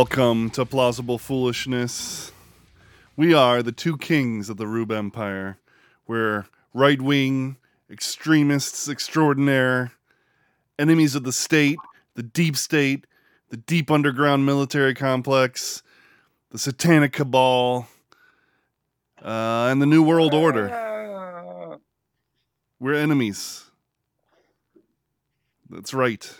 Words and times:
Welcome 0.00 0.48
to 0.52 0.64
Plausible 0.64 1.18
Foolishness. 1.18 2.32
We 3.16 3.34
are 3.34 3.62
the 3.62 3.70
two 3.70 3.98
kings 3.98 4.48
of 4.48 4.56
the 4.56 4.66
Rube 4.66 4.92
Empire. 4.92 5.58
We're 6.06 6.46
right 6.72 7.02
wing 7.02 7.58
extremists 7.90 8.88
extraordinaire, 8.88 9.92
enemies 10.78 11.14
of 11.14 11.24
the 11.24 11.34
state, 11.34 11.76
the 12.14 12.22
deep 12.22 12.56
state, 12.56 13.06
the 13.50 13.58
deep 13.58 13.90
underground 13.90 14.46
military 14.46 14.94
complex, 14.94 15.82
the 16.50 16.58
satanic 16.58 17.12
cabal, 17.12 17.86
uh, 19.22 19.68
and 19.70 19.82
the 19.82 19.86
New 19.86 20.02
World 20.02 20.32
Order. 20.32 20.68
We're 22.80 22.94
enemies. 22.94 23.64
That's 25.68 25.92
right. 25.92 26.32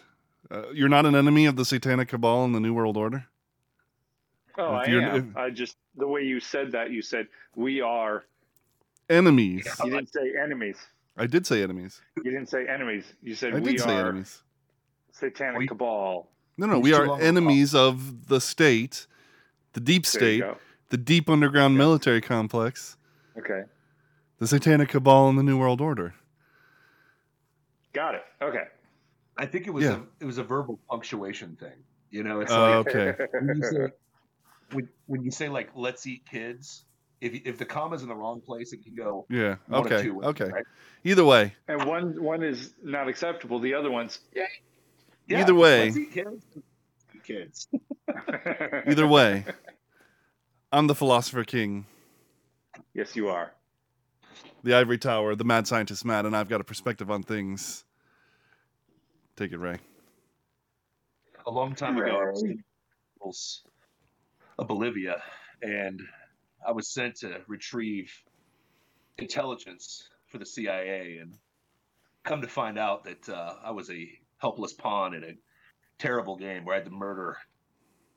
Uh, 0.50 0.70
you're 0.72 0.88
not 0.88 1.04
an 1.04 1.14
enemy 1.14 1.44
of 1.44 1.56
the 1.56 1.66
satanic 1.66 2.08
cabal 2.08 2.42
and 2.46 2.54
the 2.54 2.60
New 2.60 2.72
World 2.72 2.96
Order? 2.96 3.26
Oh, 4.60 4.76
If 4.80 4.88
I 4.88 4.90
you're- 4.90 5.04
am. 5.04 5.30
if- 5.30 5.36
I 5.36 5.50
just 5.50 5.76
the 5.96 6.06
way 6.06 6.22
you 6.22 6.38
said 6.40 6.72
that, 6.72 6.90
you 6.90 7.00
said 7.02 7.28
we 7.54 7.80
are. 7.80 8.24
Enemies. 9.08 9.66
You 9.84 9.90
didn't 9.90 10.12
say 10.12 10.34
enemies. 10.40 10.76
I 11.16 11.26
did 11.26 11.46
say 11.46 11.62
enemies. 11.62 12.00
You 12.16 12.24
didn't 12.30 12.48
say 12.48 12.66
enemies. 12.68 13.12
You 13.22 13.34
said 13.34 13.54
I 13.54 13.58
we 13.58 13.72
did 13.72 13.80
say 13.80 13.96
are 13.96 14.08
enemies. 14.10 14.42
satanic 15.12 15.58
We- 15.60 15.66
cabal. 15.66 16.30
No, 16.56 16.66
no, 16.66 16.74
Who's 16.74 16.84
we 16.84 16.92
are 16.94 17.18
enemies 17.20 17.74
of 17.74 18.28
the 18.28 18.40
state, 18.40 19.06
the 19.72 19.80
deep 19.80 20.04
state, 20.04 20.44
the 20.90 20.98
deep 20.98 21.30
underground 21.30 21.76
military 21.78 22.20
complex, 22.20 22.96
Okay, 23.38 23.62
the 24.38 24.46
satanic 24.46 24.90
cabal, 24.90 25.28
and 25.30 25.38
the 25.38 25.42
New 25.42 25.58
World 25.58 25.80
Order. 25.80 26.14
got 27.94 28.14
it. 28.14 28.24
Okay. 28.42 28.64
I 29.38 29.46
think 29.46 29.66
it 29.66 29.70
was 29.70 29.84
Yeah. 29.84 29.96
a 30.00 30.02
it 30.20 30.26
was 30.26 30.36
a 30.38 30.44
verbal 30.44 30.78
punctuation 30.90 31.56
thing. 31.56 31.82
You 32.10 32.22
know, 32.24 32.40
it's 32.40 32.52
Oh, 32.52 32.82
like 32.84 32.94
okay. 32.94 33.16
when 34.72 34.84
you 34.84 34.88
say 34.88 34.88
when, 34.88 34.88
when 35.06 35.24
you 35.24 35.30
say 35.30 35.48
like 35.48 35.70
"let's 35.74 36.06
eat 36.06 36.24
kids," 36.30 36.84
if 37.20 37.34
if 37.46 37.58
the 37.58 37.64
comma's 37.64 38.02
in 38.02 38.08
the 38.08 38.14
wrong 38.14 38.40
place, 38.40 38.72
it 38.72 38.82
can 38.84 38.94
go 38.94 39.26
Yeah. 39.28 39.56
one 39.66 39.86
of 39.86 39.92
Okay. 39.92 40.02
two 40.02 40.14
ways, 40.14 40.28
Okay. 40.28 40.44
right? 40.50 40.64
Either 41.04 41.24
way, 41.24 41.54
and 41.68 41.84
one 41.86 42.22
one 42.22 42.42
is 42.42 42.74
not 42.82 43.08
acceptable. 43.08 43.58
The 43.60 43.74
other 43.74 43.90
one's 43.90 44.20
yeah. 44.34 44.46
Yeah, 45.26 45.40
Either 45.42 45.54
way. 45.54 45.84
let's 45.84 45.96
eat 45.96 46.10
kids. 46.12 46.44
Kids. 47.22 47.68
either 48.86 49.06
way, 49.06 49.44
I'm 50.72 50.86
the 50.88 50.94
philosopher 50.94 51.44
king, 51.44 51.86
yes, 52.94 53.14
you 53.14 53.28
are. 53.28 53.52
the 54.64 54.74
ivory 54.74 54.98
tower, 54.98 55.34
the 55.36 55.44
mad 55.44 55.66
scientist 55.68 56.04
Matt, 56.04 56.26
and 56.26 56.34
I've 56.36 56.48
got 56.48 56.60
a 56.60 56.64
perspective 56.64 57.10
on 57.10 57.22
things. 57.22 57.84
Take 59.36 59.52
it, 59.52 59.58
Ray. 59.58 59.78
A 61.46 61.50
long 61.50 61.74
time 61.74 61.96
ago, 61.98 62.06
I 62.18 62.30
was 62.30 62.42
Right. 62.42 62.50
in 62.52 62.56
the 62.58 62.62
hills 63.24 63.62
of 64.60 64.68
Bolivia, 64.68 65.22
and 65.62 66.02
I 66.66 66.72
was 66.72 66.88
sent 66.92 67.16
to 67.16 67.40
retrieve 67.48 68.12
intelligence 69.16 70.08
for 70.26 70.36
the 70.36 70.44
CIA, 70.44 71.16
and 71.16 71.34
come 72.24 72.42
to 72.42 72.48
find 72.48 72.78
out 72.78 73.04
that 73.04 73.28
uh, 73.28 73.54
I 73.64 73.70
was 73.70 73.90
a 73.90 74.08
helpless 74.36 74.74
pawn 74.74 75.14
in 75.14 75.24
a 75.24 75.32
terrible 75.98 76.36
game 76.36 76.64
where 76.64 76.74
I 76.74 76.78
had 76.78 76.84
to 76.84 76.92
murder 76.92 77.38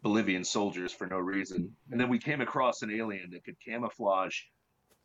Bolivian 0.02 0.44
soldiers 0.44 0.92
for 0.92 1.08
no 1.08 1.18
reason. 1.18 1.74
And 1.90 2.00
then 2.00 2.10
we 2.10 2.20
came 2.20 2.42
across 2.42 2.82
an 2.82 2.92
alien 2.92 3.32
that 3.32 3.46
could 3.46 3.60
camouflage 3.62 4.42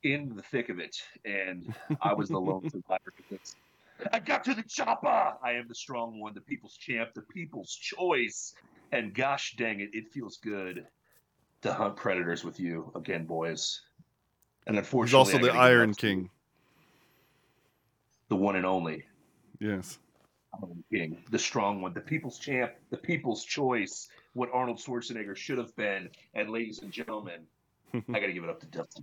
in 0.03 0.35
the 0.35 0.43
thick 0.43 0.69
of 0.71 0.81
it, 0.81 0.97
and 1.25 1.73
I 2.03 2.15
was 2.15 2.29
the 2.29 2.41
lone 2.41 2.69
survivor. 2.71 3.13
because 3.17 3.55
I 4.13 4.19
got 4.19 4.43
to 4.45 4.55
the 4.55 4.65
chopper. 4.65 5.35
I 5.43 5.53
am 5.53 5.69
the 5.69 5.75
strong 5.75 6.19
one, 6.19 6.35
the 6.35 6.41
people's 6.41 6.77
champ, 6.77 7.11
the 7.15 7.23
people's 7.23 7.73
choice. 7.73 8.55
And 8.91 9.15
gosh 9.15 9.55
dang 9.57 9.81
it, 9.81 9.91
it 9.93 10.13
feels 10.13 10.39
good 10.39 10.87
to 11.63 11.73
hunt 11.73 11.97
predators 11.97 12.45
with 12.45 12.61
you 12.61 12.93
again, 12.95 13.25
boys. 13.25 13.81
And 14.67 14.77
He's 14.77 14.85
unfortunately, 14.85 15.19
also 15.19 15.39
the 15.39 15.53
Iron 15.59 15.95
King. 15.95 16.31
the 18.29 18.37
one 18.37 18.57
and 18.57 18.67
only 18.67 19.05
Yes. 19.61 19.99
Iron 20.63 20.85
King, 20.93 21.19
the 21.31 21.39
strong 21.39 21.83
one, 21.83 21.95
the 21.95 22.01
people's 22.01 22.39
champ, 22.39 22.73
the 22.91 22.97
people's 22.97 23.45
choice, 23.45 24.09
what 24.35 24.51
Arnold 24.53 24.79
Schwarzenegger 24.79 25.37
should 25.37 25.59
have 25.59 25.75
been. 25.77 26.11
And 26.35 26.51
ladies 26.51 26.81
and 26.81 26.93
gentlemen, 26.93 27.41
I 27.95 28.01
got 28.21 28.27
to 28.27 28.33
give 28.33 28.45
it 28.45 28.51
up 28.51 28.61
to 28.61 28.67
Dusty. 28.67 29.03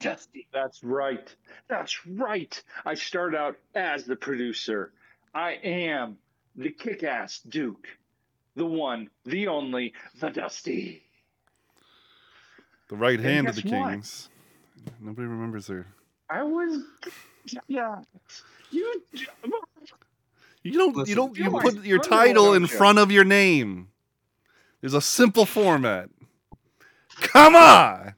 Dusty. 0.00 0.46
That's 0.52 0.82
right. 0.84 1.34
That's 1.68 2.06
right. 2.06 2.62
I 2.86 2.94
start 2.94 3.34
out 3.34 3.56
as 3.74 4.04
the 4.04 4.16
producer. 4.16 4.92
I 5.34 5.52
am 5.64 6.16
the 6.56 6.70
kick-ass 6.70 7.40
Duke, 7.48 7.86
the 8.54 8.64
one, 8.66 9.10
the 9.24 9.48
only, 9.48 9.92
the 10.20 10.30
Dusty. 10.30 11.02
The 12.88 12.96
right 12.96 13.18
And 13.18 13.26
hand 13.26 13.48
of 13.48 13.56
the 13.56 13.62
guess 13.62 13.72
what? 13.72 13.92
kings. 13.92 14.28
Nobody 15.00 15.26
remembers 15.26 15.66
her. 15.68 15.86
I 16.30 16.42
was, 16.42 16.82
yeah. 17.68 17.96
You, 18.70 19.02
You 20.62 20.72
don't. 20.72 20.96
Listen, 20.96 21.10
you 21.10 21.14
don't. 21.16 21.36
you 21.36 21.44
You 21.44 21.50
put 21.50 21.84
your 21.84 21.98
title 21.98 22.54
in 22.54 22.66
front 22.66 22.98
of 22.98 23.10
your 23.10 23.24
name. 23.24 23.88
There's 24.80 24.94
a 24.94 25.00
simple 25.00 25.46
format. 25.46 26.10
Come 27.20 27.56
on. 27.56 28.14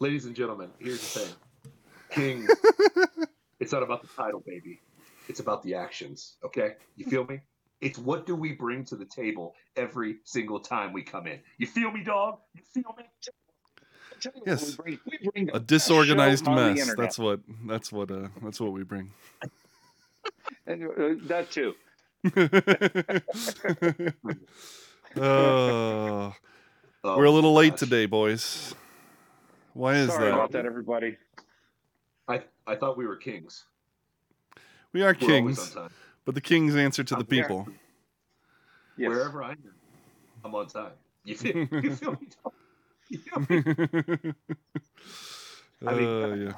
Ladies 0.00 0.24
and 0.26 0.34
gentlemen, 0.34 0.70
here's 0.78 1.00
the 1.00 1.20
thing. 1.20 1.34
King, 2.10 2.48
it's 3.60 3.72
not 3.72 3.82
about 3.82 4.02
the 4.02 4.08
title, 4.08 4.42
baby. 4.46 4.80
It's 5.28 5.40
about 5.40 5.62
the 5.62 5.74
actions. 5.74 6.34
Okay? 6.44 6.74
You 6.96 7.06
feel 7.06 7.24
me? 7.24 7.40
It's 7.80 7.98
what 7.98 8.26
do 8.26 8.36
we 8.36 8.52
bring 8.52 8.84
to 8.86 8.96
the 8.96 9.04
table 9.04 9.54
every 9.76 10.18
single 10.24 10.60
time 10.60 10.92
we 10.92 11.02
come 11.02 11.26
in. 11.26 11.40
You 11.58 11.66
feel 11.66 11.90
me, 11.90 12.04
dog? 12.04 12.38
You 12.54 12.62
feel 12.72 12.94
me? 12.96 13.04
Yes. 14.46 14.70
We 14.70 14.76
bring, 14.76 14.98
we 15.06 15.30
bring 15.30 15.46
the 15.46 15.56
A 15.56 15.60
disorganized 15.60 16.44
show 16.44 16.52
on 16.52 16.56
the 16.56 16.74
mess. 16.74 16.94
That's 16.96 17.18
what. 17.18 17.40
That's 17.66 17.92
what. 17.92 18.10
Uh. 18.10 18.28
That's 18.42 18.60
what 18.60 18.72
we 18.72 18.82
bring. 18.82 19.10
And, 20.66 20.84
uh, 20.84 21.14
that 21.28 21.50
too. 21.50 21.74
oh, 25.16 26.34
Oh, 27.04 27.16
we're 27.16 27.24
a 27.24 27.30
little 27.32 27.52
late 27.52 27.76
today, 27.76 28.06
boys. 28.06 28.76
Why 29.74 29.96
is 29.96 30.10
Sorry 30.10 30.26
that? 30.26 30.34
about 30.34 30.52
that, 30.52 30.66
everybody. 30.66 31.16
I, 32.28 32.42
I 32.64 32.76
thought 32.76 32.96
we 32.96 33.08
were 33.08 33.16
kings. 33.16 33.64
We 34.92 35.02
are 35.02 35.12
kings, 35.12 35.76
but 36.24 36.36
the 36.36 36.40
kings 36.40 36.76
answer 36.76 37.02
to 37.02 37.16
the 37.16 37.24
people. 37.24 37.66
Yes. 38.96 39.08
Wherever 39.08 39.42
I 39.42 39.52
am, 39.52 39.58
I'm 40.44 40.54
on 40.54 40.68
time. 40.68 40.92
You 41.24 41.34
feel, 41.34 41.56
you 41.56 41.96
feel 41.96 42.12
me, 42.12 42.28
I 45.86 45.94
mean- 45.94 46.08
Uh, 46.22 46.34
yeah. 46.34 46.52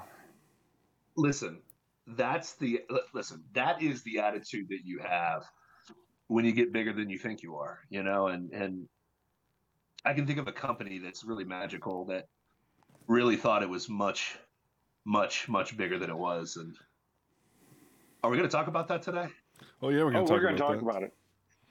listen 1.16 1.60
that's 2.06 2.54
the 2.56 2.80
listen 3.14 3.42
that 3.54 3.80
is 3.82 4.02
the 4.02 4.18
attitude 4.18 4.68
that 4.68 4.80
you 4.84 4.98
have 4.98 5.44
when 6.26 6.44
you 6.44 6.52
get 6.52 6.72
bigger 6.72 6.92
than 6.92 7.08
you 7.08 7.16
think 7.18 7.42
you 7.42 7.56
are 7.56 7.78
you 7.88 8.02
know 8.02 8.26
and 8.26 8.52
and 8.52 8.86
i 10.04 10.12
can 10.12 10.26
think 10.26 10.38
of 10.38 10.46
a 10.46 10.52
company 10.52 10.98
that's 10.98 11.24
really 11.24 11.44
magical 11.44 12.04
that 12.04 12.26
really 13.08 13.36
thought 13.36 13.62
it 13.62 13.68
was 13.68 13.88
much 13.88 14.36
much 15.06 15.48
much 15.48 15.76
bigger 15.78 15.98
than 15.98 16.10
it 16.10 16.16
was 16.16 16.56
and 16.56 16.76
are 18.22 18.30
we 18.30 18.36
going 18.36 18.48
to 18.48 18.54
talk 18.54 18.66
about 18.68 18.88
that 18.88 19.02
today 19.02 19.28
Oh 19.80 19.88
yeah, 19.90 20.02
we're 20.02 20.08
Oh, 20.08 20.12
gonna 20.12 20.26
talk 20.26 20.40
we're 20.40 20.48
about 20.48 20.58
talk 20.58 20.76
that. 20.76 20.82
about 20.82 21.02
it. 21.04 21.14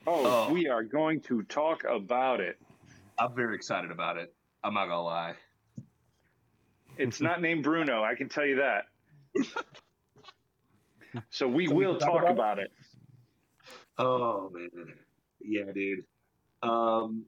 Oh, 0.07 0.45
Oh. 0.47 0.53
we 0.53 0.67
are 0.69 0.83
going 0.83 1.19
to 1.21 1.43
talk 1.43 1.83
about 1.83 2.39
it. 2.39 2.57
i'm 3.19 3.35
very 3.35 3.55
excited 3.55 3.91
about 3.91 4.17
it 4.17 4.33
i'm 4.63 4.73
not 4.73 4.87
gonna 4.87 5.01
lie 5.03 5.35
It's 6.97 7.19
not 7.21 7.41
named 7.41 7.63
Bruno, 7.63 8.03
I 8.03 8.13
can 8.15 8.29
tell 8.29 8.45
you 8.45 8.57
that. 8.57 8.85
So 11.29 11.47
we 11.47 11.67
So 11.67 11.75
will 11.75 11.97
can 11.97 12.07
talk 12.07 12.21
talk 12.21 12.29
about 12.29 12.57
about 12.57 12.59
it. 12.59 12.71
oh 13.97 14.49
man 14.51 14.69
yeah 15.41 15.71
dude 15.73 16.05
um 16.63 17.25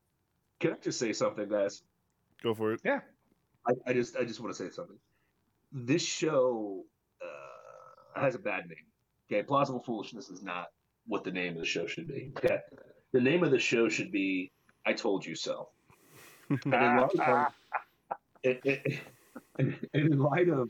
can 0.60 0.74
i 0.74 0.78
just 0.78 1.00
say 1.00 1.14
something 1.14 1.48
guys 1.50 1.84
Go 2.44 2.54
for 2.54 2.74
it. 2.74 2.82
Yeah. 2.86 3.00
I, 3.68 3.72
I 3.88 3.94
just 3.94 4.16
I 4.18 4.24
just 4.24 4.40
want 4.40 4.56
to 4.56 4.64
say 4.64 4.70
something. 4.70 5.00
This 5.72 6.04
show 6.04 6.84
uh, 7.22 8.20
has 8.22 8.36
a 8.36 8.40
bad 8.40 8.68
name. 8.68 8.86
Okay, 9.32 9.42
plausible 9.42 9.82
foolishness 9.82 10.30
is 10.30 10.44
not 10.44 10.68
what 11.08 11.24
the 11.24 11.32
name 11.32 11.54
of 11.54 11.60
the 11.60 11.66
show 11.66 11.88
should 11.88 12.08
be. 12.08 12.32
Okay, 12.38 12.60
the 13.14 13.22
name 13.22 13.44
of 13.44 13.50
the 13.52 13.58
show 13.58 13.90
should 13.90 14.12
be 14.12 14.52
"I 14.86 14.94
Told 14.94 15.26
You 15.26 15.34
So." 15.34 15.70
And 16.66 16.74
in 16.74 16.98
light 16.98 17.20
of, 17.20 17.54
it, 18.44 18.62
it, 18.64 19.00
and 19.58 19.78
in 19.94 20.20
light 20.20 20.50
of 20.50 20.70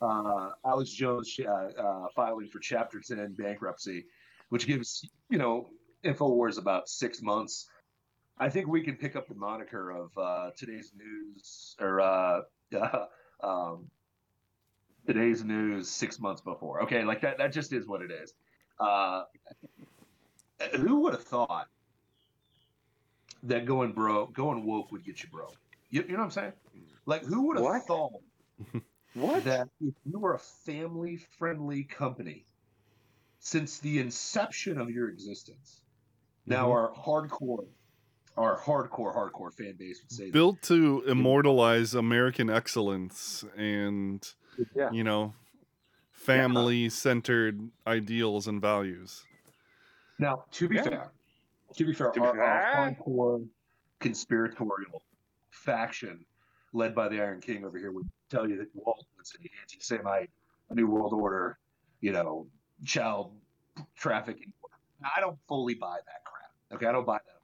uh, 0.00 0.50
Alex 0.64 0.90
Jones 0.90 1.38
uh, 1.40 1.50
uh, 1.50 2.06
filing 2.14 2.48
for 2.48 2.58
Chapter 2.58 3.00
Ten 3.00 3.34
bankruptcy, 3.34 4.04
which 4.48 4.66
gives 4.66 5.08
you 5.30 5.38
know 5.38 5.68
Infowars 6.04 6.58
about 6.58 6.88
six 6.88 7.22
months. 7.22 7.68
I 8.38 8.50
think 8.50 8.68
we 8.68 8.82
can 8.82 8.96
pick 8.96 9.16
up 9.16 9.28
the 9.28 9.34
moniker 9.34 9.90
of 9.90 10.10
uh, 10.18 10.50
today's 10.56 10.92
news 10.96 11.76
or 11.80 12.00
uh, 12.00 12.40
um, 13.42 13.90
today's 15.06 15.42
news 15.42 15.88
six 15.88 16.20
months 16.20 16.42
before. 16.42 16.82
Okay, 16.82 17.04
like 17.04 17.22
that. 17.22 17.38
That 17.38 17.52
just 17.52 17.72
is 17.72 17.86
what 17.86 18.02
it 18.02 18.10
is. 18.10 18.34
Uh, 18.78 19.22
who 20.74 21.00
would 21.02 21.14
have 21.14 21.24
thought 21.24 21.68
that 23.48 23.66
going 23.66 23.92
broke, 23.92 24.32
going 24.34 24.66
woke 24.66 24.92
would 24.92 25.04
get 25.04 25.22
you 25.22 25.30
broke. 25.30 25.56
You, 25.90 26.02
you 26.02 26.08
know 26.12 26.18
what 26.18 26.24
I'm 26.24 26.30
saying? 26.30 26.52
Like, 27.06 27.22
who 27.22 27.46
would 27.48 27.56
have 27.58 27.84
thought 27.86 28.12
What? 29.14 29.44
that 29.44 29.68
if 29.80 29.94
you 30.04 30.18
were 30.18 30.34
a 30.34 30.38
family 30.38 31.16
friendly 31.38 31.84
company 31.84 32.46
since 33.40 33.80
the 33.80 34.00
inception 34.00 34.78
of 34.78 34.90
your 34.90 35.08
existence, 35.10 35.82
now 36.46 36.66
Mhm. 36.66 36.72
our 36.72 36.92
hardcore, 36.94 37.68
our 38.36 38.58
hardcore, 38.60 39.14
hardcore 39.14 39.52
fan 39.54 39.76
base 39.78 40.02
would 40.02 40.12
say, 40.12 40.30
Built 40.30 40.62
to 40.62 41.02
immortalize 41.06 41.94
American 41.94 42.50
excellence 42.50 43.44
and 43.56 44.34
Yeah. 44.74 44.90
you 44.90 45.04
know 45.04 45.34
family 46.12 46.88
centered 46.90 47.70
ideals 47.86 48.46
and 48.48 48.60
values. 48.60 49.26
Now, 50.18 50.44
to 50.52 50.68
be 50.68 50.76
Yeah. 50.76 50.82
fair, 50.82 51.12
to 51.74 51.84
be 51.84 51.92
fair, 51.92 52.10
To 52.10 52.20
be 52.20 52.26
our, 52.26 52.40
our 52.40 52.72
fair. 52.72 52.96
hardcore 53.06 53.46
conspiratorial 54.00 55.02
faction 55.50 56.24
led 56.72 56.94
by 56.94 57.08
the 57.08 57.20
Iron 57.20 57.40
King 57.40 57.64
over 57.64 57.78
here 57.78 57.92
would 57.92 58.08
tell 58.30 58.48
you 58.48 58.56
that 58.58 58.68
Walt 58.74 59.06
was 59.18 59.32
an 59.40 59.48
anti-Semite, 59.62 60.30
a 60.70 60.74
New 60.74 60.86
World 60.86 61.12
Order, 61.12 61.58
you 62.00 62.12
know, 62.12 62.46
child 62.84 63.32
trafficking. 63.96 64.52
I 65.02 65.20
don't 65.20 65.38
fully 65.48 65.74
buy 65.74 65.96
that 66.06 66.24
crap. 66.24 66.50
Okay, 66.72 66.86
I 66.86 66.92
don't 66.92 67.06
buy 67.06 67.18
that. 67.24 67.40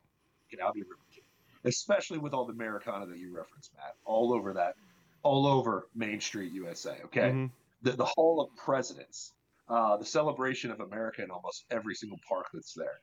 You 0.51 0.59
know, 0.59 0.67
I'll 0.67 0.73
be 0.73 0.83
real 0.83 0.91
with 1.09 1.17
you. 1.17 1.23
Especially 1.65 2.19
with 2.19 2.35
all 2.35 2.45
the 2.45 2.53
Americana 2.53 3.07
that 3.07 3.19
you 3.19 3.35
referenced, 3.35 3.73
Matt, 3.77 3.95
all 4.05 4.33
over 4.35 4.53
that, 4.55 4.75
all 5.23 5.47
over 5.47 5.87
Main 5.95 6.21
Street, 6.21 6.53
USA. 6.53 6.97
Okay, 7.05 7.31
Mhm. 7.31 7.51
the, 7.83 7.93
the 7.93 8.05
Hall 8.05 8.41
of 8.41 8.55
Presidents, 8.57 9.33
uh, 9.69 9.97
the 9.97 10.05
celebration 10.05 10.71
of 10.71 10.81
America 10.81 11.23
in 11.23 11.31
almost 11.31 11.65
every 11.71 11.95
single 11.95 12.19
park 12.29 12.47
that's 12.53 12.75
there, 12.75 13.01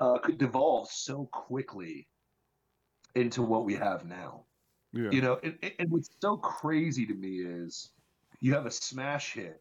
uh, 0.00 0.18
could 0.18 0.38
devolve 0.38 0.88
so 0.90 1.28
quickly 1.32 2.06
into 3.14 3.42
what 3.42 3.64
we 3.64 3.74
have 3.74 4.04
now. 4.04 4.42
Yeah. 4.92 5.10
You 5.10 5.22
know, 5.22 5.38
and, 5.42 5.56
and- 5.62 5.72
and 5.78 5.90
what's 5.90 6.10
so 6.20 6.36
crazy 6.36 7.06
to 7.06 7.14
me 7.14 7.38
is 7.38 7.90
you 8.40 8.54
have 8.54 8.66
a 8.66 8.70
smash 8.70 9.32
hit 9.32 9.60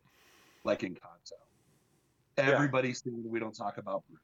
like 0.63 0.81
Encanto. 0.81 1.33
Everybody's 2.37 3.01
saying 3.01 3.23
we 3.25 3.39
don't 3.39 3.55
talk 3.55 3.77
about 3.77 4.03
Bruno. 4.07 4.19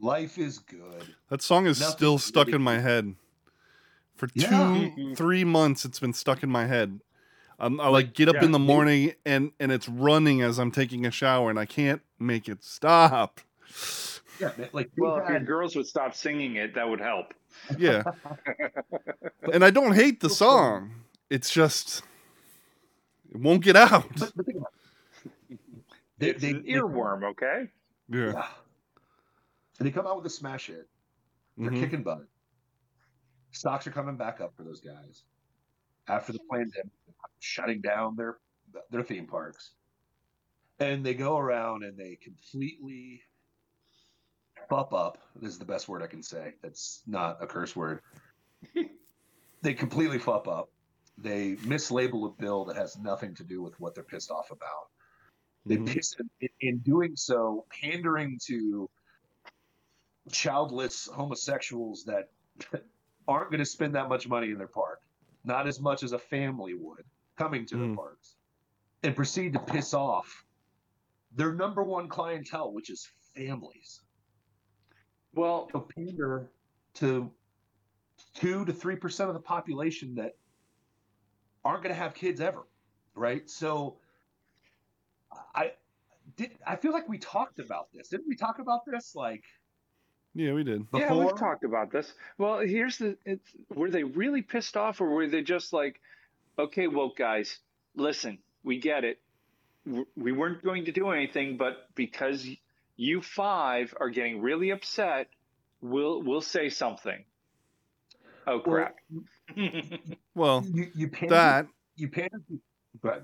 Life 0.00 0.38
is 0.38 0.58
good. 0.58 1.04
That 1.28 1.42
song 1.42 1.66
is 1.66 1.80
Nothing 1.80 1.96
still 1.96 2.18
stuck 2.18 2.46
really- 2.46 2.56
in 2.56 2.62
my 2.62 2.78
head. 2.78 3.14
For 4.16 4.26
two, 4.26 4.40
Yeah. 4.40 5.14
three 5.14 5.44
months, 5.44 5.86
it's 5.86 5.98
been 5.98 6.12
stuck 6.12 6.42
in 6.42 6.50
my 6.50 6.66
head. 6.66 7.00
Um, 7.58 7.80
I 7.80 7.84
Like, 7.88 8.06
like 8.06 8.14
get 8.14 8.28
up 8.28 8.34
yeah, 8.36 8.44
in 8.44 8.52
the 8.52 8.58
morning 8.58 9.14
and 9.24 9.52
and 9.60 9.72
it's 9.72 9.88
running 9.88 10.42
as 10.42 10.58
I'm 10.58 10.70
taking 10.70 11.04
a 11.06 11.10
shower, 11.10 11.48
and 11.50 11.58
I 11.58 11.64
can't 11.66 12.02
make 12.18 12.46
it 12.48 12.62
stop. 12.62 13.40
Yeah, 14.40 14.52
like 14.72 14.90
Well, 14.96 15.14
we've 15.16 15.24
if 15.24 15.28
your 15.30 15.40
girls 15.40 15.76
would 15.76 15.86
stop 15.86 16.14
singing 16.14 16.56
it, 16.56 16.74
that 16.74 16.88
would 16.88 17.00
help. 17.00 17.34
Yeah, 17.78 18.02
and 19.52 19.64
I 19.64 19.70
don't 19.70 19.94
hate 19.94 20.20
the 20.20 20.30
song. 20.30 20.92
It's 21.28 21.50
just 21.50 22.02
it 23.30 23.38
won't 23.38 23.62
get 23.62 23.76
out. 23.76 24.06
but, 24.18 24.32
but 24.36 24.46
think. 24.46 24.58
They, 26.18 26.28
It's 26.30 26.42
they, 26.42 26.50
an 26.50 26.62
they- 26.64 26.72
earworm, 26.72 27.24
okay? 27.30 27.68
Yeah. 28.08 28.32
Yeah. 28.32 28.46
And 29.78 29.86
they 29.86 29.90
come 29.90 30.06
out 30.06 30.16
with 30.16 30.26
a 30.26 30.30
smash 30.30 30.66
hit. 30.66 30.86
They're 31.56 31.70
Mhm. 31.70 31.80
kicking 31.80 32.02
butt. 32.02 32.26
Stocks 33.52 33.86
are 33.86 33.90
coming 33.90 34.16
back 34.16 34.40
up 34.40 34.54
for 34.56 34.62
those 34.62 34.80
guys 34.80 35.22
after 36.08 36.32
the 36.32 36.40
pandemic, 36.50 36.90
shutting 37.40 37.80
down 37.80 38.16
their 38.16 38.38
their 38.90 39.02
theme 39.02 39.26
parks, 39.26 39.72
and 40.78 41.04
they 41.04 41.14
go 41.14 41.36
around 41.38 41.82
and 41.84 41.96
they 41.98 42.16
completely 42.16 43.22
fuck 44.70 44.92
up. 44.94 45.18
Is 45.42 45.58
the 45.58 45.64
best 45.66 45.88
word 45.88 46.02
I 46.02 46.06
can 46.06 46.22
say. 46.22 46.54
That's 46.62 47.02
not 47.06 47.42
a 47.42 47.46
curse 47.46 47.76
word. 47.76 48.00
they 49.62 49.74
completely 49.74 50.18
fuck 50.18 50.46
up. 50.46 50.70
They 51.18 51.56
mislabel 51.56 52.26
a 52.26 52.40
bill 52.40 52.64
that 52.66 52.76
has 52.76 52.96
nothing 52.96 53.34
to 53.34 53.44
do 53.44 53.60
with 53.60 53.78
what 53.80 53.94
they're 53.94 54.04
pissed 54.04 54.30
off 54.30 54.50
about. 54.50 54.88
They 55.66 55.76
Mhm. 55.76 55.88
piss 55.88 56.14
in, 56.40 56.48
in 56.60 56.78
doing 56.78 57.16
so, 57.16 57.66
pandering 57.82 58.38
to 58.46 58.88
childless 60.30 61.06
homosexuals 61.12 62.04
that 62.04 62.30
aren't 63.28 63.50
going 63.50 63.58
to 63.58 63.66
spend 63.66 63.94
that 63.94 64.08
much 64.08 64.28
money 64.28 64.50
in 64.50 64.56
their 64.58 64.66
park, 64.68 65.02
not 65.44 65.66
as 65.66 65.80
much 65.80 66.02
as 66.02 66.12
a 66.12 66.18
family 66.18 66.74
would 66.74 67.04
coming 67.36 67.66
to 67.66 67.74
Mm. 67.74 67.86
their 67.88 67.96
parks, 67.96 68.36
and 69.02 69.16
proceed 69.16 69.52
to 69.54 69.58
piss 69.60 69.92
off 69.94 70.44
their 71.32 71.52
number 71.54 71.82
one 71.82 72.08
clientele, 72.08 72.72
which 72.72 72.90
is 72.90 73.06
families. 73.34 74.00
Well, 75.34 75.68
They'll 75.72 75.82
pander 75.82 76.48
to 76.94 77.30
two 78.34 78.64
to 78.64 78.72
three 78.72 78.96
percent 78.96 79.28
of 79.28 79.34
the 79.34 79.40
population 79.40 80.14
that 80.16 80.36
aren't 81.64 81.82
going 81.82 81.94
to 81.94 82.00
have 82.00 82.14
kids 82.14 82.40
ever, 82.40 82.62
right? 83.14 83.48
So, 83.48 83.96
I 85.54 85.72
did. 86.36 86.52
I 86.66 86.76
feel 86.76 86.92
like 86.92 87.08
we 87.08 87.18
talked 87.18 87.58
about 87.58 87.88
this. 87.92 88.08
Didn't 88.08 88.28
we 88.28 88.36
talk 88.36 88.58
about 88.58 88.80
this? 88.86 89.14
Like 89.14 89.44
Yeah, 90.34 90.52
we 90.52 90.64
did. 90.64 90.90
before? 90.90 91.00
yeah, 91.00 91.14
we've 91.14 91.38
talked 91.38 91.64
about 91.64 91.92
this. 91.92 92.12
Well, 92.38 92.60
here's 92.60 92.98
the: 92.98 93.16
it's, 93.24 93.50
were 93.74 93.90
they 93.90 94.02
really 94.04 94.42
pissed 94.42 94.76
off, 94.76 95.00
or 95.00 95.08
were 95.08 95.28
they 95.28 95.42
just 95.42 95.72
like, 95.72 96.00
"Okay, 96.58 96.88
woke 96.88 97.16
guys, 97.16 97.58
listen, 97.94 98.38
we 98.64 98.78
get 98.80 99.04
it. 99.04 99.20
We 100.16 100.32
weren't 100.32 100.62
going 100.62 100.84
to 100.86 100.92
do 100.92 101.10
anything, 101.10 101.56
but 101.56 101.88
because 101.94 102.46
you 103.00 103.22
five 103.22 103.94
are 103.98 104.10
getting 104.10 104.42
really 104.42 104.70
upset, 104.70 105.28
we'll 105.80 106.22
we'll 106.22 106.42
say 106.42 106.68
something." 106.68 107.24
Oh 108.46 108.60
Well, 108.66 108.74
crap! 108.74 108.96
Well, 110.34 110.64
you, 110.72 110.86
you 110.94 111.08
pander, 111.08 111.34
that 111.34 111.66
you 111.96 112.08
pander. 112.08 112.38
to- 112.48 112.60
Go 113.02 113.22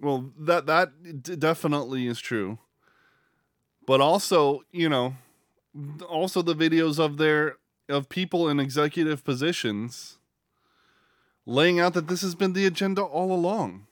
well 0.00 0.32
that 0.38 0.66
that 0.66 1.22
d- 1.22 1.36
definitely 1.36 2.06
is 2.06 2.20
true. 2.20 2.58
But 3.86 4.00
also, 4.00 4.62
you 4.70 4.88
know, 4.88 5.16
also 6.08 6.40
the 6.42 6.54
videos 6.54 6.98
of 6.98 7.16
their 7.18 7.56
of 7.88 8.08
people 8.08 8.48
in 8.48 8.60
executive 8.60 9.24
positions 9.24 10.18
laying 11.46 11.80
out 11.80 11.94
that 11.94 12.06
this 12.08 12.20
has 12.22 12.34
been 12.34 12.52
the 12.52 12.66
agenda 12.66 13.02
all 13.02 13.32
along. 13.32 13.86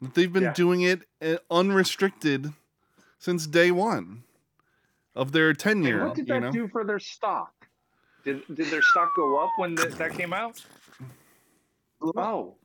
That 0.00 0.14
they've 0.14 0.32
been 0.32 0.44
Yeah. 0.44 0.52
doing 0.52 0.82
it 0.82 1.02
uh, 1.22 1.36
unrestricted 1.50 2.52
since 3.18 3.46
day 3.46 3.70
1 3.70 4.22
of 5.14 5.32
their 5.32 5.50
And 5.50 5.58
tenure, 5.58 6.06
what 6.06 6.14
did 6.16 6.28
you 6.28 6.34
that 6.34 6.40
know. 6.40 6.50
do 6.52 6.68
for 6.68 6.84
their 6.84 6.98
stock? 6.98 7.52
Did 8.24 8.42
did 8.54 8.68
their 8.68 8.82
stock 8.82 9.10
go 9.16 9.38
up 9.44 9.50
when 9.56 9.76
th- 9.76 9.94
that 9.94 10.12
came 10.14 10.32
out? 10.32 10.64
Oh, 12.16 12.56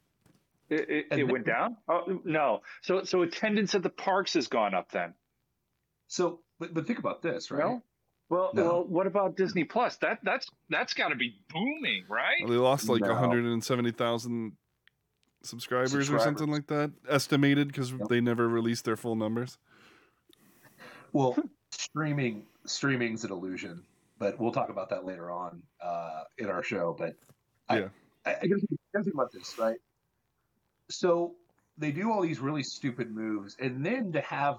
it, 0.70 0.90
it, 0.90 1.06
it 1.20 1.24
went 1.32 1.46
down. 1.46 1.78
Oh 1.88 2.22
no. 2.24 2.62
So 2.82 3.04
so 3.04 3.22
attendance 3.24 3.76
at 3.76 3.84
the 3.84 3.90
parks 3.90 4.34
has 4.34 4.48
gone 4.48 4.74
up 4.74 4.92
then. 4.92 5.14
So, 6.08 6.40
but, 6.60 6.74
but 6.74 6.88
think 6.88 7.00
about 7.00 7.22
this, 7.22 7.52
right? 7.52 7.60
No. 7.66 7.84
Well, 8.30 8.52
No. 8.54 8.64
well, 8.64 8.84
what 8.86 9.08
about 9.08 9.36
Disney 9.38 9.64
Plus? 9.64 9.98
That 9.98 10.20
that's 10.24 10.48
that's 10.70 10.94
got 10.94 11.10
to 11.10 11.16
be 11.16 11.36
booming, 11.54 12.06
right? 12.10 12.48
They 12.48 12.56
lost 12.56 12.88
like 12.90 13.02
No. 13.02 13.10
170,000 13.10 14.54
subscribers, 15.44 16.10
or 16.10 16.20
something 16.20 16.50
like 16.52 16.68
that, 16.68 16.92
estimated 17.10 17.68
because 17.70 17.92
Yep. 17.92 18.08
they 18.10 18.22
never 18.22 18.48
released 18.48 18.86
their 18.86 18.98
full 18.98 19.16
numbers. 19.16 19.58
Well, 21.12 21.34
hmm. 21.34 21.42
Streaming 21.72 22.46
streaming's 22.66 23.24
an 23.24 23.32
illusion, 23.32 23.84
but 24.18 24.40
we'll 24.40 24.52
talk 24.52 24.70
about 24.70 24.90
that 24.90 25.06
later 25.06 25.32
on 25.32 25.62
uh, 25.82 26.24
in 26.38 26.48
our 26.48 26.64
show. 26.64 26.96
but 26.98 27.16
I, 27.68 27.80
Yeah. 27.80 27.90
I, 28.26 28.32
I 28.32 28.34
I 28.34 29.02
think 29.02 29.14
about 29.14 29.32
this, 29.32 29.58
right? 29.58 29.78
So 30.90 31.36
they 31.78 31.92
do 31.92 32.12
all 32.12 32.22
these 32.22 32.40
really 32.40 32.64
stupid 32.64 33.12
moves, 33.12 33.56
and 33.60 33.86
then 33.86 34.12
to 34.14 34.22
have 34.22 34.58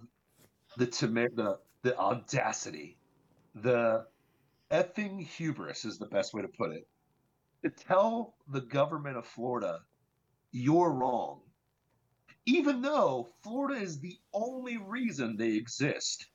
the 0.76 0.87
temer- 0.87 1.35
the 1.35 1.59
the 1.83 1.97
audacity, 1.99 2.97
the 3.55 4.07
effing 4.71 5.26
hubris 5.26 5.85
is 5.85 5.99
the 5.99 6.07
best 6.07 6.33
way 6.33 6.43
to 6.43 6.49
put 6.49 6.71
it, 6.73 6.87
to 7.64 7.71
tell 7.71 8.35
the 8.49 8.61
government 8.61 9.17
of 9.17 9.26
Florida 9.26 9.81
you're 10.52 10.93
wrong, 10.93 11.40
even 12.47 12.83
though 12.83 13.31
Florida 13.43 13.81
is 13.81 14.00
the 14.00 14.19
only 14.33 14.79
reason 14.79 15.37
they 15.37 15.50
exist. 15.55 16.30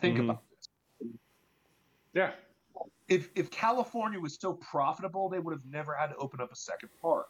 Think 0.00 0.18
Mhm. 0.18 0.24
about 0.24 0.42
this 0.48 0.68
Yeah. 2.12 2.34
if 3.08 3.30
if 3.34 3.50
California 3.50 4.18
was 4.18 4.38
so 4.40 4.54
profitable, 4.54 5.28
they 5.28 5.38
would 5.38 5.52
have 5.52 5.64
never 5.66 5.94
had 5.94 6.08
to 6.08 6.16
open 6.16 6.40
up 6.40 6.50
a 6.50 6.56
second 6.56 6.90
park. 7.00 7.28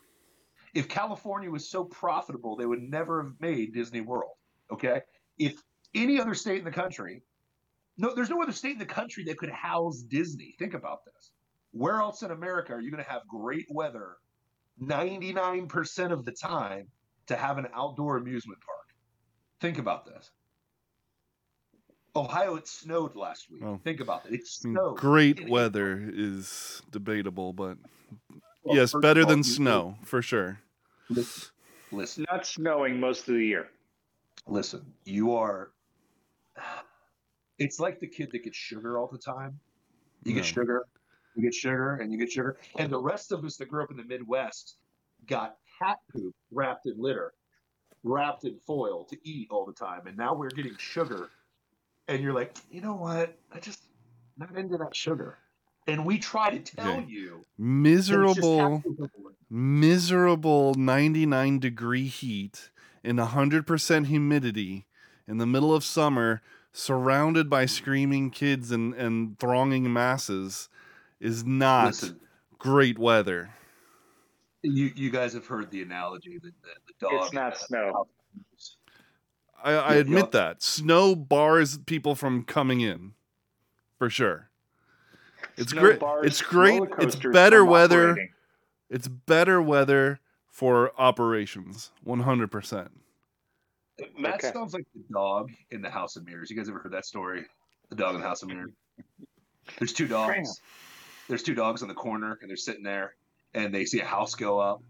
If 0.75 0.89
California 0.89 1.51
was 1.51 1.69
so 1.69 1.85
profitable, 1.85 2.55
they 2.57 2.67
would 2.67 2.83
never 2.83 3.23
have 3.25 3.41
made 3.41 3.73
Disney 3.73 4.01
World. 4.01 4.37
Okay. 4.71 5.03
If 5.39 5.63
any 5.95 6.21
other 6.21 6.35
state 6.35 6.59
in 6.59 6.65
the 6.65 6.71
country, 6.71 7.25
no, 7.97 8.15
there's 8.15 8.31
no 8.31 8.41
other 8.41 8.53
state 8.53 8.73
in 8.73 8.79
the 8.79 8.87
country 8.87 9.25
that 9.25 9.37
could 9.37 9.51
house 9.51 10.03
Disney. 10.03 10.55
Think 10.59 10.75
about 10.75 11.05
this. 11.05 11.33
Where 11.73 12.01
else 12.01 12.23
in 12.23 12.31
America 12.31 12.73
are 12.73 12.81
you 12.81 12.91
going 12.91 13.03
to 13.03 13.11
have 13.11 13.27
great 13.27 13.67
weather 13.71 14.19
99% 14.79 16.13
of 16.13 16.25
the 16.25 16.33
time 16.33 16.91
to 17.27 17.37
have 17.37 17.59
an 17.59 17.67
outdoor 17.75 18.17
amusement 18.17 18.61
park? 18.61 18.95
Think 19.61 19.79
about 19.79 20.05
this. 20.05 20.31
Ohio, 22.17 22.57
it 22.57 22.67
snowed 22.67 23.15
last 23.15 23.51
week. 23.51 23.63
Oh. 23.65 23.81
Think 23.85 24.01
about 24.01 24.27
it. 24.27 24.33
It 24.35 24.41
I 24.41 24.45
snowed. 24.47 24.97
great 24.97 25.41
in 25.41 25.49
weather 25.49 26.11
is 26.13 26.83
debatable, 26.91 27.53
but 27.53 27.79
Well, 28.65 28.77
yes, 28.77 28.95
better 29.01 29.23
all, 29.23 29.29
than 29.29 29.39
you- 29.39 29.45
snow 29.45 29.97
for 30.05 30.21
sure. 30.23 30.61
Listen, 31.09 31.51
listen, 31.93 32.27
Not 32.31 32.47
snowing 32.47 32.99
most 33.01 33.29
of 33.29 33.35
the 33.35 33.45
year. 33.45 33.71
listen. 34.47 34.93
You 35.05 35.33
are. 35.35 35.71
It's 37.59 37.79
like 37.79 38.01
the 38.01 38.07
kid 38.07 38.31
that 38.33 38.45
gets 38.45 38.57
sugar 38.57 38.99
all 38.99 39.07
the 39.09 39.19
time. 39.19 39.59
You 40.25 40.33
No. 40.33 40.37
get 40.41 40.45
sugar, 40.47 40.85
you 41.35 41.43
get 41.43 41.55
sugar, 41.55 41.97
and 41.97 42.13
you 42.13 42.19
get 42.19 42.31
sugar. 42.33 42.59
And 42.79 42.91
the 42.93 42.99
rest 43.01 43.33
of 43.33 43.45
us 43.45 43.57
that 43.59 43.67
grew 43.69 43.83
up 43.83 43.91
in 43.91 43.97
the 43.97 44.05
Midwest 44.05 44.77
got 45.27 45.57
cat 45.79 45.99
poop 46.13 46.35
wrapped 46.51 46.87
in 46.87 46.99
litter, 46.99 47.35
wrapped 48.03 48.45
in 48.45 48.59
foil 48.61 49.05
to 49.07 49.17
eat 49.29 49.49
all 49.51 49.65
the 49.67 49.73
time. 49.73 50.07
And 50.07 50.17
now 50.17 50.35
we're 50.35 50.49
getting 50.51 50.77
sugar. 50.79 51.31
And 52.11 52.25
you're 52.25 52.33
like, 52.33 52.57
you 52.73 52.81
know 52.81 52.95
what? 52.95 53.39
I 53.53 53.61
just 53.61 53.85
not 54.37 54.57
into 54.57 54.77
that 54.79 54.97
sugar. 54.97 55.39
And 55.87 56.05
we 56.05 56.19
try 56.19 56.51
to 56.51 56.59
tell 56.59 56.97
Okay. 56.97 57.07
you. 57.07 57.47
that 58.09 58.21
it's 58.21 58.35
just 58.35 58.53
Miserable, 58.53 58.57
cat 58.57 58.83
poop 58.83 58.99
everywhere. 59.05 59.35
miserable 59.49 60.75
99 60.75 61.61
degree 61.61 62.09
heat 62.09 62.71
in 63.05 63.17
100% 63.17 64.07
humidity 64.07 64.87
in 65.29 65.39
the 65.39 65.47
middle 65.47 65.73
of 65.73 65.85
summer, 65.85 66.43
surrounded 66.73 67.49
by 67.49 67.65
screaming 67.67 68.31
kids 68.31 68.73
and, 68.73 68.93
and 68.95 69.39
thronging 69.39 69.93
masses, 69.93 70.69
is 71.21 71.45
not 71.45 71.85
Listen, 71.85 72.21
great 72.59 72.99
weather. 72.99 73.51
you 74.65 74.91
you 74.97 75.11
guys 75.11 75.33
have 75.35 75.47
heard 75.47 75.71
the 75.71 75.83
analogy 75.83 76.39
that 76.43 76.53
the, 76.63 76.71
the 76.89 76.93
dog. 77.07 77.23
It's 77.27 77.33
not 77.33 77.57
snow. 77.57 78.09
I, 79.63 79.73
I 79.73 79.95
Yeah, 79.95 80.01
admit 80.01 80.25
yeah. 80.27 80.41
that. 80.41 80.63
Snow 80.63 81.15
bars 81.15 81.79
people 81.79 82.15
from 82.15 82.45
coming 82.45 82.81
in, 82.81 83.13
for 83.99 84.11
sure. 84.11 84.51
It's 85.57 85.73
Snow 85.73 85.81
great. 85.83 86.01
It's 86.25 86.43
great. 86.43 86.83
It's 86.99 87.17
better 87.17 87.65
weather. 87.65 88.11
operating. 88.11 88.33
It's 88.89 89.09
better 89.09 89.63
weather 89.63 90.21
for 90.49 90.93
operations. 90.99 91.93
One 92.03 92.21
hundred 92.21 92.51
percent. 92.51 92.91
Matt 94.19 94.37
Okay. 94.37 94.53
sounds 94.53 94.73
like 94.73 94.85
the 94.95 95.03
dog 95.13 95.51
in 95.71 95.83
the 95.83 95.91
House 95.91 96.17
of 96.17 96.25
Mirrors. 96.25 96.51
You 96.51 96.57
guys 96.57 96.69
ever 96.69 96.79
heard 96.79 96.93
that 96.93 97.05
story? 97.05 97.45
The 97.91 97.97
dog 97.97 98.15
in 98.15 98.21
the 98.21 98.27
House 98.27 98.43
of 98.43 98.49
Mirrors. 98.49 98.73
There's 99.79 99.93
two 99.93 100.09
dogs. 100.09 100.61
There's 101.29 101.43
two 101.43 101.55
dogs 101.55 101.83
on 101.83 101.89
the 101.89 101.95
corner, 101.95 102.39
and 102.41 102.49
they're 102.51 102.57
sitting 102.57 102.83
there, 102.83 103.15
and 103.55 103.73
they 103.75 103.85
see 103.85 104.01
a 104.01 104.05
house 104.05 104.35
go 104.35 104.59
up, 104.59 104.83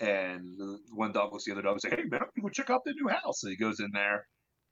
and 0.00 0.58
one 0.92 1.12
dog 1.12 1.32
looks 1.32 1.44
the 1.44 1.52
other 1.52 1.62
dog 1.62 1.72
and 1.72 1.80
say, 1.82 1.90
"Hey 1.90 2.04
man, 2.04 2.20
go 2.40 2.48
check 2.48 2.70
out 2.70 2.84
the 2.84 2.92
new 2.92 3.08
house." 3.08 3.40
So 3.40 3.48
he 3.48 3.56
goes 3.56 3.80
in 3.80 3.90
there, 3.92 4.26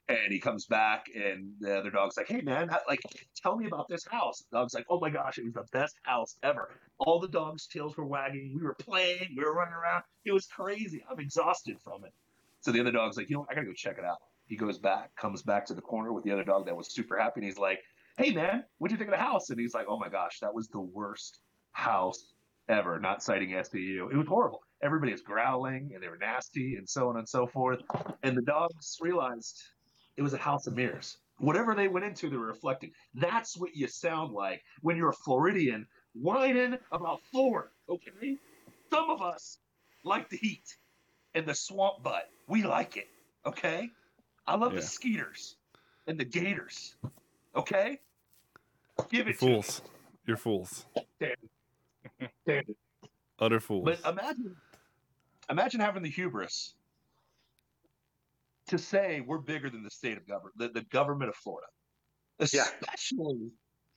and 0.08 0.32
he 0.32 0.38
comes 0.38 0.66
back, 0.66 1.06
and 1.14 1.54
the 1.60 1.78
other 1.78 1.90
dog's 1.90 2.16
like, 2.16 2.28
"Hey 2.28 2.42
man, 2.42 2.68
like, 2.86 3.00
tell 3.36 3.56
me 3.56 3.66
about 3.66 3.88
this 3.88 4.06
house." 4.06 4.44
The 4.50 4.58
dog's 4.58 4.74
like, 4.74 4.86
"Oh 4.88 5.00
my 5.00 5.10
gosh, 5.10 5.38
it 5.38 5.44
was 5.44 5.54
the 5.54 5.64
best 5.72 5.96
house 6.02 6.36
ever. 6.42 6.70
All 6.98 7.20
the 7.20 7.28
dogs' 7.28 7.66
tails 7.66 7.96
were 7.96 8.04
wagging. 8.04 8.54
We 8.54 8.62
were 8.62 8.74
playing. 8.74 9.34
We 9.36 9.44
were 9.44 9.54
running 9.54 9.74
around. 9.74 10.04
It 10.24 10.32
was 10.32 10.46
crazy. 10.46 11.04
I'm 11.10 11.20
exhausted 11.20 11.80
from 11.80 12.04
it." 12.04 12.12
So 12.60 12.72
the 12.72 12.80
other 12.80 12.92
dog's 12.92 13.16
like, 13.16 13.30
"You 13.30 13.36
know, 13.36 13.40
what? 13.40 13.50
I 13.50 13.54
gotta 13.54 13.66
go 13.66 13.72
check 13.72 13.98
it 13.98 14.04
out." 14.04 14.18
He 14.46 14.56
goes 14.56 14.78
back, 14.78 15.16
comes 15.16 15.42
back 15.42 15.64
to 15.66 15.74
the 15.74 15.80
corner 15.80 16.12
with 16.12 16.24
the 16.24 16.32
other 16.32 16.44
dog 16.44 16.66
that 16.66 16.76
was 16.76 16.92
super 16.92 17.18
happy, 17.18 17.40
and 17.40 17.44
he's 17.44 17.58
like, 17.58 17.80
"Hey 18.18 18.30
man, 18.30 18.64
what'd 18.78 18.92
you 18.92 18.98
think 18.98 19.08
of 19.08 19.18
the 19.18 19.24
house?" 19.24 19.48
And 19.48 19.58
he's 19.58 19.72
like, 19.72 19.86
"Oh 19.88 19.98
my 19.98 20.10
gosh, 20.10 20.40
that 20.40 20.54
was 20.54 20.68
the 20.68 20.80
worst 20.80 21.40
house 21.72 22.34
ever." 22.68 23.00
Not 23.00 23.22
citing 23.22 23.50
SPU. 23.54 24.10
It 24.12 24.16
was 24.16 24.26
horrible. 24.26 24.62
Everybody 24.84 25.12
was 25.12 25.22
growling 25.22 25.92
and 25.94 26.02
they 26.02 26.08
were 26.08 26.18
nasty 26.18 26.76
and 26.76 26.86
so 26.86 27.08
on 27.08 27.16
and 27.16 27.26
so 27.26 27.46
forth. 27.46 27.80
And 28.22 28.36
the 28.36 28.42
dogs 28.42 28.98
realized 29.00 29.62
it 30.18 30.22
was 30.22 30.34
a 30.34 30.38
house 30.38 30.66
of 30.66 30.76
mirrors. 30.76 31.16
Whatever 31.38 31.74
they 31.74 31.88
went 31.88 32.04
into, 32.04 32.28
they 32.28 32.36
were 32.36 32.46
reflecting. 32.46 32.92
That's 33.14 33.56
what 33.56 33.74
you 33.74 33.88
sound 33.88 34.32
like 34.32 34.62
when 34.82 34.96
you're 34.96 35.08
a 35.08 35.14
Floridian 35.14 35.86
whining 36.14 36.76
about 36.92 37.22
Florida. 37.32 37.70
Okay, 37.88 38.36
some 38.90 39.08
of 39.08 39.22
us 39.22 39.58
like 40.04 40.28
the 40.28 40.36
heat 40.36 40.76
and 41.34 41.46
the 41.46 41.54
swamp 41.54 42.02
butt. 42.02 42.28
We 42.46 42.62
like 42.62 42.98
it. 42.98 43.08
Okay, 43.46 43.90
I 44.46 44.54
love 44.56 44.74
the 44.74 44.82
skeeters 44.82 45.56
and 46.06 46.18
the 46.20 46.24
gators. 46.26 46.94
Okay, 47.56 47.98
give 49.10 49.26
You're 49.26 49.34
it 49.34 49.38
to 49.40 49.46
me. 49.46 49.52
fools. 49.54 49.82
You're 50.26 50.36
fools. 50.36 50.84
Damn 51.18 51.34
it. 52.46 52.76
Utter 53.40 53.60
fools. 53.60 53.84
But 53.84 54.08
imagine, 54.08 54.54
imagine 55.50 55.80
having 55.80 56.02
the 56.02 56.10
hubris 56.10 56.74
to 58.68 58.78
say 58.78 59.20
we're 59.26 59.38
bigger 59.38 59.68
than 59.70 59.82
the 59.82 59.90
state 59.90 60.16
of 60.16 60.26
government, 60.26 60.56
the, 60.56 60.68
the 60.68 60.82
government 60.86 61.28
of 61.28 61.36
Florida, 61.36 61.66
Yeah. 62.52 62.64
especially 62.80 63.50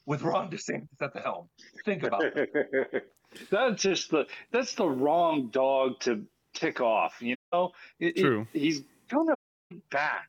with 0.05 0.21
Ron 0.23 0.49
DeSantis 0.49 0.87
at 1.01 1.13
the 1.13 1.19
helm. 1.21 1.49
Think 1.85 2.03
about 2.03 2.23
it. 2.25 3.11
that's 3.51 3.81
just 3.81 4.09
the 4.11 4.25
that's 4.51 4.73
the 4.75 4.87
wrong 4.87 5.47
dog 5.47 5.99
to 6.01 6.25
tick 6.53 6.81
off. 6.81 7.15
You 7.21 7.35
know, 7.53 7.71
It- 7.99 8.17
it- 8.17 8.21
True. 8.21 8.47
he's 8.53 8.81
gonna 9.09 9.35
be 9.69 9.81
back. 9.89 10.27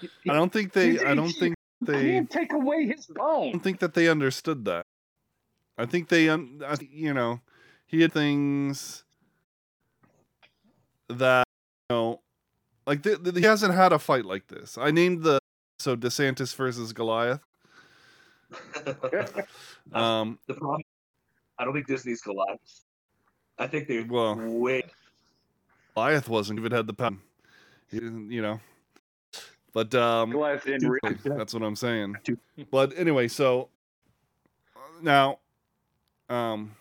He- 0.00 0.30
I 0.30 0.34
don't 0.34 0.52
think 0.52 0.72
they. 0.72 0.98
I 1.04 1.14
don't 1.14 1.30
think 1.32 1.54
they. 1.80 2.12
can't 2.12 2.30
take 2.30 2.52
away 2.52 2.86
his 2.86 3.06
bone. 3.06 3.48
I 3.48 3.52
don't 3.52 3.60
think 3.62 3.78
that 3.80 3.94
they 3.94 4.08
understood 4.08 4.64
that. 4.64 4.86
I 5.78 5.86
think 5.86 6.08
they, 6.08 6.28
un- 6.28 6.62
I, 6.64 6.76
you 6.90 7.14
know, 7.14 7.40
he 7.86 8.02
had 8.02 8.12
things 8.12 9.04
that, 11.08 11.46
you 11.90 11.96
know, 11.96 12.20
like 12.86 13.02
th- 13.02 13.22
th- 13.22 13.36
he 13.36 13.42
hasn't 13.42 13.74
had 13.74 13.92
a 13.92 13.98
fight 13.98 14.24
like 14.24 14.48
this. 14.48 14.76
I 14.78 14.90
named 14.90 15.22
the 15.22 15.38
so 15.78 15.96
DeSantis 15.96 16.54
versus 16.54 16.92
Goliath. 16.92 17.40
Um, 19.92 20.38
the 20.46 20.54
problem, 20.54 20.82
I 21.58 21.64
don't 21.64 21.74
think 21.74 21.86
Disney's 21.88 22.20
Goliath. 22.22 22.60
I 23.58 23.66
think 23.66 23.88
they 23.88 24.02
Well- 24.02 24.36
way. 24.36 24.84
Goliath 25.94 26.28
wasn't 26.28 26.58
even 26.60 26.72
had 26.72 26.86
the 26.86 26.94
pound, 26.94 27.18
you 27.90 28.40
know. 28.40 28.60
But 29.74 29.94
um, 29.94 30.30
Goliath 30.30 30.64
didn't 30.64 30.88
re- 30.88 31.00
That's 31.24 31.52
what 31.52 31.62
I'm 31.62 31.76
saying. 31.76 32.16
But 32.70 32.96
anyway, 32.96 33.28
so 33.28 33.68
now, 35.02 35.40
um, 36.30 36.76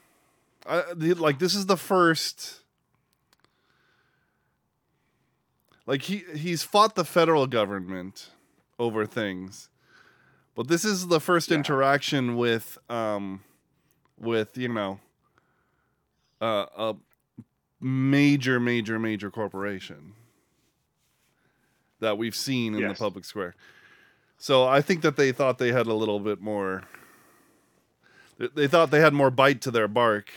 I, 0.65 0.83
the, 0.95 1.13
like 1.15 1.39
this 1.39 1.55
is 1.55 1.65
the 1.65 1.75
first. 1.77 2.60
Like 5.85 6.03
he 6.03 6.23
he's 6.35 6.63
fought 6.63 6.95
the 6.95 7.03
federal 7.05 7.47
government 7.47 8.29
over 8.79 9.05
things, 9.05 9.69
but 10.55 10.67
this 10.67 10.85
is 10.85 11.07
the 11.07 11.19
first 11.19 11.49
Yeah. 11.49 11.57
interaction 11.57 12.35
with 12.35 12.77
um, 12.89 13.43
with 14.17 14.57
you 14.57 14.69
know, 14.69 14.99
uh, 16.39 16.65
a 16.77 16.95
major 17.79 18.59
major 18.59 18.99
major 18.99 19.31
corporation 19.31 20.13
that 21.99 22.17
we've 22.17 22.35
seen 22.35 22.73
in 22.75 22.81
Yes. 22.81 22.97
the 22.97 23.03
public 23.03 23.25
square. 23.25 23.55
So 24.37 24.65
I 24.67 24.81
think 24.81 25.01
that 25.01 25.17
they 25.17 25.31
thought 25.31 25.57
they 25.59 25.71
had 25.71 25.87
a 25.87 25.93
little 25.93 26.19
bit 26.19 26.41
more. 26.41 26.83
they- 28.37 28.47
They 28.47 28.67
thought 28.67 28.89
they 28.91 29.01
had 29.01 29.13
more 29.13 29.29
bite 29.29 29.61
to 29.61 29.71
their 29.71 29.87
bark, 29.87 30.31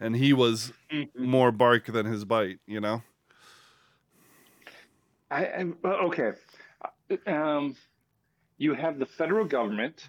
and 0.00 0.16
he 0.16 0.32
was 0.32 0.72
more 1.14 1.52
bark 1.52 1.84
than 1.86 2.06
his 2.06 2.24
bite. 2.24 2.60
You 2.66 2.80
know. 2.80 3.02
I, 5.30 5.44
I 5.46 5.64
uh, 5.84 5.88
okay. 5.88 6.32
Um, 7.26 7.76
you 8.58 8.74
have 8.74 8.98
the 8.98 9.06
federal 9.06 9.44
government, 9.44 10.08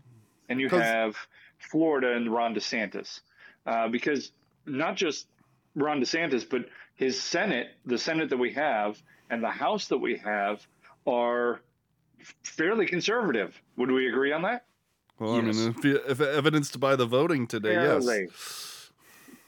and 0.50 0.60
you 0.60 0.70
have 0.70 1.16
Florida 1.58 2.14
and 2.14 2.32
Ron 2.32 2.56
DeSantis, 2.56 3.22
uh, 3.66 3.88
because 3.88 4.32
not 4.66 4.96
just 4.96 5.28
Ron 5.76 6.02
DeSantis, 6.02 6.50
but 6.50 6.66
his 6.96 7.22
Senate, 7.22 7.68
the 7.86 7.98
Senate 7.98 8.30
that 8.30 8.38
we 8.38 8.54
have, 8.54 9.02
and 9.30 9.44
the 9.44 9.50
House 9.50 9.88
that 9.88 9.98
we 9.98 10.18
have 10.18 10.66
are 11.08 11.62
fairly 12.44 12.86
conservative. 12.86 13.62
Would 13.78 13.92
we 13.92 14.08
agree 14.08 14.32
on 14.34 14.42
that? 14.42 14.66
Well, 15.20 15.36
I 15.36 15.42
mean, 15.42 15.76
if, 15.84 15.86
if 15.86 16.22
evidenced 16.22 16.80
by 16.80 16.96
the 16.96 17.06
voting 17.06 17.46
today, 17.46 17.76
Fairly. 17.76 18.22
yes. 18.30 18.92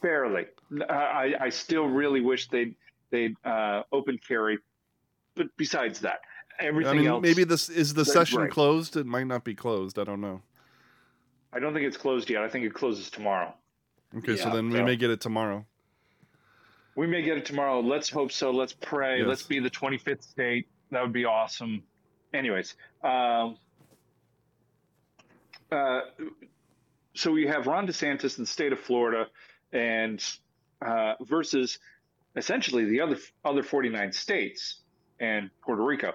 Fairly. 0.01 0.45
I, 0.89 1.33
I 1.39 1.49
still 1.49 1.85
really 1.85 2.21
wish 2.21 2.49
they'd 2.49 2.75
they'd 3.09 3.35
uh, 3.45 3.83
open 3.91 4.17
carry, 4.25 4.57
but 5.41 5.57
besides 5.57 6.01
that, 6.01 6.21
I 6.59 6.65
everything 6.65 6.97
mean, 6.97 7.07
else. 7.07 7.21
maybe 7.23 7.43
this 7.43 7.67
is 7.67 7.95
the 7.95 8.05
session 8.05 8.41
right. 8.41 8.51
closed. 8.51 8.95
It 8.95 9.07
might 9.07 9.25
not 9.25 9.43
be 9.43 9.55
closed. 9.55 9.97
I 9.97 10.03
don't 10.03 10.21
know. 10.21 10.43
I 11.51 11.59
don't 11.59 11.73
think 11.73 11.87
it's 11.87 11.97
closed 11.97 12.29
yet. 12.29 12.43
I 12.43 12.47
think 12.47 12.63
it 12.63 12.75
closes 12.75 13.09
tomorrow. 13.09 13.51
Okay, 14.19 14.35
so 14.35 14.51
then 14.51 14.69
we 14.69 14.77
so- 14.77 14.85
may 14.85 14.95
get 14.95 15.09
it 15.09 15.19
tomorrow. 15.19 15.65
We 16.95 17.07
may 17.07 17.23
get 17.23 17.37
it 17.37 17.45
tomorrow. 17.45 17.79
Let's 17.79 18.09
hope 18.09 18.31
so. 18.31 18.51
Let's 18.51 18.73
pray. 18.73 19.19
Yes. 19.19 19.27
Let's 19.27 19.43
be 19.43 19.59
the 19.59 19.69
25th 19.69 20.23
state. 20.23 20.67
That 20.91 21.01
would 21.01 21.13
be 21.13 21.23
awesome. 21.23 21.81
Anyways, 22.33 22.75
um, 23.01 23.57
uh, 25.71 26.01
so 27.15 27.31
we 27.31 27.47
have 27.47 27.65
Ron 27.65 27.87
DeSantis 27.87 28.37
in 28.37 28.43
the 28.43 28.47
state 28.47 28.73
of 28.73 28.79
Florida, 28.79 29.27
and 29.71 30.23
uh, 30.85 31.13
versus 31.21 31.79
essentially 32.35 32.85
the 32.85 32.99
other 32.99 33.17
other 33.45 33.63
49 33.63 34.11
states 34.11 34.80
and 35.21 35.49
Puerto 35.61 35.83
Rico. 35.83 36.13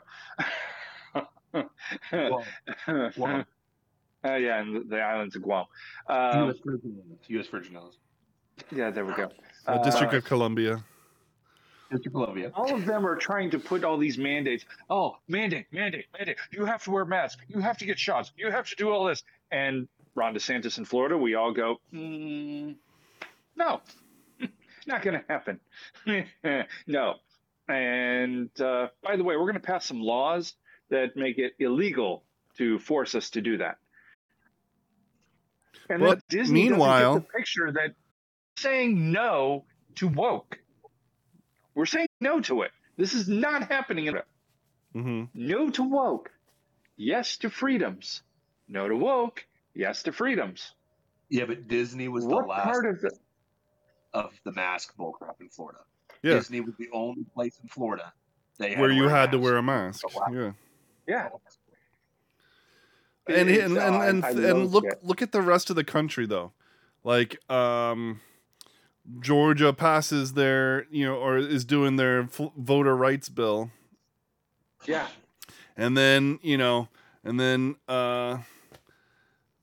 Well, 2.13 2.45
Guam. 3.15 3.47
Uh, 4.25 4.35
yeah, 4.35 4.61
and 4.61 4.75
the, 4.75 4.81
the 4.81 5.01
islands 5.01 5.37
of 5.37 5.43
Guam. 5.43 5.67
Um, 6.09 6.47
U.S. 6.47 6.57
Virgin 6.65 6.97
Islands. 7.01 7.25
U.S. 7.29 7.47
Virgin 7.47 7.77
Islands. 7.77 7.99
yeah, 8.73 8.91
there 8.91 9.05
we 9.05 9.15
go. 9.15 9.31
Uh, 9.69 9.81
District 9.85 10.15
of 10.15 10.25
Columbia. 10.25 10.83
District 11.93 12.07
of 12.07 12.13
Columbia. 12.13 12.51
all 12.55 12.75
of 12.75 12.87
them 12.87 13.07
are 13.07 13.15
trying 13.15 13.51
to 13.51 13.61
put 13.61 13.85
all 13.85 13.99
these 13.99 14.19
mandates. 14.19 14.65
Oh, 14.91 15.19
mandate, 15.29 15.67
mandate, 15.71 16.07
mandate. 16.19 16.39
You 16.51 16.65
have 16.65 16.83
to 16.85 16.91
wear 16.91 17.05
masks. 17.05 17.41
You 17.47 17.61
have 17.61 17.79
to 17.79 17.87
get 17.87 18.01
shots. 18.01 18.33
You 18.37 18.51
have 18.51 18.69
to 18.71 18.75
do 18.75 18.91
all 18.91 19.05
this. 19.05 19.23
And 19.53 19.87
Ron 20.17 20.35
DeSantis 20.35 20.79
in 20.79 20.85
Florida, 20.87 21.17
we 21.17 21.37
all 21.37 21.53
go, 21.53 21.77
mm, 21.95 22.75
no, 23.55 23.81
not 24.89 25.03
going 25.03 25.21
to 25.21 25.25
happen. 25.29 25.61
no. 26.89 27.15
And 27.69 28.51
uh, 28.61 28.89
by 29.03 29.17
the 29.17 29.25
way, 29.25 29.37
we're 29.37 29.43
going 29.43 29.55
to 29.55 29.61
pass 29.61 29.85
some 29.85 30.01
laws 30.01 30.55
that 30.91 31.17
make 31.17 31.39
it 31.39 31.55
illegal 31.59 32.25
to 32.59 32.79
force 32.79 33.15
us 33.15 33.31
to 33.31 33.41
do 33.41 33.59
that. 33.59 33.79
And 35.89 36.03
then 36.03 36.09
But 36.11 36.29
Disney 36.29 36.69
meanwhile- 36.69 37.15
get 37.15 37.27
the 37.27 37.39
picture 37.39 37.73
that 37.73 37.95
saying 38.59 39.13
no 39.13 39.65
to 39.97 40.09
woke. 40.09 40.59
We're 41.75 41.87
saying 41.87 42.09
no 42.21 42.41
to 42.43 42.63
it. 42.63 42.71
This 42.97 43.15
is 43.15 43.29
not 43.29 43.69
happening. 43.71 44.07
In 44.07 44.21
hmm 44.95 45.25
no 45.35 45.71
to 45.71 45.83
woke. 45.83 46.31
Yes 46.97 47.37
to 47.39 47.51
freedoms. 47.51 48.23
No 48.69 48.89
to 48.89 48.97
woke. 48.97 49.45
Yes 49.75 50.05
to 50.05 50.13
freedoms. 50.13 50.73
Yeah, 51.29 51.45
but 51.45 51.69
Disney 51.69 52.09
was 52.09 52.27
the 52.27 52.35
last 52.35 52.65
part 52.65 52.87
of 52.87 53.01
the? 53.01 53.11
of 54.15 54.33
the 54.45 54.53
mask 54.53 54.97
bullcrap 54.97 55.41
in 55.41 55.51
Florida. 55.51 55.81
Yeah. 56.23 56.35
Disney 56.35 56.61
was 56.61 56.75
the 56.77 56.89
only 56.93 57.25
place 57.35 57.59
in 57.63 57.69
Florida 57.69 58.13
they 58.59 58.75
Where 58.77 58.91
you 58.91 59.09
had 59.09 59.33
to 59.33 59.39
wear 59.39 59.57
a 59.57 59.63
mask. 59.63 60.03
Yeah. 60.33 60.53
Yeah. 61.07 61.29
and 63.29 63.49
and 63.51 63.77
and 63.79 64.25
and, 64.25 64.39
and 64.39 64.67
look 64.71 64.85
look 65.03 65.21
at 65.23 65.33
the 65.33 65.43
rest 65.43 65.69
of 65.71 65.77
the 65.77 65.85
country 65.85 66.27
though 66.27 66.53
like 67.05 67.39
um 67.51 68.21
georgia 69.21 69.73
passes 69.73 70.33
their 70.35 70.87
you 70.91 71.05
know 71.05 71.17
or 71.17 71.37
is 71.39 71.65
doing 71.65 71.97
their 71.97 72.29
voter 72.57 72.97
rights 72.97 73.29
bill 73.29 73.71
Yeah. 74.87 75.09
and 75.77 75.97
then 75.97 76.39
you 76.43 76.57
know 76.57 76.89
and 77.25 77.39
then 77.39 77.77
uh 77.89 78.39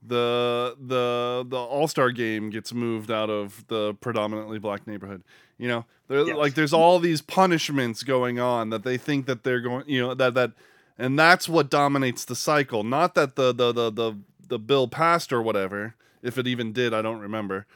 the 0.06 0.76
the 0.78 1.44
the 1.48 1.56
all-star 1.56 2.10
game 2.10 2.50
gets 2.50 2.72
moved 2.72 3.10
out 3.10 3.30
of 3.30 3.64
the 3.68 3.94
predominantly 3.94 4.58
black 4.58 4.86
neighborhood 4.86 5.22
you 5.56 5.68
know? 5.68 5.84
There 6.08 6.26
Yes. 6.26 6.36
like 6.36 6.54
there's 6.54 6.72
all 6.72 6.98
these 6.98 7.22
punishments 7.22 8.02
going 8.02 8.38
on 8.40 8.70
that 8.70 8.82
they 8.82 8.98
think 8.98 9.26
that 9.26 9.44
they're 9.44 9.60
going 9.60 9.84
you 9.86 10.00
know 10.00 10.14
that 10.14 10.34
that 10.34 10.52
and 10.98 11.18
that's 11.18 11.48
what 11.48 11.70
dominates 11.70 12.24
the 12.24 12.36
cycle. 12.36 12.84
Not 12.84 13.14
that 13.14 13.34
the 13.36 13.52
the 13.52 13.72
the 13.72 13.90
the, 13.90 14.18
the 14.48 14.58
bill 14.58 14.86
passed 14.88 15.32
or 15.32 15.40
whatever 15.42 15.94
if 16.22 16.38
it 16.38 16.46
even 16.46 16.72
did 16.72 16.92
i 16.94 17.00
don't 17.02 17.20
remember 17.20 17.66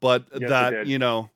but 0.00 0.24
Yes, 0.38 0.48
that 0.50 0.86
you 0.86 0.98
know 0.98 1.30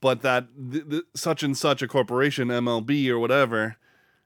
but 0.00 0.22
that 0.22 0.46
th- 0.72 0.88
th- 0.88 1.02
such 1.14 1.42
and 1.42 1.56
such 1.56 1.82
a 1.82 1.88
corporation 1.88 2.48
mlb 2.48 3.08
or 3.08 3.18
whatever 3.18 3.76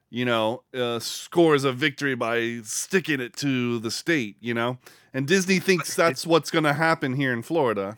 you 0.09 0.25
know 0.25 0.63
uh, 0.73 0.99
scores 0.99 1.63
a 1.63 1.71
victory 1.71 2.15
by 2.15 2.59
sticking 2.63 3.19
it 3.19 3.35
to 3.35 3.79
the 3.79 3.91
state 3.91 4.37
you 4.39 4.53
know 4.53 4.77
and 5.13 5.27
disney 5.27 5.59
thinks 5.59 5.95
that's 5.95 6.25
what's 6.25 6.51
going 6.51 6.63
to 6.63 6.73
happen 6.73 7.13
here 7.13 7.33
in 7.33 7.41
florida 7.41 7.97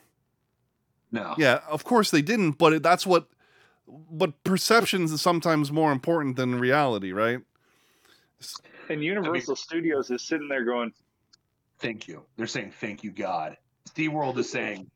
No. 1.12 1.36
yeah 1.38 1.60
of 1.70 1.84
course 1.84 2.12
they 2.12 2.22
didn't 2.22 2.54
but 2.54 2.74
it, 2.74 2.84
that's 2.84 3.06
what 3.06 3.28
but 3.88 4.44
perceptions 4.44 5.12
is 5.12 5.22
sometimes 5.22 5.72
more 5.72 5.92
important 5.92 6.36
than 6.36 6.60
reality 6.60 7.12
right 7.12 7.40
And 8.90 9.04
Universal 9.04 9.56
Studios 9.58 10.10
is 10.12 10.22
sitting 10.22 10.48
there 10.48 10.64
going, 10.64 10.94
Thank 11.80 12.08
you. 12.08 12.24
They're 12.38 12.48
saying 12.48 12.72
thank 12.80 13.04
you, 13.04 13.12
God. 13.12 13.58
SeaWorld 13.96 14.38
is 14.38 14.50
saying 14.50 14.90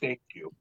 thank 0.00 0.20
you. 0.34 0.52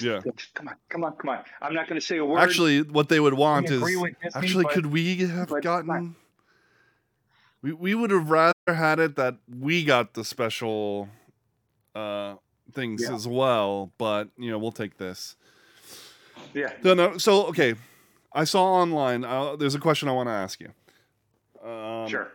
Yeah 0.00 0.20
"Come 0.54 0.68
on, 0.68 0.74
come 0.88 1.04
on, 1.04 1.12
come 1.16 1.30
on! 1.30 1.38
I'm 1.62 1.74
not 1.74 1.88
going 1.88 2.00
to 2.00 2.06
say 2.06 2.18
a 2.18 2.24
word." 2.24 2.38
actually 2.38 2.82
what 2.82 3.08
they 3.08 3.20
would 3.20 3.34
want 3.34 3.70
is 3.70 3.80
Disney, 3.82 4.14
actually 4.34 4.64
but- 4.64 4.72
could 4.74 4.86
we 4.86 5.16
have 5.26 5.48
gotten 5.62 6.14
we, 7.62 7.72
we 7.72 7.94
would 7.94 8.10
have 8.10 8.30
rather 8.30 8.52
had 8.68 8.98
it 9.00 9.16
that 9.16 9.36
we 9.48 9.84
got 9.84 10.14
the 10.14 10.24
special 10.24 11.08
uh 11.94 12.34
things 12.72 13.02
Yeah. 13.02 13.14
as 13.14 13.26
well 13.26 13.90
but 13.98 14.28
you 14.36 14.50
know 14.50 14.58
we'll 14.58 14.72
take 14.72 14.98
this 14.98 15.36
Yeah. 16.54 16.72
No, 16.84 16.94
no. 16.94 17.18
So, 17.18 17.46
okay, 17.46 17.74
I 18.32 18.44
saw 18.44 18.64
online. 18.64 19.24
Uh, 19.24 19.56
there's 19.56 19.74
a 19.74 19.78
question 19.80 20.08
I 20.08 20.12
want 20.12 20.28
to 20.28 20.32
ask 20.32 20.60
you. 20.60 20.70
Um, 21.68 22.08
sure. 22.08 22.30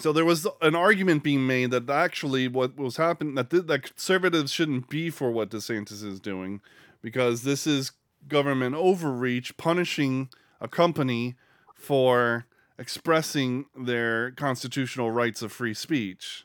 So 0.00 0.12
there 0.12 0.24
was 0.24 0.46
an 0.60 0.74
argument 0.74 1.22
being 1.22 1.46
made 1.46 1.70
that 1.70 1.88
actually 1.88 2.48
what 2.48 2.76
was 2.76 2.96
happening 2.96 3.36
that 3.36 3.50
th- 3.50 3.66
that 3.66 3.82
conservatives 3.82 4.52
shouldn't 4.52 4.88
be 4.88 5.10
for 5.10 5.30
what 5.30 5.50
DeSantis 5.50 6.04
is 6.04 6.20
doing 6.20 6.60
because 7.00 7.42
this 7.44 7.66
is 7.66 7.92
government 8.28 8.74
overreach 8.74 9.56
punishing 9.56 10.30
a 10.60 10.68
company 10.68 11.36
for 11.74 12.46
expressing 12.78 13.66
their 13.76 14.32
constitutional 14.32 15.10
rights 15.10 15.42
of 15.42 15.52
free 15.52 15.74
speech. 15.74 16.44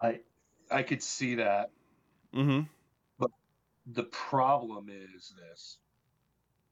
I 0.00 0.20
I 0.70 0.82
could 0.82 1.02
see 1.02 1.36
that. 1.36 1.70
hmm 2.34 2.62
But 3.18 3.30
The 3.86 4.04
problem 4.04 4.88
is 4.90 5.34
this. 5.38 5.78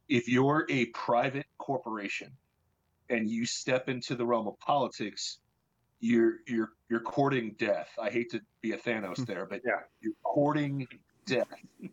If 0.09 0.29
you're 0.29 0.67
a 0.69 0.87
private 0.87 1.47
corporation 1.59 2.33
and 3.09 3.29
you 3.29 3.47
step 3.47 3.89
into 3.89 4.15
the 4.15 4.25
realm 4.27 4.49
of 4.49 4.59
politics, 4.61 5.41
you're 6.01 6.39
you're 6.47 6.71
you're 6.89 7.01
courting 7.01 7.55
death. 7.59 7.89
I 8.01 8.11
hate 8.11 8.31
to 8.31 8.41
be 8.63 8.73
a 8.73 8.79
Thanos 8.79 9.25
there, 9.27 9.47
but 9.47 9.63
Yeah. 9.65 9.81
you're 10.01 10.15
courting 10.23 10.87
death. 11.27 11.47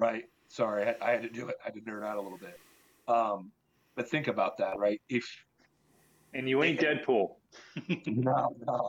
Right? 0.00 0.26
Sorry, 0.46 0.86
I, 0.86 0.94
I 1.02 1.10
had 1.10 1.22
to 1.22 1.28
do 1.28 1.48
it. 1.48 1.56
I 1.60 1.64
had 1.64 1.74
to 1.74 1.80
nerd 1.80 2.04
out 2.06 2.18
a 2.18 2.22
little 2.22 2.38
bit. 2.38 2.54
Um, 3.08 3.50
but 3.96 4.08
think 4.08 4.28
about 4.28 4.58
that, 4.58 4.78
right? 4.78 5.00
If 5.08 5.28
And 6.32 6.48
you 6.48 6.62
ain't 6.62 6.78
Deadpool. 6.78 7.30
no, 8.06 8.56
no. 8.64 8.88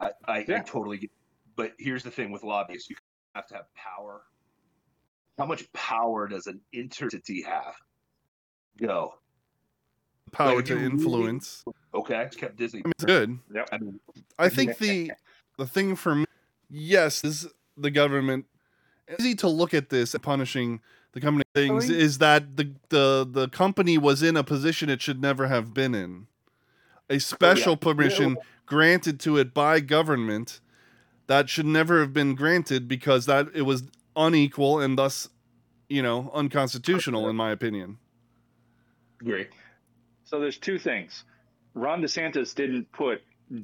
I, 0.00 0.10
I, 0.26 0.38
I 0.38 0.58
totally 0.66 0.98
get 0.98 1.10
But 1.54 1.74
here's 1.78 2.02
the 2.02 2.10
thing 2.10 2.32
with 2.32 2.42
lobbyists 2.42 2.90
you 2.90 2.96
have 3.36 3.46
to 3.46 3.54
have 3.54 3.66
power. 3.76 4.24
How 5.38 5.46
much 5.46 5.72
power 5.72 6.26
does 6.26 6.48
an 6.48 6.60
entity 6.74 7.42
have? 7.42 7.76
Go. 8.76 9.14
Power 10.28 10.56
Like, 10.56 10.66
to 10.66 10.74
you 10.74 10.80
really- 10.80 10.90
influence. 10.92 11.64
Okay, 11.94 12.20
it's 12.22 12.36
kept 12.36 12.56
Disney. 12.56 12.80
I 12.80 12.88
mean, 12.88 12.92
it's 12.96 13.04
good. 13.04 13.38
Yep. 13.54 13.68
I 13.72 13.78
mean, 13.78 14.00
I 14.38 14.48
think 14.48 14.78
the 14.78 15.10
the 15.56 15.66
thing 15.66 15.96
for 15.96 16.14
me, 16.14 16.24
yes, 16.70 17.24
is 17.24 17.46
the 17.76 17.90
government 17.90 18.46
easy 19.18 19.34
to 19.36 19.48
look 19.48 19.72
at 19.74 19.88
this 19.88 20.14
punishing 20.22 20.80
the 21.12 21.20
company 21.20 21.44
things 21.54 21.88
mean- 21.88 21.98
is 21.98 22.18
that 22.18 22.56
the 22.56 22.74
the 22.90 23.26
the 23.28 23.48
company 23.48 23.96
was 23.98 24.22
in 24.22 24.36
a 24.36 24.44
position 24.44 24.88
it 24.90 25.00
should 25.02 25.20
never 25.20 25.48
have 25.48 25.72
been 25.74 25.94
in. 25.94 26.26
A 27.10 27.18
special 27.18 27.76
permission 27.76 28.36
granted 28.66 29.18
to 29.20 29.38
it 29.38 29.54
by 29.54 29.80
government 29.80 30.60
that 31.26 31.48
should 31.48 31.64
never 31.66 32.00
have 32.00 32.12
been 32.12 32.34
granted 32.34 32.86
because 32.86 33.24
that 33.26 33.48
it 33.54 33.62
was 33.62 33.84
unequal 34.14 34.78
and 34.80 34.98
thus, 34.98 35.28
you 35.88 36.02
know, 36.02 36.30
unconstitutional 36.34 37.28
in 37.30 37.36
my 37.36 37.50
opinion. 37.50 37.96
agree. 39.20 39.46
So 40.28 40.40
there's 40.40 40.58
two 40.58 40.78
things. 40.78 41.24
Ron 41.72 42.02
DeSantis 42.02 42.54
didn't 42.54 42.92
put 42.92 43.22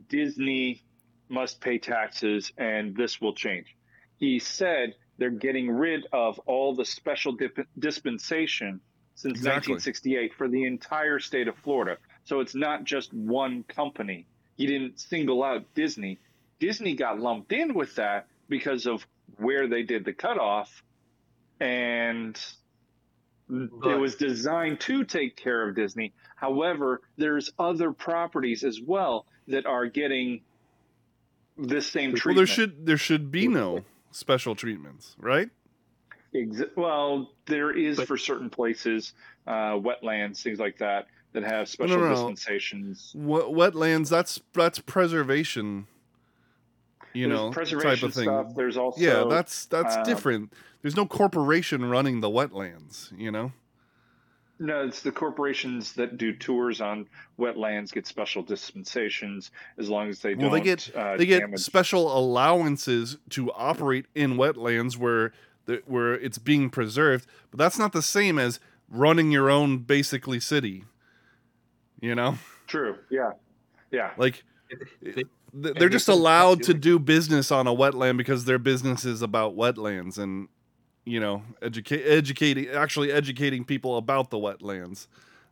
Disney 0.09 0.83
must 1.29 1.61
pay 1.61 1.79
taxes 1.79 2.53
and 2.57 2.97
this 2.97 3.21
will 3.21 3.35
change. 3.35 3.77
He 4.17 4.39
said 4.39 4.95
they're 5.19 5.31
getting 5.31 5.71
rid 5.71 6.07
of 6.11 6.39
all 6.47 6.75
the 6.75 6.87
special 6.87 7.33
dip- 7.33 7.69
dispensation 7.79 8.81
since 9.15 9.39
Exactly. 9.39 9.75
1968 9.75 10.35
for 10.35 10.49
the 10.49 10.65
entire 10.65 11.19
state 11.19 11.49
of 11.49 11.57
Florida. 11.59 11.99
So 12.25 12.41
it's 12.41 12.55
not 12.55 12.85
just 12.85 13.13
one 13.13 13.65
company. 13.65 14.27
He 14.57 14.67
didn't 14.67 14.99
single 14.99 15.45
out 15.45 15.67
Disney. 15.75 16.19
Disney 16.61 16.95
got 16.95 17.21
lumped 17.21 17.53
in 17.53 17.75
with 17.75 17.97
that 17.97 18.27
because 18.49 18.87
of 18.87 19.07
where 19.37 19.69
they 19.69 19.83
did 19.83 20.07
the 20.07 20.15
cutoff 20.15 20.83
and 21.61 22.41
it 23.51 24.01
was 24.01 24.15
designed 24.15 24.81
to 24.81 25.05
take 25.05 25.37
care 25.37 25.69
of 25.69 25.77
Disney. 25.77 26.15
However, 26.35 27.03
there's 27.17 27.51
other 27.59 27.93
properties 27.93 28.65
as 28.65 28.81
well 28.81 29.27
that 29.49 29.67
are 29.67 29.87
getting 29.87 30.41
this 31.57 31.87
same 31.87 32.11
treatment. 32.15 32.25
Well, 32.27 32.35
there 32.35 32.47
should 32.47 32.87
there 32.87 32.99
should 32.99 33.31
be 33.31 33.49
no 33.49 33.85
special 34.11 34.55
treatments, 34.55 35.17
right? 35.19 35.51
Ex- 36.35 36.63
well, 36.77 37.31
there 37.47 37.71
is 37.71 37.97
But- 37.99 38.09
for 38.09 38.17
certain 38.17 38.51
places, 38.51 39.15
uh, 39.47 39.75
wetlands, 39.75 40.43
things 40.43 40.59
like 40.59 40.79
that, 40.79 41.07
that 41.33 41.45
have 41.45 41.69
special 41.69 41.99
no, 41.99 42.09
no. 42.09 42.15
dispensations. 42.15 43.13
Wet- 43.15 43.45
wetlands 43.45 44.09
that's 44.09 44.41
that's 44.53 44.79
preservation 44.81 45.87
you 47.13 47.29
There's 47.29 47.73
know 47.73 47.81
type 47.81 48.03
of 48.03 48.13
thing 48.13 48.25
stuff. 48.25 48.55
There's 48.57 48.77
also 48.77 49.01
yeah 49.01 49.25
that's 49.29 49.67
that's 49.67 49.97
um, 49.97 50.03
different 50.03 50.53
there's 50.83 50.97
no 50.97 51.07
corporation 51.07 51.85
running 51.85 52.21
the 52.21 52.29
wetlands 52.29 53.17
you 53.17 53.31
know 53.31 53.53
No, 54.61 54.85
it's 54.87 55.03
the 55.03 55.11
corporations 55.11 55.95
that 55.95 56.17
do 56.17 56.33
tours 56.33 56.81
on 56.81 57.09
wetlands 57.39 57.93
get 57.93 58.07
special 58.07 58.43
dispensations 58.43 59.51
as 59.79 59.89
long 59.91 60.09
as 60.09 60.21
they 60.21 60.35
Well, 60.35 60.51
don't. 60.51 60.59
they 60.59 60.65
get 60.65 60.91
uh, 60.95 61.17
they 61.17 61.27
get 61.27 61.41
damage. 61.41 61.61
special 61.61 62.17
allowances 62.17 63.19
to 63.31 63.51
operate 63.53 64.07
in 64.15 64.35
wetlands 64.35 64.97
where 64.97 65.33
the, 65.67 65.83
where 65.87 66.15
it's 66.15 66.39
being 66.39 66.71
preserved, 66.71 67.27
but 67.51 67.59
that's 67.59 67.79
not 67.79 67.93
the 67.93 68.03
same 68.03 68.39
as 68.39 68.61
running 68.89 69.33
your 69.33 69.51
own 69.51 69.79
basically 69.79 70.39
city. 70.39 70.85
You 72.01 72.15
know, 72.15 72.39
True. 72.67 72.97
Yeah. 73.11 73.33
Yeah. 73.91 74.11
like 74.17 74.45
They- 75.03 75.13
th- 75.13 75.27
they're 75.53 75.75
they're 75.75 75.89
just 75.89 76.09
allowed 76.09 76.63
to 76.65 76.75
do 76.75 76.99
business 76.99 77.51
on 77.53 77.67
a 77.67 77.75
wetland 77.75 78.17
because 78.19 78.45
their 78.45 78.59
business 78.59 79.05
is 79.05 79.23
about 79.23 79.57
wetlands 79.57 80.19
and 80.19 80.49
you 81.05 81.21
know 81.21 81.43
educate 81.63 82.03
educating 82.05 82.69
actually 82.69 83.13
educating 83.13 83.65
people 83.65 83.97
about 83.97 84.31
the 84.31 84.39
wetlands 84.39 85.07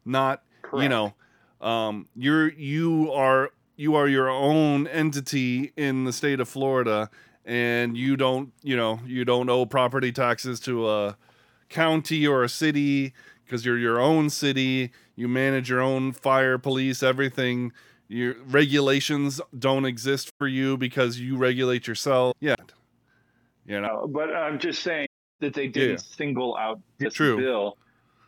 not 0.05 0.43
you 0.77 0.89
know 0.89 1.13
um 1.61 2.09
you're 2.17 2.51
you 2.53 3.13
are 3.13 3.51
you 3.77 3.95
are 3.95 4.09
your 4.09 4.31
own 4.31 4.87
entity 4.89 5.73
in 5.77 6.05
the 6.05 6.13
state 6.13 6.41
of 6.41 6.49
Florida 6.49 7.11
and 7.45 7.97
you 7.97 8.17
don't 8.17 8.53
you 8.63 8.77
know 8.77 9.01
you 9.05 9.25
don't 9.25 9.49
owe 9.51 9.67
property 9.67 10.13
taxes 10.13 10.61
to 10.61 10.89
a 10.89 11.17
county 11.69 12.27
or 12.27 12.43
a 12.45 12.49
city 12.49 13.13
because 13.45 13.67
you're 13.67 13.79
your 13.79 14.01
own 14.01 14.31
city 14.31 14.91
you 15.15 15.29
manage 15.29 15.69
your 15.69 15.81
own 15.81 16.13
fire 16.13 16.59
police 16.59 17.03
everything. 17.03 17.73
Your 18.09 18.35
regulations 18.47 19.41
don't 19.59 19.85
exist 19.85 20.33
for 20.39 20.47
you 20.47 20.77
because 20.77 21.21
you 21.21 21.37
regulate 21.37 21.87
yourself. 21.87 22.37
Yeah. 22.41 22.57
You 23.67 23.81
know? 23.81 24.03
Uh, 24.03 24.07
but 24.07 24.35
I'm 24.35 24.59
just 24.59 24.83
saying 24.83 25.07
that 25.43 25.53
they 25.55 25.67
didn't 25.69 25.91
Yeah. 25.91 25.97
single 26.17 26.57
out 26.57 26.81
this 26.99 27.15
True. 27.15 27.37
bill 27.37 27.77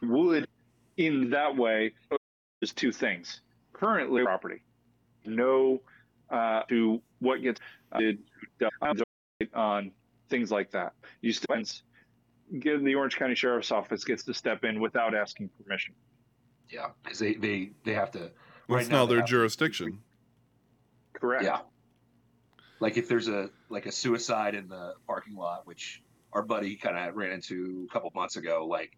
would, 0.02 0.46
in 0.96 1.30
that 1.30 1.56
way, 1.56 1.94
there's 2.60 2.72
two 2.72 2.92
things. 2.92 3.40
Currently, 3.72 4.22
property, 4.24 4.62
no 5.24 5.80
uh, 6.30 6.62
to 6.68 7.00
what 7.20 7.40
gets 7.42 7.60
uh, 7.92 8.00
on 9.54 9.90
things 10.28 10.50
like 10.50 10.70
that. 10.72 10.92
You 11.20 11.32
still 11.32 11.56
give 12.58 12.82
the 12.84 12.94
Orange 12.94 13.16
County 13.16 13.34
Sheriff's 13.34 13.70
Office 13.72 14.04
gets 14.04 14.24
to 14.24 14.34
step 14.34 14.64
in 14.64 14.80
without 14.80 15.14
asking 15.14 15.50
permission. 15.62 15.94
Yeah, 16.70 16.88
because 17.02 17.18
they, 17.18 17.34
they 17.34 17.70
they 17.84 17.92
have 17.94 18.10
to. 18.12 18.18
that's 18.18 18.32
right 18.68 18.88
now 18.88 18.98
now 19.00 19.06
their 19.06 19.18
have 19.18 19.26
to- 19.26 19.30
jurisdiction 19.30 20.00
Correct. 21.14 21.44
Yeah. 21.44 21.60
Like 22.80 22.96
if 22.96 23.08
there's 23.08 23.28
a 23.28 23.50
like 23.68 23.86
a 23.86 23.92
suicide 23.92 24.54
in 24.54 24.68
the 24.68 24.94
parking 25.06 25.36
lot, 25.36 25.66
which 25.66 26.02
our 26.34 26.42
buddy 26.42 26.76
kind 26.76 26.96
of 26.96 27.14
ran 27.14 27.32
into 27.32 27.86
a 27.88 27.92
couple 27.92 28.10
months 28.14 28.36
ago, 28.36 28.66
like 28.68 28.96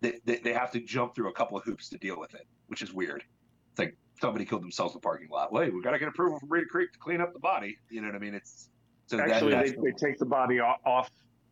they, 0.00 0.14
they 0.24 0.36
they 0.38 0.52
have 0.52 0.70
to 0.72 0.80
jump 0.80 1.14
through 1.14 1.28
a 1.30 1.32
couple 1.32 1.56
of 1.56 1.64
hoops 1.64 1.88
to 1.90 1.98
deal 1.98 2.18
with 2.18 2.34
it, 2.34 2.46
which 2.66 2.82
is 2.82 2.92
weird. 2.92 3.22
It's 3.70 3.78
like 3.78 3.96
somebody 4.20 4.44
killed 4.44 4.62
themselves 4.62 4.94
in 4.94 4.98
the 4.98 5.02
parking 5.02 5.28
lot. 5.30 5.52
Wait, 5.52 5.72
we've 5.72 5.82
got 5.84 5.92
to 5.92 5.98
get 5.98 6.08
approval 6.08 6.38
from 6.38 6.48
Reedy 6.48 6.66
Creek 6.66 6.92
to 6.92 6.98
clean 6.98 7.20
up 7.20 7.32
the 7.32 7.38
body. 7.38 7.78
You 7.90 8.00
know 8.00 8.08
what 8.08 8.16
I 8.16 8.18
mean? 8.18 8.34
It's 8.34 8.68
so 9.06 9.18
Actually, 9.20 9.52
that's 9.52 9.70
they, 9.72 9.76
they 9.76 9.92
take 9.92 10.18
the 10.18 10.26
body 10.26 10.60
off, 10.60 10.78
off 10.84 11.10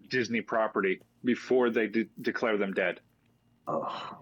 Disney 0.09 0.41
property 0.41 1.01
before 1.25 1.71
they 1.71 1.87
de- 1.87 2.09
declare 2.21 2.57
them 2.57 2.73
dead. 2.73 3.01
oh, 3.67 4.17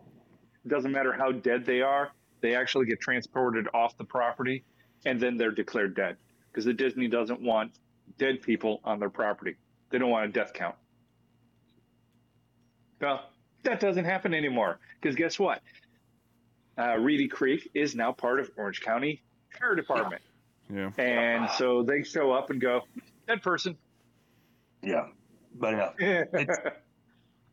It 0.64 0.68
doesn't 0.68 0.92
matter 0.92 1.12
how 1.12 1.32
dead 1.32 1.64
they 1.64 1.80
are, 1.80 2.10
they 2.40 2.54
actually 2.54 2.86
get 2.86 3.00
transported 3.00 3.68
off 3.72 3.96
the 3.96 4.04
property 4.04 4.64
and 5.06 5.20
then 5.20 5.36
they're 5.36 5.52
declared 5.52 5.94
dead 5.94 6.16
because 6.50 6.64
the 6.64 6.74
Disney 6.74 7.08
doesn't 7.08 7.40
want 7.40 7.72
dead 8.18 8.42
people 8.42 8.80
on 8.84 8.98
their 8.98 9.10
property. 9.10 9.56
They 9.90 9.98
don't 9.98 10.10
want 10.10 10.26
a 10.26 10.28
death 10.28 10.52
count. 10.52 10.74
Well, 13.00 13.20
that 13.64 13.80
doesn't 13.80 14.04
happen 14.04 14.34
anymore 14.34 14.78
because 15.00 15.16
guess 15.16 15.38
what? 15.38 15.60
Uh, 16.78 16.96
Reedy 16.98 17.28
Creek 17.28 17.70
is 17.74 17.94
now 17.94 18.12
part 18.12 18.40
of 18.40 18.50
Orange 18.56 18.80
County 18.80 19.22
Fire 19.58 19.74
Department. 19.74 20.22
yeah 20.72 20.90
And 20.98 21.48
so 21.50 21.82
they 21.82 22.02
show 22.02 22.32
up 22.32 22.50
and 22.50 22.60
go, 22.60 22.82
dead 23.26 23.42
person. 23.42 23.76
yeah, 24.82 25.06
but 25.54 25.94
yeah. 26.00 26.24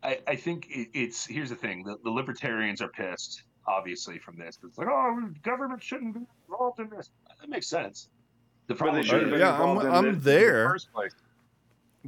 I, 0.03 0.19
I 0.27 0.35
think 0.35 0.67
it, 0.69 0.89
it's 0.93 1.25
here's 1.25 1.49
the 1.49 1.55
thing: 1.55 1.83
the, 1.83 1.97
the 2.03 2.11
libertarians 2.11 2.81
are 2.81 2.87
pissed, 2.89 3.43
obviously, 3.67 4.19
from 4.19 4.37
this. 4.37 4.57
It's 4.63 4.77
like, 4.77 4.87
oh, 4.89 5.29
government 5.43 5.81
shouldn't 5.83 6.13
be 6.13 6.21
involved 6.47 6.79
in 6.79 6.89
this. 6.95 7.09
That 7.41 7.49
makes 7.49 7.67
sense. 7.67 8.07
The 8.67 8.75
but 8.75 8.79
problem 8.79 9.03
should 9.03 9.13
have 9.21 9.23
is, 9.23 9.31
been 9.31 9.39
Yeah, 9.39 9.59
I'm- 9.59 9.79
I'm 9.79 10.05
this 10.05 10.13
in 10.15 10.21
there. 10.21 10.63
the 10.63 10.69
first 10.69 10.93
place. 10.93 11.11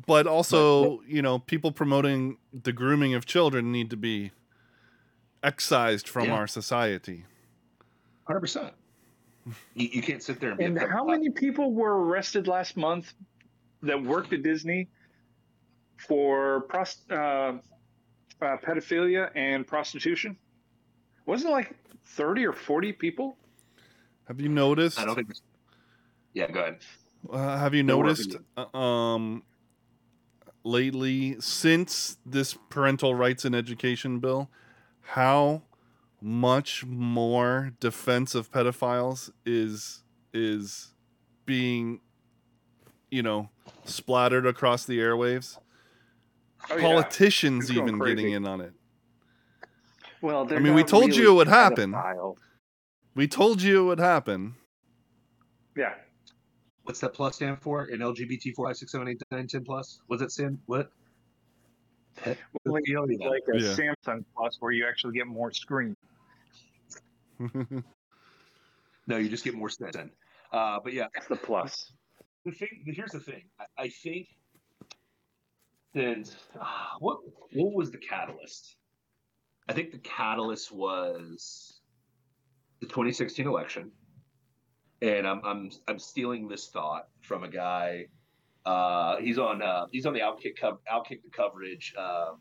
But 0.06 0.28
also 0.28 1.02
you 1.08 1.22
know 1.22 1.40
people 1.40 1.72
promoting 1.72 2.38
the 2.54 2.72
grooming 2.72 3.14
of 3.14 3.26
children 3.26 3.72
need 3.72 3.90
to 3.90 3.98
be 3.98 4.32
excised 5.44 6.08
from 6.08 6.26
Yeah. 6.28 6.36
our 6.36 6.48
society 6.48 7.26
hundred 8.28 8.42
percent. 8.42 8.74
You, 9.74 9.90
you 9.94 10.02
can't 10.04 10.22
sit 10.22 10.40
there 10.40 10.50
and 10.50 10.58
be. 10.60 10.66
And 10.66 10.78
how 10.80 11.04
many 11.06 11.30
people 11.32 11.74
were 11.74 12.06
arrested 12.06 12.48
last 12.48 12.78
month 12.78 13.14
that 13.82 14.02
worked 14.04 14.32
at 14.34 14.44
Disney 14.44 14.88
for 15.98 16.68
prost- 16.70 17.10
uh, 17.10 17.58
uh, 18.46 18.58
pedophilia 18.58 19.32
and 19.36 19.66
prostitution? 19.66 20.38
Wasn't 21.26 21.50
it 21.50 21.54
like 21.54 21.74
30 22.06 22.46
or 22.46 22.54
40 22.54 22.94
people? 22.94 23.38
have 24.28 24.40
you 24.40 24.50
noticed 24.50 25.00
I 25.00 25.06
don't 25.06 25.16
think. 25.16 25.32
Yeah, 26.34 26.52
go 26.52 26.60
ahead. 26.60 26.78
Uh, 27.32 27.58
have 27.58 27.74
you 27.74 27.82
noticed 27.82 28.36
uh, 28.58 28.78
um 28.78 29.42
lately 30.64 31.36
since 31.40 32.18
this 32.26 32.58
parental 32.70 33.16
rights 33.16 33.46
and 33.46 33.56
education 33.56 34.20
bill 34.20 34.50
how 35.02 35.62
much 36.22 36.86
more 36.86 37.72
defense 37.80 38.36
of 38.36 38.52
pedophiles 38.52 39.32
is 39.46 40.04
is 40.34 40.94
being 41.46 42.02
you 43.10 43.24
know 43.24 43.50
splattered 43.86 44.46
across 44.46 44.86
the 44.86 45.00
airwaves 45.00 45.58
Oh, 46.70 46.78
politicians 46.78 47.72
going 47.72 47.88
even 47.88 48.00
getting 48.00 48.32
in 48.34 48.46
on 48.46 48.60
it 48.62 48.74
Well, 50.22 50.46
I 50.54 50.60
mean, 50.60 50.74
we 50.74 50.84
told 50.84 51.08
really 51.12 51.22
you 51.24 51.32
it 51.32 51.36
would 51.36 51.48
happen. 51.48 51.94
pedophiles. 51.94 52.36
we 53.16 53.28
told 53.30 53.62
you 53.62 53.84
it 53.84 53.86
would 53.86 54.00
happen 54.00 54.56
Yeah. 55.76 55.94
What's 56.90 57.02
that 57.02 57.14
plus 57.14 57.36
stand 57.36 57.62
for? 57.62 57.86
In 57.86 58.00
LGBT 58.00 58.56
four 58.56 58.66
five 58.68 58.76
six 58.76 58.92
seven 58.92 59.08
eight 59.08 59.22
nine 59.30 59.46
ten 59.46 59.64
plus? 59.64 60.02
Was 60.08 60.24
it 60.24 60.32
stand? 60.32 60.58
What? 60.66 60.90
Like, 62.26 62.40
Pedophilia. 62.66 63.20
like 63.30 63.44
a 63.54 63.60
Yeah. 63.62 63.76
Samsung 64.08 64.26
Plus 64.36 64.58
where 64.60 64.72
you 64.72 64.88
actually 64.88 65.14
get 65.14 65.28
more 65.28 65.52
screen. 65.52 65.96
No, 69.08 69.18
you 69.18 69.28
just 69.30 69.44
get 69.44 69.54
more 69.56 69.70
sense. 69.70 69.96
in. 69.96 70.10
Uh, 70.52 70.80
but 70.84 70.94
yeah, 70.94 71.06
That's 71.16 71.28
the 71.28 71.36
plus. 71.36 71.92
the 72.46 72.52
thing 72.52 72.84
here's 72.86 73.12
the 73.12 73.20
thing 73.20 73.44
i, 73.60 73.66
I 73.84 73.90
think 73.90 74.28
that 75.94 76.36
ah, 76.60 76.96
what 77.00 77.20
what 77.54 77.74
was 77.74 77.92
the 77.92 77.98
catalyst 77.98 78.76
i 79.68 79.74
think 79.74 79.92
the 79.92 79.98
catalyst 80.00 80.72
was 80.72 81.82
the 82.82 82.86
2016 82.88 83.46
election 83.48 83.92
and 85.02 85.28
i'm 85.28 85.42
i'm 85.46 85.72
i'm 85.88 86.00
stealing 86.00 86.48
this 86.48 86.70
thought 86.70 87.08
from 87.22 87.44
a 87.44 87.48
guy 87.50 88.06
uh 88.66 89.18
he's 89.18 89.38
on 89.38 89.62
uh 89.62 89.86
he's 89.92 90.06
on 90.06 90.14
the 90.14 90.20
outkick 90.20 90.60
co- 90.60 90.80
outkick 90.92 91.22
the 91.24 91.30
coverage 91.32 91.94
um 91.98 92.40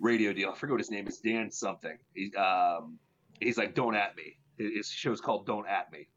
radio 0.00 0.32
deal 0.32 0.50
i 0.50 0.54
forget 0.54 0.72
what 0.72 0.80
his 0.80 0.90
name 0.90 1.06
is 1.06 1.18
dan 1.18 1.50
something 1.50 1.96
he's 2.14 2.30
um 2.36 2.98
he's 3.40 3.58
like 3.58 3.74
don't 3.74 3.94
at 3.94 4.16
me 4.16 4.36
his 4.58 4.88
show's 4.88 5.20
called 5.20 5.46
don't 5.46 5.68
at 5.68 5.90
me 5.92 6.08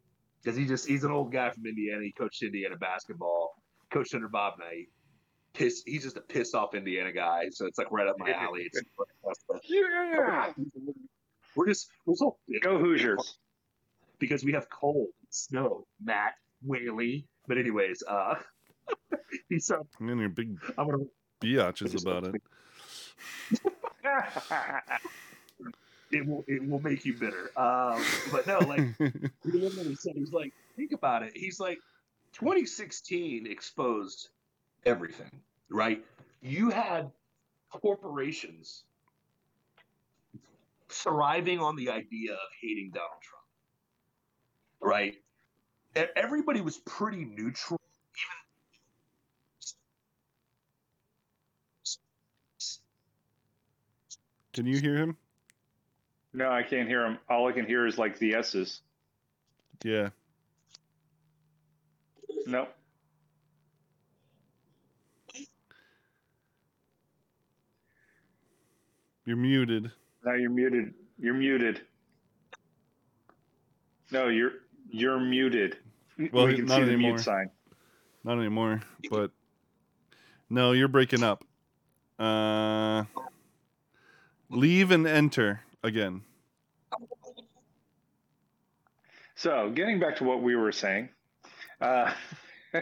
because 0.41 0.57
he 0.57 0.65
just 0.65 0.87
he's 0.87 1.03
an 1.03 1.11
old 1.11 1.31
guy 1.31 1.51
from 1.51 1.63
Indiana. 1.67 2.01
He 2.03 2.11
coached 2.11 2.41
Indiana 2.41 2.75
basketball, 2.75 3.53
coached 3.91 4.15
under 4.15 4.27
Bob 4.27 4.57
Knight. 4.57 4.87
Piss, 5.53 5.83
he's 5.85 6.01
just 6.01 6.17
a 6.17 6.21
pissed 6.21 6.55
off 6.55 6.73
Indiana 6.73 7.11
guy, 7.11 7.43
so 7.51 7.67
it's 7.67 7.77
like 7.77 7.91
right 7.91 8.07
up 8.07 8.15
my 8.17 8.31
alley. 8.35 8.67
It's 8.73 8.81
Yeah. 9.63 10.51
we're 11.55 11.67
just 11.67 11.89
we're 12.07 12.15
so 12.15 12.37
Go 12.61 12.79
Hoosiers. 12.79 13.37
Because 14.21 14.45
we 14.45 14.53
have 14.53 14.69
cold, 14.69 15.09
snow, 15.29 15.85
Matt 16.01 16.35
Whaley. 16.65 17.27
But 17.47 17.57
anyways, 17.57 18.01
uh, 18.07 18.35
he's 19.49 19.69
uh, 19.69 19.79
and 19.99 20.19
your 20.21 20.29
big 20.29 20.57
I'm 20.77 20.89
gonna 20.89 21.03
biatches 21.41 22.01
about 22.01 22.33
it 22.33 22.41
it 26.11 26.25
will 26.25 26.43
it 26.47 26.67
will 26.67 26.79
make 26.79 27.05
you 27.05 27.13
bitter. 27.13 27.51
Um, 27.57 28.03
but 28.31 28.47
no, 28.47 28.59
like 28.59 28.97
he 29.43 29.95
said, 29.95 30.13
he's 30.15 30.31
like, 30.31 30.53
think 30.75 30.91
about 30.91 31.23
it. 31.23 31.31
He's 31.35 31.59
like, 31.59 31.79
2016 32.33 33.47
exposed 33.47 34.29
everything, 34.85 35.31
right? 35.69 36.03
You 36.41 36.69
had 36.69 37.11
corporations 37.69 38.83
thriving 40.89 41.59
on 41.59 41.75
the 41.75 41.89
idea 41.89 42.33
of 42.33 42.39
hating 42.61 42.91
Donald 42.93 43.21
Trump, 43.21 43.40
right? 44.81 45.15
E- 45.95 46.01
Everybody 46.15 46.61
was 46.61 46.77
pretty 46.77 47.25
neutral. 47.25 47.79
can 54.53 54.65
you 54.65 54.79
hear 54.79 54.97
him 54.97 55.15
No, 56.33 56.49
I 56.51 56.63
can't 56.63 56.87
hear 56.87 57.05
him. 57.05 57.17
All 57.29 57.47
I 57.47 57.51
can 57.53 57.65
hear 57.65 57.87
is 57.87 57.97
like 57.97 58.19
the 58.19 58.35
S's. 58.35 58.81
Yeah. 59.83 60.09
No. 62.45 62.67
You're 69.25 69.37
muted. 69.37 69.91
Now 70.25 70.33
you're 70.33 70.49
muted. 70.49 70.93
You're 71.17 71.33
muted. 71.33 71.81
No, 74.11 74.27
you're 74.27 74.51
you're 74.91 75.19
muted. 75.19 75.77
Well, 76.31 76.47
we 76.47 76.55
can 76.55 76.65
not 76.65 76.79
see 76.79 76.83
the 76.85 76.91
anymore. 76.91 77.11
mute 77.13 77.21
sign. 77.21 77.49
Not 78.23 78.37
anymore, 78.37 78.81
but 79.09 79.31
no, 80.49 80.73
you're 80.73 80.87
breaking 80.87 81.23
up. 81.23 81.43
Uh, 82.19 83.05
leave 84.49 84.91
and 84.91 85.07
enter 85.07 85.61
again. 85.83 86.21
So, 89.35 89.71
getting 89.71 89.99
back 89.99 90.17
to 90.17 90.23
what 90.23 90.43
we 90.43 90.55
were 90.55 90.71
saying. 90.71 91.09
Uh, 91.79 92.13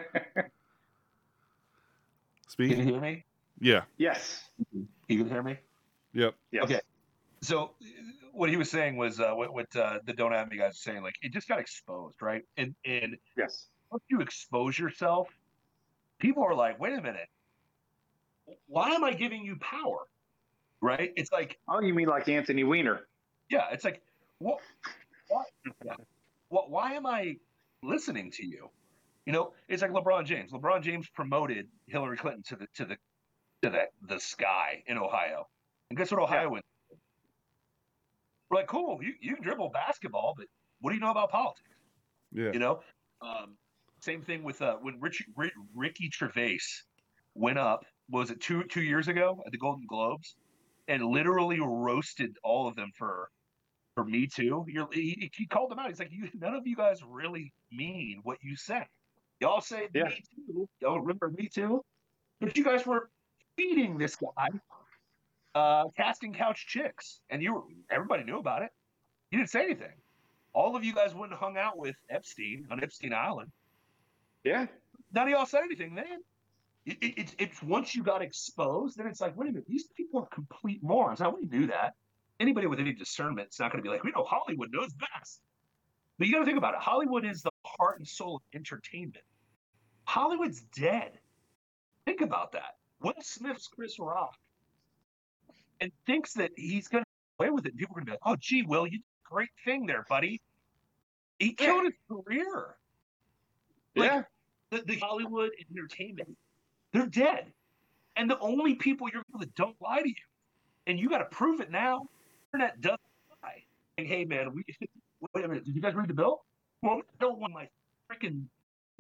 Speak. 2.50 2.72
Can 2.72 2.80
you 2.80 2.94
hear 2.94 3.00
me? 3.00 3.24
Yeah. 3.62 3.84
yes. 3.98 4.44
You 5.08 5.20
can 5.20 5.30
hear 5.30 5.42
me? 5.42 5.58
Yep. 6.14 6.36
Yes. 6.52 6.64
Okay. 6.66 6.80
So 7.42 7.72
what 8.40 8.50
he 8.50 8.56
was 8.56 8.72
saying 8.72 8.96
was 8.96 9.20
uh, 9.20 9.32
what, 9.34 9.54
what 9.54 9.76
uh, 9.76 10.00
the 10.06 10.14
don't 10.14 10.32
have 10.32 10.50
me 10.50 10.58
guys 10.58 10.80
saying. 10.80 11.04
Like 11.04 11.16
it 11.22 11.34
just 11.34 11.50
got 11.50 11.60
exposed, 11.60 12.22
right? 12.22 12.44
And 12.56 12.74
and 12.86 13.18
Yes. 13.38 13.68
once 13.92 14.04
you 14.10 14.22
expose 14.22 14.80
yourself, 14.80 15.28
people 16.20 16.44
are 16.44 16.56
like, 16.56 16.80
wait 16.80 16.94
a 16.94 17.02
minute, 17.02 17.28
why 18.68 18.92
am 18.92 19.04
I 19.04 19.12
giving 19.12 19.44
you 19.44 19.58
power? 19.58 20.00
Right? 20.82 21.12
It's 21.18 21.34
like 21.34 21.60
Oh, 21.68 21.82
you 21.82 21.94
mean 21.94 22.08
like 22.08 22.30
Anthony 22.30 22.64
Weiner? 22.64 23.02
Yeah, 23.50 23.66
it's 23.74 23.84
like 23.84 24.02
what, 24.38 24.60
what, 25.28 25.46
what, 26.48 26.70
why 26.72 26.94
am 26.94 27.06
I 27.06 27.36
listening 27.84 28.32
to 28.32 28.46
you? 28.46 28.70
You 29.26 29.34
know, 29.34 29.52
it's 29.68 29.82
like 29.82 29.92
LeBron 29.92 30.26
James. 30.26 30.54
LeBron 30.54 30.82
James 30.82 31.10
promoted 31.10 31.68
Hillary 31.88 32.16
Clinton 32.16 32.44
to 32.44 32.56
the 32.56 32.68
to 32.76 32.86
the 32.86 32.96
to 33.64 33.70
the 33.70 33.82
the 34.08 34.20
sky 34.22 34.82
in 34.88 34.98
Ohio, 34.98 35.46
and 35.90 36.00
guess 36.00 36.10
what 36.10 36.22
Ohio 36.22 36.50
went? 36.52 36.64
We're 38.50 38.58
like, 38.58 38.68
cool, 38.68 39.00
you 39.02 39.14
you 39.22 39.36
can 39.36 39.44
dribble 39.44 39.70
basketball, 39.70 40.34
but 40.38 40.48
what 40.82 40.92
do 40.92 40.96
you 40.96 41.02
know 41.02 41.12
about 41.12 41.30
politics? 41.30 41.70
Yeah. 42.32 42.52
You 42.54 42.60
know, 42.60 42.80
um, 43.22 43.56
same 44.02 44.22
thing 44.22 44.44
with 44.44 44.62
uh, 44.62 44.78
when 44.82 45.00
Rich, 45.00 45.24
Rick, 45.36 45.54
Ricky 45.76 46.10
Gervais 46.12 46.60
went 47.36 47.58
up. 47.58 47.86
Was 48.10 48.32
it 48.32 48.42
two 48.42 48.64
two 48.64 48.82
years 48.82 49.08
ago 49.08 49.42
at 49.46 49.52
the 49.52 49.58
Golden 49.58 49.86
Globes, 49.88 50.36
and 50.88 51.04
literally 51.04 51.60
roasted 51.62 52.36
all 52.44 52.68
of 52.68 52.76
them 52.76 52.92
for 52.98 53.30
for 53.96 54.06
Me 54.06 54.28
Too. 54.28 54.66
You're, 54.68 54.88
he, 54.92 55.30
he 55.36 55.46
called 55.46 55.72
them 55.72 55.80
out. 55.80 55.90
He's 55.90 56.00
like, 56.00 56.12
you, 56.12 56.30
none 56.40 56.56
of 56.56 56.66
you 56.66 56.76
guys 56.76 57.02
really 57.06 57.54
mean 57.72 58.22
what 58.24 58.38
you 58.42 58.56
say. 58.56 58.86
Y'all 59.40 59.62
say 59.62 59.90
Yeah. 59.94 60.06
Me 60.06 60.24
Too. 60.48 60.70
Y'all 60.82 61.00
remember 61.00 61.30
Me 61.30 61.48
Too? 61.48 61.84
But 62.40 62.56
you 62.56 62.64
guys 62.64 62.86
were 62.86 63.10
feeding 63.58 63.98
this 63.98 64.16
guy 64.16 64.48
uh, 65.56 65.86
casting 65.98 66.34
couch 66.34 66.66
chicks, 66.68 67.22
and 67.30 67.42
you 67.42 67.54
were, 67.54 67.62
everybody 67.90 68.24
knew 68.24 68.40
about 68.40 68.62
it. 68.62 68.70
You 69.32 69.40
didn't 69.40 69.50
say 69.50 69.64
anything. 69.64 69.94
All 70.54 70.76
of 70.76 70.84
you 70.84 70.94
guys 70.94 71.14
went 71.14 71.32
and 71.32 71.40
hung 71.40 71.58
out 71.58 71.78
with 71.78 71.96
Epstein 72.10 72.68
on 72.72 72.84
Epstein 72.84 73.14
Island. 73.14 73.52
Yeah. 74.44 74.66
None 75.14 75.28
of 75.28 75.30
y'all 75.30 75.46
said 75.46 75.62
anything 75.64 75.96
then. 75.96 76.24
It, 76.86 76.98
it, 77.02 77.14
it's, 77.18 77.36
it's 77.38 77.64
once 77.64 77.94
you 77.94 78.04
got 78.04 78.22
exposed, 78.22 78.98
then 78.98 79.06
it's 79.08 79.22
like, 79.22 79.38
wait 79.38 79.50
a 79.50 79.52
minute, 79.52 79.68
these 79.68 79.86
people 79.96 80.22
are 80.22 80.28
complete 80.28 80.82
morons. 80.82 81.20
Now 81.20 81.36
we 81.36 81.46
knew 81.46 81.68
that. 81.68 81.94
Anybody 82.40 82.68
with 82.68 82.80
any 82.80 82.94
discernment 82.94 83.50
is 83.52 83.60
not 83.60 83.72
going 83.72 83.84
to 83.84 83.88
be 83.88 83.94
like, 83.94 84.04
we 84.04 84.12
know 84.12 84.24
Hollywood 84.24 84.70
knows 84.72 84.94
best. 84.94 85.42
But 86.18 86.28
you 86.28 86.34
got 86.34 86.40
to 86.40 86.46
think 86.46 86.58
about 86.58 86.74
it. 86.74 86.80
Hollywood 86.80 87.26
is 87.26 87.42
the 87.42 87.52
heart 87.66 88.00
and 88.00 88.08
soul 88.08 88.38
of 88.38 88.42
entertainment. 88.54 89.24
Hollywood's 90.06 90.62
dead. 90.76 91.12
Think 92.06 92.22
about 92.22 92.54
that. 92.54 92.78
Will 93.02 93.14
Smith's 93.22 93.68
Chris 93.68 94.00
Rock 94.00 94.36
and 95.82 95.92
thinks 96.06 96.34
that 96.34 96.52
he's 96.56 96.88
going 96.88 97.04
to 97.04 97.08
get 97.08 97.46
away 97.46 97.52
with 97.52 97.66
it. 97.66 97.70
And 97.72 97.80
people 97.80 97.94
are 97.94 98.02
going 98.02 98.06
to 98.06 98.12
be 98.12 98.14
like, 98.14 98.20
oh, 98.26 98.36
gee, 98.40 98.64
Will, 98.64 98.86
you 98.86 98.98
did 98.98 99.02
a 99.02 99.34
great 99.34 99.50
thing 99.66 99.86
there, 99.86 100.06
buddy. 100.10 100.42
He 101.40 101.54
killed 101.54 101.86
his 101.86 101.94
career. 102.10 102.76
Like, 103.96 104.12
yeah. 104.12 104.22
the, 104.72 104.84
the 104.86 105.00
Hollywood 105.00 105.52
entertainment, 105.72 106.36
they're 106.94 107.08
dead. 107.08 107.52
And 108.16 108.30
the 108.30 108.40
only 108.40 108.76
people 108.76 109.08
you're 109.12 109.24
going 109.32 109.46
to 109.46 109.52
don't 109.56 109.76
lie 109.82 110.02
to 110.02 110.10
you. 110.10 110.16
And 110.88 111.00
you 111.00 111.10
got 111.10 111.20
to 111.20 111.26
prove 111.26 111.62
it 111.62 111.72
now. 111.72 112.08
Internet 112.54 112.82
doesn't 112.82 113.00
lie. 113.44 113.64
Hey, 113.98 114.26
man, 114.26 114.54
we, 114.54 114.64
wait 115.34 115.46
a 115.46 115.48
minute. 115.48 115.66
Did 115.66 115.76
you 115.76 115.82
guys 115.82 115.96
read 115.96 116.10
the 116.10 116.14
bill? 116.14 116.42
Well, 116.82 116.98
I 117.00 117.24
don't 117.24 117.40
want 117.40 117.54
my 117.54 117.68
freaking 118.12 118.46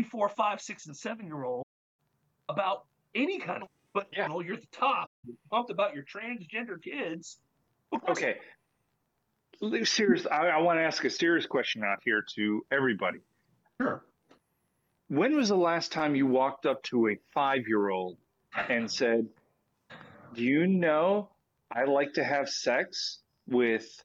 four, 0.09 0.29
five, 0.29 0.61
six, 0.61 0.85
and 0.85 0.95
seven 0.95 1.25
year 1.25 1.43
old 1.43 1.65
about 2.47 2.85
any 3.15 3.39
kind 3.39 3.63
of, 3.63 3.69
but 3.93 4.07
Yeah. 4.13 4.23
you 4.23 4.29
know, 4.29 4.39
you're 4.41 4.55
at 4.55 4.61
the 4.61 4.67
top. 4.77 5.09
You're 5.25 5.35
pumped 5.51 5.71
about 5.71 5.93
your 5.95 6.03
transgender 6.03 6.81
kids. 6.81 7.39
Okay. 8.07 8.37
Serious. 9.83 10.25
I, 10.31 10.47
I 10.47 10.57
want 10.61 10.79
to 10.79 10.83
ask 10.83 11.03
a 11.03 11.09
serious 11.09 11.45
question 11.45 11.83
out 11.83 11.99
here 12.03 12.23
to 12.35 12.65
everybody. 12.71 13.19
Sure. 13.81 14.03
When 15.09 15.35
was 15.35 15.49
the 15.49 15.57
last 15.57 15.91
time 15.91 16.15
you 16.15 16.27
walked 16.27 16.65
up 16.65 16.81
to 16.83 17.09
a 17.09 17.17
five 17.33 17.67
year 17.67 17.89
old 17.89 18.17
and 18.69 18.89
said, 18.89 19.27
Do 20.33 20.43
you 20.43 20.67
know 20.67 21.29
I 21.71 21.83
like 21.85 22.13
to 22.13 22.23
have 22.23 22.47
sex 22.47 23.19
with 23.47 24.01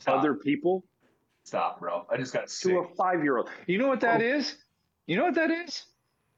Stop. 0.00 0.18
other 0.20 0.34
people? 0.34 0.84
Stop, 1.44 1.78
bro. 1.78 2.06
I 2.10 2.16
just 2.16 2.32
got 2.32 2.50
sick. 2.50 2.72
To 2.72 2.78
a 2.80 2.94
five 2.96 3.22
year 3.22 3.36
old. 3.36 3.50
You 3.66 3.78
know 3.78 3.86
what 3.88 4.00
that 4.00 4.22
Oh. 4.22 4.24
is? 4.24 4.56
You 5.06 5.18
know 5.18 5.24
what 5.24 5.34
that 5.34 5.50
is? 5.50 5.84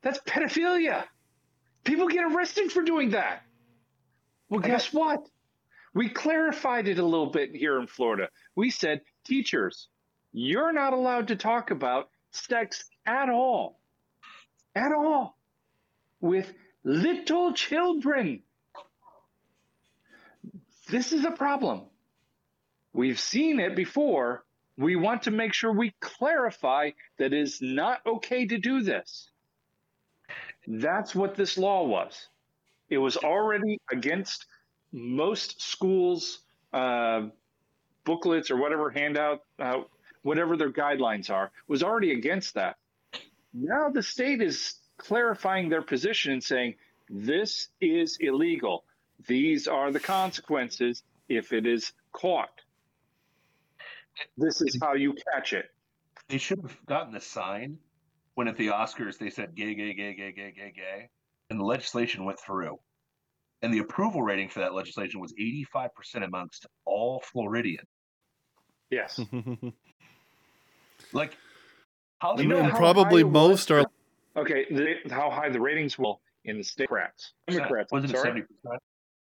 That's 0.03 0.19
pedophilia. 0.27 1.05
People 1.87 2.09
get 2.09 2.25
arrested 2.25 2.73
for 2.73 2.83
doing 2.83 3.11
that. 3.11 3.43
Well, 4.51 4.61
guess 4.61 4.93
what? 4.93 5.27
We 5.95 6.09
clarified 6.09 6.89
it 6.89 6.99
a 6.99 7.05
little 7.05 7.31
bit 7.31 7.55
here 7.55 7.79
in 7.79 7.87
Florida. 7.87 8.29
We 8.55 8.71
said, 8.71 9.01
teachers, 9.25 9.89
you're 10.33 10.73
not 10.73 10.93
allowed 10.93 11.29
to 11.29 11.37
talk 11.37 11.71
about 11.71 12.11
sex 12.33 12.85
at 13.07 13.31
all, 13.31 13.79
at 14.75 14.93
all, 14.93 15.39
with 16.21 16.53
little 16.85 17.55
children. 17.55 18.43
This 20.91 21.13
is 21.13 21.25
a 21.25 21.31
problem. 21.31 21.83
We've 22.93 23.21
seen 23.21 23.61
it 23.61 23.77
before. 23.77 24.45
We 24.77 24.97
want 24.97 25.23
to 25.23 25.31
make 25.31 25.55
sure 25.55 25.73
we 25.73 25.95
clarify 26.01 26.91
that 27.19 27.33
it 27.33 27.41
is 27.41 27.61
not 27.63 28.01
okay 28.07 28.47
to 28.47 28.59
do 28.59 28.83
this. 28.83 29.31
That's 30.67 31.15
what 31.15 31.35
this 31.35 31.57
law 31.57 31.85
was. 31.85 32.29
It 32.89 32.99
was 32.99 33.17
already 33.17 33.81
against 33.91 34.47
most 34.93 35.61
schools' 35.61 36.41
uh, 36.73 37.27
booklets 38.05 38.51
or 38.51 38.57
whatever 38.57 38.91
handout, 38.91 39.43
uh, 39.59 39.83
whatever 40.23 40.57
their 40.57 40.73
guidelines 40.73 41.31
are, 41.31 41.51
was 41.69 41.83
already 41.83 42.13
against 42.13 42.55
that. 42.55 42.77
Now 43.53 43.91
the 43.91 44.03
state 44.03 44.43
is 44.43 44.75
clarifying 44.99 45.69
their 45.69 45.83
position 45.83 46.33
and 46.33 46.43
saying 46.43 46.75
this 47.09 47.69
is 47.81 48.17
illegal. 48.21 48.85
These 49.27 49.69
are 49.69 49.91
the 49.91 50.01
consequences 50.01 51.03
if 51.29 51.53
it 51.53 51.67
is 51.67 51.93
caught. 52.13 52.61
This 54.37 54.61
is 54.61 54.79
how 54.81 54.95
you 54.95 55.15
catch 55.33 55.53
it. 55.53 55.71
They 56.29 56.39
should 56.39 56.61
have 56.63 56.77
gotten 56.87 57.15
a 57.15 57.21
sign 57.21 57.79
when 58.37 58.49
at 58.49 58.57
the 58.57 58.69
Oscars 58.69 59.19
they 59.19 59.31
said 59.31 59.55
gay, 59.55 59.75
gay, 59.75 59.93
gay, 59.93 60.15
gay, 60.15 60.33
gay, 60.33 60.53
gay, 60.57 60.73
gay, 60.75 61.09
and 61.51 61.59
the 61.59 61.65
legislation 61.65 62.25
went 62.25 62.39
through. 62.39 62.79
And 63.63 63.73
the 63.73 63.79
approval 63.79 64.23
rating 64.23 64.51
for 64.51 64.61
that 64.61 64.75
legislation 64.75 65.21
was 65.21 65.35
85% 65.41 66.25
amongst 66.25 66.67
all 66.85 67.23
Floridians. 67.33 67.89
Yes. 68.91 69.19
Like, 71.13 71.37
how 72.19 72.31
You 72.31 72.49
Hollywood, 72.49 72.57
know 72.57 72.63
and 72.65 72.73
how 72.73 72.79
probably 72.79 73.23
high 73.23 73.29
most 73.29 73.71
are 73.71 73.85
Okay, 74.37 74.67
the, 74.71 74.95
how 75.11 75.31
high 75.31 75.49
the 75.49 75.61
ratings 75.61 75.99
will 75.99 76.21
in 76.45 76.59
the 76.59 76.65
state 76.65 76.89
Democrats. 76.89 77.33
Democrats, 77.49 77.93
wasn't 77.93 78.13
it 78.13 78.17
sorry, 78.17 78.43
70%? 78.67 78.79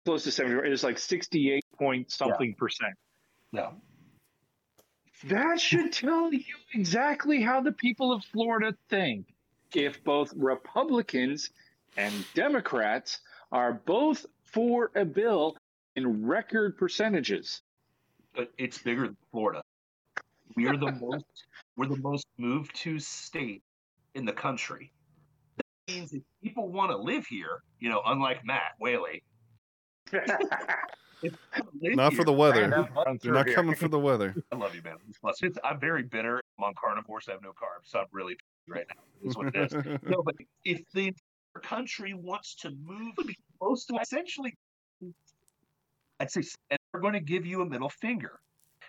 close 0.06 0.23
to 0.23 0.32
70. 0.32 0.67
It 0.67 0.69
was 0.69 0.84
like 0.84 0.97
68 0.97 1.63
point 1.78 2.12
something 2.12 2.56
percent. 2.58 2.93
No. 3.52 3.73
That 5.25 5.59
should 5.59 5.93
tell 5.93 6.33
you 6.33 6.55
exactly 6.73 7.41
how 7.41 7.62
the 7.62 7.71
people 7.71 8.12
of 8.12 8.23
Florida 8.25 8.75
think. 8.89 9.27
If 9.73 10.03
both 10.03 10.33
Republicans 10.36 11.49
and 11.97 12.13
Democrats 12.33 13.19
are 13.51 13.73
both 13.73 14.25
for 14.43 14.91
a 14.95 15.05
bill 15.05 15.55
in 15.95 16.25
record 16.25 16.77
percentages. 16.77 17.62
But 18.36 18.51
it's 18.57 18.77
bigger 18.79 19.03
than 19.03 19.17
Florida. 19.31 19.63
We're 20.55 20.77
the 20.77 20.91
most 20.91 21.25
we're 21.77 21.88
the 21.88 21.97
most 21.97 22.27
moved 22.38 22.75
to 22.77 22.99
state 22.99 23.63
in 24.13 24.25
the 24.25 24.33
country. 24.33 24.91
That 25.57 25.93
means 25.93 26.13
if 26.13 26.21
people 26.43 26.69
want 26.71 26.91
to 26.91 26.97
live 26.97 27.25
here, 27.25 27.63
you 27.79 27.89
know, 27.89 28.01
unlike 28.05 28.45
Matt 28.45 28.73
Whaley, 28.79 29.23
Not 31.81 32.13
for 32.13 32.23
the 32.23 32.33
weather. 32.33 32.62
Man, 32.62 32.69
that 32.71 32.93
month 32.93 33.21
They're 33.21 33.33
not 33.33 33.47
coming 33.47 33.75
for 33.75 33.88
the 33.88 33.99
weather. 33.99 34.36
I 34.51 34.55
love 34.55 34.75
you, 34.75 34.81
man. 34.81 34.97
Plus, 35.21 35.41
it's, 35.41 35.57
I'm 35.63 35.79
very 35.79 36.03
bitter. 36.03 36.41
I'm 36.57 36.65
on 36.65 36.73
carnivores. 36.75 37.27
I 37.27 37.33
have 37.33 37.41
no 37.41 37.51
carbs. 37.51 37.86
So 37.86 37.99
I'm 37.99 38.07
really 38.12 38.38
right 38.67 38.86
now. 38.89 39.03
It 39.23 39.29
is 39.29 39.38
what 39.38 39.55
it 39.55 39.55
is. 39.55 39.73
no, 40.03 40.23
but 40.23 40.36
if 40.65 40.81
the 40.93 41.13
country 41.62 42.13
wants 42.13 42.55
to 42.55 42.71
move 42.71 43.15
to 43.15 43.33
close 43.59 43.86
to 43.86 43.97
essentially, 44.01 44.55
I'd 46.19 46.31
say, 46.31 46.41
and 46.69 46.79
they're 46.91 47.01
going 47.01 47.13
to 47.13 47.19
give 47.19 47.45
you 47.45 47.62
a 47.62 47.65
middle 47.65 47.89
finger, 47.89 48.39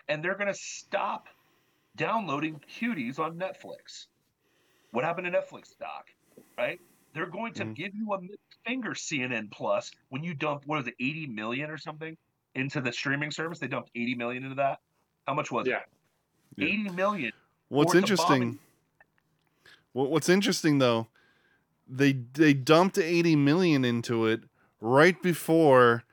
and 0.07 0.23
they're 0.23 0.35
going 0.35 0.51
to 0.51 0.59
stop 0.59 1.27
downloading 1.95 2.61
cuties 2.79 3.19
on 3.19 3.37
Netflix. 3.37 4.07
What 4.91 5.03
happened 5.03 5.31
to 5.31 5.37
Netflix 5.37 5.77
Doc? 5.77 6.07
Right? 6.57 6.79
They're 7.13 7.25
going 7.27 7.53
to 7.53 7.65
Mhm. 7.65 7.75
give 7.75 7.95
you 7.95 8.13
a 8.13 8.21
middle 8.21 8.35
finger, 8.65 8.91
CNN 8.93 9.49
Plus, 9.51 9.91
when 10.09 10.23
you 10.23 10.33
dump 10.33 10.63
what 10.65 10.79
is 10.81 10.87
it, 10.87 10.95
80 10.99 11.27
million 11.27 11.69
or 11.69 11.77
something 11.77 12.17
into 12.55 12.81
the 12.81 12.91
streaming 12.91 13.31
service. 13.31 13.59
They 13.59 13.67
dumped 13.67 13.91
80 13.95 14.15
million 14.15 14.43
into 14.43 14.55
that. 14.55 14.79
How 15.27 15.33
much 15.33 15.51
was 15.51 15.67
Yeah. 15.67 15.77
it? 15.77 15.83
Yeah. 16.57 16.67
80 16.67 16.89
million. 16.95 17.31
What's 17.69 17.93
Or 17.93 17.97
it's 17.97 18.09
a 18.09 18.13
interesting? 18.13 18.41
bombing. 18.41 18.59
What's 19.93 20.29
interesting 20.29 20.79
though, 20.79 21.07
they 21.87 22.11
they 22.33 22.53
dumped 22.53 22.97
eighty 22.97 23.35
million 23.35 23.85
into 23.85 24.25
it 24.25 24.41
right 24.81 25.21
before 25.21 26.03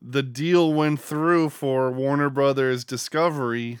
the 0.00 0.22
deal 0.22 0.72
went 0.72 1.00
through 1.00 1.50
for 1.50 1.90
Warner 1.90 2.30
Brothers 2.30 2.84
Discovery 2.84 3.80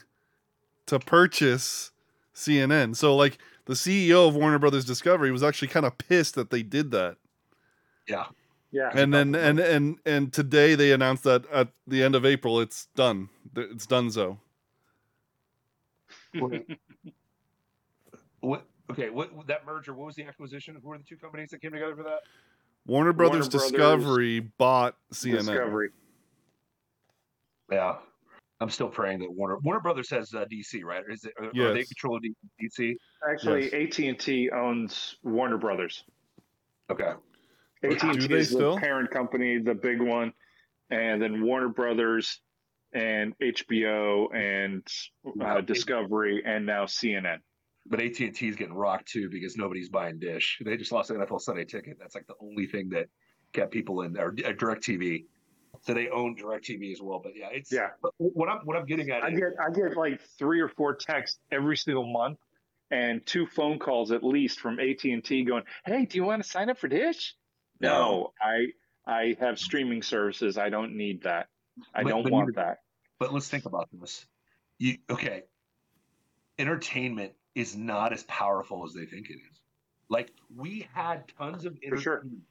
to 0.86 0.98
purchase 0.98 1.92
CNN. 2.34 2.96
So 2.96 3.14
like 3.14 3.38
the 3.66 3.74
CEO 3.74 4.26
of 4.28 4.34
Warner 4.34 4.58
Brothers 4.58 4.84
Discovery 4.84 5.30
was 5.30 5.42
actually 5.44 5.68
kind 5.68 5.86
of 5.86 5.96
pissed 5.98 6.34
that 6.34 6.50
they 6.50 6.62
did 6.64 6.90
that. 6.90 7.16
Yeah. 8.08 8.26
Yeah. 8.76 8.90
And 8.92 9.14
then 9.14 9.34
and 9.34 9.58
and 9.58 9.98
and 10.04 10.30
today 10.30 10.74
they 10.74 10.92
announced 10.92 11.24
that 11.24 11.50
at 11.50 11.68
the 11.86 12.02
end 12.02 12.14
of 12.14 12.26
April 12.26 12.60
it's 12.60 12.88
done. 12.94 13.30
It's 13.56 13.86
done 13.86 14.10
so. 14.10 14.38
What? 18.40 18.66
Okay. 18.92 19.08
What 19.10 19.30
that 19.48 19.64
merger? 19.66 19.92
What 19.94 20.06
was 20.06 20.14
the 20.14 20.24
acquisition? 20.24 20.76
Who 20.80 20.88
were 20.90 20.98
the 20.98 21.04
two 21.04 21.16
companies 21.16 21.50
that 21.50 21.60
came 21.62 21.72
together 21.72 21.96
for 21.96 22.02
that? 22.04 22.20
Warner 22.86 23.12
Brothers 23.14 23.48
Brothers 23.48 23.70
Discovery 23.70 24.40
bought 24.40 24.94
CNN. 25.12 25.38
Discovery. 25.38 25.88
Yeah. 27.72 27.96
I'm 28.60 28.70
still 28.70 28.88
praying 28.88 29.20
that 29.20 29.32
Warner 29.32 29.58
Warner 29.64 29.80
Brothers 29.80 30.10
has 30.10 30.32
uh, 30.34 30.44
DC, 30.52 30.84
right? 30.84 31.02
Is 31.10 31.24
it? 31.24 31.32
Are, 31.38 31.46
are 31.46 31.72
they 31.72 31.80
Yes. 31.80 31.88
control 31.88 32.20
DC? 32.62 32.94
Actually, 33.28 33.72
AT 33.72 33.98
and 33.98 34.18
T 34.20 34.50
owns 34.50 35.16
Warner 35.24 35.58
Brothers. 35.58 36.04
Okay. 36.90 37.14
AT 37.92 38.02
and 38.02 38.20
Do 38.20 38.28
T 38.28 38.34
is 38.34 38.48
still? 38.50 38.74
the 38.74 38.80
parent 38.80 39.10
company, 39.10 39.58
the 39.58 39.74
big 39.74 40.00
one, 40.00 40.32
and 40.90 41.20
then 41.20 41.42
Warner 41.42 41.68
Brothers 41.68 42.40
and 42.92 43.34
HBO 43.38 44.34
and 44.34 44.86
uh, 45.42 45.60
Discovery 45.60 46.42
and 46.44 46.64
now 46.66 46.84
CNN. 46.84 47.38
But 47.88 48.00
AT 48.00 48.18
and 48.20 48.34
T 48.34 48.48
is 48.48 48.56
getting 48.56 48.74
rocked 48.74 49.08
too 49.08 49.28
because 49.30 49.56
nobody's 49.56 49.88
buying 49.88 50.18
Dish. 50.18 50.58
They 50.64 50.76
just 50.76 50.92
lost 50.92 51.08
the 51.08 51.14
NFL 51.14 51.40
Sunday 51.40 51.64
ticket. 51.64 51.98
That's 52.00 52.14
like 52.14 52.26
the 52.26 52.34
only 52.40 52.66
thing 52.66 52.88
that 52.90 53.06
kept 53.52 53.70
people 53.72 54.02
in 54.02 54.12
there. 54.12 54.34
Uh, 54.44 54.52
Direct 54.52 54.82
TV. 54.82 55.24
So 55.82 55.94
they 55.94 56.08
own 56.08 56.34
Direct 56.34 56.64
TV 56.66 56.92
as 56.92 57.00
well. 57.00 57.20
But 57.22 57.32
yeah, 57.36 57.48
it's 57.52 57.70
Yeah. 57.70 57.88
But 58.02 58.12
what 58.18 58.48
I'm 58.48 58.58
what 58.64 58.76
I'm 58.76 58.86
getting 58.86 59.10
at 59.10 59.22
I 59.22 59.28
is 59.28 59.38
get 59.38 59.52
I 59.60 59.70
get 59.70 59.96
like 59.96 60.20
three 60.38 60.60
or 60.60 60.68
four 60.68 60.94
texts 60.94 61.38
every 61.52 61.76
single 61.76 62.10
month, 62.10 62.38
and 62.90 63.24
two 63.24 63.46
phone 63.46 63.78
calls 63.78 64.10
at 64.10 64.24
least 64.24 64.58
from 64.58 64.80
AT 64.80 65.04
and 65.04 65.22
T 65.22 65.44
going, 65.44 65.64
"Hey, 65.84 66.06
do 66.06 66.18
you 66.18 66.24
want 66.24 66.42
to 66.42 66.48
sign 66.48 66.70
up 66.70 66.78
for 66.78 66.88
Dish?" 66.88 67.34
No, 67.80 68.26
um, 68.26 68.30
I 68.40 68.66
I 69.06 69.36
have 69.40 69.58
streaming 69.58 70.02
services. 70.02 70.58
I 70.58 70.68
don't 70.68 70.94
need 70.96 71.22
that. 71.22 71.48
I 71.94 72.02
But- 72.02 72.10
don't 72.10 72.22
but 72.24 72.32
want 72.32 72.54
that. 72.56 72.78
But 73.18 73.32
let's 73.32 73.48
think 73.48 73.64
about 73.66 73.88
this. 73.92 74.26
You 74.78 74.98
okay? 75.10 75.44
Entertainment 76.58 77.32
is 77.54 77.76
not 77.76 78.12
as 78.12 78.24
powerful 78.24 78.84
as 78.84 78.92
they 78.94 79.06
think 79.06 79.30
it 79.30 79.34
is. 79.50 79.60
Like 80.08 80.32
we 80.54 80.86
had 80.92 81.28
tons 81.38 81.64
of 81.64 81.76
sure. 81.82 82.18
entertainment. 82.18 82.42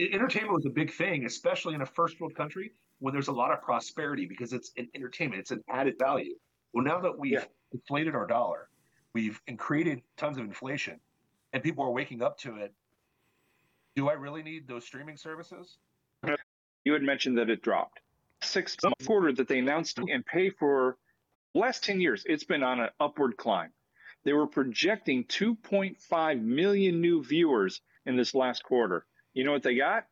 E- 0.00 0.10
Entertainment 0.12 0.54
was 0.54 0.66
a 0.66 0.70
big 0.70 0.92
thing, 0.92 1.24
especially 1.24 1.74
in 1.74 1.82
a 1.82 1.86
first 1.86 2.20
world 2.20 2.34
country 2.34 2.72
when 3.00 3.12
there's 3.12 3.28
a 3.28 3.32
lot 3.32 3.52
of 3.52 3.60
prosperity 3.62 4.26
because 4.26 4.52
it's 4.52 4.72
an 4.76 4.88
entertainment. 4.94 5.40
It's 5.40 5.50
an 5.50 5.62
added 5.68 5.98
value. 5.98 6.34
Well, 6.72 6.84
now 6.84 7.00
that 7.00 7.16
we've 7.18 7.32
Yeah. 7.32 7.44
inflated 7.72 8.14
our 8.14 8.26
dollar, 8.26 8.68
we've 9.12 9.40
created 9.56 10.02
tons 10.16 10.38
of 10.38 10.44
inflation, 10.44 11.00
and 11.52 11.62
people 11.62 11.84
are 11.84 11.90
waking 11.90 12.22
up 12.22 12.38
to 12.38 12.56
it. 12.56 12.72
Do 13.96 14.08
I 14.08 14.14
really 14.14 14.42
need 14.42 14.68
those 14.68 14.84
streaming 14.84 15.16
services? 15.16 15.78
You 16.84 16.92
had 16.92 17.02
mentioned 17.02 17.38
that 17.38 17.50
it 17.50 17.62
dropped. 17.62 18.00
Six 18.42 18.76
oh. 18.84 18.88
month 18.88 19.06
quarter 19.06 19.32
that 19.32 19.48
they 19.48 19.58
announced 19.58 19.98
and 19.98 20.24
pay 20.24 20.50
for 20.50 20.96
last 21.54 21.84
10 21.84 22.00
years, 22.00 22.24
it's 22.26 22.44
been 22.44 22.62
on 22.62 22.80
an 22.80 22.90
upward 23.00 23.36
climb. 23.36 23.72
They 24.24 24.32
were 24.32 24.46
projecting 24.46 25.24
2.5 25.24 26.42
million 26.42 27.00
new 27.00 27.22
viewers 27.22 27.80
in 28.06 28.16
this 28.16 28.34
last 28.34 28.62
quarter. 28.62 29.06
You 29.34 29.44
know 29.44 29.52
what 29.52 29.62
they 29.62 29.76
got? 29.76 30.06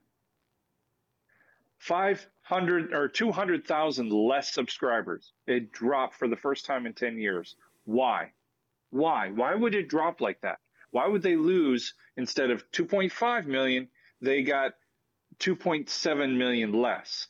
500 1.79 2.93
or 2.95 3.09
200,000 3.09 4.11
less 4.11 4.53
subscribers. 4.53 5.33
It 5.47 5.73
dropped 5.73 6.17
for 6.17 6.29
the 6.29 6.37
first 6.37 6.65
time 6.65 6.87
in 6.87 6.95
10 6.95 7.19
years. 7.19 7.57
Why? 7.85 8.33
Why? 8.91 9.31
Why 9.31 9.55
would 9.55 9.75
it 9.75 9.89
drop 9.89 10.21
like 10.21 10.41
that? 10.41 10.59
Why 10.91 11.07
would 11.07 11.23
they 11.23 11.37
lose 11.37 11.95
instead 12.17 12.51
of 12.51 12.71
2.5 12.73 13.47
million? 13.47 13.89
They 14.21 14.43
got 14.43 14.73
2.7 15.41 16.37
million 16.37 16.73
less. 16.73 17.27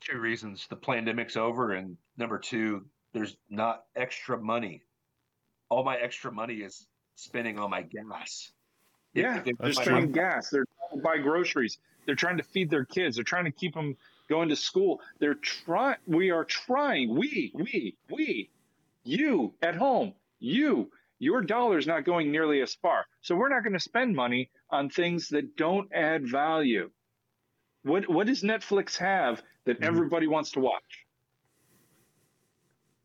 two 0.00 0.18
reasons 0.18 0.66
the 0.68 0.76
pandemic's 0.76 1.36
over 1.36 1.72
and 1.72 1.96
number 2.18 2.38
two 2.38 2.84
there's 3.14 3.36
not 3.48 3.84
extra 3.96 4.38
money 4.38 4.82
all 5.70 5.82
my 5.82 5.96
extra 5.96 6.30
money 6.30 6.56
is 6.56 6.86
spending 7.14 7.58
on 7.58 7.70
my 7.70 7.80
gas 7.82 8.52
Yeah, 9.14 9.38
if 9.38 9.44
they- 9.44 9.52
they're 9.52 9.66
That's 9.68 9.78
my- 9.78 9.84
true. 9.84 9.92
spending 9.94 10.12
gas. 10.12 10.50
They're 10.50 10.66
trying 10.78 10.98
to 10.98 11.02
buy 11.02 11.18
groceries. 11.18 11.78
They're 12.04 12.14
trying 12.14 12.36
to 12.36 12.42
feed 12.42 12.68
their 12.68 12.84
kids. 12.84 13.16
They're 13.16 13.24
trying 13.24 13.46
to 13.46 13.50
keep 13.50 13.72
them 13.72 13.96
going 14.28 14.50
to 14.50 14.56
school. 14.56 15.00
They're 15.18 15.34
trying. 15.34 15.96
We 16.06 16.30
are 16.30 16.44
trying. 16.44 17.16
We, 17.16 17.50
we, 17.54 17.96
we, 18.10 18.50
you 19.04 19.54
at 19.62 19.74
home, 19.74 20.14
you, 20.38 20.92
your 21.18 21.40
dollar's 21.42 21.86
not 21.86 22.04
going 22.04 22.30
nearly 22.30 22.60
as 22.60 22.74
far. 22.74 23.06
So 23.22 23.34
we're 23.36 23.48
not 23.48 23.62
going 23.62 23.72
to 23.72 23.80
spend 23.80 24.14
money 24.14 24.50
on 24.70 24.90
things 24.90 25.28
that 25.28 25.56
don't 25.56 25.90
add 25.92 26.28
value. 26.28 26.90
What 27.82 28.08
What 28.08 28.26
does 28.26 28.42
Netflix 28.42 28.96
have 28.98 29.42
that 29.64 29.80
Mhm. 29.80 29.86
everybody 29.86 30.26
wants 30.26 30.50
to 30.52 30.60
watch? 30.60 31.06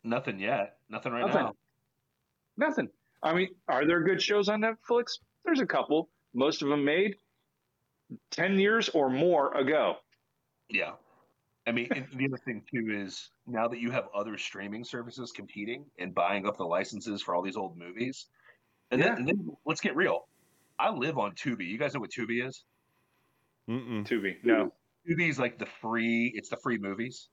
nothing 0.04 0.40
yet 0.40 0.78
nothing 0.90 1.12
right 1.12 1.26
Nothing. 1.28 1.44
now 1.44 1.56
Nothing. 2.58 2.90
I 3.24 3.34
mean, 3.34 3.56
are 3.68 3.86
there 3.86 4.04
good 4.04 4.22
shows 4.22 4.50
on 4.50 4.62
Netflix? 4.62 5.20
There's 5.46 5.62
a 5.62 5.66
couple. 5.66 6.10
Most 6.34 6.62
of 6.62 6.70
them 6.70 6.84
made 6.84 7.16
10 8.32 8.60
years 8.60 8.90
or 8.90 9.10
more 9.10 9.56
ago. 9.56 9.96
yeah 10.70 10.94
i 11.72 11.74
mean 11.74 11.88
and 11.96 12.06
the 12.16 12.26
other 12.26 12.38
thing 12.38 12.62
too 12.70 12.92
is 12.92 13.30
now 13.48 13.68
that 13.68 13.80
you 13.80 13.90
have 13.92 14.06
other 14.14 14.38
streaming 14.38 14.84
services 14.84 15.32
competing 15.32 15.86
and 16.00 16.14
buying 16.14 16.46
up 16.46 16.58
the 16.58 16.64
licenses 16.64 17.22
for 17.22 17.34
all 17.34 17.42
these 17.42 17.56
old 17.56 17.78
movies 17.78 18.28
and, 18.92 19.00
Yeah. 19.00 19.08
then, 19.10 19.18
and 19.20 19.28
then 19.28 19.50
let's 19.66 19.80
get 19.80 19.96
real 19.96 20.28
i 20.78 20.90
live 20.90 21.18
on 21.18 21.32
tubi 21.36 21.66
you 21.66 21.78
guys 21.78 21.94
know 21.94 22.02
what 22.02 22.12
tubi 22.12 22.46
is 22.46 22.66
Mm-mm. 23.70 24.06
Tubi. 24.06 24.36
No. 24.44 24.74
tubi 25.08 25.30
is 25.30 25.40
like 25.40 25.58
the 25.58 25.66
free 25.66 26.32
it's 26.36 26.50
the 26.50 26.58
free 26.58 26.78
movies 26.78 27.30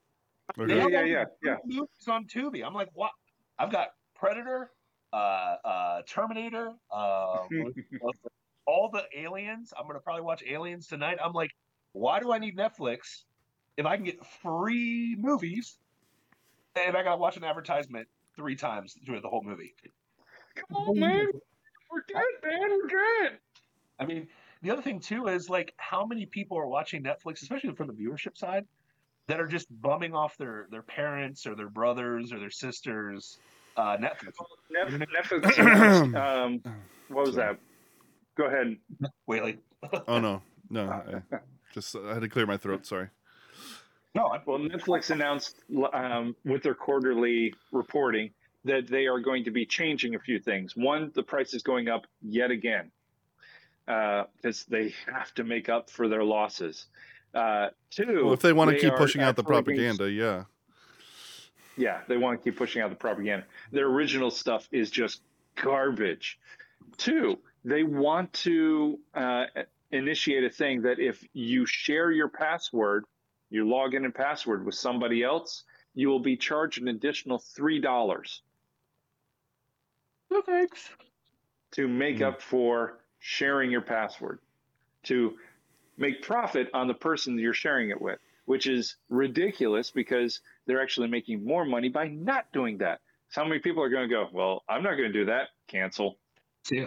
Okay. 0.59 0.77
Yeah, 0.79 0.87
yeah, 0.89 1.05
yeah, 1.05 1.25
yeah. 1.43 1.57
movies 1.67 2.09
on 2.09 2.25
Tubi. 2.25 2.65
I'm 2.65 2.73
like, 2.73 2.89
what? 2.95 3.11
I've 3.59 3.71
got 3.71 3.89
Predator, 4.15 4.71
uh, 5.13 5.57
uh, 5.63 6.03
Terminator, 6.09 6.73
uh, 6.91 7.37
all 8.67 8.89
the 8.91 9.05
aliens. 9.15 9.75
I'm 9.79 9.87
gonna 9.87 10.01
probably 10.01 10.23
watch 10.23 10.43
Aliens 10.49 10.87
tonight. 10.87 11.19
I'm 11.23 11.35
like, 11.35 11.51
why 11.93 12.19
do 12.19 12.33
I 12.33 12.39
need 12.39 12.57
Netflix 12.57 13.25
if 13.79 13.87
I 13.87 13.97
can 13.97 14.05
get 14.05 14.27
free 14.43 15.17
movies 15.19 15.79
and 16.75 16.97
I 16.97 17.03
gotta 17.03 17.17
watch 17.17 17.37
an 17.37 17.45
advertisement 17.45 18.09
three 18.37 18.57
times 18.57 18.95
during 19.07 19.23
the 19.23 19.29
whole 19.29 19.43
movie? 19.43 19.75
Come 20.57 20.77
on, 20.77 20.99
man. 20.99 21.27
We're 21.91 22.03
good, 22.07 22.51
man. 22.51 22.69
We're 22.69 22.89
good. 22.89 23.39
I 24.01 24.05
mean, 24.05 24.27
the 24.63 24.73
other 24.73 24.83
thing 24.83 24.99
too 24.99 25.29
is 25.29 25.49
like 25.49 25.73
how 25.77 26.05
many 26.05 26.27
people 26.27 26.59
are 26.59 26.67
watching 26.67 27.05
Netflix, 27.05 27.43
especially 27.43 27.73
from 27.75 27.87
the 27.87 27.93
viewership 27.93 28.37
side, 28.37 28.67
that 29.29 29.41
are 29.41 29.47
just 29.47 29.69
bumming 29.81 30.13
off 30.13 30.37
their 30.37 30.67
their 30.71 30.83
parents 30.83 31.47
or 31.47 31.55
their 31.55 31.71
brothers 31.71 32.33
or 32.33 32.41
their 32.41 32.51
sisters. 32.51 33.39
Uh, 33.77 33.97
Netflix. 33.97 34.33
Netf- 34.77 35.07
Netflix. 35.17 36.15
um, 36.45 36.61
what 37.07 37.27
was 37.27 37.37
Sorry. 37.37 37.55
that? 37.55 37.61
Go 38.37 38.47
ahead. 38.47 38.77
Wait, 39.29 39.43
like 39.43 39.59
Oh 40.09 40.19
no, 40.19 40.43
no. 40.71 40.91
I 40.91 41.39
just 41.73 41.95
I 41.95 42.15
had 42.15 42.23
to 42.23 42.29
clear 42.29 42.45
my 42.47 42.57
throat. 42.57 42.85
Sorry. 42.85 43.11
No, 44.15 44.27
I, 44.27 44.41
Well, 44.45 44.59
Netflix 44.59 45.11
announced 45.11 45.57
um, 45.93 46.35
with 46.45 46.63
their 46.63 46.75
quarterly 46.75 47.55
reporting 47.73 48.31
that 48.65 48.89
they 48.89 49.07
are 49.07 49.21
going 49.21 49.45
to 49.45 49.51
be 49.51 49.65
changing 49.67 50.15
a 50.15 50.19
few 50.19 50.39
things. 50.39 50.77
One, 50.77 51.11
the 51.15 51.23
price 51.23 51.55
is 51.55 51.63
going 51.63 51.89
up 51.89 52.07
yet 52.23 52.51
again 52.51 52.91
because 53.87 54.65
they 54.69 54.93
have 55.13 55.33
to 55.35 55.45
make 55.45 55.69
up 55.69 55.91
for 55.91 56.09
their 56.09 56.25
losses. 56.25 56.87
Uh, 57.35 57.69
two, 57.91 58.25
Well, 58.25 58.35
if 58.35 58.41
they 58.41 58.53
want 58.53 58.71
to 58.71 58.79
keep 58.79 58.95
pushing 58.97 59.23
out 59.23 59.37
the 59.37 59.43
actually 59.43 59.75
being- 59.75 59.95
propaganda, 59.95 60.11
yeah. 60.11 60.45
yeah, 61.77 62.01
they 62.09 62.17
want 62.17 62.41
to 62.41 62.45
keep 62.45 62.59
pushing 62.59 62.83
out 62.83 62.91
the 62.91 62.97
propaganda. 62.97 63.47
Their 63.73 63.87
original 63.87 64.31
stuff 64.31 64.69
is 64.73 64.91
just 64.91 65.23
garbage. 65.55 66.39
Two, 66.97 67.39
they 67.65 67.83
want 67.85 68.33
to 68.33 68.99
uh, 69.15 69.45
initiate 69.93 70.45
a 70.45 70.51
thing 70.51 70.83
that 70.83 70.99
if 70.99 71.25
you 71.33 71.65
share 71.67 72.11
your 72.11 72.29
password, 72.29 73.05
your 73.51 73.65
login 73.65 74.05
and 74.05 74.15
password 74.15 74.65
with 74.65 74.75
somebody 74.75 75.23
else, 75.23 75.65
you 75.95 76.09
will 76.09 76.21
be 76.21 76.37
charged 76.37 76.81
an 76.81 76.89
additional 76.89 77.39
three 77.39 77.81
dollars 77.81 78.43
No 80.31 80.43
thanks. 80.43 80.91
to 81.73 81.89
make 81.89 82.21
up 82.21 82.43
for 82.43 83.01
sharing 83.19 83.71
your 83.71 83.81
password, 83.81 84.39
to 85.05 85.37
make 85.97 86.23
profit 86.23 86.69
on 86.75 86.87
the 86.87 86.95
person 86.95 87.37
that 87.37 87.43
you're 87.43 87.53
sharing 87.55 87.91
it 87.91 88.01
with, 88.01 88.19
which 88.45 88.67
is 88.67 88.97
ridiculous 89.09 89.91
because 89.91 90.41
they're 90.67 90.83
actually 90.83 91.09
making 91.09 91.45
more 91.45 91.65
money 91.65 91.89
by 91.89 92.09
not 92.09 92.53
doing 92.53 92.79
that. 92.79 93.01
So 93.31 93.43
how 93.43 93.49
many 93.49 93.61
people 93.61 93.83
are 93.83 93.89
going 93.91 94.09
to 94.09 94.15
go, 94.15 94.29
well, 94.33 94.63
I'm 94.69 94.83
not 94.83 94.93
going 94.97 95.13
to 95.13 95.19
do 95.19 95.25
that. 95.27 95.49
Cancel. 95.67 96.17
Yeah. 96.71 96.87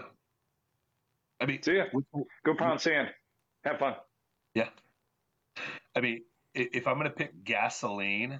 I 1.39 1.45
mean, 1.47 1.61
See 1.61 1.75
ya. 1.75 1.85
we- 1.93 2.03
Go 2.45 2.55
pound 2.55 2.79
sand. 2.81 3.09
Have 3.63 3.79
fun. 3.79 3.95
Yeah. 4.55 4.69
I 5.95 5.99
mean, 6.01 6.21
i- 6.23 6.30
if 6.53 6.87
I'm 6.87 6.95
going 6.95 7.07
to 7.07 7.15
pick 7.15 7.43
gasoline 7.43 8.39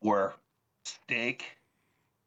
or 0.00 0.34
steak 0.84 1.44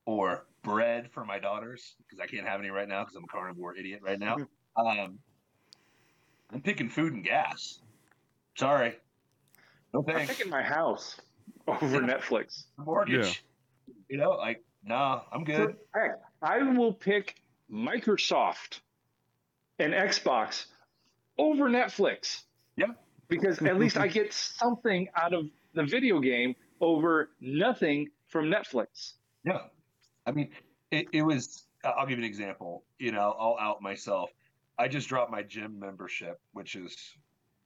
or 0.05 0.45
bread 0.63 1.11
for 1.11 1.25
my 1.25 1.39
daughters, 1.39 1.95
because 1.99 2.19
I 2.19 2.27
can't 2.27 2.47
have 2.47 2.59
any 2.59 2.69
right 2.69 2.87
now 2.87 3.03
because 3.03 3.15
I'm 3.15 3.23
a 3.23 3.27
carnivore 3.27 3.75
idiot 3.75 4.01
right 4.03 4.19
now, 4.19 4.37
um, 4.77 5.19
I'm 6.51 6.61
picking 6.61 6.89
food 6.89 7.13
and 7.13 7.23
gas. 7.23 7.79
Sorry. 8.55 8.95
No 9.93 10.03
I'm 10.07 10.27
picking 10.27 10.49
my 10.49 10.63
house 10.63 11.19
over 11.67 11.99
Netflix. 11.99 12.65
Mortgage. 12.77 13.43
You 14.09 14.17
know, 14.17 14.31
like, 14.31 14.63
nah, 14.83 15.21
I'm 15.31 15.43
good. 15.43 15.75
Heck, 15.93 16.19
I 16.41 16.61
will 16.63 16.93
pick 16.93 17.35
Microsoft 17.71 18.79
and 19.79 19.93
Xbox 19.93 20.65
over 21.37 21.69
Netflix. 21.69 22.43
Yeah. 22.75 22.87
Because 23.27 23.61
at 23.61 23.79
least 23.79 23.97
I 23.97 24.07
get 24.07 24.33
something 24.33 25.07
out 25.15 25.33
of 25.33 25.45
the 25.73 25.83
video 25.83 26.19
game 26.19 26.55
over 26.81 27.29
nothing 27.41 28.09
from 28.27 28.45
Netflix. 28.45 29.13
Yeah. 29.45 29.59
I 30.25 30.31
mean, 30.31 30.49
it, 30.91 31.07
it 31.11 31.21
was, 31.21 31.65
I'll 31.83 32.05
give 32.05 32.19
you 32.19 32.25
an 32.25 32.29
example. 32.29 32.83
You 32.99 33.11
know, 33.11 33.35
I'll 33.39 33.57
out 33.59 33.81
myself. 33.81 34.29
I 34.77 34.87
just 34.87 35.07
dropped 35.07 35.31
my 35.31 35.43
gym 35.43 35.79
membership, 35.79 36.39
which 36.53 36.75
is 36.75 36.95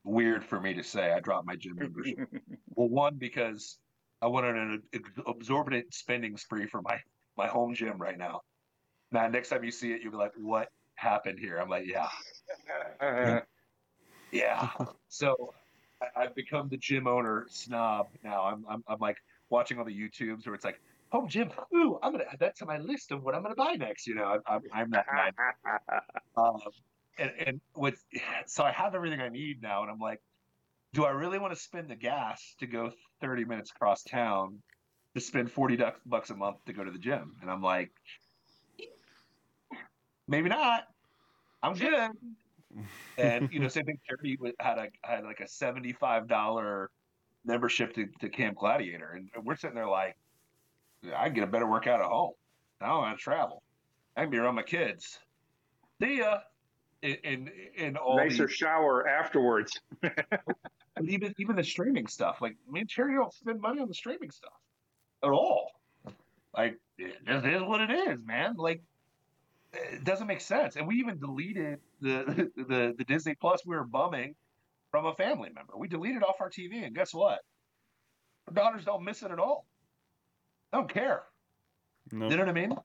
weird 0.04 0.44
for 0.44 0.60
me 0.60 0.74
to 0.74 0.82
say. 0.82 1.12
I 1.12 1.20
dropped 1.20 1.46
my 1.46 1.56
gym 1.56 1.76
membership. 1.76 2.28
well, 2.74 2.88
one, 2.88 3.16
because 3.16 3.78
I 4.22 4.26
went 4.26 4.46
on 4.46 4.56
an 4.56 4.82
ex- 4.92 5.10
absorbent 5.26 5.92
spending 5.92 6.36
spree 6.36 6.66
for 6.66 6.82
my, 6.82 6.98
my 7.36 7.46
home 7.46 7.74
gym 7.74 7.98
right 7.98 8.18
now. 8.18 8.42
Now, 9.10 9.28
next 9.28 9.48
time 9.48 9.64
you 9.64 9.70
see 9.70 9.92
it, 9.92 10.02
you'll 10.02 10.12
be 10.12 10.18
like, 10.18 10.32
what 10.36 10.68
happened 10.94 11.38
here? 11.38 11.58
I'm 11.58 11.68
like, 11.68 11.86
yeah, 11.86 12.08
yeah. 14.32 14.68
so 15.08 15.54
I, 16.02 16.22
I've 16.22 16.34
become 16.34 16.68
the 16.68 16.76
gym 16.76 17.06
owner 17.06 17.46
snob 17.48 18.08
now. 18.22 18.42
I'm, 18.44 18.64
I'm, 18.68 18.84
I'm 18.88 18.98
like 19.00 19.18
watching 19.50 19.78
all 19.78 19.84
the 19.84 19.92
YouTubes 19.98 20.46
where 20.46 20.54
it's 20.54 20.64
like, 20.64 20.80
home 21.10 21.28
gym. 21.28 21.50
Ooh, 21.74 21.98
I'm 22.02 22.12
gonna 22.12 22.24
add 22.30 22.40
that 22.40 22.56
to 22.56 22.66
my 22.66 22.78
list 22.78 23.12
of 23.12 23.22
what 23.22 23.34
I'm 23.34 23.42
gonna 23.42 23.54
buy 23.54 23.74
next. 23.74 24.06
You 24.06 24.14
know, 24.16 24.24
I'm, 24.24 24.40
I'm, 24.46 24.62
I'm 24.72 24.90
that 24.90 25.06
guy. 25.06 25.32
Um, 26.36 26.60
and 27.18 27.32
and 27.44 27.60
with 27.74 28.00
so 28.46 28.62
I 28.62 28.70
have 28.70 28.94
everything 28.94 29.20
I 29.20 29.28
need 29.28 29.60
now, 29.60 29.82
and 29.82 29.90
I'm 29.90 29.98
like, 29.98 30.20
do 30.92 31.04
I 31.04 31.10
really 31.10 31.38
want 31.38 31.52
to 31.52 31.58
spend 31.58 31.88
the 31.88 31.96
gas 31.96 32.54
to 32.60 32.66
go 32.66 32.92
30 33.20 33.44
minutes 33.44 33.70
across 33.70 34.04
town 34.04 34.62
to 35.14 35.20
spend 35.20 35.50
40 35.50 35.76
duck- 35.76 36.00
bucks 36.06 36.30
a 36.30 36.36
month 36.36 36.64
to 36.66 36.72
go 36.72 36.84
to 36.84 36.90
the 36.92 36.98
gym? 36.98 37.34
And 37.42 37.50
I'm 37.50 37.62
like, 37.62 37.90
maybe 40.28 40.48
not. 40.48 40.84
I'm 41.62 41.74
good. 41.74 42.10
And 43.16 43.48
you 43.52 43.60
know, 43.60 43.68
same 43.68 43.84
thing. 43.84 43.98
Charity 44.06 44.38
had 44.60 44.78
a 44.78 44.86
had 45.02 45.24
like 45.24 45.40
a 45.40 45.48
75 45.48 46.28
dollar 46.28 46.90
membership 47.44 47.94
to, 47.94 48.06
to 48.20 48.28
Camp 48.28 48.58
Gladiator, 48.58 49.12
and 49.12 49.28
we're 49.44 49.56
sitting 49.56 49.76
there 49.76 49.88
like, 49.88 50.16
I 51.16 51.26
can 51.26 51.34
get 51.34 51.44
a 51.44 51.48
better 51.48 51.66
workout 51.66 52.00
at 52.00 52.06
home. 52.06 52.32
I 52.80 52.88
don't 52.88 52.98
want 52.98 53.18
to 53.18 53.22
travel. 53.22 53.62
I 54.16 54.22
can 54.22 54.30
be 54.30 54.38
around 54.38 54.56
my 54.56 54.62
kids. 54.62 55.18
See 56.00 56.18
ya. 56.18 56.38
In 57.02 57.16
in, 57.22 57.50
in 57.76 57.96
all 57.96 58.16
nicer 58.16 58.46
the, 58.46 58.52
shower 58.52 59.08
afterwards. 59.08 59.80
but 60.00 60.12
even 61.04 61.32
even 61.38 61.56
the 61.56 61.64
streaming 61.64 62.06
stuff. 62.08 62.38
Like 62.40 62.56
me 62.70 62.80
and 62.80 62.90
Terry 62.90 63.14
don't 63.14 63.32
spend 63.32 63.60
money 63.60 63.80
on 63.80 63.88
the 63.88 63.94
streaming 63.94 64.30
stuff 64.30 64.58
at 65.22 65.30
all. 65.30 65.70
Like 66.56 66.78
this 66.98 67.44
is 67.44 67.62
what 67.62 67.80
it 67.80 67.90
is, 67.90 68.24
man. 68.24 68.54
Like 68.56 68.82
it 69.72 70.04
doesn't 70.04 70.26
make 70.26 70.40
sense. 70.40 70.76
And 70.76 70.86
we 70.86 70.96
even 70.96 71.18
deleted 71.18 71.80
the 72.00 72.50
the 72.56 72.94
the 72.96 73.04
Disney 73.04 73.34
Plus 73.34 73.64
we 73.66 73.76
were 73.76 73.84
bumming 73.84 74.34
from 74.90 75.06
a 75.06 75.14
family 75.14 75.50
member. 75.54 75.76
We 75.76 75.88
deleted 75.88 76.22
off 76.22 76.36
our 76.40 76.50
TV, 76.50 76.84
and 76.84 76.94
guess 76.94 77.12
what? 77.12 77.40
Our 78.46 78.54
daughters 78.54 78.84
don't 78.84 79.04
miss 79.04 79.22
it 79.22 79.30
at 79.30 79.38
all. 79.38 79.66
They 80.72 80.78
don't 80.78 80.92
care. 80.92 81.22
No. 82.12 82.28
You 82.28 82.36
know 82.36 82.42
what 82.44 82.48
I 82.48 82.52
mean? 82.52 82.76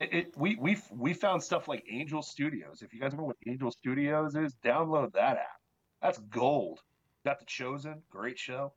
It, 0.00 0.12
it, 0.12 0.34
we 0.36 0.56
we 0.56 0.76
we 0.90 1.14
found 1.14 1.42
stuff 1.42 1.68
like 1.68 1.84
Angel 1.90 2.22
Studios. 2.22 2.82
If 2.82 2.92
you 2.92 3.00
guys 3.00 3.12
remember 3.12 3.26
what 3.26 3.36
Angel 3.46 3.70
Studios 3.70 4.34
is, 4.34 4.54
download 4.64 5.12
that 5.12 5.36
app. 5.36 5.60
That's 6.02 6.18
gold. 6.18 6.80
Got 7.24 7.38
the 7.38 7.46
Chosen, 7.46 8.02
great 8.10 8.38
show. 8.38 8.72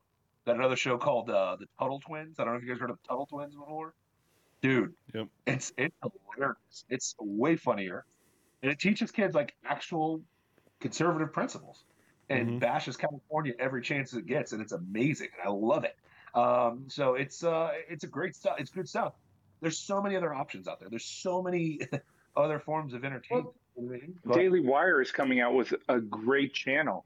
Got 0.46 0.56
another 0.56 0.76
show 0.76 0.96
called 0.96 1.28
uh, 1.28 1.56
the 1.58 1.66
Tuttle 1.78 2.00
Twins. 2.00 2.38
I 2.38 2.44
don't 2.44 2.54
know 2.54 2.58
if 2.58 2.64
you 2.64 2.70
guys 2.70 2.80
heard 2.80 2.90
of 2.90 2.98
Tuttle 3.06 3.26
Twins 3.26 3.54
before. 3.54 3.94
Dude, 4.60 4.94
Yep. 5.14 5.28
it's 5.46 5.72
it's 5.76 5.94
hilarious. 6.34 6.84
It's 6.88 7.14
way 7.20 7.56
funnier, 7.56 8.04
and 8.62 8.72
it 8.72 8.78
teaches 8.78 9.10
kids 9.12 9.34
like 9.34 9.54
actual 9.64 10.22
conservative 10.80 11.32
principles, 11.32 11.84
and 12.28 12.48
Mhm. 12.50 12.60
bashes 12.60 12.96
California 12.96 13.54
every 13.58 13.82
chance 13.82 14.12
it 14.14 14.26
gets, 14.26 14.52
and 14.52 14.60
it's 14.60 14.72
amazing, 14.72 15.28
and 15.38 15.48
I 15.48 15.50
love 15.52 15.84
it. 15.84 15.96
Um, 16.34 16.88
so 16.88 17.14
it's 17.14 17.44
uh, 17.44 17.70
it's 17.88 18.04
a 18.04 18.08
great 18.08 18.34
stuff. 18.34 18.56
It's 18.58 18.70
good 18.70 18.88
stuff. 18.88 19.14
There's 19.60 19.78
so 19.78 20.02
many 20.02 20.16
other 20.16 20.34
options 20.34 20.66
out 20.68 20.80
there. 20.80 20.88
There's 20.88 21.04
so 21.04 21.40
many 21.42 21.80
other 22.36 22.58
forms 22.58 22.94
of 22.94 23.04
entertainment. 23.04 23.54
You 23.76 23.82
know 23.82 23.88
what 23.90 23.96
I 23.96 24.00
mean? 24.00 24.18
But- 24.24 24.34
Daily 24.34 24.60
Wire 24.60 25.00
is 25.00 25.12
coming 25.12 25.40
out 25.40 25.54
with 25.54 25.72
a 25.88 26.00
great 26.00 26.52
channel 26.52 27.04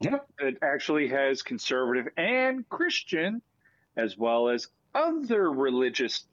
Yeah. 0.00 0.18
that 0.38 0.58
actually 0.62 1.08
has 1.08 1.42
conservative 1.42 2.08
and 2.18 2.66
Christian, 2.68 3.40
as 3.96 4.16
well 4.18 4.48
as 4.50 4.68
other 4.94 5.50
religious, 5.50 6.26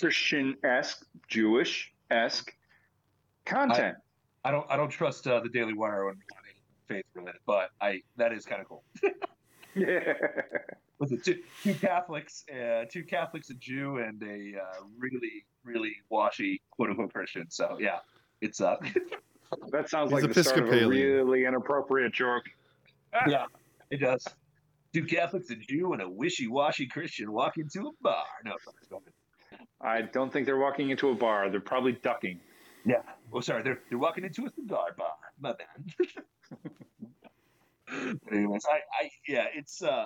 Christian 0.00 0.56
esque, 0.64 1.04
Jewish 1.28 1.92
esque 2.10 2.52
content. 3.44 3.96
I 4.44 4.50
don't 4.50 4.66
I 4.70 4.76
don't 4.76 4.90
trust 4.90 5.26
uh, 5.26 5.40
the 5.40 5.48
Daily 5.48 5.74
Wire 5.74 6.04
on, 6.04 6.10
on 6.10 6.16
any 6.44 6.60
faith 6.86 7.04
related, 7.14 7.40
but 7.46 7.70
I 7.80 8.02
that 8.16 8.32
is 8.32 8.44
kind 8.44 8.60
of 8.60 8.68
cool. 8.68 8.84
yeah. 9.74 10.14
With 10.98 11.10
the 11.10 11.16
two, 11.16 11.38
two 11.62 11.74
Catholics, 11.74 12.44
uh, 12.50 12.84
two 12.90 13.04
Catholics, 13.04 13.50
a 13.50 13.54
Jew, 13.54 13.98
and 13.98 14.20
a 14.22 14.60
uh, 14.60 14.84
really 14.96 15.44
really 15.64 15.94
washy 16.08 16.60
quote 16.70 16.90
unquote 16.90 17.12
Christian. 17.12 17.46
So 17.50 17.76
yeah, 17.80 17.98
it's 18.40 18.60
uh 18.60 18.76
That 19.70 19.88
sounds 19.88 20.10
He's 20.10 20.22
like 20.22 20.32
the 20.32 20.44
start 20.44 20.60
of 20.60 20.68
a 20.68 20.86
really 20.86 21.44
inappropriate 21.44 22.12
joke. 22.12 22.44
yeah 23.26 23.46
it 23.90 23.98
does. 23.98 24.26
Two 24.92 25.04
Catholics, 25.04 25.50
a 25.50 25.56
Jew, 25.56 25.92
and 25.92 26.02
a 26.02 26.08
wishy 26.08 26.48
washy 26.48 26.86
Christian 26.86 27.32
walk 27.32 27.58
into 27.58 27.88
a 27.88 27.90
bar. 28.00 28.24
No, 28.44 28.52
sorry, 28.64 28.76
go 28.88 28.96
ahead. 28.96 29.12
I 29.80 30.02
don't 30.02 30.32
think 30.32 30.46
they're 30.46 30.58
walking 30.58 30.90
into 30.90 31.10
a 31.10 31.14
bar. 31.14 31.50
They're 31.50 31.60
probably 31.60 31.92
ducking. 31.92 32.40
Yeah. 32.84 33.02
Oh, 33.32 33.40
sorry. 33.40 33.62
They're 33.62 33.80
they're 33.88 33.98
walking 33.98 34.24
into 34.24 34.46
a 34.46 34.50
cigar 34.50 34.94
bar. 34.96 35.08
My 35.40 35.52
bad. 35.52 36.08
But 37.88 38.32
anyways, 38.32 38.62
I, 38.68 38.76
I 38.76 39.10
yeah, 39.26 39.46
it's 39.54 39.82
uh, 39.82 40.04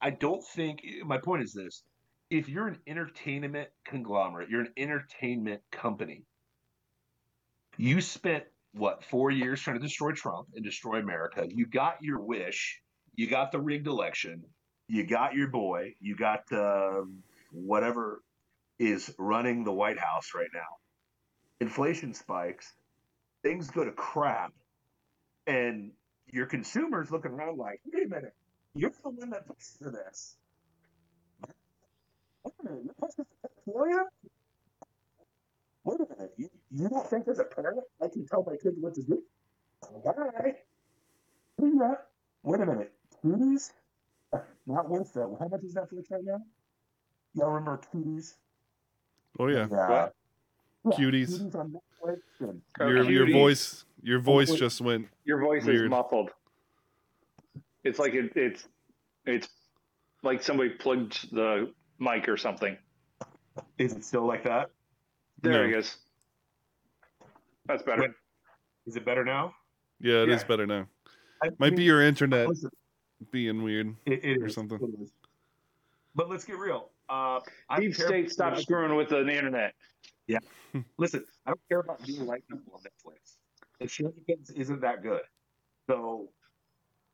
I 0.00 0.10
don't 0.10 0.42
think 0.44 0.80
my 1.04 1.18
point 1.18 1.42
is 1.42 1.52
this: 1.52 1.82
if 2.30 2.48
you're 2.48 2.66
an 2.66 2.78
entertainment 2.86 3.68
conglomerate, 3.84 4.48
you're 4.48 4.62
an 4.62 4.72
entertainment 4.76 5.62
company. 5.70 6.24
You 7.76 8.00
spent 8.00 8.44
what 8.72 9.04
four 9.04 9.30
years 9.30 9.60
trying 9.60 9.76
to 9.78 9.82
destroy 9.82 10.12
Trump 10.12 10.48
and 10.54 10.64
destroy 10.64 10.98
America. 10.98 11.46
You 11.48 11.66
got 11.66 12.02
your 12.02 12.20
wish. 12.20 12.80
You 13.14 13.28
got 13.28 13.52
the 13.52 13.60
rigged 13.60 13.86
election. 13.86 14.44
You 14.88 15.06
got 15.06 15.34
your 15.34 15.48
boy. 15.48 15.94
You 16.00 16.16
got 16.16 16.50
uh, 16.52 17.02
whatever 17.52 18.22
is 18.78 19.12
running 19.18 19.64
the 19.64 19.72
White 19.72 19.98
House 19.98 20.32
right 20.34 20.50
now 20.54 20.78
inflation 21.60 22.14
spikes, 22.14 22.72
things 23.42 23.70
go 23.70 23.84
to 23.84 23.92
crap, 23.92 24.52
and 25.46 25.92
your 26.26 26.46
consumers 26.46 27.10
looking 27.10 27.32
around 27.32 27.58
like, 27.58 27.80
wait 27.92 28.06
a 28.06 28.08
minute, 28.08 28.34
you're 28.74 28.90
the 29.02 29.10
one 29.10 29.30
that 29.30 29.46
pushed 29.46 29.78
for 29.78 29.90
this. 29.90 30.36
Wait 32.44 32.52
a 36.00 36.14
minute, 36.14 36.32
you 36.36 36.48
you? 36.70 36.88
Don't 36.88 37.06
think 37.08 37.28
as 37.28 37.38
a 37.38 37.44
parent 37.44 37.78
I 38.02 38.08
can 38.08 38.26
tell 38.26 38.44
my 38.46 38.56
kids 38.62 38.76
what 38.78 38.94
to 38.94 39.02
do? 39.02 39.22
Yeah. 41.58 41.94
wait 42.42 42.60
a 42.60 42.66
minute, 42.66 42.92
Cooties? 43.22 43.72
Not 44.66 44.88
worth 44.88 45.12
that. 45.14 45.34
How 45.40 45.48
much 45.48 45.62
is 45.62 45.74
Netflix 45.74 46.10
right 46.10 46.22
now? 46.24 46.38
Y'all 47.34 47.50
remember 47.50 47.80
Cooties? 47.92 48.34
Oh 49.38 49.46
yeah, 49.46 49.66
What? 49.66 50.14
Cuties. 50.98 51.40
Cuties 51.40 51.54
on 51.54 51.72
Netflix. 52.02 52.60
Your 52.80 53.10
your 53.10 53.30
voice 53.30 53.84
your 54.02 54.18
voice 54.20 54.50
wait. 54.50 54.58
just 54.58 54.80
went. 54.80 55.08
Your 55.24 55.40
voice 55.40 55.64
Weird. 55.64 55.84
is 55.86 55.90
muffled. 55.90 56.30
It's 57.84 57.98
like 57.98 58.14
it, 58.14 58.32
it's 58.36 58.66
it's 59.26 59.48
like 60.22 60.42
somebody 60.42 60.70
plugged 60.70 61.30
the 61.34 61.72
mic 61.98 62.28
or 62.28 62.36
something. 62.36 62.76
Is 63.78 63.92
it 63.92 64.04
still 64.04 64.26
like 64.26 64.44
that? 64.44 64.70
There 65.42 65.52
No. 65.52 65.62
it 65.76 65.78
is. 65.78 65.96
That's 67.66 67.82
better. 67.82 68.02
Wait. 68.02 68.10
Is 68.86 68.96
it 68.96 69.04
better 69.04 69.24
now? 69.24 69.54
Yeah, 70.00 70.22
it 70.22 70.30
is 70.30 70.42
Yeah. 70.42 70.48
better 70.48 70.66
now. 70.66 70.86
I 71.42 71.50
Might 71.58 71.76
be 71.76 71.84
your 71.84 72.02
internet 72.02 72.48
listen, 72.48 72.70
being 73.30 73.62
weird. 73.62 73.94
it, 74.06 74.24
it 74.24 74.38
or 74.42 74.46
is, 74.46 74.54
something. 74.54 74.78
it 74.80 75.02
is. 75.02 75.10
But 76.14 76.28
let's 76.30 76.44
get 76.44 76.56
real. 76.56 76.90
Uh, 77.08 77.40
Deep 77.78 77.96
care 77.96 78.06
State, 78.06 78.30
stop 78.30 78.52
being 78.52 78.62
screwing 78.62 78.96
with 78.96 79.08
the 79.08 79.20
internet. 79.20 79.74
Yeah. 80.26 80.38
Listen, 80.98 81.24
I 81.46 81.50
don't 81.50 81.60
care 81.68 81.80
about 81.80 82.04
being 82.04 82.26
likable 82.26 82.60
on 82.74 82.80
Netflix. 82.80 83.36
The 83.80 83.88
shenanigans 83.88 84.50
isn't 84.50 84.80
that 84.82 85.02
good. 85.02 85.22
So, 85.88 86.28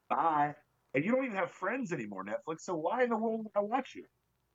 bye. 0.08 0.54
And 0.94 1.04
you 1.04 1.12
don't 1.12 1.24
even 1.24 1.36
have 1.36 1.50
friends 1.50 1.92
anymore, 1.92 2.24
Netflix. 2.24 2.60
So 2.60 2.74
why 2.74 3.02
in 3.04 3.10
the 3.10 3.16
world 3.16 3.44
would 3.44 3.52
I 3.56 3.60
watch 3.60 3.94
you? 3.94 4.04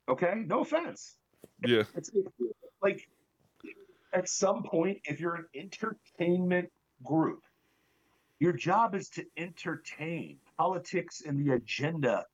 Okay, 0.08 0.34
no 0.46 0.60
offense. 0.60 1.16
Yeah, 1.66 1.84
It's 1.94 2.10
like 2.82 3.08
at 4.12 4.28
some 4.28 4.62
point, 4.62 4.98
if 5.04 5.20
you're 5.20 5.34
an 5.34 5.46
entertainment 5.54 6.70
group, 7.04 7.42
your 8.38 8.52
job 8.52 8.94
is 8.94 9.08
to 9.10 9.24
entertain. 9.36 10.38
Politics 10.58 11.22
and 11.26 11.38
the 11.38 11.54
agenda 11.54 12.24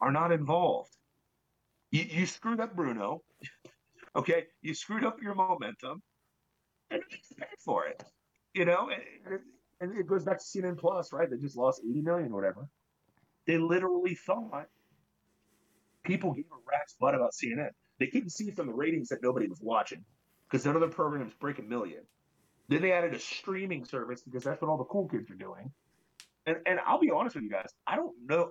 are 0.00 0.12
not 0.12 0.32
involved. 0.32 0.96
You, 1.92 2.06
you 2.10 2.26
screwed 2.26 2.60
up 2.60 2.76
Bruno. 2.76 3.22
Okay, 4.14 4.44
you 4.60 4.74
screwed 4.74 5.04
up 5.04 5.22
your 5.22 5.34
momentum, 5.34 6.02
and 6.90 7.02
paid 7.38 7.46
for 7.64 7.86
it. 7.86 8.02
You 8.54 8.66
know, 8.66 8.90
and, 8.90 9.40
and 9.80 9.98
it 9.98 10.06
goes 10.06 10.24
back 10.24 10.38
to 10.38 10.44
CNN 10.44 10.78
Plus, 10.78 11.12
right? 11.14 11.30
They 11.30 11.38
just 11.38 11.56
lost 11.56 11.80
80 11.88 12.02
million 12.02 12.32
or 12.32 12.36
whatever. 12.36 12.68
They 13.46 13.58
literally 13.58 14.14
thought 14.14 14.66
people 16.04 16.32
gave 16.34 16.46
a 16.52 16.56
rat's 16.70 16.94
butt 17.00 17.14
about 17.14 17.32
CNN. 17.32 17.70
They 17.98 18.06
couldn't 18.08 18.30
see 18.30 18.50
from 18.50 18.66
the 18.66 18.74
ratings 18.74 19.08
that 19.08 19.22
nobody 19.22 19.48
was 19.48 19.60
watching 19.62 20.04
because 20.50 20.66
none 20.66 20.74
of 20.74 20.82
the 20.82 20.88
programs 20.88 21.34
break 21.40 21.58
a 21.58 21.62
million. 21.62 22.02
Then 22.68 22.82
they 22.82 22.92
added 22.92 23.14
a 23.14 23.18
streaming 23.18 23.84
service 23.84 24.22
because 24.22 24.44
that's 24.44 24.60
what 24.62 24.70
all 24.70 24.78
the 24.78 24.84
cool 24.84 25.08
kids 25.08 25.30
are 25.30 25.34
doing. 25.36 25.72
And 26.46 26.58
and 26.66 26.80
I'll 26.86 27.00
be 27.00 27.10
honest 27.10 27.36
with 27.36 27.44
you 27.44 27.50
guys, 27.50 27.70
I 27.86 27.96
don't 27.96 28.14
know. 28.26 28.50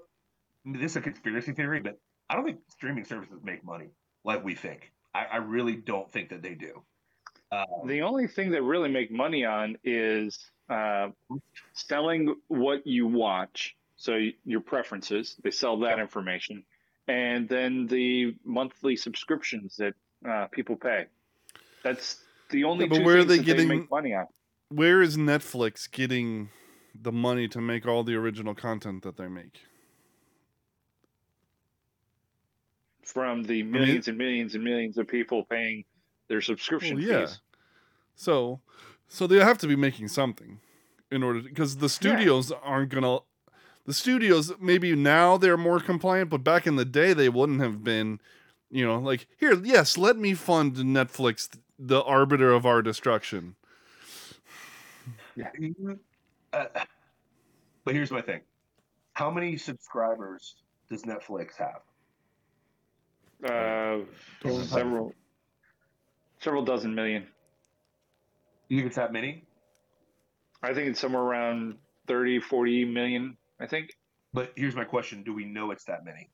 This 0.65 0.91
is 0.91 0.97
a 0.97 1.01
conspiracy 1.01 1.53
theory, 1.53 1.81
but 1.81 1.97
I 2.31 2.35
don't 2.35 2.45
think 2.45 2.59
streaming 2.69 3.03
services 3.03 3.39
make 3.43 3.63
money 3.65 3.89
like 4.23 4.41
we 4.43 4.55
think. 4.55 4.91
I, 5.13 5.25
I 5.33 5.37
really 5.37 5.75
don't 5.75 6.09
think 6.09 6.29
that 6.29 6.41
they 6.41 6.53
do. 6.55 6.81
Um, 7.51 7.65
The 7.85 8.01
only 8.03 8.27
thing 8.27 8.49
they 8.51 8.61
really 8.61 8.89
make 8.89 9.11
money 9.11 9.43
on 9.43 9.77
is 9.83 10.39
uh, 10.69 11.09
selling 11.73 12.33
what 12.47 12.87
you 12.87 13.05
watch. 13.07 13.75
So 13.97 14.17
your 14.45 14.61
preferences, 14.61 15.35
they 15.43 15.51
sell 15.51 15.77
that 15.81 15.99
information, 15.99 16.63
and 17.09 17.49
then 17.49 17.85
the 17.87 18.35
monthly 18.45 18.95
subscriptions 18.95 19.75
that 19.75 19.93
uh, 20.27 20.47
people 20.47 20.77
pay. 20.77 21.07
That's 21.83 22.17
the 22.49 22.63
only. 22.63 22.85
Yeah, 22.85 22.89
but 22.89 22.97
two 22.99 23.03
where 23.03 23.17
are 23.19 23.23
they 23.25 23.37
that 23.37 23.45
getting- 23.45 23.67
make 23.67 23.91
money 23.91 24.13
on? 24.15 24.27
where 24.69 25.01
is 25.01 25.17
Netflix 25.17 25.91
getting 25.91 26.49
the 26.95 27.11
money 27.11 27.49
to 27.49 27.59
make 27.59 27.85
all 27.85 28.05
the 28.05 28.15
original 28.15 28.55
content 28.55 29.03
that 29.03 29.17
they 29.17 29.27
make? 29.27 29.59
From 33.13 33.43
the 33.43 33.61
millions 33.63 34.07
and 34.07 34.17
millions 34.17 34.55
and 34.55 34.63
millions 34.63 34.97
of 34.97 35.05
people 35.05 35.43
paying 35.43 35.83
their 36.29 36.39
subscription 36.39 36.95
Well, 36.95 37.03
yeah. 37.05 37.25
fees. 37.25 37.39
So, 38.15 38.61
so 39.09 39.27
they 39.27 39.37
have 39.37 39.57
to 39.57 39.67
be 39.67 39.75
making 39.75 40.07
something 40.07 40.59
in 41.11 41.21
order 41.21 41.41
because 41.41 41.77
the 41.77 41.89
studios 41.89 42.53
aren't 42.63 42.89
gonna. 42.89 43.19
The 43.85 43.93
studios 43.93 44.53
maybe 44.61 44.95
now 44.95 45.35
they're 45.37 45.57
more 45.57 45.81
compliant, 45.81 46.29
but 46.29 46.41
back 46.41 46.65
in 46.65 46.77
the 46.77 46.85
day 46.85 47.11
they 47.11 47.27
wouldn't 47.27 47.59
have 47.59 47.83
been. 47.83 48.21
You 48.69 48.85
know, 48.85 48.99
like 48.99 49.27
here, 49.37 49.61
yes, 49.61 49.97
let 49.97 50.15
me 50.17 50.33
fund 50.33 50.77
Netflix, 50.77 51.49
the 51.77 52.01
arbiter 52.03 52.53
of 52.53 52.65
our 52.65 52.81
destruction. 52.81 53.55
uh, 56.53 56.65
but 57.83 57.93
here's 57.93 58.11
my 58.11 58.21
thing: 58.21 58.39
How 59.13 59.29
many 59.29 59.57
subscribers 59.57 60.55
does 60.89 61.03
Netflix 61.03 61.57
have? 61.57 61.81
Uh, 63.43 64.05
Total 64.41 64.61
several, 64.61 65.15
several 66.39 66.63
dozen 66.63 66.93
million. 66.95 67.27
You 68.69 68.77
think 68.79 68.87
it's 68.87 68.95
that 68.95 69.11
many? 69.11 69.43
I 70.63 70.73
think 70.73 70.89
it's 70.89 70.99
somewhere 70.99 71.23
around 71.23 71.79
30, 72.07 72.39
40 72.39 72.85
million. 72.85 73.37
I 73.59 73.67
think. 73.67 73.97
But 74.33 74.53
here's 74.55 74.75
my 74.75 74.85
question: 74.85 75.23
Do 75.23 75.33
we 75.33 75.45
know 75.45 75.71
it's 75.71 75.85
that 75.85 76.05
many? 76.05 76.29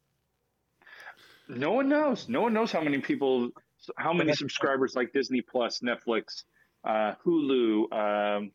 No 1.47 1.71
one 1.71 1.87
knows. 1.87 2.27
No 2.27 2.41
one 2.41 2.53
knows 2.53 2.71
how 2.71 2.81
many 2.81 2.99
people, 2.99 3.51
how 3.97 4.11
many 4.13 4.33
subscribers 4.33 4.95
like 4.95 5.13
Disney 5.13 5.41
Plus, 5.41 5.79
Netflix, 5.79 6.43
uh, 6.83 7.15
Hulu, 7.25 7.91
um, 7.93 8.51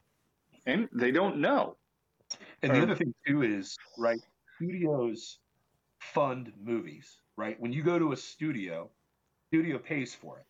and 0.67 0.89
they 0.93 1.11
don't 1.11 1.39
know. 1.39 1.77
And 2.63 2.73
the 2.73 2.77
Um, 2.77 2.83
other 2.83 2.95
thing 2.97 3.15
too 3.27 3.43
is 3.43 3.79
right. 3.99 4.21
Studios 4.57 5.39
fund 6.01 6.53
movies, 6.63 7.22
right? 7.43 7.61
When 7.61 7.73
you 7.73 7.83
go 7.83 7.99
to 7.99 8.13
a 8.13 8.17
studio, 8.17 8.89
studio 9.51 9.79
pays 9.79 10.15
for 10.15 10.39
it. 10.39 10.47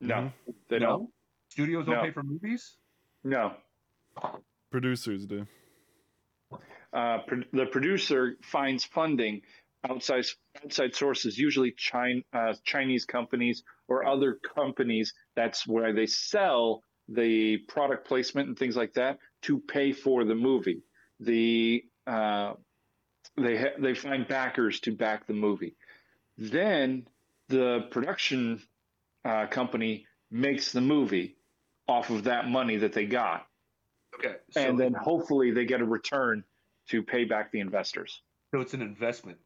No, 0.00 0.32
they 0.68 0.78
no, 0.78 0.86
don't. 0.86 1.10
studios 1.48 1.86
don't 1.86 1.96
No. 1.96 2.02
pay 2.02 2.12
for 2.12 2.22
movies. 2.22 2.76
No. 3.24 3.54
Producers 4.70 5.26
do. 5.26 5.46
Uh, 6.92 7.18
pro- 7.26 7.42
the 7.52 7.66
producer 7.66 8.36
finds 8.42 8.84
funding 8.84 9.40
outside 9.88 10.24
outside 10.62 10.94
sources, 10.94 11.36
usually 11.38 11.72
China, 11.76 12.20
uh, 12.32 12.54
Chinese 12.64 13.04
companies 13.04 13.64
or 13.88 14.06
other 14.06 14.38
companies. 14.54 15.12
That's 15.34 15.66
where 15.66 15.92
they 15.92 16.06
sell 16.06 16.84
the 17.08 17.58
product 17.68 18.06
placement 18.06 18.48
and 18.48 18.56
things 18.58 18.76
like 18.76 18.92
that 18.94 19.18
to 19.42 19.58
pay 19.58 19.92
for 19.92 20.24
the 20.24 20.34
movie. 20.34 20.82
The 21.20 21.82
uh, 22.06 22.54
they 23.36 23.56
ha- 23.56 23.76
they 23.78 23.94
find 23.94 24.26
backers 24.28 24.80
to 24.80 24.92
back 24.92 25.26
the 25.26 25.32
movie. 25.32 25.74
Then 26.50 27.06
the 27.48 27.86
production 27.90 28.60
uh, 29.24 29.46
company 29.46 30.06
makes 30.30 30.72
the 30.72 30.80
movie 30.80 31.36
off 31.88 32.10
of 32.10 32.24
that 32.24 32.48
money 32.48 32.76
that 32.78 32.92
they 32.92 33.06
got, 33.06 33.46
Okay, 34.18 34.36
and 34.56 34.78
then 34.78 34.92
hopefully 34.94 35.52
they 35.52 35.64
get 35.64 35.80
a 35.80 35.84
return 35.84 36.42
to 36.88 37.02
pay 37.02 37.24
back 37.24 37.52
the 37.52 37.60
investors. 37.60 38.22
so 38.52 38.60
it's 38.60 38.74
an 38.74 38.82
investment. 38.82 39.38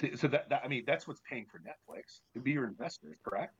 So- 0.00 0.14
So 0.16 0.28
that, 0.28 0.48
that 0.50 0.62
I 0.64 0.68
mean, 0.68 0.84
that's 0.86 1.06
what's 1.06 1.20
paying 1.28 1.46
for 1.46 1.58
Netflix 1.60 2.20
to 2.34 2.40
be 2.40 2.52
your 2.52 2.66
investors, 2.66 3.16
correct? 3.24 3.54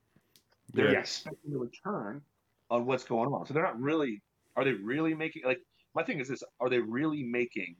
They're 0.72 0.92
Yes. 0.92 1.20
expecting 1.22 1.54
a 1.54 1.58
return 1.58 2.22
on 2.70 2.86
what's 2.86 3.04
going 3.04 3.32
on. 3.32 3.46
So 3.46 3.54
they're 3.54 3.62
not 3.62 3.80
really. 3.80 4.20
Are 4.56 4.64
they 4.64 4.72
really 4.72 5.14
making 5.14 5.44
like? 5.44 5.60
My 5.94 6.02
thing 6.02 6.18
is 6.20 6.28
this: 6.28 6.42
Are 6.60 6.68
they 6.68 6.78
really 6.80 7.22
making 7.22 7.76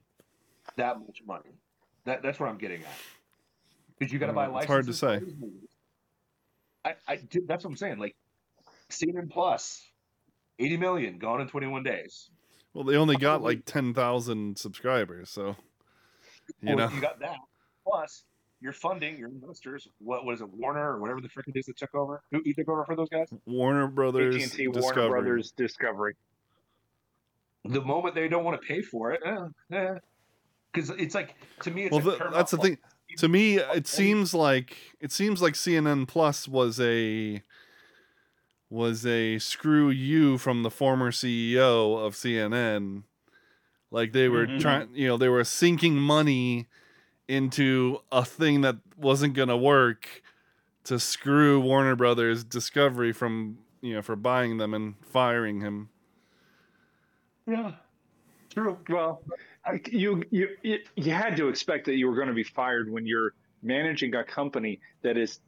that 0.77 0.99
much 1.01 1.23
money? 1.27 1.51
That 2.05 2.23
that's 2.23 2.39
what 2.41 2.49
I'm 2.49 2.59
getting 2.59 2.83
at. 2.83 2.97
Because 3.99 4.13
you 4.13 4.19
got 4.19 4.27
to 4.27 4.33
Uh, 4.33 4.49
buy 4.49 4.59
it's 4.59 4.67
hard 4.67 4.87
to 4.87 4.93
say. 4.93 5.21
I, 6.85 6.95
I 7.07 7.17
do, 7.17 7.41
that's 7.47 7.65
what 7.65 7.71
I'm 7.71 7.77
saying. 7.77 7.99
Like, 7.99 8.17
CNN 8.91 9.31
Plus, 9.31 9.85
80 10.59 10.77
million 10.77 11.19
gone 11.19 11.41
in 11.41 11.49
21 11.49 11.83
days. 11.83 12.31
Well, 12.75 12.85
they 12.85 12.97
only 12.97 13.17
got 13.17 13.43
like 13.43 13.65
ten 13.65 13.93
thousand 13.95 14.57
subscribers, 14.59 15.31
so 15.31 15.57
you 16.61 16.77
Well, 16.77 16.89
know. 16.89 16.95
you 16.95 17.01
got 17.01 17.19
that. 17.21 17.37
Plus, 17.85 18.23
you're 18.61 18.73
funding 18.75 19.19
your 19.19 19.29
investors. 19.31 19.89
What 19.99 20.25
was 20.25 20.43
it, 20.43 20.49
Warner 20.51 20.93
or 20.93 21.01
whatever 21.01 21.21
the 21.21 21.29
frick 21.29 21.49
it 21.49 21.57
is 21.59 21.67
that 21.67 21.77
took 21.77 21.95
over? 21.95 22.23
Who, 22.31 22.41
who 22.45 22.53
took 22.53 22.69
over 22.69 22.85
for 22.85 22.95
those 22.95 23.09
guys? 23.09 23.29
Warner 23.47 23.89
Brothers, 23.89 24.37
AT&T, 24.37 24.69
Warner 24.69 24.81
Discovery. 24.81 25.09
Brothers, 25.09 25.53
Discovery. 25.57 26.15
The 27.65 27.81
moment 27.81 28.15
they 28.15 28.29
don't 28.29 28.45
want 28.45 28.61
to 28.61 28.67
pay 28.67 28.83
for 28.83 29.13
it, 29.13 29.23
because 30.73 30.91
it's 30.91 31.15
like 31.15 31.35
to 31.63 31.71
me, 31.73 31.85
it's 31.85 31.93
Well, 31.93 32.01
like 32.03 32.13
the, 32.13 32.19
Paramount 32.19 32.37
that's 32.37 32.51
the 32.53 32.57
Plus. 32.59 32.69
thing. 32.69 32.79
To 33.17 33.29
me, 33.29 33.59
it 33.59 33.87
seems 33.87 34.35
like 34.35 34.77
it 35.01 35.11
seems 35.13 35.41
like 35.43 35.55
CNN 35.55 36.07
Plus 36.07 36.47
was 36.47 36.79
a 36.79 37.43
was 38.71 39.07
a 39.07 39.39
screw 39.39 39.89
you 39.89 40.37
from 40.39 40.63
the 40.63 40.71
former 40.71 41.11
CEO 41.11 41.97
of 42.05 42.15
CNN. 42.15 43.05
Like 43.91 44.13
they 44.13 44.29
were 44.29 44.47
Mhm. 44.47 44.61
trying, 44.61 44.95
you 44.95 45.09
know, 45.09 45.17
they 45.17 45.29
were 45.31 45.45
sinking 45.45 45.97
money 45.97 46.67
into 47.29 48.01
a 48.13 48.25
thing 48.25 48.61
that 48.63 48.77
wasn't 48.97 49.35
going 49.35 49.49
to 49.49 49.57
work 49.57 50.23
to 50.85 50.99
screw 51.01 51.61
Warner 51.61 51.97
Brothers 51.97 52.45
Discovery 52.45 53.13
from, 53.13 53.59
you 53.81 53.95
know, 53.95 54.03
for 54.03 54.17
buying 54.17 54.59
them 54.59 54.75
and 54.75 54.97
firing 55.07 55.61
him. 55.61 55.89
Yeah. 57.47 57.73
True. 58.51 58.79
Well, 58.89 59.23
you 59.91 60.23
you 60.31 60.49
you 60.97 61.13
had 61.13 61.37
to 61.37 61.49
expect 61.49 61.87
that 61.87 61.97
you 61.97 62.09
were 62.09 62.15
going 62.15 62.29
to 62.29 62.35
be 62.35 62.43
fired 62.45 62.91
when 62.91 63.07
you're 63.07 63.33
managing 63.63 64.15
a 64.15 64.25
company 64.25 64.81
that 65.03 65.17
is 65.17 65.41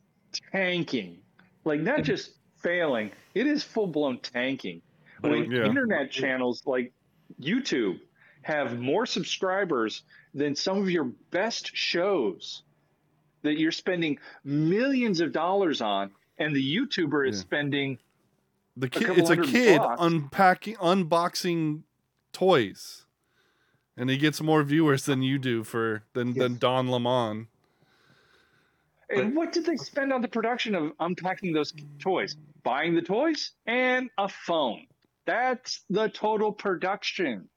tanking, 0.52 1.18
like 1.64 1.80
not 1.80 2.02
just 2.02 2.32
failing, 2.58 3.10
it 3.34 3.46
is 3.46 3.62
full 3.62 3.86
blown 3.86 4.18
tanking. 4.18 4.82
When 5.20 5.50
Yeah. 5.50 5.66
internet 5.66 6.10
channels 6.10 6.62
like 6.66 6.92
YouTube 7.40 8.00
have 8.42 8.78
more 8.78 9.06
subscribers 9.06 10.02
than 10.34 10.54
some 10.54 10.78
of 10.78 10.90
your 10.90 11.04
best 11.30 11.70
shows 11.74 12.62
that 13.42 13.58
you're 13.58 13.72
spending 13.72 14.18
millions 14.44 15.20
of 15.20 15.32
dollars 15.32 15.80
on, 15.80 16.10
and 16.38 16.54
the 16.54 16.76
YouTuber 16.76 17.28
is 17.28 17.36
Yeah. 17.36 17.40
spending 17.42 17.98
The 18.76 18.88
kid, 18.88 19.10
it's 19.18 19.30
a 19.30 19.36
kid 19.36 19.78
bucks. 19.78 20.00
unpacking, 20.02 20.76
unboxing 20.76 21.82
toys, 22.32 23.04
and 23.97 24.11
he 24.11 24.16
gets 24.16 24.41
more 24.41 24.62
viewers 24.62 25.05
than 25.05 25.22
you 25.22 25.38
do 25.38 25.64
for 25.64 26.03
than 26.14 26.34
than 26.34 26.59
Don 26.59 26.88
Lemon. 26.88 27.49
And 29.11 29.34
what 29.34 29.53
did 29.53 29.66
they 29.66 29.76
spend 29.76 30.12
on 30.12 30.22
the 30.22 30.28
production 30.28 30.74
of 30.74 30.93
unpacking 31.01 31.53
those 31.53 31.72
toys? 31.99 32.36
Buying 32.62 32.95
the 32.95 33.03
toys 33.03 33.53
and 33.66 34.09
a 34.18 34.28
phone. 34.28 34.86
That's 35.26 35.84
the 35.91 36.09
total 36.09 36.53
production. 36.53 37.49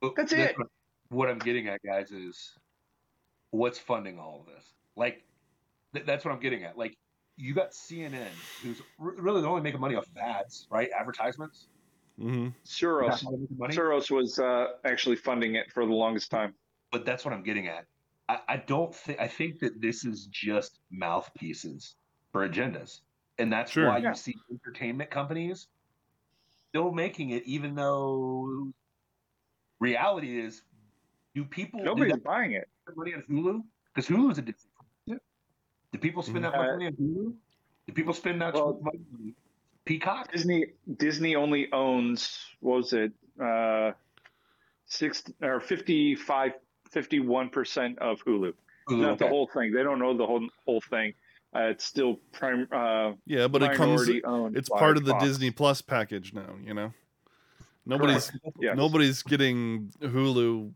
But 0.00 0.14
That's 0.16 0.32
it. 0.32 0.56
What, 0.58 0.68
what 1.08 1.28
I'm 1.28 1.38
getting 1.38 1.68
at, 1.68 1.80
guys, 1.82 2.10
is 2.10 2.52
what's 3.50 3.78
funding 3.78 4.18
all 4.18 4.40
of 4.40 4.54
this? 4.54 4.64
Like, 4.96 5.24
th- 5.94 6.06
that's 6.06 6.24
what 6.24 6.32
I'm 6.32 6.40
getting 6.40 6.64
at. 6.64 6.76
Like, 6.76 6.96
you 7.36 7.54
got 7.54 7.72
CNN, 7.72 8.26
who's 8.62 8.80
r- 9.00 9.14
really 9.16 9.42
only 9.44 9.62
making 9.62 9.80
money 9.80 9.94
off 9.94 10.06
of 10.06 10.16
ads, 10.16 10.66
right? 10.70 10.90
Advertisements. 10.98 11.68
Hmm 12.18 12.48
Soros. 12.66 13.08
That's 13.08 13.22
how 13.22 13.30
they're 13.30 13.38
making 13.38 13.58
money. 13.58 13.76
Soros 13.76 14.10
was 14.10 14.38
uh, 14.38 14.66
actually 14.84 15.16
funding 15.16 15.54
it 15.54 15.70
for 15.72 15.86
the 15.86 15.92
longest 15.92 16.30
time. 16.30 16.54
But 16.90 17.04
that's 17.04 17.24
what 17.24 17.32
I'm 17.34 17.42
getting 17.42 17.68
at. 17.68 17.84
I, 18.28 18.40
I 18.48 18.56
don't 18.56 18.94
think 18.94 19.20
I 19.20 19.28
think 19.28 19.60
that 19.60 19.80
this 19.80 20.04
is 20.04 20.26
just 20.26 20.80
mouthpieces 20.90 21.94
for 22.32 22.48
agendas, 22.48 23.00
and 23.38 23.52
that's 23.52 23.70
Sure. 23.70 23.86
why 23.86 23.98
Yeah. 23.98 24.10
you 24.10 24.14
see 24.14 24.34
entertainment 24.50 25.10
companies 25.10 25.68
still 26.68 26.92
making 26.92 27.30
it, 27.30 27.44
even 27.46 27.74
though 27.74 28.68
reality 29.80 30.38
is, 30.40 30.62
do 31.34 31.44
people 31.44 31.78
do 31.80 31.84
Nobody's 31.86 32.12
that 32.14 32.24
buying 32.24 32.52
it. 32.52 32.68
much 32.86 32.96
money 32.96 33.14
on 33.14 33.22
Hulu? 33.30 33.62
Because 33.94 34.08
Hulu's 34.08 34.38
a 34.38 34.42
Disney. 34.42 34.70
company. 35.06 35.20
Do 35.92 35.98
people 35.98 36.22
spend 36.22 36.44
that 36.44 36.52
much 36.52 36.68
Uh, 36.68 36.72
money 36.72 36.86
on 36.86 36.92
Hulu? 36.94 37.34
Do 37.86 37.92
people 37.94 38.12
spend 38.12 38.42
that 38.42 38.52
well- 38.54 38.78
much 38.82 38.94
money 39.10 39.34
on 39.34 39.34
Peacock? 39.88 40.30
Disney 40.30 40.66
Disney 40.98 41.34
only 41.34 41.68
owns 41.72 42.38
what 42.60 42.76
was 42.76 42.92
it? 42.92 43.12
Uh, 43.42 43.92
six 44.86 45.22
or 45.42 45.60
55 45.60 46.52
51% 46.94 47.98
of 47.98 48.18
Hulu. 48.24 48.52
Hulu, 48.88 49.00
Not 49.00 49.18
the 49.18 49.28
whole 49.28 49.46
thing. 49.52 49.72
They 49.72 49.82
don't 49.82 50.00
own 50.02 50.16
the 50.16 50.26
whole 50.26 50.46
whole 50.64 50.80
thing. 50.80 51.14
Uh, 51.54 51.70
it's 51.70 51.84
still 51.84 52.16
prime 52.32 52.68
uh, 52.72 53.12
Yeah, 53.26 53.48
but 53.48 53.62
it 53.62 53.74
comes. 53.74 54.08
owned. 54.24 54.56
It's 54.56 54.68
part 54.68 54.96
of 54.98 55.04
the 55.04 55.12
Fox. 55.12 55.24
Disney 55.24 55.50
Plus 55.50 55.80
package 55.80 56.34
now. 56.34 56.56
You 56.62 56.74
know, 56.74 56.92
nobody's 57.86 58.30
Yes. 58.60 58.76
nobody's 58.76 59.22
getting 59.22 59.90
Hulu 60.02 60.72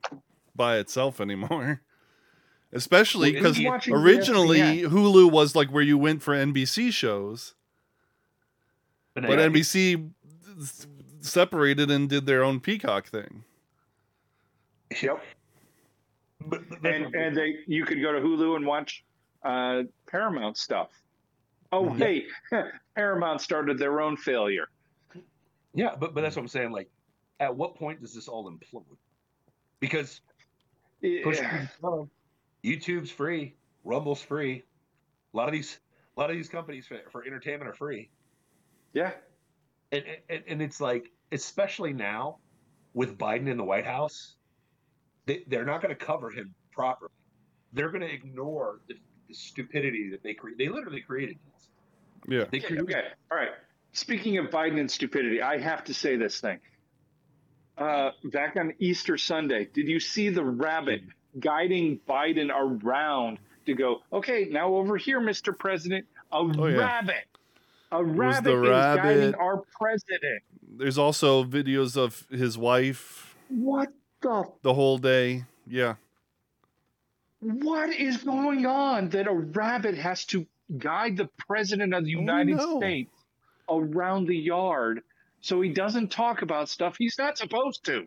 by 0.57 0.79
itself 0.79 1.21
anymore. 1.21 1.83
Especially 2.75 3.33
because 3.33 3.59
Who's 3.59 3.89
originally 3.89 4.61
ESPN? 4.61 4.89
Hulu 4.89 5.31
was 5.31 5.55
like 5.55 5.69
where 5.71 5.83
you 5.83 5.99
went 5.99 6.23
for 6.23 6.33
NBC 6.35 6.91
shows, 6.91 7.55
But, 9.15 9.25
but 9.27 9.37
now- 9.37 9.49
NBC 9.49 10.11
s- 10.61 10.87
separated 11.21 11.91
and 11.91 12.09
did 12.09 12.27
their 12.27 12.43
own 12.43 12.61
Peacock 12.61 13.07
thing. 13.09 13.45
Yep. 15.03 15.23
but- 16.47 16.69
but 16.69 16.85
and 16.87 17.15
and 17.15 17.37
they 17.37 17.57
you 17.67 17.85
could 17.85 18.01
go 18.03 18.13
to 18.13 18.21
Hulu 18.21 18.57
and 18.57 18.67
watch 18.67 19.05
uh, 19.45 19.83
Paramount 20.07 20.57
stuff. 20.57 20.91
Oh, 21.73 21.85
Mhm. 21.87 21.99
hey, 21.99 22.27
Paramount 22.95 23.41
started 23.41 23.79
their 23.79 24.01
own 24.01 24.17
failure. 24.17 24.69
Yeah, 25.75 25.95
but 25.99 26.15
but 26.15 26.21
that's 26.21 26.37
what 26.37 26.43
I'm 26.43 26.49
saying. 26.49 26.71
Like, 26.73 26.91
at 27.41 27.55
what 27.55 27.75
point 27.77 28.01
does 28.01 28.15
this 28.15 28.29
all 28.29 28.51
implode? 28.51 28.85
Because 29.81 30.21
push 31.25 31.41
YouTube's 32.65 33.11
free, 33.11 33.55
Rumble's 33.85 34.23
free. 34.23 34.63
A 35.33 35.37
lot 35.37 35.49
of 35.49 35.53
these, 35.53 35.79
a 36.17 36.21
lot 36.21 36.31
of 36.31 36.37
these 36.37 36.49
companies 36.49 36.87
for, 36.87 36.99
for 37.11 37.25
entertainment 37.25 37.69
are 37.69 37.75
free, 37.75 38.11
yeah, 38.93 39.13
and, 39.91 40.05
and 40.29 40.43
and 40.49 40.63
it's 40.63 40.81
like, 40.81 41.11
especially 41.33 41.93
now, 41.93 42.39
with 42.95 43.19
Biden 43.19 43.49
in 43.49 43.57
the 43.57 43.65
White 43.65 43.87
House, 43.87 44.35
they 45.27 45.45
they're 45.47 45.65
not 45.65 45.83
going 45.83 45.95
to 45.97 46.05
cover 46.05 46.31
him 46.31 46.55
properly. 46.73 47.11
They're 47.73 47.89
going 47.91 48.03
to 48.03 48.13
ignore 48.13 48.81
the, 48.89 48.95
the 49.29 49.35
stupidity 49.35 50.11
that 50.11 50.23
they 50.23 50.35
create. 50.35 50.59
They 50.59 50.69
literally 50.69 51.01
created 51.01 51.39
this. 51.55 51.69
Yeah, 52.29 52.45
They 52.51 52.59
Okay, 52.59 52.67
created 52.67 52.85
okay, 52.85 53.03
all 53.31 53.39
right. 53.39 53.49
Speaking 53.93 54.39
of 54.39 54.47
Biden 54.47 54.79
and 54.79 54.91
stupidity, 54.91 55.43
I 55.43 55.59
have 55.59 55.85
to 55.85 55.95
say 55.95 56.17
this 56.17 56.41
thing. 56.41 56.59
Uh, 57.79 58.11
back 58.25 58.57
on 58.57 58.73
Easter 58.79 59.17
Sunday, 59.17 59.67
did 59.73 59.89
you 59.89 59.99
see 60.01 60.29
the 60.29 60.45
rabbit 60.45 61.01
guiding 61.41 61.99
Biden 62.09 62.51
around 62.55 63.39
to 63.67 63.75
go? 63.75 64.01
Okay, 64.13 64.49
now 64.51 64.75
over 64.75 64.97
here, 64.97 65.21
Mr. 65.21 65.59
President, 65.59 66.07
a 66.31 66.37
Oh, 66.37 66.67
yeah. 66.69 66.77
rabbit. 66.77 67.25
A 67.93 68.03
rabbit 68.03 68.45
the 68.45 68.63
is 68.63 68.97
guiding 68.97 69.35
our 69.35 69.63
president. 69.79 70.43
there's 70.79 70.97
also 70.99 71.45
videos 71.45 71.97
of 71.97 72.27
his 72.31 72.57
wife 72.59 73.37
What 73.49 73.93
the 74.23 74.51
the 74.63 74.73
whole 74.75 74.99
day. 74.99 75.45
Yeah, 75.67 75.95
What 77.41 77.91
is 77.91 78.19
going 78.25 78.67
on 78.67 79.11
that 79.11 79.27
a 79.29 79.33
rabbit 79.33 79.97
has 79.97 80.25
to 80.27 80.47
guide 80.79 81.17
the 81.17 81.29
president 81.47 81.93
of 81.95 82.05
the 82.05 82.17
Oh, 82.17 82.21
United 82.21 82.57
no. 82.57 82.79
States 82.79 83.11
around 83.69 84.27
the 84.27 84.37
yard 84.37 85.03
so 85.41 85.61
he 85.61 85.71
doesn't 85.71 86.09
talk 86.11 86.43
about 86.43 86.69
stuff 86.69 86.97
he's 86.99 87.17
not 87.19 87.37
supposed 87.39 87.85
to 87.85 88.07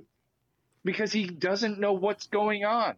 because 0.83 1.11
he 1.11 1.25
doesn't 1.27 1.79
know 1.79 1.93
what's 1.93 2.27
going 2.27 2.65
on? 2.65 2.95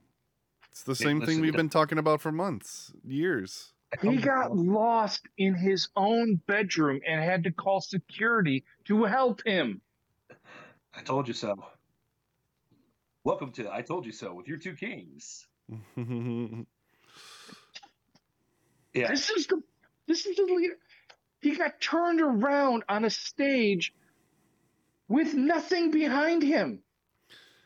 it's 0.72 0.84
the 0.84 0.92
Yeah, 0.94 1.08
same 1.08 1.22
thing 1.22 1.42
we've 1.42 1.54
been 1.56 1.70
talking 1.70 1.98
about 1.98 2.22
for 2.22 2.32
months, 2.32 2.94
years. 3.06 3.74
He 4.02 4.18
got 4.18 4.56
lost 4.56 5.22
in 5.38 5.56
his 5.56 5.88
own 5.96 6.42
bedroom 6.46 7.00
and 7.08 7.22
had 7.22 7.44
to 7.46 7.52
call 7.52 7.80
security 7.80 8.66
to 8.86 9.06
help 9.06 9.42
him. 9.46 9.82
I 10.96 11.02
told 11.02 11.28
you 11.28 11.34
so. 11.34 11.56
Welcome 13.24 13.52
to 13.54 13.72
I 13.72 13.82
told 13.82 14.06
you 14.06 14.12
so 14.12 14.34
with 14.34 14.48
your 14.48 14.58
two 14.58 14.76
kings. 14.76 15.48
Yeah. 18.94 19.10
This 19.10 19.30
is 19.30 19.46
the 19.46 19.62
this 20.08 20.26
is 20.26 20.36
the 20.38 20.44
leader. 20.44 20.78
He 21.42 21.56
got 21.56 21.80
turned 21.80 22.20
around 22.20 22.84
on 22.90 23.06
a 23.06 23.12
stage 23.12 23.94
with 25.08 25.36
nothing 25.36 25.92
behind 25.92 26.42
him. 26.42 26.80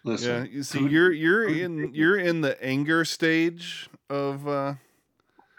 yeah, 0.04 0.12
Listen, 0.12 0.50
you 0.52 0.64
see, 0.64 0.86
you're 0.88 1.12
you're 1.12 1.48
in 1.48 1.94
you're 1.94 2.18
in 2.18 2.42
the 2.42 2.62
anger 2.62 3.06
stage 3.06 3.90
of 4.10 4.46
uh 4.46 4.74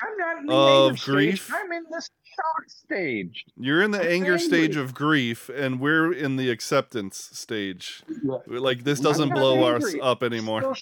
I'm 0.02 0.16
not 0.18 0.31
in 0.31 0.31
the 0.31 0.31
Of 0.48 0.90
anger 0.92 0.96
stage. 0.96 1.04
grief? 1.14 1.50
I'm 1.54 1.72
in 1.72 1.84
the 1.90 2.00
shock 2.00 2.64
stage. 2.68 3.44
you're 3.56 3.82
in 3.82 3.90
the 3.90 4.00
I'm 4.00 4.08
anger 4.08 4.38
stage 4.38 4.76
of 4.76 4.94
grief, 4.94 5.48
and 5.48 5.80
we're 5.80 6.12
in 6.12 6.36
the 6.36 6.50
acceptance 6.50 7.30
stage. 7.32 8.02
Yeah. 8.24 8.36
Like 8.46 8.84
this 8.84 9.00
doesn't 9.00 9.28
not 9.30 9.36
blow 9.38 9.62
us 9.76 9.94
up 10.02 10.22
anymore. 10.22 10.74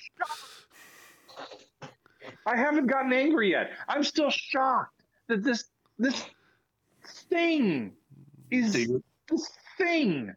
I 2.47 2.57
haven't 2.57 2.87
gotten 2.87 3.13
angry 3.13 3.51
yet. 3.51 3.71
I'm 3.89 4.03
still 4.03 4.31
shocked 4.31 5.03
that 5.29 5.43
this 5.43 5.65
this 5.99 6.25
thing 7.29 7.93
is 8.51 8.73
Dude, 8.73 9.03
this 9.29 9.51
thing. 9.79 10.33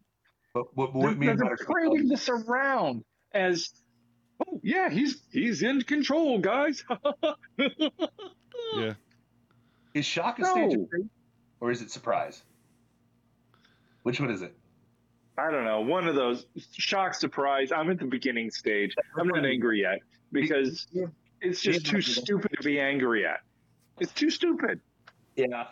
But 0.54 0.66
what, 0.76 0.94
They're, 0.94 1.02
what 1.02 1.18
me 1.18 1.28
and 1.30 1.40
they're 1.40 1.50
Butters- 1.50 1.66
parading 1.66 2.08
this 2.10 2.30
around 2.30 3.04
as 3.34 3.70
oh 4.48 4.60
yeah, 4.64 4.90
he's 4.90 5.22
he's 5.32 5.64
in 5.64 5.82
control, 5.82 6.40
guys. 6.40 6.84
Yeah, 8.76 8.94
is 9.94 10.06
shock 10.06 10.40
a 10.40 10.46
stage 10.46 10.74
of 10.74 10.90
grief 10.90 11.06
or 11.60 11.72
is 11.72 11.82
it 11.82 11.92
surprise? 11.92 12.44
Which 14.04 14.20
one 14.20 14.30
is 14.32 14.42
it? 14.42 14.56
I 15.38 15.50
don't 15.50 15.66
know. 15.66 15.82
One 15.82 16.08
of 16.08 16.16
those 16.16 16.46
shock 16.74 17.14
surprise. 17.16 17.72
I'm 17.72 17.90
at 17.90 18.00
the 18.00 18.06
beginning 18.06 18.52
stage. 18.52 18.94
I'm 19.18 19.28
not 19.28 19.46
angry 19.46 19.82
yet 19.82 20.00
because 20.32 20.88
Yeah. 20.92 21.06
it's 21.42 21.62
just 21.62 21.86
Yeah. 21.88 21.92
too 21.94 22.02
stupid 22.02 22.52
to 22.58 22.64
be 22.64 22.80
angry 22.80 23.26
at. 23.26 23.42
It's 24.00 24.12
too 24.14 24.30
stupid. 24.30 24.80
Yeah. 25.36 25.68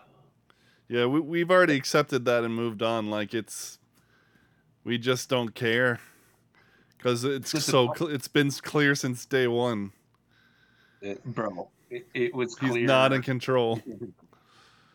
yeah, 0.87 1.05
we 1.05 1.19
we've 1.19 1.51
already 1.51 1.75
accepted 1.75 2.25
that 2.25 2.43
and 2.43 2.55
moved 2.55 2.81
on. 2.81 3.09
Like 3.11 3.33
it's 3.33 3.77
we 4.83 4.97
just 4.97 5.29
don't 5.29 5.53
care 5.53 5.99
because 6.97 7.23
it's 7.23 7.51
so 7.63 7.93
cl- 7.95 8.09
it's 8.11 8.27
been 8.27 8.49
clear 8.49 8.95
since 8.95 9.25
day 9.25 9.47
one. 9.47 9.91
It- 11.01 11.23
bro, 11.23 11.69
it, 11.91 12.07
it 12.13 12.33
was 12.33 12.57
He's 12.57 12.75
not 12.75 13.13
in 13.13 13.21
control. 13.21 13.79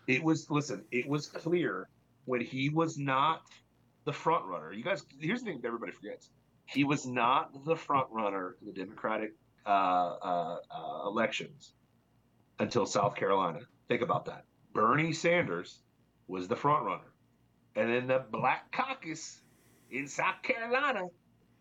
It 0.07 0.23
was 0.23 0.49
listen. 0.51 0.85
It 0.93 1.09
was 1.09 1.27
clear 1.27 1.89
when 2.27 2.41
he 2.41 2.69
was 2.69 2.97
not 2.97 3.43
the 4.05 4.13
front 4.13 4.45
runner. 4.45 4.73
You 4.73 4.85
guys, 4.85 5.05
here's 5.19 5.41
the 5.41 5.47
thing 5.47 5.61
that 5.61 5.67
everybody 5.67 5.91
forgets: 5.91 6.31
he 6.67 6.85
was 6.85 7.07
not 7.07 7.65
the 7.65 7.75
front 7.75 8.07
runner 8.13 8.55
to 8.61 8.65
the 8.65 8.71
Democratic 8.71 9.35
uh, 9.67 9.69
uh, 9.69 10.59
uh, 10.71 11.09
elections 11.09 11.73
until 12.61 12.87
South 12.87 13.17
Carolina. 13.17 13.59
Think 13.89 14.03
about 14.03 14.27
that. 14.27 14.45
Bernie 14.73 15.13
Sanders 15.13 15.81
was 16.29 16.47
the 16.47 16.55
front 16.55 16.85
runner, 16.85 17.13
and 17.75 17.93
then 17.93 18.07
the 18.07 18.25
Black 18.31 18.71
Caucus 18.71 19.41
in 19.91 20.07
South 20.07 20.41
Carolina 20.45 21.09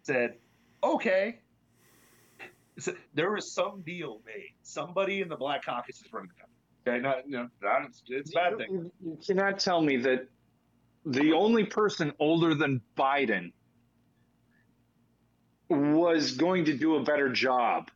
said, 0.04 0.36
"Okay." 0.84 1.40
So 2.78 2.94
there 3.14 3.32
was 3.32 3.52
some 3.52 3.82
deal 3.82 4.22
made. 4.26 4.54
Somebody 4.64 5.22
in 5.22 5.30
the 5.30 5.38
Black 5.38 5.66
Caucus 5.66 6.02
is 6.02 6.12
running. 6.12 6.32
Okay, 6.88 7.00
not, 7.00 7.28
you 7.28 7.38
know, 7.38 7.50
not, 7.62 7.86
it's, 7.86 8.04
it's 8.08 8.32
a 8.32 8.34
bad 8.34 8.58
thing. 8.58 8.68
You, 8.70 8.92
you 9.04 9.18
cannot 9.26 9.60
tell 9.60 9.82
me 9.82 9.98
that 9.98 10.28
the 11.06 11.34
only 11.34 11.64
person 11.64 12.14
older 12.20 12.54
than 12.54 12.82
Biden 12.98 13.52
was 15.70 16.34
going 16.34 16.66
to 16.66 16.78
do 16.78 16.96
a 16.96 17.04
better 17.04 17.30
job. 17.30 17.90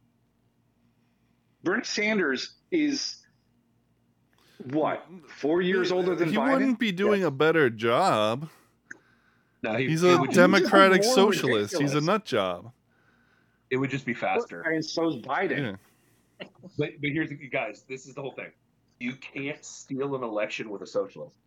Bernie 1.64 1.84
Sanders 1.84 2.56
is 2.72 3.18
what 4.72 5.06
four 5.28 5.62
years 5.62 5.92
older 5.92 6.16
than 6.16 6.30
he 6.30 6.36
Biden. 6.36 6.54
wouldn't 6.54 6.80
be 6.80 6.92
doing 6.92 7.24
a 7.24 7.32
better 7.32 7.70
job. 7.70 8.50
No, 9.62 9.76
he, 9.76 9.88
He's 9.88 10.04
a 10.04 10.18
would, 10.18 10.32
democratic 10.32 11.04
more 11.04 11.14
socialist. 11.14 11.78
He's 11.78 11.94
a 11.94 12.02
nut 12.02 12.26
job. 12.26 12.72
It 13.70 13.78
would 13.78 13.90
just 13.90 14.06
be 14.06 14.14
faster. 14.14 14.62
and 14.62 14.84
so's 14.84 15.18
Biden. 15.18 15.78
Yeah. 16.42 16.48
But, 16.78 16.90
but 17.02 17.10
here's 17.12 17.30
the 17.30 17.36
guys. 17.36 17.84
This 17.88 18.06
is 18.08 18.16
the 18.16 18.22
whole 18.22 18.32
thing. 18.32 18.52
You 19.00 19.14
can't 19.16 19.64
steal 19.64 20.16
an 20.16 20.24
election 20.24 20.70
with 20.70 20.82
a 20.82 20.88
socialist. 20.88 21.38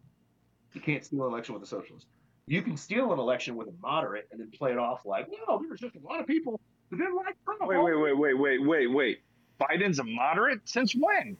You 0.72 0.80
can't 0.80 1.04
steal 1.04 1.24
an 1.26 1.32
election 1.32 1.54
with 1.54 1.62
a 1.62 1.66
socialist. 1.66 2.06
You 2.46 2.62
can 2.62 2.76
steal 2.76 3.12
an 3.12 3.18
election 3.18 3.56
with 3.56 3.68
a 3.68 3.72
moderate 3.80 4.28
and 4.32 4.40
then 4.40 4.50
play 4.50 4.72
it 4.72 4.78
off 4.78 5.04
like, 5.06 5.28
well, 5.46 5.60
there's 5.66 5.80
just 5.80 5.94
a 5.96 6.00
lot 6.06 6.20
of 6.20 6.26
people 6.26 6.60
that 6.90 6.96
didn't 6.96 7.14
like 7.16 7.36
Trump. 7.44 7.60
Wait, 7.66 7.78
wait, 7.82 7.94
wait, 7.96 8.18
wait, 8.18 8.34
wait, 8.38 8.58
wait, 8.66 8.86
wait. 8.88 9.20
Biden's 9.60 9.98
a 9.98 10.04
moderate 10.04 10.60
since 10.64 10.94
when? 10.94 11.36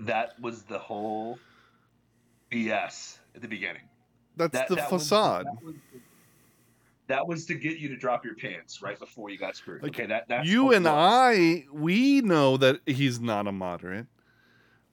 That 0.00 0.38
was 0.40 0.62
the 0.62 0.78
whole 0.78 1.38
BS 2.50 3.18
at 3.34 3.42
the 3.42 3.48
beginning. 3.48 3.82
That's 4.36 4.52
That, 4.52 4.68
the 4.68 4.76
that 4.76 4.92
was- 4.92 5.02
facade. 5.02 5.46
that, 5.46 5.64
was, 5.64 5.74
that 7.08 7.26
was 7.26 7.44
to 7.46 7.54
get 7.54 7.78
you 7.78 7.88
to 7.88 7.96
drop 7.96 8.24
your 8.24 8.34
pants 8.34 8.80
right 8.82 8.98
before 8.98 9.30
you 9.30 9.38
got 9.38 9.56
screwed. 9.56 9.82
Like, 9.82 9.92
okay, 9.94 10.06
that 10.06 10.28
that's 10.28 10.48
you 10.48 10.72
and. 10.72 10.86
I, 10.86 11.64
we 11.72 12.20
know 12.20 12.56
that 12.56 12.80
he's 12.86 13.18
not 13.20 13.46
a 13.46 13.52
moderate, 13.52 14.06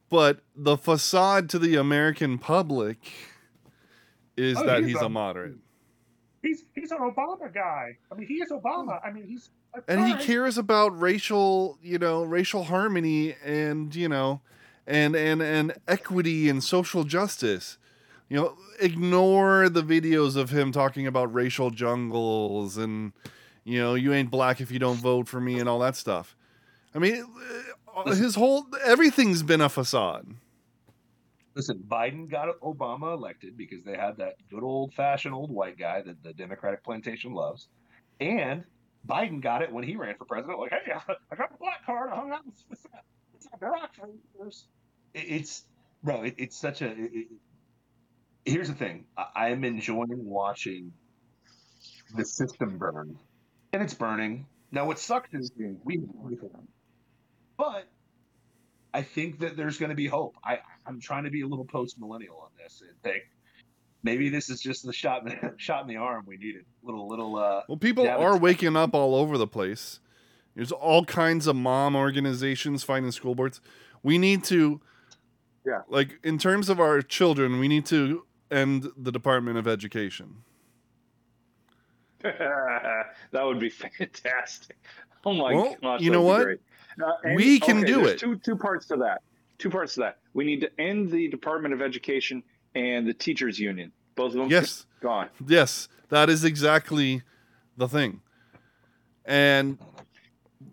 but 0.09 0.39
the 0.55 0.77
facade 0.77 1.49
to 1.51 1.59
the 1.59 1.75
American 1.75 2.37
public 2.37 2.99
is 4.37 4.57
Oh, 4.57 4.65
that 4.65 4.79
he's 4.83 4.93
he's 4.93 5.01
a 5.01 5.05
a- 5.05 5.09
moderate. 5.09 5.57
He's 6.41 6.63
he's 6.75 6.91
an 6.91 6.99
Obama 6.99 7.51
guy. 7.53 7.97
I 8.11 8.15
mean, 8.15 8.27
he 8.27 8.35
is 8.35 8.51
Obama. 8.51 9.01
Hmm. 9.01 9.07
I 9.07 9.11
mean, 9.11 9.27
he's 9.27 9.49
and 9.87 10.05
he 10.07 10.13
cares 10.25 10.57
about 10.57 10.97
racial 10.99 11.77
you 11.81 11.97
know 11.97 12.23
racial 12.23 12.63
harmony 12.65 13.35
and 13.43 13.93
you 13.93 14.07
know 14.07 14.41
and 14.87 15.15
and 15.15 15.41
and 15.41 15.73
equity 15.87 16.47
and 16.47 16.63
social 16.63 17.03
justice 17.03 17.77
you 18.29 18.37
know 18.37 18.57
ignore 18.79 19.69
the 19.69 19.83
videos 19.83 20.35
of 20.35 20.49
him 20.49 20.71
talking 20.71 21.07
about 21.07 21.33
racial 21.33 21.69
jungles 21.69 22.77
and 22.77 23.13
you 23.63 23.79
know 23.79 23.95
you 23.95 24.13
ain't 24.13 24.31
black 24.31 24.59
if 24.61 24.71
you 24.71 24.79
don't 24.79 24.97
vote 24.97 25.27
for 25.27 25.39
me 25.39 25.59
and 25.59 25.69
all 25.69 25.79
that 25.79 25.95
stuff 25.95 26.35
i 26.93 26.99
mean 26.99 27.25
uh, 27.95 28.13
his 28.13 28.35
whole 28.35 28.65
everything's 28.83 29.43
been 29.43 29.61
a 29.61 29.69
facade 29.69 30.27
Listen, 31.55 31.81
Biden 31.87 32.29
got 32.29 32.49
Obama 32.59 33.13
elected 33.13 33.55
because 33.55 33.81
they 33.85 33.95
had 33.95 34.17
that 34.17 34.35
good 34.49 34.61
old 34.61 34.93
fashioned 34.93 35.33
old 35.33 35.49
white 35.49 35.77
guy 35.77 36.01
that 36.01 36.21
the 36.21 36.33
Democratic 36.33 36.83
plantation 36.83 37.33
loves. 37.33 37.69
And 38.19 38.65
Biden 39.07 39.39
got 39.41 39.61
it 39.61 39.71
when 39.71 39.85
he 39.85 39.95
ran 39.95 40.15
for 40.17 40.25
president. 40.25 40.59
Like, 40.59 40.71
hey, 40.71 40.91
I 41.31 41.35
got 41.35 41.51
the 41.51 41.57
black 41.57 41.85
card. 41.85 42.11
I 42.11 42.15
hung 42.17 42.31
out 42.31 42.41
with, 42.69 42.85
Barack 43.61 43.93
for 43.97 44.09
years. 44.37 44.65
It's, 45.13 45.63
bro, 46.03 46.23
it, 46.23 46.35
it's 46.37 46.57
such 46.57 46.81
a. 46.81 46.89
It- 46.91 47.27
here's 48.45 48.67
the 48.67 48.75
thing 48.75 49.05
I, 49.17 49.25
I 49.35 49.49
am 49.49 49.63
enjoying 49.63 50.25
watching 50.25 50.91
the 52.15 52.25
system 52.25 52.77
burn. 52.77 53.17
And 53.73 53.83
it's 53.83 53.93
burning. 53.93 54.45
Now, 54.71 54.85
what 54.85 54.99
sucks 54.99 55.33
is 55.33 55.51
we. 55.83 56.01
But 57.57 57.87
I 58.93 59.01
think 59.01 59.39
that 59.39 59.57
there's 59.57 59.77
going 59.77 59.89
to 59.89 59.95
be 59.95 60.07
hope. 60.07 60.35
I, 60.43 60.59
I'm 60.85 60.99
trying 60.99 61.25
to 61.25 61.29
be 61.29 61.41
a 61.41 61.47
little 61.47 61.65
post 61.65 61.99
millennial 61.99 62.37
on 62.41 62.49
this 62.57 62.81
and 62.81 62.91
think 63.01 63.23
maybe 64.03 64.29
this 64.29 64.49
is 64.49 64.61
just 64.61 64.85
the 64.85 64.93
shot 64.93 65.23
in 65.23 65.29
the, 65.29 65.53
shot 65.57 65.81
in 65.81 65.87
the 65.87 65.97
arm 65.97 66.23
we 66.27 66.37
needed. 66.37 66.65
Little 66.83 67.07
little 67.07 67.35
uh 67.37 67.61
well 67.67 67.77
people 67.77 68.07
are 68.07 68.37
waking 68.37 68.75
up 68.75 68.93
all 68.93 69.15
over 69.15 69.37
the 69.37 69.47
place 69.47 69.99
there's 70.55 70.71
all 70.71 71.03
kinds 71.03 71.47
of 71.47 71.55
mom 71.55 71.95
organizations 71.95 72.83
fighting 72.83 73.11
school 73.11 73.35
boards 73.35 73.59
we 74.03 74.17
need 74.17 74.43
to 74.45 74.79
Yeah. 75.65 75.81
like 75.89 76.19
in 76.23 76.37
terms 76.37 76.69
of 76.69 76.79
our 76.79 77.01
children 77.01 77.59
we 77.59 77.67
need 77.67 77.85
to 77.87 78.25
end 78.55 78.87
the 78.97 79.11
department 79.11 79.57
of 79.57 79.67
education 79.67 80.37
that 82.23 83.05
would 83.33 83.59
be 83.59 83.69
fantastic. 83.69 84.77
Oh 85.25 85.33
my 85.33 85.53
Well, 85.53 85.75
gosh! 85.81 86.01
you 86.01 86.09
know 86.09 86.23
what? 86.23 86.47
Uh, 86.47 87.11
and- 87.23 87.35
We 87.35 87.59
can 87.59 87.83
do 87.83 88.05
it. 88.07 88.17
Two 88.17 88.37
two 88.37 88.55
parts 88.55 88.87
to 88.87 88.95
that. 88.97 89.21
Two 89.59 89.69
parts 89.69 89.93
to 89.95 89.99
that. 90.01 90.17
We 90.33 90.43
need 90.43 90.61
to 90.61 90.71
end 90.81 91.11
the 91.11 91.27
Department 91.27 91.73
of 91.75 91.81
Education 91.83 92.41
and 92.73 93.05
the 93.07 93.13
teachers 93.13 93.59
union. 93.59 93.91
Both 94.15 94.31
of 94.31 94.39
them 94.39 94.49
yes 94.49 94.87
gone. 95.01 95.29
Yes, 95.45 95.87
that 96.09 96.29
is 96.31 96.43
exactly 96.45 97.21
the 97.77 97.87
thing. 97.87 98.21
And 99.25 99.77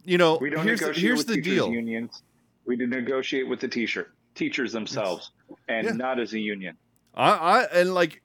you 0.04 0.16
know, 0.16 0.38
We 0.40 0.48
don't 0.48 0.64
here's 0.64 0.80
the, 0.80 0.86
negotiate 0.86 1.04
here's 1.04 1.18
with 1.18 1.26
the 1.26 1.34
teachers 1.36 1.54
deal. 1.54 1.70
unions. 1.70 2.22
We 2.64 2.76
do 2.76 2.86
negotiate 2.86 3.46
with 3.46 3.60
the 3.60 3.68
teacher 3.68 4.12
teachers 4.34 4.72
themselves, 4.72 5.32
and 5.68 5.86
Yeah. 5.86 5.92
not 5.92 6.18
as 6.18 6.32
a 6.32 6.38
union. 6.38 6.78
I, 7.14 7.30
I 7.30 7.62
and 7.72 7.94
like 7.94 8.22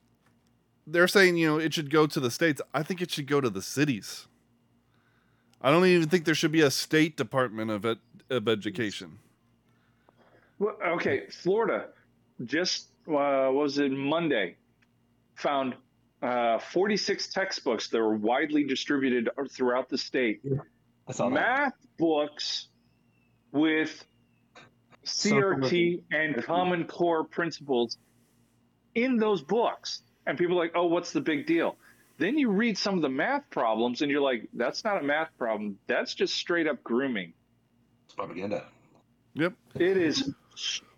they're 0.85 1.07
saying, 1.07 1.38
you 1.38 1.47
know, 1.47 1.57
it 1.57 1.73
should 1.73 1.89
go 1.89 2.07
to 2.07 2.19
the 2.19 2.31
states. 2.31 2.61
I 2.73 2.83
think 2.83 3.01
it 3.01 3.11
should 3.11 3.27
go 3.27 3.41
to 3.41 3.49
the 3.49 3.61
cities. 3.61 4.27
I 5.61 5.71
don't 5.71 5.85
even 5.85 6.07
think 6.07 6.25
there 6.25 6.35
should 6.35 6.51
be 6.51 6.61
a 6.61 6.71
state 6.71 7.17
department 7.17 7.71
of 7.71 7.85
ed, 7.85 7.97
of 8.29 8.47
education. 8.47 9.19
Well, 10.59 10.77
okay, 10.95 11.27
Florida 11.29 11.88
just 12.45 12.88
uh, 13.07 13.49
was 13.51 13.77
it 13.77 13.91
Monday 13.91 14.55
found 15.35 15.75
uh, 16.21 16.59
46 16.59 17.27
textbooks 17.27 17.89
that 17.89 17.99
were 17.99 18.15
widely 18.15 18.63
distributed 18.63 19.29
throughout 19.51 19.89
the 19.89 19.97
state. 19.97 20.41
I 21.07 21.11
saw 21.11 21.29
that. 21.29 21.35
Math 21.35 21.73
books 21.97 22.67
with 23.51 24.03
CRT 25.05 26.03
and 26.11 26.43
Common 26.43 26.85
Core 26.85 27.23
principles 27.23 27.97
in 28.98 29.18
those 29.18 29.41
books. 29.41 30.02
And 30.26 30.38
people 30.38 30.58
are 30.58 30.64
like, 30.64 30.74
oh, 30.76 30.88
what's 30.88 31.14
the 31.14 31.22
big 31.22 31.45
deal? 31.45 31.78
Then 32.18 32.38
you 32.38 32.50
read 32.50 32.78
some 32.78 32.95
of 32.95 33.02
the 33.02 33.10
math 33.10 33.50
problems 33.52 34.02
and 34.02 34.12
you're 34.12 34.22
like, 34.22 34.50
that's 34.54 34.84
not 34.84 35.00
a 35.00 35.04
math 35.04 35.30
problem. 35.38 35.78
That's 35.86 36.16
just 36.16 36.34
straight 36.36 36.68
up 36.68 36.84
grooming. 36.84 37.34
It's 38.06 38.16
propaganda. 38.16 38.66
Yep. 39.36 39.54
It 39.76 39.98
is 39.98 40.34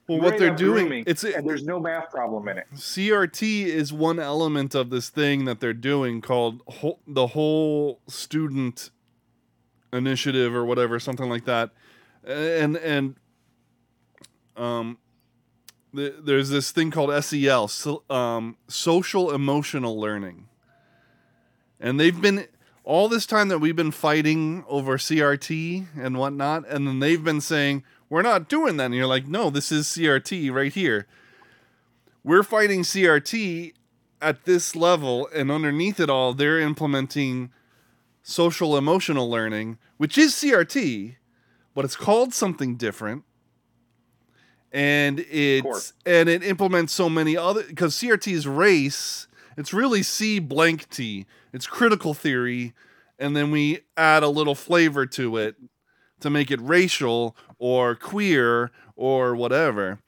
Well, 0.08 0.22
what 0.22 0.38
they're 0.38 0.52
up 0.52 0.58
doing, 0.58 0.86
grooming, 0.86 1.04
it's 1.06 1.26
and 1.26 1.48
there's 1.48 1.66
no 1.66 1.80
math 1.80 2.10
problem 2.10 2.48
in 2.48 2.58
it. 2.58 2.68
CRT 2.74 3.66
is 3.66 3.92
one 3.92 4.18
element 4.18 4.74
of 4.74 4.90
this 4.90 5.10
thing 5.10 5.44
that 5.44 5.60
they're 5.60 5.74
doing 5.74 6.22
called 6.22 6.62
whole, 6.68 7.00
the 7.06 7.28
whole 7.28 8.00
student 8.08 8.92
initiative 9.92 10.56
or 10.56 10.64
whatever, 10.64 11.00
something 11.00 11.30
like 11.30 11.44
that. 11.46 11.72
And 12.24 12.78
and 12.78 13.16
um, 14.56 14.98
the, 15.94 16.16
there's 16.20 16.50
this 16.50 16.72
thing 16.72 16.92
called 16.92 17.24
SEL, 17.24 17.68
so, 17.68 18.04
um, 18.10 18.58
social 18.68 19.32
emotional 19.32 20.00
learning, 20.00 20.48
and 21.80 22.00
they've 22.00 22.20
been 22.20 22.48
all 22.84 23.08
this 23.08 23.26
time 23.26 23.50
that 23.50 23.60
we've 23.60 23.76
been 23.76 23.92
fighting 23.92 24.64
over 24.68 24.98
CRT 24.98 25.88
and 25.98 26.18
whatnot, 26.18 26.68
and 26.68 26.88
then 26.88 27.00
they've 27.00 27.24
been 27.24 27.42
saying 27.42 27.84
we're 28.10 28.24
not 28.24 28.50
doing 28.50 28.78
that, 28.78 28.86
and 28.86 28.96
you're 28.96 29.06
like, 29.06 29.28
no, 29.28 29.50
this 29.50 29.72
is 29.72 29.86
CRT 29.88 30.52
right 30.52 30.74
here. 30.74 31.08
We're 32.24 32.44
fighting 32.44 32.82
CRT 32.82 33.74
at 34.22 34.46
this 34.46 34.76
level, 34.76 35.30
and 35.34 35.52
underneath 35.52 36.00
it 36.00 36.10
all, 36.10 36.34
they're 36.34 36.60
implementing 36.60 37.52
social 38.24 38.78
emotional 38.78 39.30
learning, 39.30 39.78
which 39.98 40.18
is 40.18 40.34
CRT, 40.34 41.16
but 41.74 41.86
it's 41.86 41.96
called 41.96 42.34
something 42.34 42.76
different. 42.76 43.24
And 44.72 45.20
it's 45.32 45.94
and 46.06 46.30
it 46.30 46.44
implements 46.44 46.94
so 46.94 47.10
many 47.10 47.36
other 47.36 47.64
because 47.64 47.96
CRT 47.96 48.32
is 48.32 48.48
race. 48.48 49.28
It's 49.58 49.74
really 49.74 50.04
C 50.04 50.40
blank 50.40 50.90
T. 50.90 51.26
It's 51.52 51.66
critical 51.66 52.14
theory, 52.14 52.74
and 53.18 53.36
then 53.36 53.50
we 53.52 53.80
add 53.98 54.22
a 54.22 54.30
little 54.30 54.56
flavor 54.56 55.06
to 55.08 55.38
it 55.38 55.56
to 56.20 56.30
make 56.30 56.52
it 56.52 56.62
racial 56.62 57.36
or 57.58 57.96
queer 57.96 58.72
or 58.96 59.36
whatever 59.36 60.00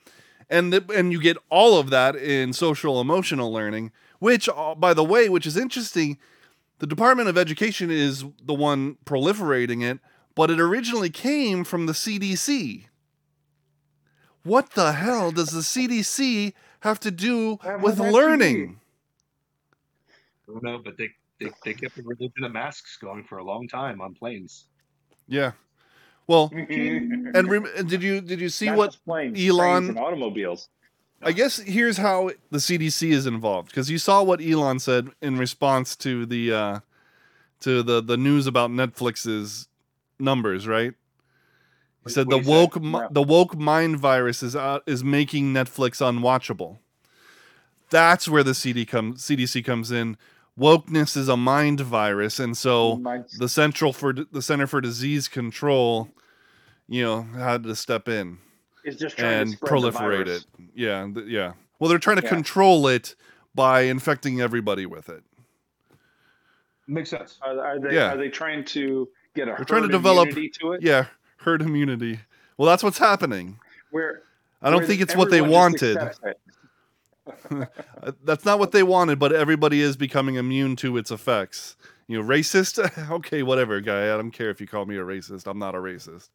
and 0.50 0.74
the, 0.74 0.86
and 0.94 1.14
you 1.14 1.22
get 1.22 1.38
all 1.50 1.80
of 1.80 1.90
that 1.90 2.18
in 2.18 2.52
social 2.52 3.00
emotional 3.00 3.52
learning 3.52 3.92
which 4.20 4.50
uh, 4.50 4.76
by 4.76 4.94
the 4.94 5.04
way 5.04 5.30
which 5.30 5.46
is 5.46 5.56
interesting 5.56 6.18
the 6.82 6.88
Department 6.88 7.30
of 7.30 7.38
Education 7.38 7.92
is 7.92 8.26
the 8.44 8.56
one 8.56 8.98
proliferating 9.06 9.84
it, 9.84 10.00
but 10.34 10.50
it 10.50 10.60
originally 10.60 11.12
came 11.12 11.64
from 11.64 11.86
the 11.86 11.94
CDC. 11.94 12.86
What 14.44 14.72
the 14.72 14.94
hell 14.94 15.32
does 15.32 15.50
the 15.50 15.60
CDC 15.60 16.54
have 16.82 17.00
to 17.02 17.12
do 17.12 17.60
with 17.82 18.00
learning? 18.00 18.80
I 20.48 20.52
don't 20.52 20.64
know, 20.64 20.82
but 20.84 20.98
they, 20.98 21.10
they, 21.40 21.52
they 21.64 21.74
kept 21.74 21.96
the 21.96 22.04
religion 22.04 22.44
of 22.44 22.52
masks 22.52 22.98
going 22.98 23.24
for 23.24 23.38
a 23.38 23.44
long 23.44 23.68
time 23.68 24.02
on 24.02 24.14
planes. 24.14 24.66
Yeah. 25.28 25.52
Well, 26.28 26.52
and 26.54 27.88
did 27.90 28.04
you 28.04 28.22
did 28.22 28.40
you 28.40 28.50
see 28.50 28.72
what 28.72 28.98
planes, 29.06 29.40
Elon- 29.40 29.98
automobiles? 29.98 30.70
I 31.24 31.32
guess 31.34 31.58
here's 31.58 31.98
how 31.98 32.32
the 32.50 32.58
CDC 32.58 33.12
is 33.12 33.28
involved 33.28 33.70
because 33.70 33.92
you 33.92 33.98
saw 33.98 34.24
what 34.24 34.42
Elon 34.42 34.80
said 34.80 35.10
in 35.22 35.38
response 35.38 35.96
to 35.98 36.26
the 36.26 36.54
uh, 36.54 36.80
to 37.62 37.84
the 37.84 38.02
the 38.02 38.18
news 38.18 38.48
about 38.48 38.72
Netflix's 38.72 39.68
numbers, 40.20 40.68
right? 40.68 40.94
He 42.06 42.12
said 42.12 42.28
what 42.28 42.32
the 42.32 42.38
he 42.40 42.44
said? 42.46 42.50
woke 42.52 42.82
No. 42.82 43.08
the 43.12 43.22
woke 43.24 43.58
mind 43.58 44.00
virus 44.00 44.42
is 44.44 44.56
out, 44.56 44.84
is 44.88 45.04
making 45.04 45.54
Netflix 45.54 46.02
unwatchable. 46.02 46.78
That's 47.90 48.28
where 48.28 48.44
the 48.44 48.54
CD 48.56 48.86
come, 48.86 49.16
CDC 49.16 49.64
comes 49.64 49.92
in. 49.92 50.18
Wokeness 50.60 51.16
is 51.16 51.28
a 51.30 51.38
mind 51.38 51.80
virus, 51.82 52.40
and 52.40 52.58
so 52.58 52.98
Mine's- 52.98 53.38
the 53.38 53.48
Central 53.50 53.94
for 53.94 54.14
the 54.14 54.42
Center 54.42 54.68
for 54.68 54.82
Disease 54.82 55.28
Control, 55.28 56.10
you 56.88 57.04
know, 57.04 57.22
had 57.24 57.64
to 57.64 57.76
step 57.76 58.08
in 58.10 58.38
is 58.84 58.96
just 58.98 59.18
trying 59.18 59.32
to 59.32 59.42
and 59.42 59.52
the 59.54 59.58
proliferate 59.68 59.94
virus. 60.26 60.42
it. 60.58 60.70
Yeah, 60.76 61.08
th- 61.14 61.28
yeah. 61.28 61.54
Well, 61.80 61.90
they're 61.90 62.00
trying 62.00 62.18
to 62.18 62.24
Yeah. 62.24 62.30
control 62.30 62.88
it 62.88 63.16
by 63.56 63.82
infecting 63.82 64.42
everybody 64.42 64.86
with 64.86 65.10
it. 65.10 65.24
Makes 66.88 67.12
sense. 67.12 67.38
Are, 67.42 67.60
are 67.60 67.80
they 67.80 67.96
Yeah. 67.96 68.14
are 68.14 68.18
they 68.18 68.30
trying 68.30 68.66
to 68.66 69.08
get 69.36 69.48
a 69.48 69.54
They're 69.56 69.66
trying 69.66 69.84
to 69.84 69.88
develop- 69.88 70.30
immunity 70.30 70.52
to 70.62 70.74
it? 70.74 70.82
Yeah, 70.82 71.06
herd 71.42 71.62
immunity. 71.62 72.20
Well, 72.58 72.68
that's 72.68 72.84
what's 72.84 72.98
happening. 72.98 73.60
Where 73.92 74.24
I 74.62 74.70
don't 74.70 74.80
where 74.80 74.88
think 74.88 75.02
it's 75.02 75.16
what 75.16 75.30
they 75.30 75.42
wanted. 75.42 75.98
accepts 75.98 76.20
it. 76.24 76.40
Uh, 78.04 78.12
That's 78.24 78.46
not 78.46 78.58
what 78.58 78.72
they 78.72 78.82
wanted, 78.82 79.20
but 79.20 79.32
everybody 79.32 79.80
is 79.80 79.96
becoming 79.96 80.36
immune 80.36 80.76
to 80.78 80.98
its 80.98 81.12
effects. 81.12 81.76
You 82.08 82.20
know, 82.20 82.28
racist? 82.28 83.10
okay, 83.12 83.44
whatever, 83.44 83.80
guy. 83.80 84.06
I 84.06 84.18
don't 84.18 84.32
care 84.32 84.50
if 84.50 84.60
you 84.60 84.66
call 84.66 84.86
me 84.86 84.98
a 84.98 85.02
racist. 85.02 85.46
I'm 85.46 85.60
not 85.60 85.76
a 85.76 85.78
racist. 85.78 86.30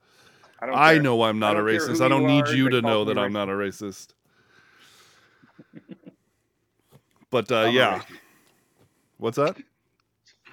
I, 0.60 0.66
don't 0.66 0.74
I 0.76 0.98
know 0.98 1.22
I'm 1.22 1.40
not 1.40 1.56
a 1.56 1.58
don't 1.58 1.66
racist. 1.66 2.00
I 2.00 2.08
don't 2.08 2.22
you 2.22 2.28
need 2.28 2.48
you 2.48 2.70
to 2.70 2.80
know 2.82 3.04
me 3.04 3.12
that 3.12 3.20
I'm 3.20 3.32
not 3.32 3.48
a 3.48 3.52
racist. 3.52 4.14
But 7.30 7.50
uh, 7.50 7.68
yeah, 7.72 8.02
what's 9.18 9.36
that? 9.36 9.56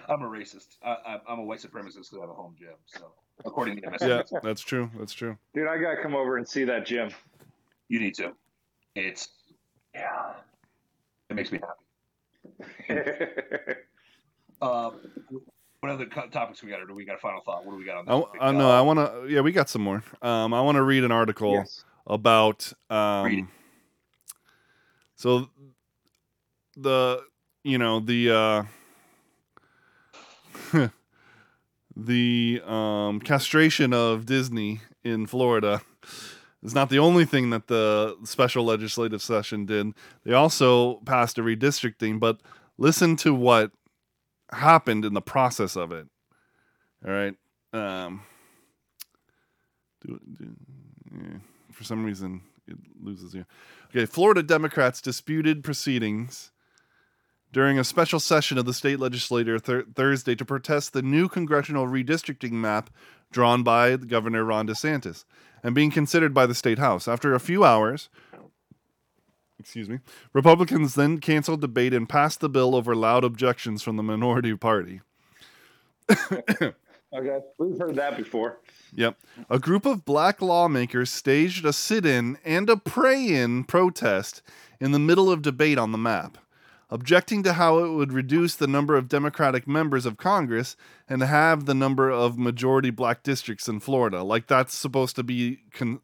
I'm 0.10 0.22
a 0.24 0.28
racist. 0.28 0.78
I, 0.84 0.90
I, 0.90 1.20
I'm 1.30 1.40
a 1.40 1.44
white 1.44 1.60
supremacist 1.60 2.10
because 2.10 2.18
I 2.18 2.22
have 2.22 2.30
a 2.30 2.34
home 2.34 2.56
gym. 2.58 2.74
So, 2.88 3.12
according 3.46 3.78
to 3.78 3.84
Yeah, 3.84 4.22
MSN, 4.24 4.42
that's 4.42 4.62
true. 4.62 4.90
That's 4.98 5.14
true. 5.14 5.38
Dude, 5.54 5.68
I 5.68 5.78
gotta 5.78 6.02
come 6.02 6.16
over 6.16 6.38
and 6.38 6.48
see 6.48 6.64
that 6.66 6.86
gym. 6.86 7.10
you 7.90 8.00
need 8.00 8.16
to. 8.16 8.32
It's 8.96 9.30
yeah, 9.96 10.34
it 11.30 11.36
makes 11.36 11.52
me 11.52 11.60
happy. 12.90 13.00
Uh, 14.62 14.92
what 15.82 15.92
other 15.92 16.06
co- 16.06 16.28
topics 16.30 16.64
we 16.64 16.70
got? 16.70 16.80
Or 16.80 16.86
do 16.86 16.94
we 16.94 17.04
got 17.04 17.16
a 17.16 17.20
final 17.20 17.42
thought? 17.42 17.66
What 17.66 17.74
do 17.74 17.78
we 17.78 17.84
got 17.84 17.98
on 17.98 18.08
I, 18.08 18.16
this? 18.18 18.28
I 18.40 18.52
know. 18.54 18.72
I 18.72 18.80
want 18.80 19.00
to. 19.00 19.28
Yeah, 19.28 19.42
we 19.42 19.52
got 19.52 19.68
some 19.68 19.82
more. 19.82 20.02
Um, 20.22 20.54
I 20.54 20.62
want 20.62 20.78
to 20.78 20.84
read 20.84 21.04
an 21.04 21.12
article. 21.12 21.52
yes. 21.56 21.84
about 22.08 22.72
Read 22.90 23.40
it. 23.40 23.42
um 23.42 23.52
so 25.16 25.50
the 26.78 27.24
you 27.66 27.78
know 27.78 28.00
the 28.00 28.66
uh 30.74 30.88
the 31.96 32.62
um 32.66 33.20
castration 33.20 33.94
of 33.94 34.26
Disney 34.26 34.82
in 35.04 35.28
Florida 35.28 35.82
is 36.64 36.74
not 36.74 36.90
the 36.90 37.00
only 37.00 37.26
thing 37.26 37.50
that 37.52 37.68
the 37.68 38.16
special 38.24 38.64
legislative 38.64 39.22
session 39.22 39.66
did. 39.66 39.94
They 40.24 40.34
also 40.34 40.96
passed 41.06 41.38
a 41.38 41.42
redistricting, 41.42 42.20
but 42.20 42.42
listen 42.78 43.16
to 43.18 43.34
what 43.34 43.72
happened 44.52 45.06
in 45.06 45.14
the 45.14 45.22
process 45.22 45.76
of 45.76 45.92
it. 45.92 46.08
All 47.06 47.12
right. 47.12 47.36
Um 47.74 48.24
do, 50.06 50.20
do, 50.38 50.56
yeah 51.16 51.38
for 51.74 51.84
some 51.84 52.06
reason 52.06 52.42
it 52.68 52.78
loses 53.02 53.34
you. 53.34 53.46
Okay, 53.90 54.06
Florida 54.06 54.42
Democrats 54.42 55.02
disputed 55.02 55.64
proceedings 55.64 56.52
during 57.54 57.80
a 57.80 57.84
special 57.84 58.20
session 58.20 58.58
of 58.58 58.66
the 58.66 58.74
state 58.74 59.00
legislature 59.00 59.60
thir- 59.60 59.86
Thursday 59.96 60.36
to 60.36 60.44
protest 60.44 60.92
the 60.92 61.04
new 61.04 61.30
congressional 61.30 61.88
redistricting 61.88 62.52
map 62.52 62.90
drawn 63.32 63.64
by 63.64 63.96
Governor 63.96 64.44
Ron 64.44 64.68
DeSantis 64.68 65.24
and 65.64 65.74
being 65.74 65.92
considered 65.92 66.34
by 66.34 66.46
the 66.46 66.56
state 66.56 66.80
house. 66.80 67.08
After 67.08 67.34
a 67.34 67.40
few 67.40 67.64
hours, 67.64 68.10
excuse 69.60 69.88
me, 69.88 70.00
Republicans 70.34 70.96
then 70.96 71.20
canceled 71.20 71.62
debate 71.62 71.94
and 71.94 72.10
passed 72.10 72.42
the 72.42 72.50
bill 72.50 72.76
over 72.76 72.96
loud 72.96 73.24
objections 73.24 73.84
from 73.84 73.96
the 73.98 74.04
minority 74.04 74.56
party. 74.56 75.02
Okay. 77.16 77.40
We've 77.60 77.78
heard 77.78 77.96
that 77.96 78.18
before. 78.18 78.58
Yep. 78.96 79.18
A 79.50 79.60
group 79.60 79.86
of 79.86 80.04
black 80.04 80.42
lawmakers 80.42 81.12
staged 81.12 81.64
a 81.64 81.72
sit 81.72 82.06
in 82.06 82.40
and 82.44 82.70
a 82.70 82.78
pray 82.78 83.28
in 83.28 83.66
protest 83.66 84.42
in 84.80 84.94
the 84.94 85.00
middle 85.00 85.30
of 85.30 85.44
debate 85.44 85.78
on 85.78 85.92
the 85.92 85.98
map, 85.98 86.40
objecting 86.94 87.42
to 87.44 87.54
how 87.54 87.80
it 87.80 87.90
would 87.90 88.14
reduce 88.14 88.56
the 88.56 88.68
number 88.68 88.96
of 88.96 89.08
Democratic 89.10 89.68
members 89.68 90.06
of 90.06 90.16
Congress 90.18 90.76
and 91.10 91.24
have 91.24 91.66
the 91.66 91.74
number 91.74 92.12
of 92.12 92.38
majority 92.38 92.92
black 92.92 93.24
districts 93.24 93.68
in 93.68 93.80
Florida. 93.80 94.22
Like 94.24 94.46
that's 94.48 94.76
supposed 94.76 95.16
to 95.16 95.24
be. 95.24 95.60
Con- 95.74 96.02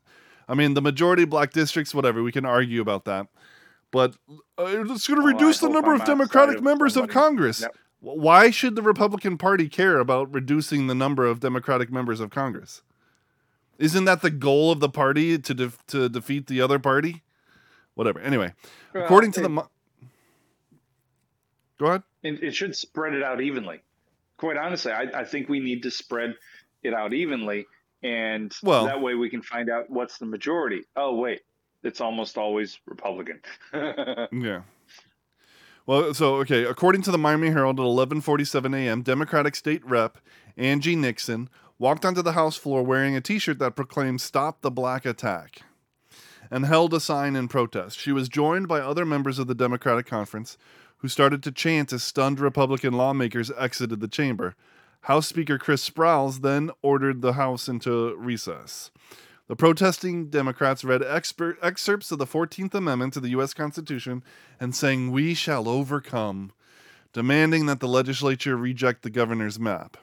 I 0.47 0.55
mean, 0.55 0.73
the 0.73 0.81
majority 0.81 1.25
black 1.25 1.51
districts, 1.53 1.93
whatever, 1.93 2.23
we 2.23 2.31
can 2.31 2.43
argue 2.43 2.81
about 2.81 3.05
that. 3.05 3.27
But 3.91 4.15
uh, 4.57 4.65
it's 4.65 5.07
going 5.07 5.19
to 5.21 5.25
Oh, 5.25 5.29
I 5.29 5.31
reduce 5.33 5.59
the 5.59 5.69
number 5.69 5.93
I'm 5.93 6.01
of 6.01 6.07
Democratic 6.07 6.57
of 6.57 6.63
members 6.63 6.97
of. 6.97 7.07
Congress. 7.07 7.61
Yep. 7.61 7.75
Why 8.01 8.49
should 8.49 8.75
the 8.75 8.81
Republican 8.81 9.37
Party 9.37 9.67
care 9.69 9.99
about 9.99 10.33
reducing 10.33 10.87
the 10.87 10.95
number 10.95 11.25
of 11.27 11.39
Democratic 11.39 11.91
members 11.91 12.19
of 12.19 12.29
Congress? 12.31 12.81
Isn't 13.77 14.05
that 14.05 14.21
the 14.21 14.29
goal 14.31 14.71
of 14.71 14.79
the 14.79 14.89
party 14.89 15.37
to 15.37 15.53
def- 15.53 15.85
to 15.87 16.09
defeat 16.09 16.47
the 16.47 16.61
other 16.61 16.79
party? 16.79 17.23
Whatever. 17.95 18.19
Anyway, 18.19 18.53
Well, 18.93 19.03
according 19.03 19.33
to 19.33 19.41
the 19.41 19.49
mo- 19.49 19.69
Go 21.80 21.86
ahead. 21.88 22.03
it, 22.23 22.43
it 22.43 22.55
should 22.55 22.75
spread 22.75 23.13
it 23.13 23.23
out 23.23 23.41
evenly. 23.41 23.80
Quite 24.38 24.57
honestly, 24.57 24.91
I, 24.91 25.03
I 25.13 25.23
think 25.23 25.49
we 25.49 25.59
need 25.59 25.84
to 25.84 25.91
spread 25.91 26.36
it 26.84 26.93
out 26.93 27.13
evenly, 27.13 27.65
and 28.03 28.53
Well- 28.63 28.86
that 28.86 29.01
way 29.01 29.15
we 29.15 29.30
can 29.30 29.41
find 29.41 29.69
out 29.69 29.89
what's 29.89 30.17
the 30.17 30.25
majority. 30.25 30.82
Oh 30.95 31.15
wait, 31.15 31.41
it's 31.84 32.01
almost 32.01 32.38
always 32.38 32.80
Republican. 32.86 33.41
Yeah. 34.32 34.61
Well, 35.86 36.13
so 36.13 36.36
okay, 36.38 36.65
according 36.65 37.01
to 37.03 37.11
the 37.11 37.17
Miami 37.17 37.49
Herald 37.49 37.80
at 37.80 37.84
11:47 37.84 38.75
a.m., 38.75 39.01
Democratic 39.01 39.55
State 39.55 39.84
Rep 39.86 40.19
Angie 40.55 40.95
Nixon 40.95 41.49
walked 41.80 42.05
onto 42.05 42.21
the 42.21 42.34
House 42.34 42.57
floor 42.57 42.84
wearing 42.84 43.15
a 43.15 43.21
T-shirt 43.21 43.57
that 43.59 43.75
proclaimed 43.75 44.21
"Stop 44.21 44.61
the 44.61 44.69
Black 44.69 45.05
Attack" 45.05 45.63
and 46.51 46.65
held 46.65 46.93
a 46.93 46.99
sign 46.99 47.36
in 47.36 47.47
protest. 47.47 47.97
She 47.97 48.11
was 48.11 48.30
joined 48.30 48.67
by 48.67 48.80
other 48.82 49.05
members 49.05 49.39
of 49.39 49.47
the 49.47 49.55
Democratic 49.55 50.05
conference 50.05 50.57
who 51.00 51.08
started 51.08 51.43
to 51.43 51.52
chant 51.52 51.91
as 51.91 52.04
stunned 52.04 52.39
Republican 52.39 52.93
lawmakers 52.93 53.52
exited 53.58 54.00
the 54.00 54.08
chamber. 54.08 54.56
House 55.02 55.28
Speaker 55.28 55.58
Chris 55.58 55.88
Sprowls 55.88 56.41
then 56.41 56.72
ordered 56.82 57.22
the 57.22 57.34
House 57.34 57.68
into 57.68 58.16
recess. 58.16 58.91
The 59.47 59.56
protesting 59.56 60.30
Democrats 60.30 60.84
read 60.84 61.02
excerpts 61.02 62.12
of 62.12 62.20
the 62.20 62.28
14th 62.28 62.76
Amendment 62.76 63.14
to 63.14 63.20
the 63.20 63.30
U.S. 63.30 63.54
Constitution 63.54 64.24
and 64.60 64.76
sang, 64.76 65.10
We 65.10 65.34
shall 65.34 65.68
overcome, 65.68 66.52
demanding 67.14 67.66
that 67.66 67.80
the 67.80 67.88
legislature 67.88 68.56
reject 68.56 69.02
the 69.02 69.10
governor's 69.10 69.60
map. 69.60 69.97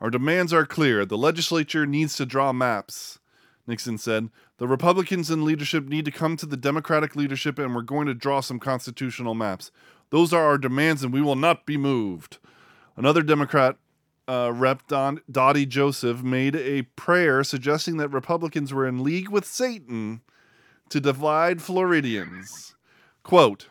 Our 0.00 0.10
demands 0.10 0.52
are 0.52 0.66
clear. 0.66 1.04
The 1.04 1.18
legislature 1.18 1.86
needs 1.86 2.16
to 2.16 2.26
draw 2.26 2.52
maps, 2.52 3.18
Nixon 3.66 3.98
said. 3.98 4.30
The 4.58 4.68
Republicans 4.68 5.30
in 5.30 5.44
leadership 5.44 5.88
need 5.88 6.04
to 6.04 6.12
come 6.12 6.36
to 6.36 6.46
the 6.46 6.56
Democratic 6.56 7.16
leadership, 7.16 7.58
and 7.58 7.74
we're 7.74 7.82
going 7.82 8.06
to 8.06 8.14
draw 8.14 8.40
some 8.40 8.60
constitutional 8.60 9.34
maps. 9.34 9.72
Those 10.12 10.34
are 10.34 10.44
our 10.44 10.58
demands, 10.58 11.02
and 11.02 11.10
we 11.10 11.22
will 11.22 11.36
not 11.36 11.64
be 11.64 11.78
moved. 11.78 12.36
Another 12.98 13.22
Democrat 13.22 13.78
uh, 14.28 14.52
Rep. 14.54 14.86
Don, 14.86 15.22
Dotie 15.30 15.66
Joseph 15.66 16.22
made 16.22 16.54
a 16.54 16.82
prayer 16.82 17.42
suggesting 17.42 17.96
that 17.96 18.10
Republicans 18.10 18.74
were 18.74 18.86
in 18.86 19.02
league 19.02 19.30
with 19.30 19.46
Satan 19.46 20.20
to 20.90 21.00
divide 21.00 21.62
Floridians. 21.62 22.74
Quote, 23.22 23.68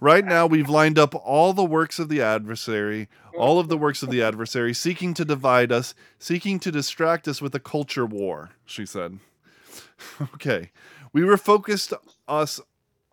Right 0.00 0.24
now, 0.24 0.46
we've 0.46 0.70
lined 0.70 0.98
up 0.98 1.14
all 1.14 1.52
the 1.52 1.62
works 1.62 1.98
of 1.98 2.08
the 2.08 2.22
adversary, 2.22 3.08
all 3.38 3.58
of 3.58 3.68
the 3.68 3.78
works 3.78 4.02
of 4.02 4.08
the 4.08 4.22
adversary, 4.22 4.72
seeking 4.72 5.12
to 5.12 5.26
divide 5.26 5.70
us, 5.70 5.94
seeking 6.18 6.58
to 6.60 6.72
distract 6.72 7.28
us 7.28 7.42
with 7.42 7.54
a 7.54 7.60
culture 7.60 8.06
war, 8.06 8.52
she 8.64 8.86
said. 8.86 9.18
okay. 10.34 10.70
We 11.12 11.22
were 11.22 11.36
focused 11.36 11.92
us 12.26 12.60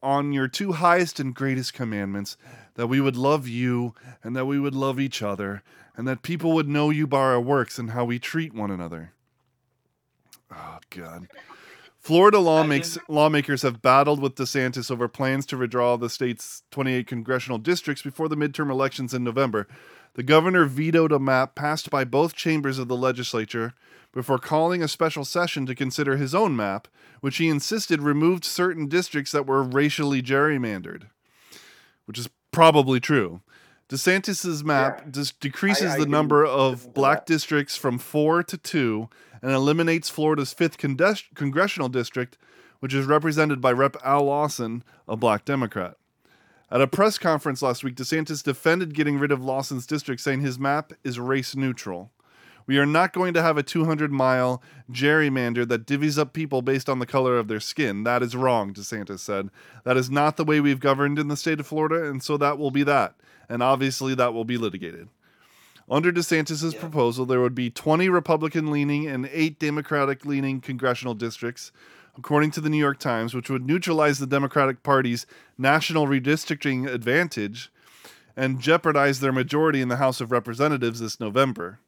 on 0.03 0.33
your 0.33 0.47
two 0.47 0.73
highest 0.73 1.19
and 1.19 1.33
greatest 1.33 1.73
commandments 1.73 2.37
that 2.75 2.87
we 2.87 2.99
would 2.99 3.15
love 3.15 3.47
you 3.47 3.95
and 4.23 4.35
that 4.35 4.45
we 4.45 4.59
would 4.59 4.75
love 4.75 4.99
each 4.99 5.21
other 5.21 5.63
and 5.95 6.07
that 6.07 6.21
people 6.21 6.51
would 6.53 6.67
know 6.67 6.89
you 6.89 7.07
by 7.07 7.19
our 7.19 7.41
works 7.41 7.79
and 7.79 7.91
how 7.91 8.03
we 8.03 8.19
treat 8.19 8.53
one 8.53 8.69
another. 8.69 9.13
Oh, 10.51 10.79
God. 10.89 11.27
Florida 11.99 12.37
lawmakers, 12.37 12.97
lawmakers 13.07 13.61
have 13.61 13.81
battled 13.81 14.19
with 14.21 14.35
DeSantis 14.35 14.91
over 14.91 15.07
plans 15.07 15.45
to 15.45 15.55
redraw 15.55 15.97
the 15.97 16.09
state's 16.09 16.63
28 16.71 17.07
congressional 17.07 17.57
districts 17.57 18.03
before 18.03 18.27
the 18.27 18.35
midterm 18.35 18.69
elections 18.69 19.13
in 19.13 19.23
November. 19.23 19.67
The 20.15 20.23
governor 20.23 20.65
vetoed 20.65 21.11
a 21.11 21.19
map 21.19 21.55
passed 21.55 21.89
by 21.89 22.03
both 22.03 22.35
chambers 22.35 22.77
of 22.77 22.87
the 22.87 22.95
legislature 22.95 23.73
before 24.11 24.37
calling 24.37 24.83
a 24.83 24.87
special 24.87 25.25
session 25.25 25.65
to 25.65 25.73
consider 25.73 26.17
his 26.17 26.35
own 26.35 26.55
map, 26.55 26.87
which 27.21 27.37
he 27.37 27.49
insisted 27.49 28.01
removed 28.01 28.45
certain 28.45 28.87
districts 28.87 29.31
that 29.31 29.47
were 29.47 29.63
racially 29.63 30.21
gerrymandered, 30.21 31.03
which 32.05 32.19
is 32.19 32.29
probably 32.51 32.99
true. 32.99 33.41
DeSantis's 33.89 34.63
map 34.63 35.03
Yeah. 35.15 35.23
decreases 35.39 35.91
I- 35.91 35.95
I 35.95 35.99
the 35.99 36.05
number 36.05 36.45
of 36.45 36.93
black 36.93 37.25
that. 37.25 37.33
districts 37.33 37.75
from 37.75 37.97
four 37.97 38.43
to 38.43 38.57
two 38.57 39.09
and 39.41 39.51
eliminates 39.51 40.09
Florida's 40.09 40.53
fifth 40.53 40.77
congressional 40.77 41.89
district, 41.89 42.37
which 42.79 42.93
is 42.93 43.05
represented 43.05 43.61
by 43.61 43.71
Rep. 43.71 43.97
Al 44.03 44.25
Lawson, 44.25 44.83
a 45.07 45.17
black 45.17 45.43
Democrat. 45.45 45.97
At 46.73 46.81
a 46.81 46.87
press 46.87 47.19
conference 47.19 47.61
last 47.61 47.83
week, 47.83 47.93
DeSantis 47.93 48.41
defended 48.41 48.95
getting 48.95 49.19
rid 49.19 49.31
of 49.31 49.43
Lawson's 49.43 49.85
district, 49.85 50.21
saying 50.21 50.41
his 50.41 50.57
map 50.57 50.91
is 51.03 51.19
race 51.19 51.55
neutral. 51.55 52.11
We 52.65 52.79
are 52.79 52.85
not 52.87 53.13
going 53.13 53.35
to 53.35 53.43
have 53.43 53.59
a 53.59 53.63
200 53.63 54.11
mile 54.11 54.59
gerrymander 54.91 55.67
that 55.67 55.85
divvies 55.85 56.17
up 56.17 56.33
people 56.33 56.63
based 56.63 56.89
on 56.89 56.97
the 56.97 57.05
color 57.05 57.37
of 57.37 57.47
their 57.47 57.59
skin. 57.59 58.05
That 58.05 58.23
is 58.23 58.35
wrong, 58.35 58.73
DeSantis 58.73 59.19
said. 59.19 59.49
That 59.83 59.97
is 59.97 60.09
not 60.09 60.35
the 60.35 60.43
way 60.43 60.59
we've 60.59 60.79
governed 60.79 61.19
in 61.19 61.27
the 61.27 61.37
state 61.37 61.59
of 61.59 61.67
Florida, 61.67 62.09
and 62.09 62.23
so 62.23 62.37
that 62.37 62.57
will 62.57 62.71
be 62.71 62.81
that. 62.81 63.13
And 63.47 63.61
obviously, 63.61 64.15
that 64.15 64.33
will 64.33 64.45
be 64.45 64.57
litigated. 64.57 65.09
Under 65.87 66.11
DeSantis' 66.11 66.73
Yeah. 66.73 66.79
proposal, 66.79 67.27
there 67.27 67.41
would 67.41 67.53
be 67.53 67.69
20 67.69 68.09
Republican 68.09 68.71
leaning 68.71 69.05
and 69.05 69.29
8 69.31 69.59
Democratic 69.59 70.25
leaning 70.25 70.59
congressional 70.59 71.13
districts, 71.13 71.71
according 72.17 72.51
to 72.51 72.61
the 72.61 72.69
New 72.69 72.77
York 72.77 72.99
Times, 72.99 73.33
which 73.33 73.49
would 73.49 73.65
neutralize 73.65 74.19
the 74.19 74.27
Democratic 74.27 74.83
Party's 74.83 75.25
national 75.57 76.07
redistricting 76.07 76.87
advantage 76.87 77.71
and 78.35 78.59
jeopardize 78.59 79.19
their 79.19 79.31
majority 79.31 79.81
in 79.81 79.89
the 79.89 79.97
House 79.97 80.21
of 80.21 80.31
Representatives 80.31 80.99
this 80.99 81.19
November. 81.19 81.79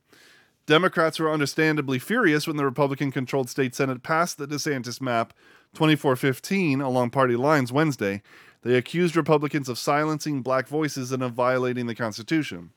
Democrats 0.66 1.20
were 1.20 1.32
understandably 1.32 2.00
furious 2.00 2.48
when 2.48 2.58
the 2.58 2.66
Republican 2.66 3.12
controlled 3.12 3.50
state 3.50 3.76
Senate 3.76 4.02
passed 4.02 4.38
the 4.38 4.48
DeSantis 4.48 5.00
map 5.00 5.34
2415 5.74 6.82
along 6.82 7.12
party 7.12 7.36
lines 7.36 7.72
Wednesday. 7.72 8.24
They 8.64 8.76
accused 8.76 9.16
Republicans 9.16 9.70
of 9.70 9.78
silencing 9.78 10.42
black 10.42 10.68
voices 10.68 11.12
and 11.12 11.22
of 11.22 11.34
violating 11.34 11.86
the 11.86 11.94
Constitution. 11.94 12.72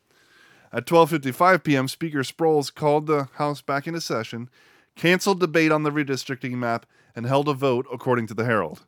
At 0.70 0.84
12:55 0.84 1.64
p.m., 1.64 1.88
Speaker 1.88 2.22
Sprowls 2.22 2.74
called 2.74 3.06
the 3.06 3.28
House 3.34 3.62
back 3.62 3.86
into 3.86 4.02
session, 4.02 4.50
canceled 4.96 5.40
debate 5.40 5.72
on 5.72 5.82
the 5.82 5.90
redistricting 5.90 6.52
map, 6.52 6.84
and 7.14 7.26
held 7.26 7.48
a 7.48 7.54
vote 7.54 7.86
according 7.92 8.26
to 8.28 8.34
the 8.34 8.44
Herald. 8.44 8.86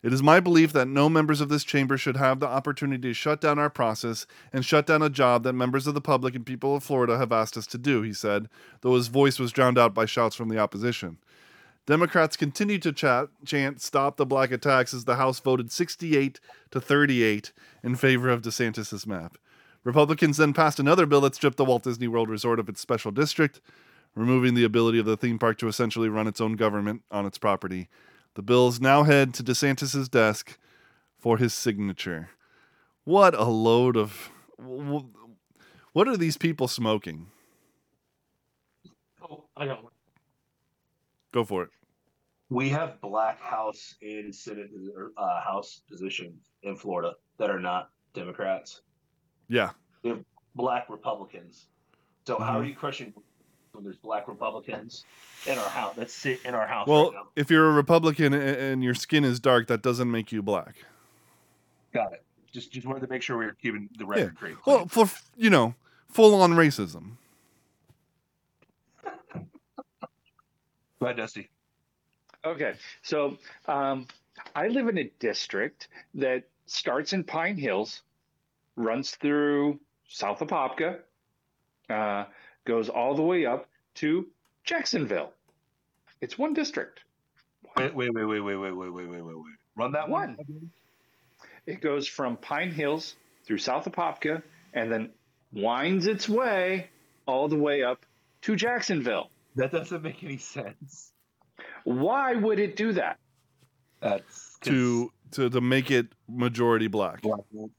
It 0.00 0.12
is 0.12 0.22
my 0.22 0.38
belief 0.38 0.72
that 0.74 0.86
no 0.86 1.08
members 1.08 1.40
of 1.40 1.48
this 1.48 1.64
chamber 1.64 1.98
should 1.98 2.16
have 2.16 2.38
the 2.38 2.46
opportunity 2.46 3.08
to 3.08 3.14
shut 3.14 3.40
down 3.40 3.58
our 3.58 3.70
process 3.70 4.26
and 4.52 4.64
shut 4.64 4.86
down 4.86 5.02
a 5.02 5.10
job 5.10 5.42
that 5.42 5.54
members 5.54 5.88
of 5.88 5.94
the 5.94 6.00
public 6.00 6.36
and 6.36 6.46
people 6.46 6.76
of 6.76 6.84
Florida 6.84 7.18
have 7.18 7.32
asked 7.32 7.56
us 7.56 7.66
to 7.68 7.78
do, 7.78 8.02
he 8.02 8.12
said, 8.12 8.48
though 8.82 8.94
his 8.94 9.08
voice 9.08 9.40
was 9.40 9.50
drowned 9.50 9.76
out 9.76 9.94
by 9.94 10.06
shouts 10.06 10.36
from 10.36 10.48
the 10.48 10.58
opposition. 10.58 11.18
Democrats 11.84 12.36
continued 12.36 12.82
to 12.82 12.92
chat, 12.92 13.28
chant 13.44 13.80
stop 13.80 14.18
the 14.18 14.26
black 14.26 14.52
attacks 14.52 14.94
as 14.94 15.04
the 15.04 15.16
House 15.16 15.40
voted 15.40 15.72
68 15.72 16.38
to 16.70 16.80
38 16.80 17.52
in 17.82 17.96
favor 17.96 18.28
of 18.28 18.42
DeSantis' 18.42 19.06
map. 19.06 19.36
Republicans 19.82 20.36
then 20.36 20.52
passed 20.52 20.78
another 20.78 21.06
bill 21.06 21.22
that 21.22 21.34
stripped 21.34 21.56
the 21.56 21.64
Walt 21.64 21.84
Disney 21.84 22.06
World 22.06 22.28
Resort 22.28 22.60
of 22.60 22.68
its 22.68 22.80
special 22.80 23.10
district, 23.10 23.60
removing 24.14 24.54
the 24.54 24.64
ability 24.64 24.98
of 24.98 25.06
the 25.06 25.16
theme 25.16 25.38
park 25.38 25.58
to 25.58 25.68
essentially 25.68 26.08
run 26.08 26.26
its 26.26 26.40
own 26.40 26.54
government 26.54 27.02
on 27.10 27.26
its 27.26 27.38
property. 27.38 27.88
The 28.34 28.42
bills 28.42 28.80
now 28.80 29.02
head 29.04 29.34
to 29.34 29.42
DeSantis' 29.42 30.10
desk 30.10 30.58
for 31.18 31.38
his 31.38 31.52
signature. 31.54 32.30
What 33.04 33.34
a 33.34 33.44
load 33.44 33.96
of. 33.96 34.30
What 35.92 36.06
are 36.08 36.16
these 36.16 36.36
people 36.36 36.68
smoking? 36.68 37.28
Oh, 39.22 39.44
I 39.56 39.66
got 39.66 39.82
one. 39.82 39.92
Go 41.32 41.44
for 41.44 41.62
it. 41.64 41.70
We 42.50 42.68
have 42.70 43.00
black 43.00 43.40
House 43.40 43.96
and 44.00 44.34
Senate 44.34 44.70
or, 44.96 45.12
uh, 45.16 45.40
House 45.42 45.82
positions 45.88 46.50
in 46.62 46.76
Florida 46.76 47.14
that 47.38 47.50
are 47.50 47.60
not 47.60 47.90
Democrats. 48.14 48.82
Yeah. 49.48 49.70
They 50.02 50.10
have 50.10 50.24
black 50.54 50.88
Republicans. 50.88 51.66
So 52.26 52.38
how 52.38 52.58
are 52.58 52.62
Mhm. 52.62 52.68
you 52.68 52.74
crushing 52.74 53.12
when 53.78 53.84
there's 53.84 53.96
black 53.96 54.26
Republicans 54.26 55.04
in 55.46 55.56
our 55.56 55.68
house? 55.68 55.94
Let's 55.96 56.12
sit 56.12 56.44
in 56.44 56.52
our 56.52 56.66
house 56.66 56.88
Well, 56.88 57.04
right 57.04 57.14
now. 57.14 57.28
if 57.36 57.48
you're 57.48 57.68
a 57.68 57.72
Republican 57.72 58.34
and 58.34 58.82
your 58.82 58.94
skin 58.94 59.24
is 59.24 59.38
dark, 59.38 59.68
that 59.68 59.82
doesn't 59.82 60.10
make 60.10 60.32
you 60.32 60.42
black. 60.42 60.74
Got 61.94 62.12
it. 62.12 62.24
Just 62.52 62.72
just 62.72 62.86
wanted 62.86 63.00
to 63.00 63.06
make 63.06 63.22
sure 63.22 63.38
we 63.38 63.46
were 63.46 63.56
keeping 63.62 63.88
the 63.96 64.04
record 64.04 64.36
clean. 64.36 64.56
Well, 64.66 64.88
for 64.88 65.06
you 65.36 65.48
know, 65.48 65.74
full 66.10 66.34
on 66.40 66.54
racism. 66.54 67.12
Go 69.04 69.46
ahead, 71.02 71.16
Dusty. 71.16 71.48
Okay, 72.44 72.74
so 73.02 73.36
um, 73.66 74.08
I 74.56 74.68
live 74.68 74.88
in 74.88 74.98
a 74.98 75.04
district 75.20 75.86
that 76.14 76.44
starts 76.66 77.12
in 77.12 77.22
Pine 77.22 77.56
Hills, 77.56 78.02
runs 78.74 79.12
through 79.12 79.78
South 80.08 80.40
Apopka, 80.40 80.98
uh, 81.90 82.24
goes 82.68 82.88
all 82.88 83.14
the 83.16 83.22
way 83.22 83.46
up 83.46 83.66
to 83.94 84.26
Jacksonville. 84.62 85.32
It's 86.20 86.38
one 86.38 86.52
district. 86.52 87.00
Wait, 87.76 87.94
wait, 87.94 88.12
wait, 88.14 88.24
wait, 88.24 88.40
wait, 88.40 88.56
wait, 88.56 88.72
wait, 88.72 88.90
wait, 88.92 89.08
wait, 89.08 89.08
wait, 89.08 89.22
wait. 89.22 89.54
Run 89.76 89.92
that 89.92 90.08
one. 90.08 90.36
One. 90.36 90.70
It 91.66 91.80
goes 91.80 92.06
from 92.06 92.36
Pine 92.36 92.70
Hills 92.70 93.16
through 93.44 93.58
South 93.58 93.86
Apopka 93.86 94.42
and 94.74 94.92
then 94.92 95.10
winds 95.52 96.06
its 96.06 96.28
way 96.28 96.88
all 97.26 97.48
the 97.48 97.56
way 97.56 97.82
up 97.82 98.04
to 98.42 98.54
Jacksonville. 98.54 99.30
That 99.56 99.72
doesn't 99.72 100.02
make 100.02 100.22
any 100.22 100.38
sense. 100.38 101.12
Why 101.84 102.34
would 102.34 102.58
it 102.58 102.76
do 102.76 102.92
that? 102.92 103.18
That's 104.00 104.56
'cause 104.60 104.68
To 104.68 105.12
to 105.32 105.50
to 105.50 105.60
make 105.60 105.90
it 105.90 106.08
majority 106.28 106.86
black. 106.88 107.22
black 107.22 107.40
votes. 107.52 107.72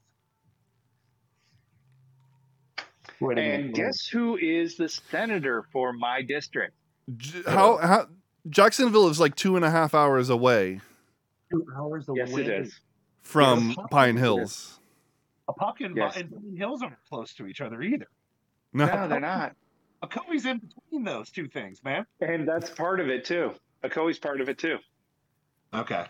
Wait 3.20 3.38
a 3.38 3.40
And 3.40 3.62
minute. 3.64 3.76
guess 3.76 4.06
who 4.06 4.36
is 4.36 4.76
the 4.76 4.88
senator 4.88 5.64
for 5.72 5.92
my 5.92 6.22
district? 6.22 6.74
J- 7.16 7.42
How 7.46 7.76
how 7.78 8.06
Jacksonville 8.48 9.08
is 9.08 9.20
like 9.20 9.34
two 9.34 9.56
and 9.56 9.64
a 9.64 9.70
half 9.70 9.94
hours 9.94 10.30
away 10.30 10.80
two 11.50 11.66
hours 11.76 12.08
away. 12.08 12.18
Yes, 12.20 12.36
it 12.36 12.48
is. 12.48 12.80
from 13.22 13.70
Yeah, 13.70 13.86
Pine. 13.90 14.16
Hills. 14.16 14.78
Apopka 15.48 15.84
and, 15.86 15.96
Yes. 15.96 16.16
and 16.16 16.30
Pine 16.30 16.56
Hills 16.56 16.80
aren't 16.82 16.94
close 17.08 17.34
to 17.34 17.46
each 17.46 17.60
other 17.60 17.82
either. 17.82 18.06
No, 18.72 18.86
No, 18.86 19.08
they're 19.08 19.18
not. 19.20 19.56
Ocoee's 20.04 20.46
in 20.46 20.58
between 20.58 21.02
those 21.04 21.28
two 21.30 21.48
things, 21.48 21.82
man. 21.84 22.06
And 22.20 22.46
that's 22.48 22.70
part 22.70 23.00
of 23.00 23.08
it 23.08 23.24
too. 23.24 23.52
Ocoee's 23.84 24.18
part 24.20 24.40
of 24.40 24.48
it 24.48 24.58
too. 24.58 24.78
Okay. 25.74 26.06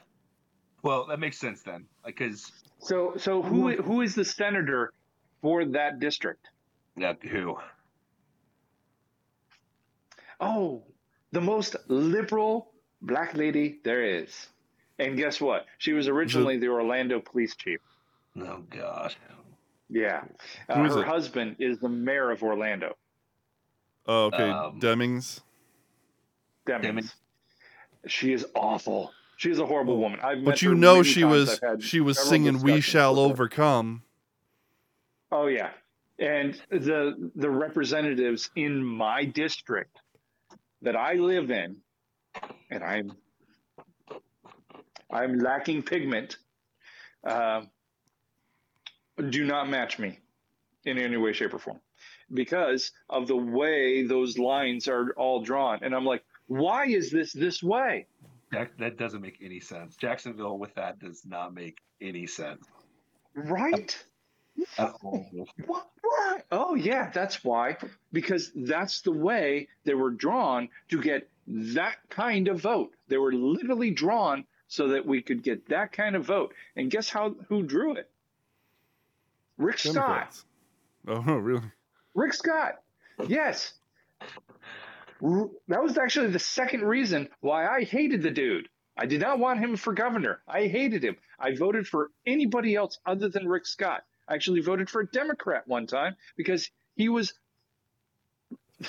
Well, 0.83 1.07
that 1.07 1.19
makes 1.19 1.39
sense 1.39 1.63
then, 1.63 1.87
because 2.05 2.53
So, 2.79 3.15
so 3.17 3.43
who 3.43 3.71
who 3.83 4.03
is 4.03 4.15
the 4.15 4.25
senator 4.25 4.93
for 5.43 5.65
that 5.65 5.99
district? 6.01 6.47
That 7.01 7.19
who? 7.23 7.57
Oh, 10.41 10.83
the 11.33 11.41
most 11.41 11.77
liberal 11.89 12.71
black 13.03 13.35
lady 13.35 13.81
there 13.85 14.05
is. 14.05 14.49
And 14.99 15.17
guess 15.17 15.41
what? 15.41 15.67
She 15.79 15.93
was 15.93 16.09
originally 16.09 16.59
the 16.59 16.69
Orlando 16.69 17.21
police 17.21 17.55
chief. 17.57 17.81
Oh 18.39 18.63
God. 18.71 19.15
Yeah. 19.89 20.23
Uh, 20.69 20.77
her 20.77 21.01
it? 21.01 21.07
husband 21.07 21.57
is 21.59 21.79
the 21.79 21.89
mayor 21.89 22.31
of 22.31 22.43
Orlando. 22.43 22.97
Oh, 24.07 24.27
okay, 24.27 24.49
Um, 24.49 24.81
Demings. 24.81 25.41
Demings. 26.67 26.83
Demings. 26.83 27.15
She 28.07 28.33
is 28.33 28.47
awful. 28.55 29.13
She 29.37 29.51
is 29.51 29.59
a 29.59 29.67
horrible 29.67 29.99
woman. 29.99 30.21
I've 30.23 30.45
But 30.45 30.63
you 30.63 30.75
know 30.75 31.03
she 31.03 31.25
was 31.25 31.61
she 31.81 32.01
was 32.01 32.19
singing 32.19 32.61
"We 32.61 32.81
Shall. 32.81 33.19
Overcome." 33.19 34.03
Oh 35.33 35.47
yeah, 35.47 35.71
and 36.21 36.61
the 36.71 37.31
the 37.35 37.51
representatives 37.51 38.51
in 38.55 38.85
my 38.85 39.25
district 39.25 39.99
that 40.83 40.95
I 40.95 41.15
live 41.15 41.51
in, 41.51 41.77
and 42.71 42.85
I'm 42.85 43.13
I'm 45.11 45.39
lacking 45.39 45.83
pigment, 45.83 46.37
uh, 47.25 47.63
do 49.31 49.45
not 49.45 49.69
match 49.69 49.99
me 49.99 50.19
in 50.85 50.99
any 50.99 51.17
way, 51.17 51.33
shape, 51.33 51.55
or 51.55 51.59
form 51.59 51.81
because 52.33 52.93
of 53.09 53.27
the 53.27 53.37
way 53.37 54.07
those 54.07 54.39
lines 54.39 54.89
are 54.89 55.13
all 55.17 55.43
drawn. 55.43 55.81
And 55.83 55.95
I'm 55.95 56.05
like, 56.05 56.23
why 56.47 56.87
is 56.87 57.11
this 57.11 57.33
this 57.33 57.63
way? 57.63 58.07
That, 58.53 58.71
that 58.79 58.99
doesn't 58.99 59.21
make 59.21 59.39
any 59.43 59.61
sense. 59.61 59.97
Jacksonville 59.97 60.59
with 60.59 60.75
that 60.75 60.99
does 60.99 61.25
not 61.25 61.55
make 61.55 61.79
any 62.01 62.27
sense. 62.27 62.67
Right? 63.35 63.97
That's 64.77 64.99
horrible. 65.01 65.49
What? 65.67 65.87
Why? 66.03 66.39
Oh, 66.51 66.75
yeah, 66.75 67.11
that's 67.11 67.45
why. 67.45 67.77
Because 68.13 68.51
that's 68.55 69.01
the 69.03 69.13
way 69.13 69.69
they 69.85 69.95
were 69.95 70.11
drawn 70.11 70.69
to 70.89 71.01
get 71.01 71.29
that 71.47 71.97
kind 72.09 72.49
of 72.49 72.61
vote. 72.61 72.93
They 73.09 73.17
were 73.19 73.33
literally 73.33 73.91
drawn 73.91 74.45
so 74.69 74.89
that 74.89 75.07
we 75.07 75.23
could 75.23 75.43
get 75.43 75.69
that 75.69 75.93
kind 75.93 76.17
of 76.17 76.25
vote. 76.25 76.55
And 76.77 76.91
guess 76.91 77.09
how 77.11 77.35
who 77.49 77.63
drew 77.63 77.95
it? 77.97 78.09
Rick 79.59 79.79
Scott. 79.79 79.95
Democrats. 79.95 80.45
Oh, 81.09 81.37
really? 81.37 81.65
Rick 82.15 82.35
Scott. 82.35 82.83
Yes. 83.27 83.73
R- 85.23 85.49
That 85.69 85.83
was 85.83 85.97
actually 85.97 86.29
the 86.31 86.39
second 86.39 86.83
reason 86.83 87.29
why 87.41 87.67
I 87.67 87.85
hated 87.85 88.23
the 88.23 88.31
dude. 88.31 88.69
I 88.99 89.07
did 89.07 89.21
not 89.23 89.39
want 89.39 89.61
him 89.61 89.77
for 89.77 89.95
governor. 89.95 90.43
I 90.47 90.67
hated 90.67 91.03
him. 91.03 91.17
I 91.39 91.55
voted 91.57 91.87
for 91.87 92.11
anybody 92.27 92.75
else 92.75 92.99
other 93.07 93.29
than 93.31 93.49
Rick 93.49 93.67
Scott. 93.67 94.05
I 94.31 94.35
actually 94.35 94.61
voted 94.61 94.89
for 94.89 95.01
a 95.01 95.07
Democrat 95.09 95.67
one 95.67 95.87
time 95.87 96.15
because 96.37 96.71
he 96.97 97.09
was 97.09 97.35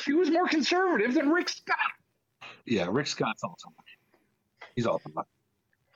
he 0.05 0.13
was 0.13 0.29
more 0.29 0.47
conservative 0.47 1.13
than 1.15 1.29
Rick 1.29 1.49
Scott. 1.49 1.75
Yeah, 2.65 2.87
Rick 2.89 3.07
Scott's 3.07 3.43
awesome. 3.43 3.73
He's 4.75 4.85
awesome. 4.87 5.13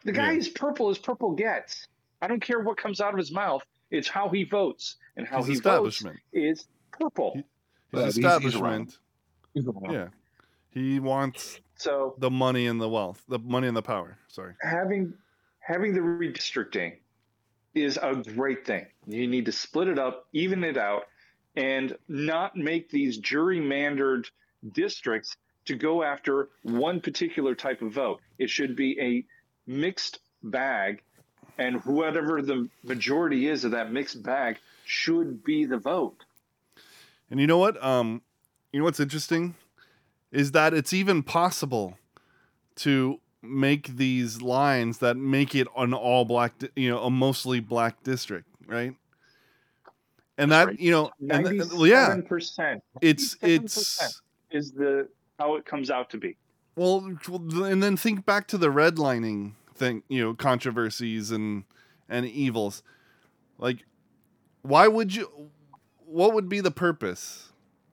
The 0.04 0.12
guy 0.12 0.32
Yeah. 0.32 0.39
is 0.39 0.50
purple 0.50 0.89
as 0.89 0.98
purple 0.98 1.32
gets. 1.32 1.88
I 2.22 2.28
don't 2.28 2.41
care 2.41 2.60
what 2.60 2.78
comes 2.78 3.00
out 3.00 3.14
of 3.14 3.18
his 3.20 3.32
mouth. 3.32 3.64
It's 3.91 4.08
how 4.10 4.28
he 4.30 4.43
votes, 4.43 4.98
and 5.16 5.26
how 5.28 5.38
His 5.38 5.46
he 5.48 5.54
votes 5.54 5.60
establishment. 6.02 6.20
is 6.34 6.68
purple. 6.91 7.36
His 7.36 7.43
Uh, 7.93 7.98
he's- 7.98 8.16
he's 8.16 8.18
establishment. 8.18 8.98
He's 9.54 9.66
yeah. 9.89 10.10
He 10.72 11.00
wants 11.00 11.62
So 11.76 12.16
the 12.18 12.30
money 12.32 12.68
and 12.68 12.82
the 12.82 12.89
wealth, 12.89 13.24
the 13.30 13.39
money 13.39 13.68
and 13.68 13.78
the 13.78 13.82
power. 13.84 14.18
Sorry. 14.28 14.56
having 14.62 15.14
having 15.60 15.93
the 15.93 16.00
redistricting 16.02 16.98
is 17.76 17.99
a 18.01 18.15
great 18.15 18.65
thing. 18.65 18.86
You 19.05 19.28
need 19.28 19.45
to 19.45 19.51
split 19.51 19.88
it 19.88 19.99
up, 19.99 20.28
even 20.34 20.63
it 20.63 20.78
out, 20.78 21.03
and 21.55 21.95
not 22.07 22.55
make 22.55 22.89
these 22.89 23.19
gerrymandered 23.19 24.26
districts 24.73 25.36
to 25.65 25.76
go 25.76 26.03
after 26.03 26.49
one 26.63 27.01
particular 27.01 27.55
type 27.55 27.82
of 27.82 27.91
vote. 27.91 28.21
It 28.39 28.49
should 28.49 28.76
be 28.76 28.99
a 28.99 29.26
mixed 29.69 30.19
bag, 30.43 31.01
and 31.57 31.84
whatever 31.86 32.41
the 32.41 32.69
majority 32.84 33.47
is 33.47 33.63
of 33.63 33.71
that 33.71 33.91
mixed 33.91 34.23
bag 34.23 34.57
should 34.86 35.43
be 35.43 35.65
the 35.65 35.78
vote. 35.78 36.23
And 37.30 37.39
you 37.39 37.47
know 37.47 37.57
what? 37.57 37.84
Um, 37.84 38.21
you 38.71 38.80
know 38.80 38.86
what's 38.86 38.99
interesting 38.99 39.55
is 40.32 40.51
that 40.51 40.73
it's 40.73 40.93
even 40.93 41.23
possible 41.23 41.97
to 42.76 43.19
make 43.50 43.98
these 43.98 44.41
lines 44.41 45.00
that 45.00 45.18
make 45.18 45.56
it 45.56 45.68
an 45.78 45.93
all 45.93 46.26
black, 46.26 46.58
di- 46.60 46.70
you 46.76 46.89
know, 46.89 47.00
a 47.04 47.10
mostly 47.10 47.60
black 47.60 48.04
district, 48.04 48.48
right? 48.68 48.93
And 50.38 50.52
that, 50.52 50.68
right. 50.68 50.80
you 50.80 50.91
know, 50.91 51.12
and 51.30 51.48
th- 51.48 51.72
yeah, 51.89 52.18
percent 52.28 52.84
it's 53.02 53.38
it's 53.41 54.22
is 54.52 54.72
the 54.72 55.08
how 55.39 55.56
it 55.56 55.66
comes 55.66 55.89
out 55.89 56.10
to 56.10 56.18
be. 56.18 56.36
well, 56.76 57.06
and 57.64 57.82
then 57.82 57.96
think 57.96 58.26
back 58.26 58.48
to 58.48 58.58
the 58.58 58.68
redlining 58.68 59.54
thing, 59.76 60.04
you 60.10 60.22
know, 60.22 60.34
controversies 60.34 61.32
and 61.32 61.64
and 62.10 62.26
evils. 62.26 62.84
Like, 63.58 63.86
why 64.62 64.88
would 64.88 65.16
you? 65.16 65.30
What 66.06 66.34
would 66.34 66.50
be 66.50 66.60
the 66.60 66.72
purpose? 66.72 67.50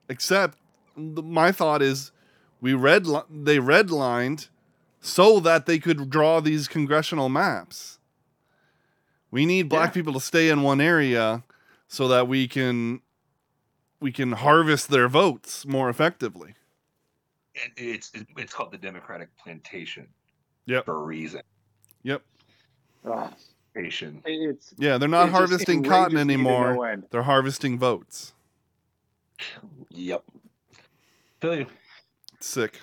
Except, 0.08 0.58
the, 0.96 1.22
my 1.22 1.52
thought 1.52 1.80
is, 1.80 2.12
we 2.60 2.74
red 2.74 3.04
they 3.30 3.58
redlined 3.58 4.48
so 5.02 5.40
that 5.40 5.66
they 5.66 5.78
could 5.78 6.08
draw 6.08 6.40
these 6.40 6.68
congressional 6.68 7.28
maps. 7.28 7.98
We 9.30 9.44
need 9.44 9.68
black 9.68 9.90
Yeah. 9.90 9.94
people 9.94 10.12
to 10.14 10.20
stay 10.20 10.48
in 10.48 10.62
one 10.62 10.80
area 10.80 11.42
so 11.88 12.08
that 12.08 12.28
we 12.28 12.48
can 12.48 13.02
we 14.00 14.10
can 14.12 14.32
harvest 14.32 14.88
their 14.88 15.08
votes 15.08 15.64
more 15.66 15.88
effectively. 15.90 16.54
And 17.62 17.72
it's 17.76 18.10
it's 18.36 18.52
called 18.52 18.72
the 18.72 18.78
Democratic 18.78 19.28
Plantation. 19.36 20.08
Yep. 20.66 20.84
For 20.86 20.96
a 20.96 21.02
reason. 21.02 21.42
Yep. 22.04 22.22
Ugh, 23.04 23.32
Plantation. 23.74 24.22
it's 24.24 24.72
Yeah, 24.78 24.98
they're 24.98 25.08
not 25.08 25.26
just 25.26 25.36
harvesting 25.36 25.82
cotton 25.82 26.16
enrages 26.16 26.26
me 26.38 26.44
to 26.44 26.50
anymore. 26.50 26.96
no. 26.96 27.02
They're 27.10 27.22
harvesting 27.24 27.78
votes. 27.78 28.32
Yep. 29.90 30.22
Feel 31.40 31.56
you. 31.56 31.66
Sick. 32.40 32.80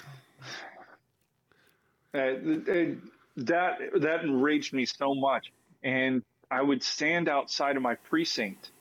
Uh, 2.14 2.34
th- 2.66 2.97
that 3.38 3.80
that 4.01 4.24
enraged 4.24 4.74
me 4.74 4.86
so 4.86 5.14
much, 5.14 5.51
and 5.84 6.24
I 6.49 6.62
would 6.62 6.82
stand 6.84 7.30
outside 7.30 7.76
of 7.78 7.84
my 7.84 7.95
precinct 7.95 8.72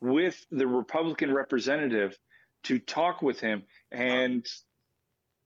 with 0.00 0.46
the 0.50 0.66
Republican 0.66 1.32
representative 1.34 2.18
to 2.64 2.78
talk 2.78 3.20
with 3.22 3.38
him, 3.40 3.64
and 3.92 4.46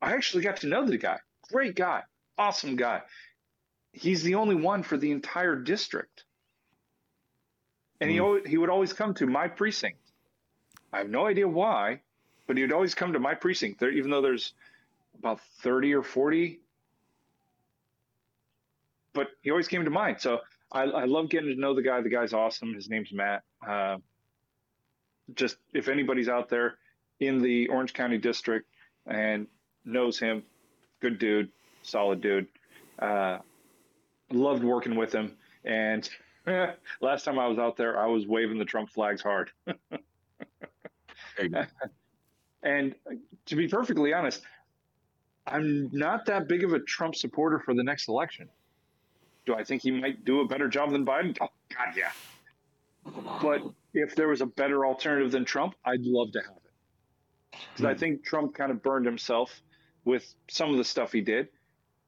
I 0.00 0.12
actually 0.12 0.44
got 0.44 0.58
to 0.58 0.68
know 0.68 0.86
the 0.86 0.96
guy. 0.96 1.18
Great 1.50 1.74
guy, 1.74 2.02
awesome 2.38 2.76
guy. 2.76 3.02
He's 3.92 4.22
the 4.22 4.36
only 4.36 4.54
one 4.54 4.82
for 4.82 4.96
the 4.96 5.10
entire 5.10 5.56
district, 5.56 6.24
and 8.00 8.10
he 8.10 8.18
Hmm. 8.18 8.22
always, 8.22 8.46
he 8.46 8.58
would 8.58 8.70
always 8.70 8.92
come 8.92 9.14
to 9.14 9.26
my 9.26 9.48
precinct. 9.48 9.98
I 10.92 10.98
have 10.98 11.10
no 11.10 11.26
idea 11.26 11.48
why, 11.48 12.02
but 12.46 12.56
he 12.56 12.62
would 12.62 12.72
always 12.72 12.94
come 12.94 13.12
to 13.14 13.18
my 13.18 13.34
precinct 13.34 13.80
there, 13.80 13.90
even 13.90 14.10
though 14.12 14.22
there's 14.22 14.54
about 15.18 15.40
thirty 15.40 15.92
or 15.94 16.02
forty 16.02 16.60
but 19.14 19.28
he 19.42 19.50
always 19.50 19.68
came 19.68 19.84
to 19.84 19.90
mind. 19.90 20.20
So 20.20 20.40
I, 20.72 20.82
I 20.82 21.04
love 21.04 21.30
getting 21.30 21.50
to 21.50 21.60
know 21.60 21.74
the 21.74 21.82
guy. 21.82 22.00
The 22.00 22.10
guy's 22.10 22.32
awesome. 22.32 22.74
His 22.74 22.90
name's 22.90 23.12
Matt. 23.12 23.42
Uh, 23.66 23.96
just 25.34 25.56
if 25.72 25.88
anybody's 25.88 26.28
out 26.28 26.48
there 26.48 26.76
in 27.20 27.40
the 27.40 27.68
Orange 27.68 27.94
County 27.94 28.18
District 28.18 28.66
and 29.06 29.46
knows 29.84 30.18
him, 30.18 30.42
good 31.00 31.18
dude, 31.18 31.50
solid 31.82 32.20
dude. 32.20 32.46
Uh, 32.98 33.38
loved 34.30 34.64
working 34.64 34.96
with 34.96 35.12
him. 35.12 35.36
And 35.64 36.08
last 37.00 37.24
time 37.24 37.38
I 37.38 37.46
was 37.46 37.58
out 37.58 37.76
there, 37.76 37.98
I 37.98 38.06
was 38.06 38.26
waving 38.26 38.58
the 38.58 38.64
Trump 38.64 38.90
flags 38.90 39.22
hard. 39.22 39.50
There 41.36 41.46
you 41.46 41.50
go. 41.50 41.64
And 42.62 42.94
to 43.46 43.56
be 43.56 43.68
perfectly 43.68 44.12
honest, 44.12 44.42
I'm 45.46 45.90
not 45.92 46.26
that 46.26 46.48
big 46.48 46.64
of 46.64 46.72
a 46.72 46.80
Trump 46.80 47.14
supporter 47.14 47.58
for 47.58 47.74
the 47.74 47.82
next 47.82 48.08
election. 48.08 48.48
Do 49.46 49.54
I 49.54 49.64
think 49.64 49.82
he 49.82 49.90
might 49.90 50.24
do 50.24 50.40
a 50.40 50.46
better 50.46 50.68
job 50.68 50.90
than 50.92 51.04
Biden? 51.04 51.36
Oh, 51.40 51.48
God, 51.68 51.96
yeah. 51.96 52.12
But 53.42 53.62
if 53.92 54.16
there 54.16 54.28
was 54.28 54.40
a 54.40 54.46
better 54.46 54.86
alternative 54.86 55.30
than 55.30 55.44
Trump, 55.44 55.74
I'd 55.84 56.00
love 56.00 56.32
to 56.32 56.40
have 56.40 56.56
it. 56.56 57.58
Because 57.72 57.84
I 57.84 57.94
think 57.94 58.24
Trump 58.24 58.54
kind 58.54 58.70
of 58.72 58.82
burned 58.82 59.06
himself 59.06 59.62
with 60.04 60.34
some 60.48 60.70
of 60.70 60.78
the 60.78 60.84
stuff 60.84 61.12
he 61.12 61.20
did. 61.20 61.48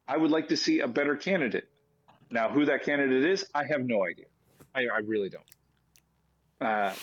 I 0.09 0.17
would 0.17 0.31
like 0.31 0.49
to 0.49 0.57
see 0.57 0.81
a 0.81 0.89
better 0.89 1.17
candidate. 1.17 1.69
Now, 2.31 2.49
who 2.49 2.65
that 2.65 2.85
candidate 2.85 3.25
is, 3.25 3.45
I 3.55 3.65
have 3.71 3.83
no 3.83 4.05
idea. 4.05 4.27
I, 4.75 4.83
I 4.83 4.99
really 5.05 5.29
don't. 5.29 5.45
Uh, 6.61 6.95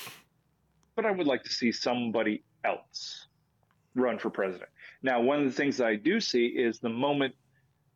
but 0.96 1.06
I 1.06 1.12
would 1.12 1.28
like 1.28 1.44
to 1.44 1.50
see 1.50 1.72
somebody 1.72 2.44
else 2.64 3.28
run 3.96 4.18
for 4.20 4.30
president. 4.30 4.70
Now, 5.02 5.22
one 5.22 5.40
of 5.40 5.46
the 5.46 5.52
things 5.52 5.78
that 5.78 5.88
I 5.88 5.96
do 5.96 6.20
see 6.20 6.48
is 6.48 6.80
the 6.80 6.90
moment 6.90 7.36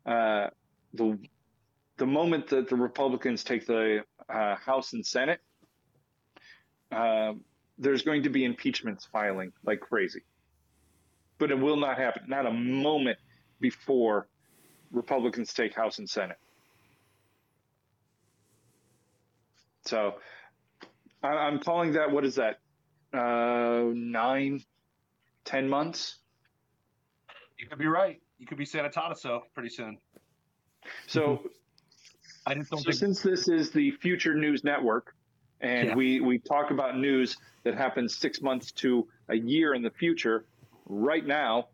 uh, 0.06 0.48
the 0.94 1.18
the 1.98 2.06
moment 2.06 2.48
that 2.48 2.70
the 2.70 2.76
Republicans 2.76 3.44
take 3.44 3.66
the 3.66 4.04
uh, 4.30 4.56
House 4.56 4.94
and 4.94 5.06
Senate, 5.06 5.40
um, 6.92 7.42
there's 7.78 8.04
going 8.04 8.24
to 8.24 8.30
be 8.30 8.46
impeachments 8.46 9.06
filing 9.12 9.52
like 9.66 9.80
crazy. 9.80 10.22
But 11.40 11.52
it 11.52 11.60
will 11.60 11.78
not 11.78 11.98
happen. 11.98 12.24
Not 12.28 12.46
a 12.46 12.52
moment 12.52 13.18
before 13.60 14.28
Republicans 14.92 15.54
take 15.54 15.76
House 15.76 16.00
and 16.00 16.10
Senate. 16.10 16.38
So 19.86 20.16
I, 21.24 21.28
I'm 21.28 21.60
calling 21.60 21.94
that. 21.94 22.12
What 22.12 22.26
is 22.26 22.36
that? 22.36 22.60
Uh, 23.14 23.92
nine, 23.94 24.64
ten 25.46 25.70
months. 25.70 26.18
You 27.58 27.68
could 27.68 27.80
be 27.80 27.88
right. 27.88 28.22
You 28.38 28.46
could 28.46 28.58
be 28.58 28.66
sanitado 28.66 29.42
pretty 29.54 29.70
soon. 29.70 29.98
So 31.08 31.42
I 32.48 32.54
just 32.54 32.72
don't 32.72 32.80
So 32.80 32.86
think 32.92 33.00
since 33.00 33.22
this 33.22 33.50
is 33.50 33.72
the 33.72 33.92
Future 33.92 34.34
News 34.34 34.64
Network, 34.64 35.14
and 35.60 35.90
Yeah. 35.90 35.96
we 35.96 36.22
we 36.22 36.40
talk 36.40 36.72
about 36.72 36.98
news 36.98 37.36
that 37.64 37.76
happens 37.76 38.16
six 38.16 38.42
months 38.42 38.72
to 38.84 39.08
a 39.28 39.36
year 39.36 39.74
in 39.74 39.82
the 39.82 39.90
future, 39.92 40.46
right 40.86 41.26
now, 41.26 41.68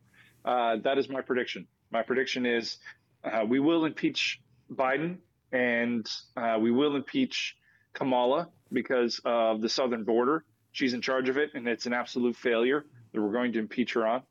uh, 0.43 0.77
that 0.77 0.97
is 0.97 1.09
my 1.09 1.21
prediction. 1.21 1.67
My 1.91 2.01
prediction 2.01 2.47
is 2.47 2.77
uh, 3.23 3.45
we 3.47 3.59
will 3.59 3.85
impeach 3.85 4.41
Biden, 4.71 5.19
and 5.51 6.09
uh, 6.35 6.57
we 6.59 6.71
will 6.71 6.95
impeach 6.95 7.55
Kamala 7.93 8.49
because 8.71 9.21
of 9.23 9.61
the 9.61 9.69
southern 9.69 10.03
border. 10.03 10.43
She's 10.71 10.93
in 10.93 11.01
charge 11.01 11.29
of 11.29 11.37
it, 11.37 11.51
and 11.53 11.67
it's 11.67 11.85
an 11.85 11.93
absolute 11.93 12.35
failure 12.35 12.83
that 13.11 13.21
we're 13.21 13.31
going 13.31 13.53
to 13.53 13.59
impeach 13.59 13.93
her 13.93 14.07
on. 14.07 14.23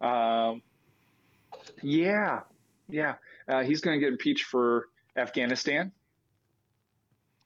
Um, 0.00 0.62
yeah, 1.82 2.40
yeah, 2.88 3.16
uh, 3.46 3.62
he's 3.64 3.82
going 3.82 4.00
to 4.00 4.00
get 4.00 4.10
impeached 4.12 4.46
for 4.46 4.88
Afghanistan. 5.16 5.92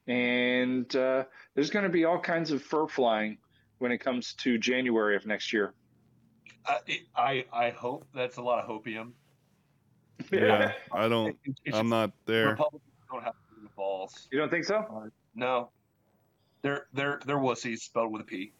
and 0.07 0.95
uh, 0.95 1.23
there's 1.55 1.69
going 1.69 1.83
to 1.83 1.89
be 1.89 2.05
all 2.05 2.19
kinds 2.19 2.51
of 2.51 2.61
fur 2.63 2.87
flying 2.87 3.37
when 3.77 3.91
it 3.91 3.99
comes 3.99 4.33
to 4.33 4.57
January 4.57 5.15
of 5.15 5.25
next 5.25 5.53
year. 5.53 5.73
Uh, 6.65 6.77
it, 6.87 7.01
I 7.15 7.45
I 7.53 7.69
hope 7.69 8.05
that's 8.13 8.37
a 8.37 8.41
lot 8.41 8.63
of 8.63 8.69
hopium. 8.69 9.11
Yeah, 10.33 10.73
I 10.91 11.07
don't. 11.07 11.37
It's 11.45 11.59
I'm 11.77 11.85
just 11.85 11.89
not 11.89 12.11
there. 12.25 12.49
Republicans 12.49 12.91
don't 13.09 13.23
have 13.23 13.33
the 13.63 13.69
balls. 13.77 14.27
You 14.31 14.37
don't 14.39 14.49
think 14.51 14.65
so? 14.65 15.09
No, 15.33 15.69
they're 16.61 16.87
they're 16.93 17.21
they're 17.25 17.37
wussies 17.37 17.79
spelled 17.79 18.11
with 18.11 18.23
a 18.23 18.25
P. 18.25 18.51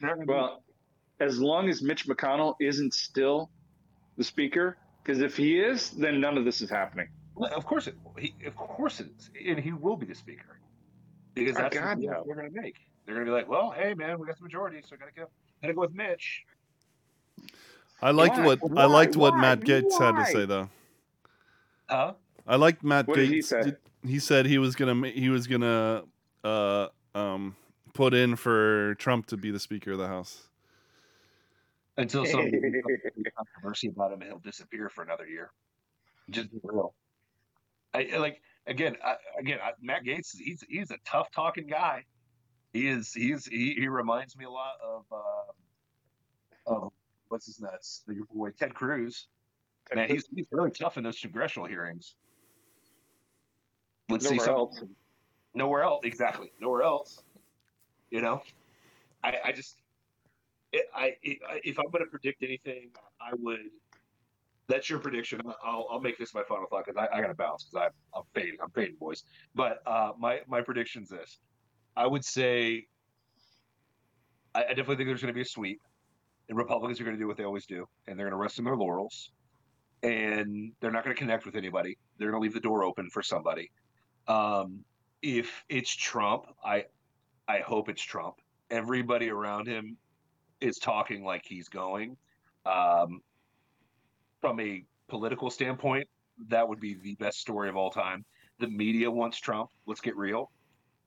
They're 0.00 0.14
be- 0.16 0.24
Well, 0.26 0.62
as 1.18 1.40
long 1.40 1.68
as 1.68 1.82
Mitch 1.82 2.06
McConnell 2.06 2.54
isn't 2.60 2.94
still 2.94 3.50
the 4.16 4.22
speaker, 4.22 4.78
because 5.02 5.20
if 5.20 5.36
he 5.36 5.58
is, 5.58 5.90
then 5.90 6.20
none 6.20 6.38
of 6.38 6.44
this 6.44 6.60
is 6.60 6.70
happening. 6.70 7.08
Well, 7.38 7.52
of 7.54 7.64
course 7.64 7.86
it. 7.86 7.96
He, 8.18 8.34
of 8.46 8.56
course 8.56 9.00
it 9.00 9.08
is, 9.18 9.30
and 9.46 9.58
he 9.58 9.72
will 9.72 9.96
be 9.96 10.06
the 10.06 10.14
speaker 10.14 10.58
because 11.34 11.56
Oh, 11.56 11.60
that's 11.60 11.76
God, 11.76 11.98
what 11.98 12.10
no. 12.10 12.22
they're 12.26 12.34
going 12.36 12.52
to 12.52 12.60
make. 12.60 12.76
They're 13.06 13.14
going 13.14 13.26
to 13.26 13.30
be 13.30 13.34
like, 13.34 13.48
"Well, 13.48 13.70
hey, 13.70 13.94
man, 13.94 14.18
we 14.18 14.26
got 14.26 14.36
the 14.38 14.42
majority, 14.44 14.82
so 14.86 14.96
got 14.96 15.06
to 15.06 15.12
go, 15.20 15.26
got 15.62 15.68
to 15.68 15.74
go 15.74 15.80
with 15.82 15.94
Mitch." 15.94 16.44
I 18.02 18.10
liked 18.10 18.36
Why? 18.38 18.44
what 18.44 18.58
I 18.76 18.84
liked 18.86 19.16
what 19.16 19.34
Why? 19.34 19.40
Matt 19.40 19.60
Gaetz 19.60 19.98
had 19.98 20.16
to 20.16 20.26
say 20.26 20.44
though. 20.46 20.68
Huh? 21.88 22.14
I 22.46 22.56
liked 22.56 22.82
Matt 22.84 23.06
What 23.08 23.16
did 23.16 23.28
Gaetz. 23.28 23.32
he 23.32 23.42
say? 23.42 23.62
did- 23.62 23.76
he 24.04 24.20
said 24.20 24.46
he 24.46 24.58
was 24.58 24.76
gonna 24.76 25.08
he 25.08 25.28
was 25.28 25.48
gonna 25.48 26.04
uh 26.44 26.86
um 27.16 27.56
put 27.94 28.14
in 28.14 28.36
for 28.36 28.94
Trump 28.94 29.26
to 29.26 29.36
be 29.36 29.50
the 29.50 29.58
Speaker 29.58 29.92
of 29.92 29.98
the 29.98 30.06
House. 30.06 30.48
Until 31.96 32.24
some 32.24 32.42
controversy 33.36 33.88
about 33.88 34.12
him, 34.12 34.20
he'll 34.20 34.38
disappear 34.38 34.88
for 34.88 35.02
another 35.02 35.26
year. 35.26 35.50
Just 36.30 36.48
real. 36.62 36.94
I 37.98 38.18
like 38.18 38.40
again. 38.66 38.96
I, 39.04 39.16
again, 39.38 39.58
I, 39.62 39.72
Matt 39.80 40.04
Gaetz. 40.04 40.36
He's 40.36 40.64
he's 40.68 40.90
a 40.90 40.98
tough 41.04 41.30
talking 41.30 41.66
guy. 41.66 42.04
He 42.72 42.88
is. 42.88 43.12
He's 43.12 43.46
he, 43.46 43.74
he 43.74 43.88
reminds 43.88 44.36
me 44.36 44.44
a 44.44 44.50
lot 44.50 44.74
of 44.84 45.04
uh, 45.10 46.74
of 46.74 46.92
what's 47.28 47.46
his 47.46 47.60
nuts, 47.60 48.04
your 48.08 48.26
boy 48.32 48.50
Ted 48.50 48.74
Cruz. 48.74 49.26
Man, 49.94 50.08
he's 50.08 50.26
he's 50.34 50.46
really 50.50 50.70
tough 50.70 50.98
in 50.98 51.04
those 51.04 51.18
congressional 51.18 51.66
hearings. 51.66 52.14
Let's 54.10 54.28
see 54.28 54.36
Nowhere 54.36 54.46
some 54.46 54.54
else. 54.54 54.82
nowhere 55.54 55.82
else 55.82 56.00
exactly 56.04 56.52
nowhere 56.60 56.82
else. 56.82 57.22
You 58.10 58.20
know, 58.20 58.42
I 59.24 59.36
I 59.46 59.52
just 59.52 59.76
it, 60.72 60.86
I, 60.94 61.16
it, 61.22 61.38
I 61.48 61.60
if 61.64 61.78
I'm 61.78 61.90
going 61.90 62.04
to 62.04 62.10
predict 62.10 62.42
anything, 62.42 62.90
I 63.20 63.30
would. 63.38 63.60
That's 64.68 64.90
your 64.90 64.98
prediction. 64.98 65.40
I'll 65.64 65.86
I'll 65.90 66.00
make 66.00 66.18
this 66.18 66.34
my 66.34 66.42
final 66.48 66.66
thought 66.68 66.84
because 66.86 66.98
I, 66.98 67.16
I 67.16 67.20
got 67.22 67.28
to 67.28 67.34
bounce 67.34 67.64
because 67.64 67.90
I'm 68.14 68.22
fading. 68.34 68.56
I'm 68.62 68.70
fading, 68.70 68.96
boys. 69.00 69.24
But 69.54 69.78
uh, 69.86 70.12
my 70.18 70.40
my 70.46 70.60
prediction's 70.60 71.08
this. 71.08 71.38
I 71.96 72.06
would 72.06 72.24
say. 72.24 72.86
I, 74.54 74.64
I 74.64 74.68
definitely 74.68 74.96
think 74.96 75.08
there's 75.08 75.22
going 75.22 75.32
to 75.32 75.36
be 75.36 75.42
a 75.42 75.46
sweep, 75.46 75.80
and 76.48 76.58
Republicans 76.58 77.00
are 77.00 77.04
going 77.04 77.16
to 77.16 77.20
do 77.20 77.26
what 77.26 77.36
they 77.36 77.44
always 77.44 77.66
do, 77.66 77.86
and 78.06 78.18
they're 78.18 78.26
going 78.26 78.38
to 78.38 78.42
rest 78.42 78.58
on 78.58 78.64
their 78.64 78.76
laurels, 78.76 79.30
and 80.02 80.72
they're 80.80 80.90
not 80.90 81.04
going 81.04 81.14
to 81.14 81.18
connect 81.18 81.46
with 81.46 81.56
anybody. 81.56 81.98
They're 82.18 82.30
going 82.30 82.40
to 82.40 82.42
leave 82.42 82.54
the 82.54 82.60
door 82.60 82.84
open 82.84 83.08
for 83.10 83.22
somebody. 83.22 83.70
Um, 84.26 84.84
if 85.22 85.64
it's 85.68 85.94
Trump, 85.94 86.44
I 86.64 86.84
I 87.48 87.60
hope 87.60 87.88
it's 87.88 88.02
Trump. 88.02 88.36
Everybody 88.70 89.30
around 89.30 89.66
him 89.66 89.96
is 90.60 90.78
talking 90.78 91.24
like 91.24 91.42
he's 91.44 91.68
going. 91.68 92.16
Um, 92.66 93.22
from 94.40 94.60
a 94.60 94.84
political 95.08 95.50
standpoint, 95.50 96.08
that 96.48 96.68
would 96.68 96.80
be 96.80 96.94
the 96.94 97.14
best 97.16 97.38
story 97.40 97.68
of 97.68 97.76
all 97.76 97.90
time. 97.90 98.24
The 98.58 98.68
media 98.68 99.10
wants 99.10 99.38
Trump. 99.38 99.70
Let's 99.86 100.00
get 100.00 100.16
real. 100.16 100.50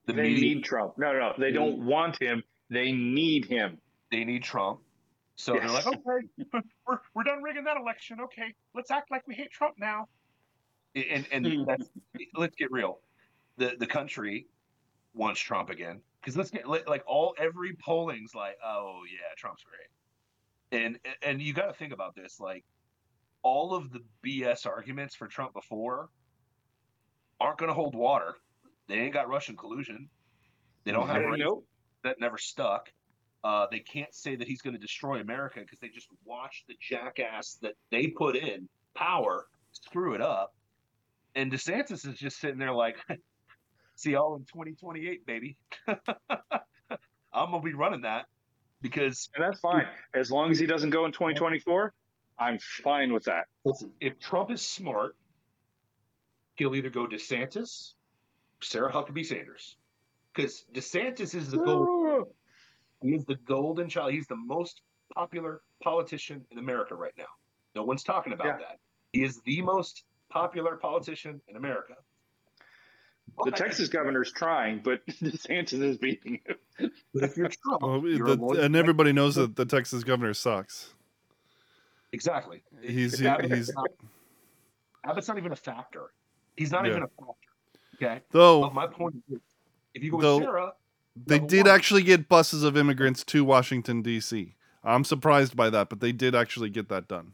The 0.06 0.14
They 0.14 0.24
media 0.24 0.56
need 0.56 0.64
Trump. 0.64 0.94
No, 0.98 1.12
no, 1.14 1.20
no. 1.20 1.34
They 1.38 1.52
don't 1.52 1.86
want 1.86 2.22
him. 2.22 2.44
They 2.70 2.92
need 2.92 3.46
him. 3.46 3.78
they 4.12 4.24
need 4.24 4.44
Trump. 4.44 4.80
So 5.36 5.54
they're 5.54 5.68
like, 5.70 5.88
okay, 5.88 6.28
we're, 6.88 7.00
we're 7.16 7.24
done 7.24 7.42
rigging 7.42 7.64
that 7.64 7.78
election. 7.78 8.20
Okay, 8.22 8.54
let's 8.76 8.92
act 8.92 9.10
like 9.12 9.26
we 9.28 9.36
hate 9.36 9.52
Trump 9.52 9.76
now. 9.80 10.08
And 10.96 11.26
and 11.32 11.46
Hmm. 11.48 11.64
that's, 11.66 11.90
let's 12.36 12.56
get 12.56 12.70
real. 12.72 13.00
The 13.58 13.76
the 13.80 13.88
country 13.88 14.48
wants 15.14 15.40
Trump 15.40 15.70
again 15.70 16.02
because 16.20 16.36
let's 16.36 16.52
get 16.52 16.68
like 16.68 17.04
all 17.08 17.34
every 17.38 17.74
polling's 17.76 18.36
like, 18.36 18.58
oh 18.64 19.02
yeah, 19.10 19.20
Trump's 19.38 19.64
great. 19.64 20.82
And 20.84 21.00
and 21.22 21.42
you 21.42 21.54
got 21.54 21.68
to 21.68 21.74
think 21.74 21.94
about 21.94 22.14
this 22.16 22.40
like 22.40 22.66
all 23.44 23.74
of 23.74 23.92
the 23.92 24.00
BS 24.26 24.66
arguments 24.66 25.16
for 25.16 25.28
Trump 25.28 25.54
before 25.54 26.10
aren't 27.40 27.58
going 27.58 27.70
to 27.70 27.74
hold 27.74 27.96
water. 27.96 28.36
They 28.88 28.96
ain't 28.96 29.14
got 29.14 29.28
Russian 29.30 29.56
collusion. 29.56 30.10
They 30.84 30.92
don't 30.92 31.08
have 31.08 31.22
Nope. 31.38 31.66
that 32.04 32.20
never 32.20 32.38
stuck. 32.38 32.90
Uh, 33.44 33.66
they 33.72 33.80
can't 33.80 34.14
say 34.14 34.36
that 34.36 34.48
he's 34.48 34.62
going 34.62 34.76
to 34.76 34.80
destroy 34.80 35.20
America 35.20 35.60
because 35.62 35.80
they 35.80 35.90
just 35.90 36.08
watched 36.26 36.68
the 36.68 36.76
jackass 36.80 37.56
that 37.62 37.74
they 37.90 38.08
put 38.08 38.36
in 38.36 38.68
power 38.94 39.48
screw 39.72 40.14
it 40.14 40.22
up. 40.22 40.54
And 41.36 41.52
DeSantis 41.52 42.08
is 42.08 42.18
just 42.18 42.40
sitting 42.40 42.58
there 42.60 42.74
like, 42.74 42.98
see 43.96 44.12
y'all 44.12 44.36
in 44.36 44.44
2028, 44.44 45.26
baby. 45.26 45.58
I'm 45.88 47.50
going 47.50 47.62
to 47.62 47.66
be 47.66 47.74
running 47.74 48.02
that 48.02 48.26
because 48.82 49.30
And 49.36 49.44
that's 49.46 49.60
fine. 49.60 49.86
As 50.14 50.32
long 50.32 50.52
as 50.52 50.60
he 50.60 50.66
doesn't 50.66 50.90
go 50.90 51.06
in 51.06 51.12
2024, 51.12 51.94
I'm 52.42 52.58
fine 52.60 53.14
with 53.14 53.26
that. 53.26 53.46
listen, 53.66 53.92
if 54.02 54.20
Trump 54.20 54.50
is 54.52 54.62
smart, 54.64 55.16
he'll 56.56 56.76
either 56.76 56.90
go 56.90 57.06
DeSantis, 57.08 57.94
Sarah 58.62 58.92
Huckabee 58.92 59.26
Sanders. 59.26 59.78
Because 60.34 60.66
DeSantis 60.74 61.36
is 61.36 61.52
the 61.52 61.58
gold 61.58 61.88
ah. 61.90 62.24
He 63.04 63.10
is 63.16 63.26
the 63.26 63.36
golden 63.36 63.90
child. 63.90 64.14
He's 64.14 64.28
the 64.28 64.36
most 64.36 64.82
popular 65.14 65.62
politician 65.84 66.46
in 66.52 66.58
America 66.58 66.96
right 66.96 67.14
now. 67.18 67.26
No 67.76 67.84
one's 67.84 68.04
talking 68.04 68.34
about 68.34 68.46
Yeah. 68.48 68.58
that. 68.58 68.80
He 69.14 69.24
is 69.24 69.40
the 69.46 69.62
most 69.62 70.04
popular 70.30 70.78
politician 70.78 71.42
in 71.48 71.56
America. 71.58 71.96
The 73.46 73.52
But- 73.52 73.56
Texas 73.56 73.88
governor's 73.90 74.32
trying, 74.32 74.82
but 74.84 75.06
DeSantis 75.08 75.82
is 75.82 75.98
beating 75.98 76.40
him. 76.46 76.92
But 77.14 77.24
if 77.24 77.38
you're 77.38 77.50
Trump, 77.50 77.82
Well, 77.82 78.02
you're 78.08 78.36
the- 78.36 78.62
and 78.64 78.76
everybody 78.76 79.12
knows 79.14 79.36
that 79.36 79.56
the 79.56 79.66
Texas 79.66 80.04
governor 80.04 80.34
sucks. 80.34 80.94
Exactly. 82.12 82.62
He's 82.82 83.18
he, 83.20 83.28
he's 83.48 83.74
not, 83.74 83.90
Abbott's 85.06 85.28
not 85.28 85.38
even 85.38 85.52
a 85.52 85.56
factor. 85.56 86.12
He's 86.58 86.72
not 86.72 86.86
Yeah. 86.86 86.92
even 86.92 87.04
a 87.04 87.08
factor. 87.08 87.34
Okay. 87.96 88.22
though 88.32 88.62
But 88.62 88.74
my 88.74 88.88
point 88.88 89.16
is, 89.32 89.40
if 89.94 90.04
you 90.04 90.12
go 90.12 90.20
Though- 90.22 90.38
with 90.38 90.46
Sarah, 90.46 90.74
they 91.26 91.40
did 91.40 91.66
one. 91.68 91.76
actually 91.76 92.04
get 92.04 92.30
buses 92.30 92.64
of 92.64 92.78
immigrants 92.78 93.24
to 93.26 93.44
Washington 93.44 94.02
D.C. 94.02 94.56
I'm 94.84 95.04
surprised 95.04 95.56
by 95.56 95.70
that, 95.70 95.90
but 95.90 96.00
they 96.00 96.12
did 96.12 96.34
actually 96.34 96.70
get 96.70 96.90
that 96.90 97.08
done. 97.08 97.34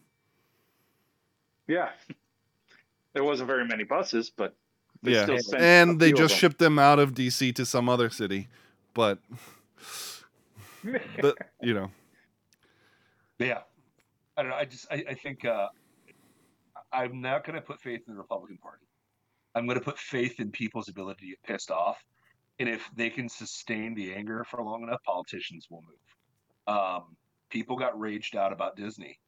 Yeah. 1.68 1.90
There 3.14 3.24
wasn't 3.24 3.48
very 3.48 3.66
many 3.66 3.84
buses, 3.84 4.30
but 4.30 4.56
they 5.04 5.14
yeah, 5.14 5.24
still 5.24 5.40
sent 5.40 5.62
a 5.62 5.66
and 5.66 6.00
they 6.00 6.08
few 6.08 6.18
just 6.18 6.34
them. 6.34 6.40
shipped 6.40 6.60
them 6.60 6.80
out 6.80 7.00
of 7.00 7.14
D.C. 7.14 7.54
to 7.54 7.66
some 7.66 7.88
other 7.88 8.10
city, 8.10 8.48
but 8.94 9.20
the, 10.84 11.36
you 11.62 11.74
know, 11.74 11.92
yeah. 13.40 13.62
I 14.38 14.44
don't 14.44 14.52
know. 14.52 14.58
I 14.58 14.66
just 14.66 14.86
I, 14.92 15.04
I 15.10 15.14
think 15.16 15.46
uh, 15.46 15.68
I'm 16.94 17.22
not 17.22 17.44
going 17.44 17.56
to 17.56 17.62
put 17.62 17.82
faith 17.82 18.02
in 18.08 18.14
the 18.14 18.20
Republican 18.20 18.58
Party. 18.58 18.86
I'm 19.56 19.66
going 19.66 19.80
to 19.80 19.84
put 19.84 19.98
faith 19.98 20.40
in 20.40 20.52
people's 20.52 20.90
ability 20.90 21.22
to 21.22 21.28
get 21.30 21.44
pissed 21.44 21.72
off, 21.72 21.98
and 22.60 22.70
if 22.70 22.88
they 22.96 23.10
can 23.10 23.28
sustain 23.28 23.96
the 23.96 24.14
anger 24.14 24.44
for 24.44 24.62
long 24.64 24.84
enough, 24.84 25.02
politicians 25.04 25.68
will 25.72 25.82
move. 25.82 26.76
Um, 26.76 27.18
people 27.50 27.76
got 27.76 28.00
raged 28.00 28.36
out 28.36 28.54
about 28.54 28.76
Disney, 28.76 29.20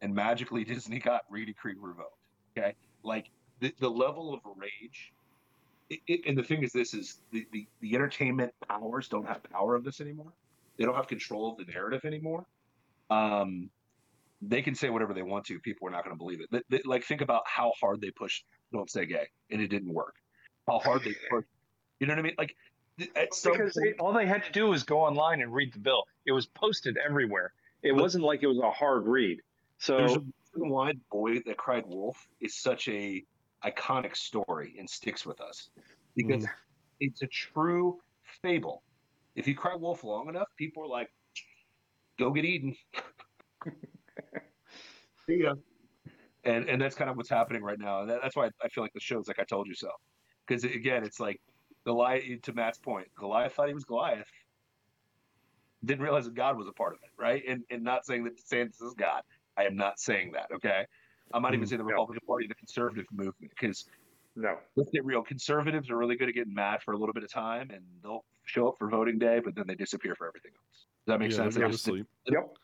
and 0.00 0.14
magically 0.14 0.64
Disney 0.64 0.98
got 0.98 1.22
Reedy 1.28 1.52
Creek 1.52 1.76
revoked. 1.80 2.12
Okay, 2.56 2.74
like 3.02 3.30
the, 3.60 3.74
the 3.78 3.90
level 3.90 4.32
of 4.32 4.40
rage. 4.56 5.12
It, 5.90 6.00
it, 6.06 6.20
and 6.26 6.38
the 6.38 6.42
thing 6.42 6.62
is, 6.62 6.72
this 6.72 6.94
is 6.94 7.20
the, 7.30 7.46
the 7.52 7.66
the 7.82 7.94
entertainment 7.94 8.54
powers 8.66 9.08
don't 9.08 9.28
have 9.28 9.42
power 9.42 9.74
of 9.74 9.84
this 9.84 10.00
anymore. 10.00 10.32
They 10.78 10.86
don't 10.86 10.94
have 10.94 11.06
control 11.06 11.52
of 11.52 11.58
the 11.58 11.70
narrative 11.70 12.06
anymore. 12.06 12.46
Um, 13.10 13.70
they 14.48 14.62
can 14.62 14.74
say 14.74 14.90
whatever 14.90 15.14
they 15.14 15.22
want 15.22 15.46
to. 15.46 15.58
People 15.60 15.88
are 15.88 15.90
not 15.90 16.04
going 16.04 16.14
to 16.14 16.18
believe 16.18 16.40
it. 16.40 16.48
But, 16.50 16.86
like, 16.86 17.04
think 17.04 17.20
about 17.20 17.42
how 17.46 17.72
hard 17.80 18.00
they 18.00 18.10
pushed 18.10 18.44
"Don't 18.72 18.90
Say 18.90 19.06
Gay" 19.06 19.28
and 19.50 19.60
it 19.60 19.68
didn't 19.68 19.92
work. 19.92 20.16
How 20.66 20.78
hard 20.78 21.02
they 21.04 21.14
pushed. 21.30 21.48
You 22.00 22.06
know 22.06 22.14
what 22.14 22.20
I 22.20 22.22
mean? 22.22 22.34
Like, 22.38 22.56
th- 22.98 23.10
at 23.16 23.34
some 23.34 23.52
because 23.52 23.74
they, 23.74 23.92
point, 23.92 24.00
all 24.00 24.12
they 24.12 24.26
had 24.26 24.44
to 24.44 24.52
do 24.52 24.66
was 24.66 24.82
go 24.82 25.00
online 25.00 25.40
and 25.40 25.52
read 25.52 25.72
the 25.72 25.78
bill. 25.78 26.04
It 26.26 26.32
was 26.32 26.46
posted 26.46 26.96
everywhere. 26.96 27.52
It 27.82 27.92
wasn't 27.92 28.24
like 28.24 28.42
it 28.42 28.46
was 28.46 28.58
a 28.58 28.70
hard 28.70 29.06
read. 29.06 29.40
there's 29.86 30.12
a 30.12 30.14
So 30.14 30.26
reason 30.54 30.70
why 30.70 30.92
"Boy 31.10 31.40
That 31.46 31.56
Cried 31.56 31.84
Wolf" 31.86 32.26
is 32.40 32.56
such 32.56 32.88
a 32.88 33.24
iconic 33.64 34.16
story 34.16 34.74
and 34.78 34.88
sticks 34.88 35.24
with 35.24 35.40
us 35.40 35.70
because 36.16 36.44
mm. 36.44 36.50
it's 37.00 37.22
a 37.22 37.26
true 37.26 37.98
fable. 38.42 38.82
If 39.34 39.48
you 39.48 39.54
cry 39.54 39.74
wolf 39.74 40.04
long 40.04 40.28
enough, 40.28 40.48
people 40.56 40.84
are 40.84 40.88
like, 40.88 41.10
"Go 42.18 42.30
get 42.30 42.44
eaten." 42.44 42.76
See 45.26 45.42
ya. 45.42 45.54
And 46.44 46.68
and 46.68 46.80
that's 46.80 46.94
kind 46.94 47.10
of 47.10 47.16
what's 47.16 47.30
happening 47.30 47.62
right 47.62 47.78
now. 47.78 48.00
And 48.02 48.10
that, 48.10 48.20
that's 48.22 48.36
why 48.36 48.50
I 48.62 48.68
feel 48.68 48.84
like 48.84 48.92
the 48.92 49.00
show's 49.00 49.28
like 49.28 49.38
I 49.38 49.44
told 49.44 49.66
you 49.66 49.74
so. 49.74 49.88
Because 50.46 50.64
again, 50.64 51.04
it's 51.04 51.18
like 51.20 51.40
Goliath, 51.86 52.42
to 52.42 52.52
Matt's 52.52 52.78
point, 52.78 53.08
Goliath 53.18 53.54
thought 53.54 53.68
he 53.68 53.74
was 53.74 53.84
Goliath. 53.84 54.28
Didn't 55.84 56.02
realize 56.02 56.24
that 56.26 56.34
God 56.34 56.56
was 56.56 56.66
a 56.68 56.72
part 56.72 56.92
of 56.94 56.98
it, 57.02 57.10
right? 57.18 57.42
And 57.48 57.64
and 57.70 57.82
not 57.82 58.04
saying 58.06 58.24
that 58.24 58.36
DeSantis 58.38 58.82
is 58.82 58.94
God. 58.96 59.22
I 59.56 59.64
am 59.64 59.76
not 59.76 59.98
saying 60.00 60.32
that. 60.32 60.48
Okay, 60.54 60.84
I'm 61.32 61.42
not 61.42 61.54
even 61.54 61.64
Mhm. 61.64 61.68
saying 61.70 61.78
the 61.78 61.84
No. 61.84 61.92
Republican 61.92 62.26
Party, 62.26 62.46
the 62.46 62.54
conservative 62.54 63.06
movement, 63.12 63.50
because 63.50 63.88
No. 64.36 64.58
let's 64.76 64.90
get 64.90 65.04
real. 65.04 65.22
Conservatives 65.22 65.90
are 65.90 65.96
really 65.96 66.16
good 66.16 66.28
at 66.28 66.34
getting 66.34 66.52
mad 66.54 66.82
for 66.82 66.92
a 66.92 66.96
little 66.98 67.12
bit 67.12 67.22
of 67.22 67.30
time, 67.30 67.70
and 67.70 67.84
they'll 68.02 68.24
show 68.44 68.68
up 68.68 68.76
for 68.78 68.88
voting 68.90 69.18
day, 69.18 69.40
but 69.40 69.54
then 69.54 69.66
they 69.66 69.74
disappear 69.76 70.14
for 70.14 70.26
everything 70.26 70.52
else. 70.56 70.86
Does 71.06 71.12
that 71.12 71.18
make 71.20 71.30
yeah, 71.30 71.36
sense? 71.36 71.54
They, 71.54 71.60
go 71.60 71.66
to 71.68 71.72
just- 71.72 71.84
sleep. 71.84 72.06
Yep. 72.26 72.56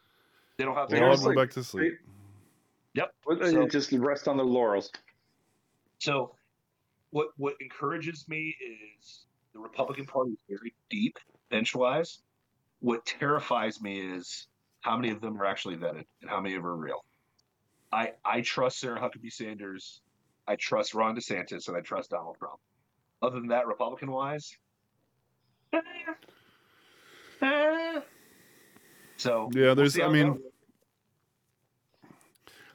They 0.61 0.67
don't 0.67 0.75
have 0.75 0.91
They 0.91 0.99
all 0.99 1.17
Seriously. 1.17 1.35
go 1.35 1.41
back 1.41 1.51
to 1.55 1.65
sleep. 1.65 1.95
Yep. 2.93 3.15
So- 3.51 3.67
just 3.67 3.93
rest 3.93 4.29
on 4.29 4.37
the 4.37 4.45
laurels. 4.45 4.93
So, 6.01 6.35
what 7.11 7.29
what 7.39 7.55
encourages 7.63 8.29
me 8.29 8.55
is 9.01 9.25
the 9.55 9.59
Republican 9.59 10.05
Party 10.05 10.33
is 10.33 10.39
very 10.47 10.75
deep 10.91 11.19
bench 11.51 11.75
wise. 11.75 12.19
What 12.81 13.07
terrifies 13.07 13.81
me 13.81 14.01
is 14.01 14.49
how 14.81 14.97
many 14.97 15.11
of 15.11 15.23
them 15.23 15.41
are 15.41 15.47
actually 15.47 15.77
vetted 15.77 16.05
and 16.21 16.29
how 16.29 16.41
many 16.43 16.55
of 16.57 16.63
them 16.63 16.71
are 16.71 16.77
real. 16.77 17.05
I 17.91 18.13
I 18.23 18.43
trust 18.43 18.81
Sarah 18.81 19.01
Huckabee 19.01 19.33
Sanders, 19.33 20.03
I 20.47 20.57
trust 20.57 20.93
Ron 20.93 21.17
DeSantis, 21.17 21.69
and 21.69 21.77
I 21.77 21.81
trust 21.81 22.11
Donald 22.11 22.37
Trump. 22.39 22.61
Other 23.23 23.41
than 23.41 23.49
that, 23.49 23.67
Republican 23.67 24.11
wise, 24.11 24.57
eh, 25.73 25.81
eh. 27.43 28.01
so 29.17 29.49
Yeah, 29.55 29.63
we'll 29.63 29.75
there's. 29.77 29.99
I 29.99 30.09
mean, 30.09 30.35
goes. 30.35 30.50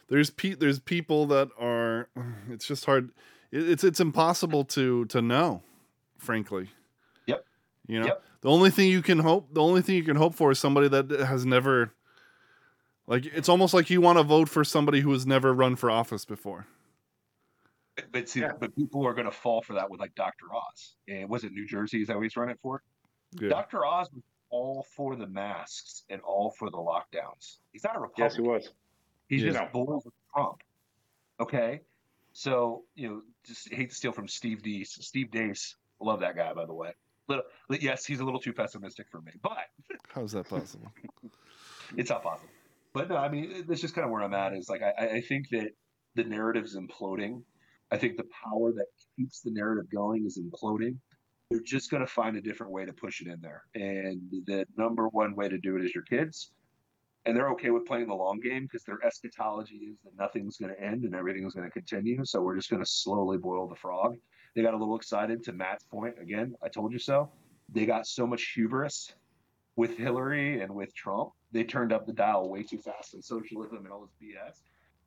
There's 0.08 0.30
pe- 0.30 0.54
there's 0.56 0.80
people 0.80 1.26
that 1.28 1.50
are. 1.60 2.10
It's 2.50 2.66
just 2.68 2.86
hard. 2.86 3.12
It, 3.52 3.70
it's 3.70 3.84
it's 3.84 4.00
impossible 4.00 4.64
to 4.66 5.06
to 5.06 5.22
know, 5.22 5.62
frankly. 6.18 6.70
Yep. 7.28 7.46
You 7.88 8.00
know, 8.02 8.06
Yep. 8.08 8.24
the 8.42 8.50
only 8.50 8.70
thing 8.70 8.90
you 8.90 9.02
can 9.02 9.20
hope, 9.20 9.54
the 9.54 9.62
only 9.62 9.82
thing 9.82 9.96
you 9.96 10.04
can 10.04 10.16
hope 10.16 10.36
for 10.36 10.52
is 10.52 10.60
somebody 10.60 10.88
that 10.90 11.10
has 11.12 11.46
never. 11.46 11.92
Like 13.08 13.26
it's 13.28 13.50
almost 13.50 13.74
like 13.74 13.90
you 13.92 14.02
want 14.02 14.18
to 14.18 14.24
vote 14.24 14.50
for 14.50 14.64
somebody 14.64 15.02
who 15.02 15.12
has 15.12 15.26
never 15.28 15.54
run 15.54 15.76
for 15.76 15.92
office 15.92 16.26
before. 16.26 16.66
But 18.12 18.28
see, 18.28 18.42
Yeah. 18.42 18.52
but 18.60 18.76
people 18.76 19.06
are 19.08 19.14
going 19.14 19.26
to 19.26 19.32
fall 19.32 19.62
for 19.62 19.74
that 19.74 19.90
with 19.90 20.00
like 20.00 20.16
Dr. 20.16 20.46
Oz. 20.54 20.96
And 21.08 21.30
was 21.30 21.44
it 21.44 21.52
New 21.54 21.66
Jersey? 21.68 22.02
Is 22.02 22.08
that 22.08 22.16
what 22.18 22.24
he's 22.24 22.36
running 22.36 22.58
for? 22.62 22.82
Yeah. 23.40 23.50
Dr. 23.50 23.86
Oz 23.86 24.10
was 24.14 24.24
all 24.50 24.86
for 24.96 25.16
the 25.16 25.28
masks 25.28 26.04
and 26.10 26.20
all 26.22 26.52
for 26.58 26.70
the 26.70 26.78
lockdowns. 26.78 27.58
He's 27.72 27.84
not 27.84 27.96
a 27.96 28.00
Republican. 28.00 28.24
Yes, 28.26 28.36
he 28.36 28.42
was. 28.42 28.72
He's 29.28 29.44
Yeah. 29.44 29.52
just 29.54 29.72
boils 29.74 30.06
with 30.06 30.14
Trump. 30.34 30.62
Okay. 31.40 31.82
So, 32.34 32.84
you 32.96 33.08
know, 33.10 33.22
just 33.46 33.74
hate 33.74 33.90
to 33.90 33.96
steal 33.96 34.12
from 34.12 34.28
Steve 34.28 34.62
Deace. 34.62 34.90
Steve 35.02 35.32
Deace, 35.32 35.76
love 36.00 36.20
that 36.20 36.36
guy, 36.36 36.54
by 36.54 36.66
the 36.66 36.74
way. 36.74 36.92
Little, 37.28 37.46
yes, 37.70 38.06
he's 38.06 38.20
a 38.20 38.26
little 38.26 38.40
too 38.40 38.54
pessimistic 38.54 39.08
for 39.10 39.22
me, 39.22 39.32
but 39.42 39.66
How's 40.14 40.34
that 40.34 40.48
possible? 40.48 40.92
it's 41.98 42.10
not 42.10 42.24
possible. 42.24 42.50
But 42.94 43.10
no, 43.10 43.18
I 43.18 43.30
mean, 43.30 43.66
that's 43.68 43.82
just 43.82 43.96
kind 43.96 44.06
of 44.06 44.12
where 44.12 44.22
I'm 44.22 44.34
at. 44.34 44.54
Is 44.54 44.70
like 44.70 44.82
I, 44.82 45.08
I 45.08 45.22
think 45.22 45.50
that 45.50 45.72
the 46.16 46.24
narrative's 46.24 46.76
imploding. 46.78 47.42
I 47.92 47.98
think 47.98 48.18
the 48.18 48.26
power 48.44 48.72
that 48.74 48.86
keeps 49.18 49.42
the 49.42 49.52
narrative 49.52 49.90
going 49.92 50.26
is 50.26 50.40
imploding. 50.40 50.98
They're 51.52 51.62
just 51.62 51.92
going 51.92 52.02
to 52.06 52.12
find 52.12 52.38
a 52.38 52.42
different 52.42 52.72
way 52.72 52.86
to 52.86 52.94
push 52.94 53.22
it 53.22 53.28
in 53.28 53.40
there, 53.42 53.64
and 53.76 54.22
the 54.46 54.66
number 54.78 55.08
one 55.10 55.36
way 55.36 55.48
to 55.50 55.58
do 55.58 55.76
it 55.78 55.84
is 55.86 55.94
your 55.94 56.04
kids, 56.04 56.52
and 57.26 57.36
they're 57.36 57.50
okay 57.52 57.72
with 57.72 57.86
playing 57.86 58.08
the 58.08 58.14
long 58.14 58.40
game 58.40 58.64
because 58.64 58.84
their 58.84 59.04
eschatology 59.06 59.76
is 59.76 59.98
that 60.04 60.12
nothing's 60.18 60.58
going 60.58 60.74
to 60.74 60.82
end 60.82 61.04
and 61.04 61.16
everything's 61.16 61.54
going 61.54 61.68
to 61.68 61.72
continue. 61.72 62.24
So 62.24 62.42
we're 62.42 62.56
just 62.56 62.70
going 62.70 62.84
to 62.84 62.90
slowly 62.90 63.38
boil 63.38 63.68
the 63.68 63.76
frog. 63.76 64.16
They 64.56 64.62
got 64.62 64.74
a 64.74 64.78
little 64.78 64.96
excited. 64.96 65.44
To 65.44 65.54
Matt's 65.54 65.84
point, 65.84 66.16
again, 66.22 66.54
I 66.64 66.70
told 66.70 66.92
you 66.92 67.00
so. 67.00 67.30
They 67.70 67.86
got 67.86 68.06
so 68.06 68.28
much 68.28 68.52
hubris 68.54 69.14
with 69.76 69.98
Hillary 69.98 70.62
and 70.62 70.74
with 70.74 70.94
Trump, 70.96 71.32
they 71.52 71.64
turned 71.64 71.92
up 71.92 72.06
the 72.06 72.14
dial 72.14 72.50
way 72.50 72.64
too 72.64 72.78
fast 72.78 73.14
on 73.14 73.22
socialism 73.22 73.80
and 73.80 73.90
all 73.90 74.02
this 74.02 74.16
BS. 74.22 74.62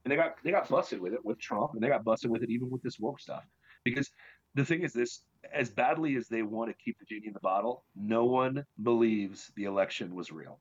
And 0.05 0.12
they 0.12 0.16
got 0.16 0.36
they 0.45 0.51
got 0.51 0.69
busted 0.69 1.01
with 1.01 1.12
it 1.12 1.24
with 1.24 1.39
Trump, 1.40 1.73
and 1.74 1.82
they 1.82 1.89
got 1.89 2.05
busted 2.05 2.31
with 2.31 2.43
it 2.43 2.51
even 2.51 2.70
with 2.70 2.82
this 2.82 2.99
woke 2.99 3.20
stuff. 3.20 3.45
Because 3.85 4.11
the 4.55 4.65
thing 4.65 4.82
is 4.82 4.93
this 4.93 5.23
as 5.53 5.70
badly 5.70 6.16
as 6.16 6.28
they 6.28 6.43
want 6.43 6.70
to 6.70 6.77
keep 6.82 6.99
the 6.99 7.05
genie 7.05 7.28
in 7.28 7.32
the 7.32 7.40
bottle, 7.40 7.85
no 7.97 8.24
one 8.24 8.65
believes 8.82 9.51
the 9.57 9.65
election 9.65 10.15
was 10.15 10.32
real. 10.32 10.61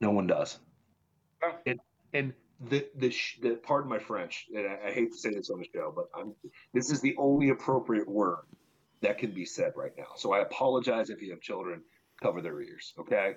No 0.00 0.10
one 0.10 0.26
does. 0.26 0.58
No. 1.42 1.52
And 1.66 1.80
and 2.12 2.32
the 2.68 2.86
the, 2.96 3.10
sh- 3.10 3.38
the 3.40 3.56
pardon 3.56 3.88
my 3.90 3.98
French, 3.98 4.46
and 4.54 4.66
I, 4.66 4.88
I 4.88 4.92
hate 4.92 5.12
to 5.12 5.18
say 5.18 5.30
this 5.30 5.50
on 5.50 5.58
the 5.60 5.66
show, 5.72 5.92
but 5.94 6.06
I'm 6.18 6.34
this 6.74 6.90
is 6.90 7.00
the 7.00 7.16
only 7.18 7.50
appropriate 7.50 8.08
word 8.08 8.44
that 9.00 9.18
can 9.18 9.32
be 9.32 9.44
said 9.44 9.72
right 9.76 9.92
now. 9.96 10.08
So 10.16 10.32
I 10.32 10.40
apologize 10.40 11.08
if 11.10 11.22
you 11.22 11.30
have 11.30 11.40
children, 11.40 11.82
cover 12.22 12.42
their 12.42 12.60
ears, 12.60 12.92
okay? 12.98 13.36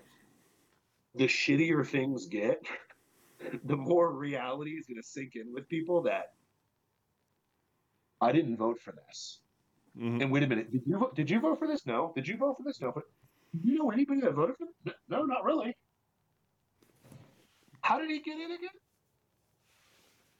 The 1.15 1.25
shittier 1.25 1.85
things 1.87 2.25
get, 2.25 2.61
the 3.63 3.77
more 3.77 4.11
reality 4.11 4.71
is 4.71 4.87
going 4.87 5.01
to 5.01 5.07
sink 5.07 5.35
in 5.35 5.53
with 5.53 5.69
people 5.69 6.01
that 6.03 6.33
I 8.19 8.31
didn't 8.31 8.57
vote 8.57 8.79
for 8.81 8.91
this. 8.93 9.39
Mhm. 9.97 10.21
And 10.23 10.31
wait 10.31 10.43
a 10.43 10.47
minute, 10.47 10.71
did 10.71 10.81
you 10.85 10.97
vote? 10.97 11.15
Did 11.15 11.29
you 11.29 11.39
vote 11.39 11.59
for 11.59 11.67
this? 11.67 11.85
No. 11.85 12.11
Did 12.15 12.27
you 12.27 12.35
vote 12.37 12.57
for 12.57 12.63
this? 12.63 12.81
No. 12.81 12.91
But 12.93 13.03
you 13.63 13.77
know 13.77 13.91
anybody 13.91 14.21
that 14.21 14.33
voted 14.33 14.55
for 14.57 14.65
this? 14.83 14.95
No, 15.07 15.23
not 15.23 15.43
really. 15.43 15.75
How 17.83 17.99
did 17.99 18.09
he 18.09 18.21
get 18.21 18.39
in 18.39 18.51
again? 18.51 18.69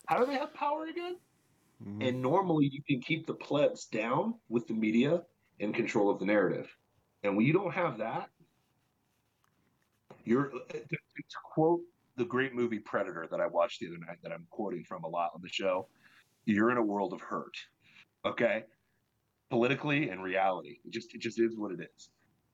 How 0.07 0.18
do 0.18 0.26
they 0.26 0.34
have 0.36 0.53
power 0.53 0.86
again? 0.86 1.20
Mhm. 1.82 2.07
And 2.07 2.22
normally 2.22 2.70
you 2.72 2.82
can 2.84 3.02
keep 3.02 3.28
the 3.28 3.36
plebs 3.36 3.86
down 3.86 4.40
with 4.49 4.68
the 4.68 4.74
media 4.74 5.26
in 5.60 5.74
control 5.74 6.10
of 6.10 6.20
the 6.20 6.26
narrative. 6.26 6.76
And 7.24 7.36
when 7.36 7.45
you 7.45 7.53
don't 7.53 7.74
have 7.74 7.98
that, 7.98 8.30
you're 10.24 10.49
to, 10.49 10.80
to 10.88 11.38
quote 11.53 11.82
the 12.15 12.26
great 12.26 12.53
movie 12.53 12.80
Predator 12.80 13.28
that 13.30 13.41
I 13.41 13.48
watched 13.48 13.82
the 13.82 13.88
other 13.88 13.98
night 13.98 14.20
that 14.24 14.32
I'm 14.32 14.48
quoting 14.49 14.86
from 14.86 15.03
a 15.03 15.07
lot 15.07 15.32
on 15.36 15.41
the 15.41 15.49
show, 15.49 15.90
you're 16.45 16.72
in 16.72 16.78
a 16.78 16.84
world 16.84 17.11
of 17.14 17.22
hurt. 17.22 17.56
Okay? 18.26 18.64
Politically 19.49 20.10
and 20.10 20.24
reality. 20.24 20.80
It 20.86 20.91
just 20.91 21.14
it 21.14 21.20
just 21.22 21.40
is 21.40 21.57
what 21.57 21.74
it 21.74 21.82
is. 21.82 22.10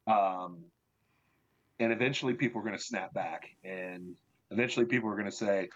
Um 0.08 0.66
and 1.80 1.94
eventually 1.94 2.34
people 2.34 2.60
are 2.62 2.64
going 2.66 2.78
to 2.78 2.84
snap 2.84 3.14
back 3.14 3.56
and 3.64 4.16
eventually 4.52 4.86
people 4.86 5.10
are 5.10 5.16
going 5.16 5.26
to 5.26 5.32
say 5.32 5.70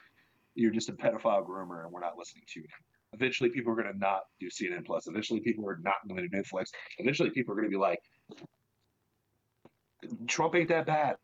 you're 0.55 0.71
just 0.71 0.89
a 0.89 0.93
pedophile 0.93 1.47
groomer 1.47 1.83
and 1.83 1.91
we're 1.91 1.99
not 2.01 2.17
listening 2.17 2.43
to 2.53 2.59
you 2.61 2.65
Eventually, 3.13 3.51
people 3.51 3.71
are 3.71 3.75
going 3.75 3.93
to 3.93 3.99
not 3.99 4.21
do 4.39 4.47
CNN 4.47 4.83
Plus. 4.87 5.05
Eventually, 5.05 5.39
people 5.39 5.69
are 5.69 5.77
not 5.83 5.97
going 6.07 6.19
to 6.19 6.27
do 6.27 6.35
Netflix. 6.35 6.71
Eventually, 6.97 7.29
people 7.29 7.53
are 7.53 7.57
going 7.57 7.67
to 7.67 7.69
be 7.69 7.77
like, 7.77 7.99
"Trump 10.27 10.55
ain't 10.55 10.69
that 10.69 10.87
bad. 10.87 11.17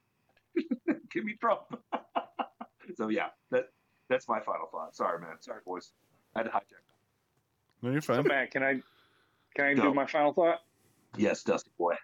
Give 1.12 1.24
me 1.26 1.36
Trump." 1.42 1.62
so 2.96 3.10
yeah, 3.10 3.30
that 3.50 3.70
that's 4.08 4.28
my 4.28 4.40
final 4.40 4.68
thought. 4.72 4.96
Sorry, 4.96 5.20
man. 5.20 5.38
Sorry, 5.40 5.62
boys. 5.66 5.92
I 6.36 6.40
had 6.40 6.44
to 6.44 6.50
hijack. 6.52 6.84
No, 7.82 7.90
you're 7.90 8.02
So, 8.02 8.14
fine. 8.18 8.28
Matt, 8.28 8.52
can 8.52 8.62
I 8.62 8.82
can 9.56 9.66
I 9.66 9.74
Go. 9.74 9.82
do 9.82 9.94
my 9.96 10.06
final 10.06 10.32
thought? 10.32 10.60
Yes, 11.18 11.42
Dusty 11.42 11.72
boy. 11.80 11.96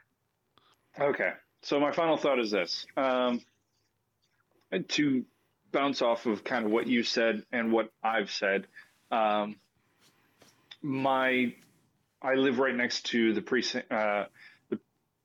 Okay. 1.00 1.34
So 1.62 1.80
my 1.80 1.92
final 1.92 2.18
thought 2.18 2.40
is 2.40 2.50
this: 2.50 2.88
um, 2.98 3.40
and 4.72 4.90
to 4.90 5.24
bounce 5.76 6.02
off 6.02 6.26
of 6.26 6.44
kind 6.46 6.66
of 6.66 6.72
what 6.72 6.88
you 6.88 7.04
said 7.04 7.44
and 7.52 7.72
what 7.72 7.92
I've 8.02 8.32
said. 8.32 8.66
Um, 9.12 9.58
my 10.82 11.54
I 12.22 12.36
live 12.36 12.60
right 12.60 12.74
next 12.74 13.08
to 13.08 13.34
the 13.34 13.42
precinct, 13.42 13.92
uh, 13.92 14.26
the, 14.70 14.80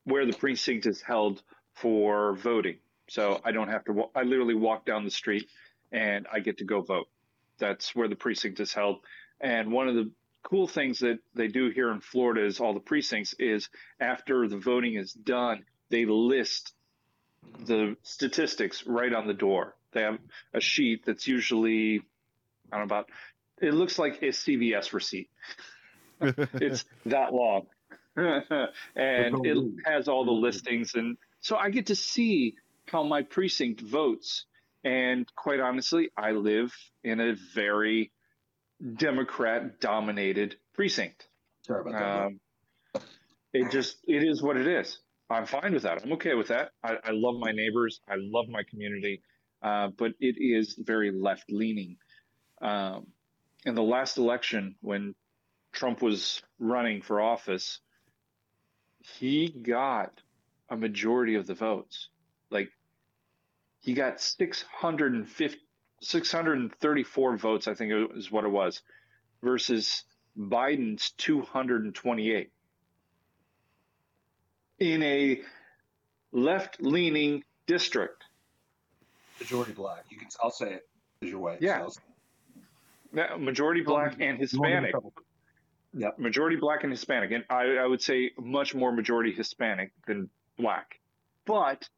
where 0.05 0.27
the 0.27 0.33
precinct 0.33 0.87
is 0.87 1.01
held 1.01 1.41
for 1.75 2.35
voting. 2.35 2.79
So 3.09 3.41
I 3.45 3.53
don't 3.53 3.69
have 3.69 3.85
to. 3.85 4.05
I 4.15 4.23
literally 4.23 4.55
walk 4.55 4.85
down 4.85 5.05
the 5.05 5.11
street, 5.11 5.49
and 5.93 6.27
I 6.33 6.41
get 6.41 6.59
to 6.59 6.65
go 6.65 6.83
vote. 6.83 7.09
That's 7.59 7.95
where 7.95 8.09
the 8.09 8.17
precinct 8.17 8.59
is 8.59 8.73
held. 8.73 8.99
And 9.41 9.71
one 9.73 9.89
of 9.89 9.95
the 9.95 10.11
cool 10.43 10.67
things 10.67 10.99
that 10.99 11.21
they 11.35 11.47
do 11.47 11.71
here 11.71 11.91
in 11.93 12.01
Florida 12.01 12.45
is 12.45 12.59
all 12.59 12.75
the 12.75 12.81
precincts 12.81 13.35
is 13.39 13.69
after 14.01 14.49
the 14.49 14.59
voting 14.59 14.95
is 14.95 15.13
done, 15.13 15.65
they 15.91 16.07
list 16.07 16.73
the 17.67 17.97
statistics 18.03 18.85
right 18.87 19.13
on 19.13 19.27
the 19.27 19.35
door. 19.35 19.77
They 19.93 20.03
have 20.03 20.19
a 20.55 20.61
sheet 20.61 21.05
that's 21.07 21.27
usually 21.27 22.03
I 22.73 22.79
don't 22.79 22.89
know 22.89 22.95
about 22.97 23.09
it 23.61 23.75
looks 23.75 23.99
like 23.99 24.23
a 24.23 24.27
CVS 24.27 24.93
receipt. 24.93 25.31
It's 26.21 26.85
that 27.07 27.33
long. 27.33 27.67
and 28.17 29.47
it 29.47 29.57
has 29.87 30.09
all 30.09 30.25
the 30.25 30.33
listings 30.33 30.95
and 30.95 31.17
so 31.41 31.57
I 31.57 31.71
get 31.71 31.87
to 31.87 31.97
see 31.97 32.57
how 32.87 33.03
my 33.03 33.23
precinct 33.23 33.81
votes. 33.81 34.45
And 34.85 35.27
quite 35.37 35.61
honestly, 35.61 36.11
I 36.17 36.33
live 36.33 36.75
in 37.05 37.21
a 37.21 37.35
very 37.55 38.13
Democrat 38.97 39.81
dominated 39.81 40.57
precinct. 40.75 41.29
Sorry 41.67 41.83
about 41.83 41.93
that. 41.93 42.27
Um, 42.27 42.41
it 43.53 43.71
just 43.71 43.99
it 44.07 44.23
is 44.23 44.43
what 44.43 44.57
it 44.57 44.67
is. 44.67 44.99
I'm 45.29 45.47
fine 45.47 45.73
with 45.75 45.83
that. 45.83 46.03
I'm 46.03 46.13
okay 46.15 46.35
with 46.35 46.49
that. 46.49 46.71
I, 46.83 46.97
I 47.05 47.11
love 47.13 47.37
my 47.39 47.53
neighbors. 47.53 48.01
I 48.09 48.15
love 48.17 48.49
my 48.49 48.63
community, 48.69 49.23
uh, 49.63 49.89
but 49.97 50.13
it 50.21 50.37
is 50.39 50.75
very 50.79 51.11
left 51.11 51.51
leaning. 51.51 51.97
Um, 52.61 53.09
in 53.65 53.75
the 53.75 53.83
last 53.83 54.19
election, 54.19 54.77
when 54.81 55.15
Trump 55.73 56.03
was 56.03 56.43
running 56.59 57.03
for 57.03 57.21
office, 57.21 57.81
he 59.01 59.49
got 59.49 60.13
a 60.69 60.77
majority 60.77 61.35
of 61.35 61.47
the 61.47 61.55
votes. 61.55 62.09
Like 62.51 62.71
he 63.81 63.95
got 63.95 64.21
650, 64.21 65.59
634 66.03 67.37
votes, 67.37 67.69
I 67.69 67.75
think 67.75 67.93
is 68.17 68.31
what 68.31 68.45
it 68.45 68.51
was, 68.51 68.83
versus 69.43 70.05
Biden's 70.39 71.11
228 71.19 72.51
in 74.79 75.03
a 75.03 75.43
left 76.33 76.81
leaning 76.81 77.45
district. 77.67 78.20
Majority 79.41 79.73
black. 79.73 80.05
You 80.11 80.19
can. 80.19 80.29
I'll 80.43 80.51
say 80.51 80.75
it 80.75 80.89
as 81.23 81.29
your 81.31 81.41
way. 81.41 81.57
Yeah. 81.61 81.87
So- 81.89 82.01
Yeah, 83.13 83.37
Majority 83.37 83.81
black 83.83 84.17
and 84.21 84.39
Hispanic. 84.39 84.95
Yep. 85.95 86.19
Majority 86.19 86.57
black 86.57 86.85
and 86.85 86.93
Hispanic. 86.93 87.33
And 87.33 87.45
I, 87.51 87.77
I 87.79 87.87
would 87.87 88.01
say 88.03 88.31
much 88.39 88.75
more 88.75 88.93
majority 88.93 89.33
Hispanic 89.33 89.93
than 90.07 90.29
black. 90.57 91.01
But 91.47 91.89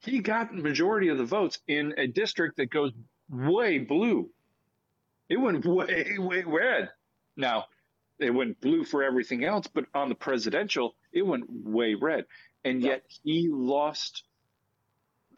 he 0.00 0.18
got 0.20 0.54
majority 0.54 1.08
of 1.08 1.16
the 1.16 1.24
votes 1.24 1.58
in 1.66 1.94
a 1.96 2.06
district 2.06 2.58
that 2.58 2.70
goes 2.70 2.92
way 3.30 3.78
blue. 3.78 4.28
It 5.30 5.36
went 5.38 5.64
way, 5.64 6.16
way 6.18 6.42
red. 6.46 6.90
Now, 7.36 7.66
it 8.18 8.30
went 8.30 8.60
blue 8.60 8.84
for 8.84 9.02
everything 9.02 9.44
else, 9.44 9.66
but 9.66 9.86
on 9.94 10.08
the 10.10 10.14
presidential, 10.14 10.94
it 11.12 11.22
went 11.22 11.44
way 11.48 11.94
red. 11.94 12.24
And 12.64 12.82
Yeah. 12.82 12.90
yet 12.90 13.04
he 13.22 13.48
lost 13.50 14.24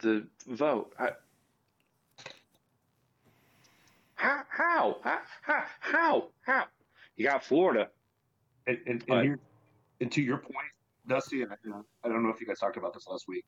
the 0.01 0.27
vote. 0.47 0.93
I, 0.99 1.11
how? 4.15 4.43
How? 4.51 4.97
How? 5.03 5.19
How? 5.43 5.65
How? 5.81 6.29
How? 6.43 6.65
You 7.17 7.27
got 7.27 7.45
Florida. 7.45 7.89
And, 8.67 8.79
and, 8.87 9.05
But- 9.07 9.19
and, 9.19 9.25
here, 9.25 9.39
and 10.01 10.13
to 10.13 10.23
your 10.23 10.39
point, 10.39 10.57
Dusty, 11.07 11.43
and 11.43 11.53
I, 11.53 11.57
I 12.05 12.09
don't 12.09 12.23
know 12.23 12.31
if 12.31 12.41
you 12.41 12.47
guys 12.47 12.59
talked 12.59 12.77
about 12.77 12.95
this 12.95 13.07
last 13.07 13.27
week, 13.27 13.45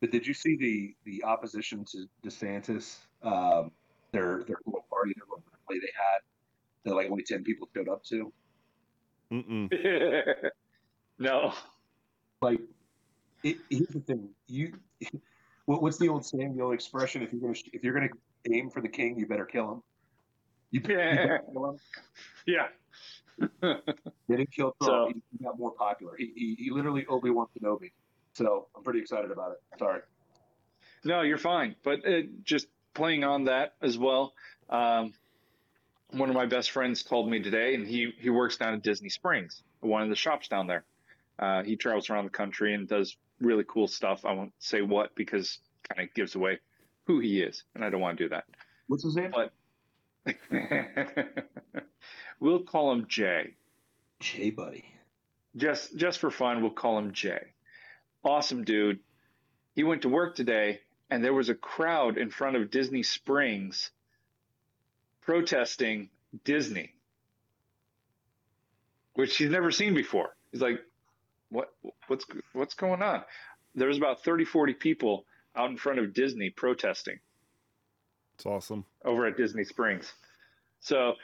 but 0.00 0.10
did 0.10 0.26
you 0.26 0.34
see 0.34 0.56
the 0.56 0.94
the 1.04 1.24
opposition 1.24 1.84
to 1.92 2.06
DeSantis? 2.24 2.98
Um, 3.22 3.70
their 4.12 4.42
their 4.44 4.56
little 4.66 4.84
party, 4.90 5.12
their 5.16 5.26
little 5.28 5.44
rally 5.68 5.80
they 5.80 5.92
had 5.94 6.20
that 6.84 6.94
like 6.94 7.10
only 7.10 7.22
ten 7.22 7.44
people 7.44 7.68
showed 7.74 7.88
up 7.88 8.02
to. 8.04 8.32
Mm-mm. 9.30 9.70
no. 11.18 11.52
Like, 12.42 12.60
it, 13.44 13.58
here's 13.68 13.88
the 13.88 14.00
thing: 14.00 14.30
you, 14.48 14.72
what, 14.98 15.22
what's 15.78 15.98
the 15.98 16.08
old 16.08 16.24
saying, 16.24 16.56
the 16.56 16.62
old 16.62 16.74
expression? 16.74 17.22
If 17.22 17.32
you're 17.32 17.40
gonna 17.40 17.54
if 17.72 17.82
you're 17.84 17.94
gonna 17.94 18.08
aim 18.50 18.70
for 18.70 18.80
the 18.80 18.88
king, 18.88 19.18
you 19.18 19.26
better 19.26 19.44
kill 19.44 19.72
him. 19.72 19.82
You, 20.70 20.80
you 20.80 20.88
better 20.88 21.42
kill 21.52 21.70
him. 21.70 21.78
Yeah. 22.46 22.66
They 24.28 24.36
didn't 24.36 24.52
kill 24.52 24.74
So- 24.82 24.86
Trump. 24.88 25.14
he, 25.16 25.22
he 25.38 25.44
got 25.44 25.58
more 25.58 25.72
popular. 25.72 26.12
He, 26.16 26.30
he, 26.36 26.54
he 26.64 26.70
literally 26.70 27.06
Obi 27.06 27.30
Wan 27.30 27.46
Kenobi. 27.58 27.90
So 28.34 28.66
I'm 28.76 28.82
pretty 28.82 29.00
excited 29.00 29.30
about 29.30 29.52
it. 29.52 29.58
Sorry. 29.78 30.00
No, 31.04 31.22
you're 31.22 31.38
fine. 31.38 31.74
But 31.82 32.06
uh, 32.06 32.22
just 32.44 32.66
playing 32.94 33.24
on 33.24 33.44
that 33.44 33.74
as 33.82 33.96
well. 33.98 34.34
Um, 34.68 35.14
one 36.10 36.28
of 36.28 36.34
my 36.34 36.46
best 36.46 36.70
friends 36.70 37.02
called 37.02 37.30
me 37.30 37.40
today, 37.42 37.74
and 37.74 37.86
he 37.86 38.12
he 38.18 38.30
works 38.30 38.56
down 38.58 38.74
at 38.74 38.82
Disney 38.82 39.08
Springs, 39.08 39.62
one 39.80 40.02
of 40.02 40.08
the 40.10 40.16
shops 40.16 40.48
down 40.48 40.66
there. 40.66 40.84
Uh, 41.38 41.62
he 41.62 41.76
travels 41.76 42.10
around 42.10 42.24
the 42.24 42.30
country 42.30 42.74
and 42.74 42.86
does 42.88 43.16
really 43.40 43.64
cool 43.66 43.88
stuff. 43.88 44.24
I 44.24 44.32
won't 44.32 44.52
say 44.58 44.82
what 44.82 45.14
because 45.14 45.58
kind 45.88 46.06
of 46.08 46.14
gives 46.14 46.34
away 46.34 46.58
who 47.06 47.20
he 47.20 47.40
is, 47.42 47.64
and 47.74 47.84
I 47.84 47.90
don't 47.90 48.00
want 48.00 48.18
to 48.18 48.24
do 48.24 48.28
that. 48.30 48.44
What's 48.86 49.04
his 49.04 49.16
name? 49.16 49.32
But 49.34 49.52
we'll 52.40 52.62
call 52.64 52.92
him 52.92 53.06
Jay. 53.08 53.54
Jay 54.20 54.50
Buddy. 54.50 54.84
just 55.56 55.96
just 55.96 56.18
for 56.18 56.30
fun, 56.30 56.60
we'll 56.62 56.70
call 56.72 56.98
him 56.98 57.12
Jay. 57.12 57.40
Awesome 58.24 58.64
dude. 58.64 59.00
He 59.74 59.82
went 59.84 60.02
to 60.02 60.08
work 60.08 60.36
today, 60.36 60.80
and 61.10 61.24
there 61.24 61.32
was 61.32 61.48
a 61.48 61.54
crowd 61.54 62.18
in 62.18 62.30
front 62.30 62.56
of 62.56 62.70
Disney 62.70 63.02
Springs 63.02 63.90
protesting 65.22 66.10
Disney, 66.44 66.92
which 69.14 69.36
he's 69.36 69.50
never 69.50 69.70
seen 69.70 69.94
before. 69.94 70.36
He's 70.52 70.60
like, 70.60 70.80
"What? 71.50 71.72
What's 72.08 72.24
what's 72.52 72.74
going 72.74 73.02
on?" 73.02 73.24
There 73.74 73.88
was 73.88 73.98
about 73.98 74.24
30, 74.24 74.44
40 74.44 74.74
people 74.74 75.26
out 75.54 75.70
in 75.70 75.76
front 75.76 75.98
of 76.00 76.12
Disney 76.12 76.50
protesting 76.50 77.20
It's 78.34 78.46
awesome. 78.46 78.84
over 79.04 79.26
at 79.26 79.36
Disney 79.36 79.64
Springs. 79.64 80.12
So 80.80 81.14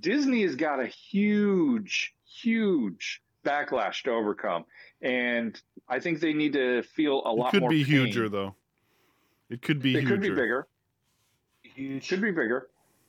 Disney 0.00 0.42
has 0.42 0.54
got 0.56 0.78
a 0.80 0.86
huge, 0.86 2.14
huge 2.26 3.22
backlash 3.44 4.02
to 4.04 4.10
overcome, 4.12 4.66
and 5.00 5.60
I 5.88 6.00
think 6.00 6.20
they 6.20 6.32
need 6.34 6.52
to 6.52 6.82
feel 6.82 7.22
a 7.24 7.32
It 7.32 7.38
lot 7.38 7.50
could 7.52 7.60
more. 7.62 7.70
be 7.70 7.84
pain. 7.84 8.06
huger 8.06 8.28
though. 8.28 8.54
It 9.48 9.62
could 9.62 9.80
be 9.80 9.96
It 9.96 10.00
huger. 10.00 10.08
could 10.14 10.20
be 10.20 10.30
bigger. 10.30 10.68
Huge. 11.62 12.08
Could 12.08 12.20
be 12.20 12.30
bigger, 12.30 12.68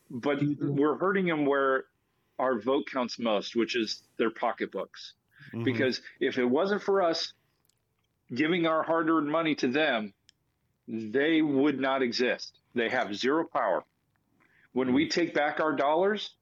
but 0.10 0.40
we're 0.60 0.96
hurting 0.96 1.26
them 1.26 1.46
where 1.46 1.86
our 2.38 2.58
vote 2.60 2.86
counts 2.90 3.20
most, 3.20 3.56
which 3.56 3.76
is 3.76 4.04
their 4.18 4.30
pocketbooks. 4.32 5.14
Mhm. 5.54 5.64
Because 5.64 6.02
if 6.20 6.38
it 6.38 6.46
wasn't 6.46 6.82
for 6.82 7.02
us 7.02 7.34
giving 8.34 8.66
our 8.68 8.84
hard-earned 8.84 9.30
money 9.30 9.56
to 9.56 9.68
them, 9.68 10.14
they 10.88 11.42
would 11.42 11.80
not 11.80 12.02
exist. 12.02 12.60
They 12.76 12.90
have 12.90 13.16
zero 13.16 13.46
power. 13.48 13.84
When 14.74 14.94
we 14.94 15.10
take 15.10 15.34
back 15.34 15.60
our 15.60 15.74
dollars, 15.76 16.36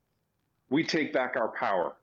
we 0.70 0.84
take 0.84 1.14
back 1.14 1.36
our 1.36 1.50
power. 1.50 1.96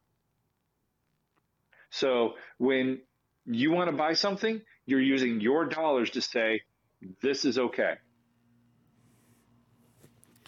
So 1.90 2.34
when 2.58 3.00
you 3.46 3.70
want 3.70 3.90
to 3.90 3.96
buy 3.96 4.14
something, 4.14 4.60
you're 4.86 5.00
using 5.00 5.40
your 5.40 5.66
dollars 5.66 6.10
to 6.10 6.20
say, 6.20 6.62
this 7.22 7.44
is 7.44 7.58
okay. 7.58 7.94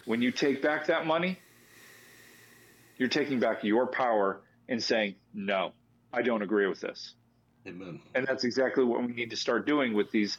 When 0.05 0.21
you 0.21 0.31
take 0.31 0.61
back 0.61 0.87
that 0.87 1.05
money, 1.05 1.39
you're 2.97 3.09
taking 3.09 3.39
back 3.39 3.63
your 3.63 3.87
power 3.87 4.41
and 4.67 4.81
saying, 4.81 5.15
no, 5.33 5.73
I 6.13 6.21
don't 6.21 6.41
agree 6.41 6.67
with 6.67 6.79
this. 6.79 7.13
Amen. 7.67 7.99
And 8.15 8.25
that's 8.25 8.43
exactly 8.43 8.83
what 8.83 9.01
we 9.01 9.13
need 9.13 9.31
to 9.31 9.37
start 9.37 9.65
doing 9.65 9.93
with 9.93 10.09
these 10.11 10.37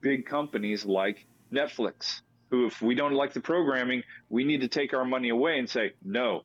big 0.00 0.26
companies 0.26 0.84
like 0.84 1.26
Netflix, 1.52 2.20
who, 2.50 2.66
if 2.66 2.80
we 2.80 2.94
don't 2.94 3.12
like 3.12 3.32
the 3.32 3.40
programming, 3.40 4.02
we 4.28 4.44
need 4.44 4.62
to 4.62 4.68
take 4.68 4.94
our 4.94 5.04
money 5.04 5.28
away 5.28 5.58
and 5.58 5.68
say, 5.68 5.92
no. 6.02 6.42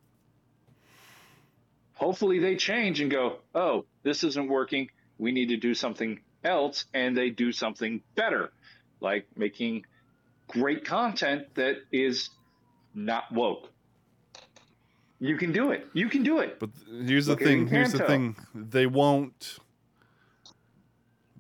Hopefully 1.94 2.40
they 2.40 2.56
change 2.56 3.02
and 3.02 3.11
go, 3.11 3.40
oh, 3.53 3.86
this 4.03 4.23
isn't 4.23 4.48
working. 4.48 4.90
We 5.18 5.31
need 5.31 5.49
to 5.49 5.57
do 5.57 5.73
something 5.73 6.19
else. 6.44 6.86
And 6.94 7.15
they 7.15 7.30
do 7.30 7.52
something 7.52 8.02
better, 8.15 8.52
like 8.99 9.27
making 9.36 9.86
great 10.48 10.86
content 10.86 11.56
that 11.56 11.76
is 11.91 12.30
not 12.94 13.31
woke. 13.31 13.69
You 15.20 15.36
can 15.38 15.52
do 15.52 15.72
it. 15.72 15.88
You 15.94 16.08
can 16.10 16.24
do 16.24 16.40
it. 16.40 16.60
But 16.60 16.70
here's 17.06 17.26
the 17.26 17.34
Look 17.34 17.41
thing. 17.41 17.68
Here's 17.68 17.91
the 17.91 18.00
thing. 18.06 18.36
They 18.56 18.86
won't. 18.86 19.58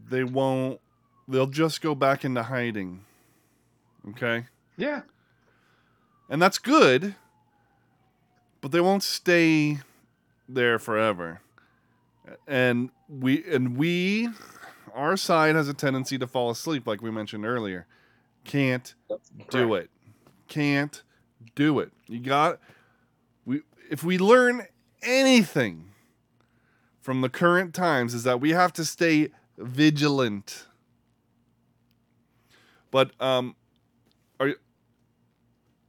They 0.09 0.23
won't. 0.23 0.79
They'll 1.27 1.47
just 1.47 1.81
go 1.81 1.95
back 1.95 2.25
into 2.25 2.43
hiding. 2.43 3.05
Okay, 4.09 4.45
Yeah. 4.77 5.01
and 6.29 6.41
that's 6.41 6.57
good. 6.57 7.15
But 8.61 8.71
they 8.71 8.81
won't 8.81 9.03
stay 9.03 9.79
there 10.47 10.79
forever. 10.79 11.41
And 12.47 12.89
we 13.07 13.43
and 13.45 13.77
we, 13.77 14.29
our 14.93 15.15
side 15.15 15.55
has 15.55 15.67
a 15.67 15.73
tendency 15.73 16.17
to 16.17 16.27
fall 16.27 16.49
asleep, 16.49 16.87
like 16.87 17.01
we 17.01 17.11
mentioned 17.11 17.45
earlier. 17.45 17.85
Can't 18.45 18.93
do 19.49 19.75
it. 19.75 19.89
Can't 20.47 21.03
do 21.55 21.79
it. 21.79 21.91
You 22.07 22.19
got 22.19 22.53
we 22.53 22.59
if 23.89 24.03
we 24.03 24.17
learn 24.17 24.67
anything 25.01 25.91
from 27.01 27.21
the 27.21 27.29
current 27.29 27.73
times 27.73 28.13
is 28.13 28.23
that 28.23 28.39
we 28.39 28.51
have 28.51 28.71
to 28.73 28.85
stay 28.85 29.29
vigilant. 29.57 30.67
But 32.91 33.11
um 33.19 33.55
are 34.39 34.49
you 34.49 34.55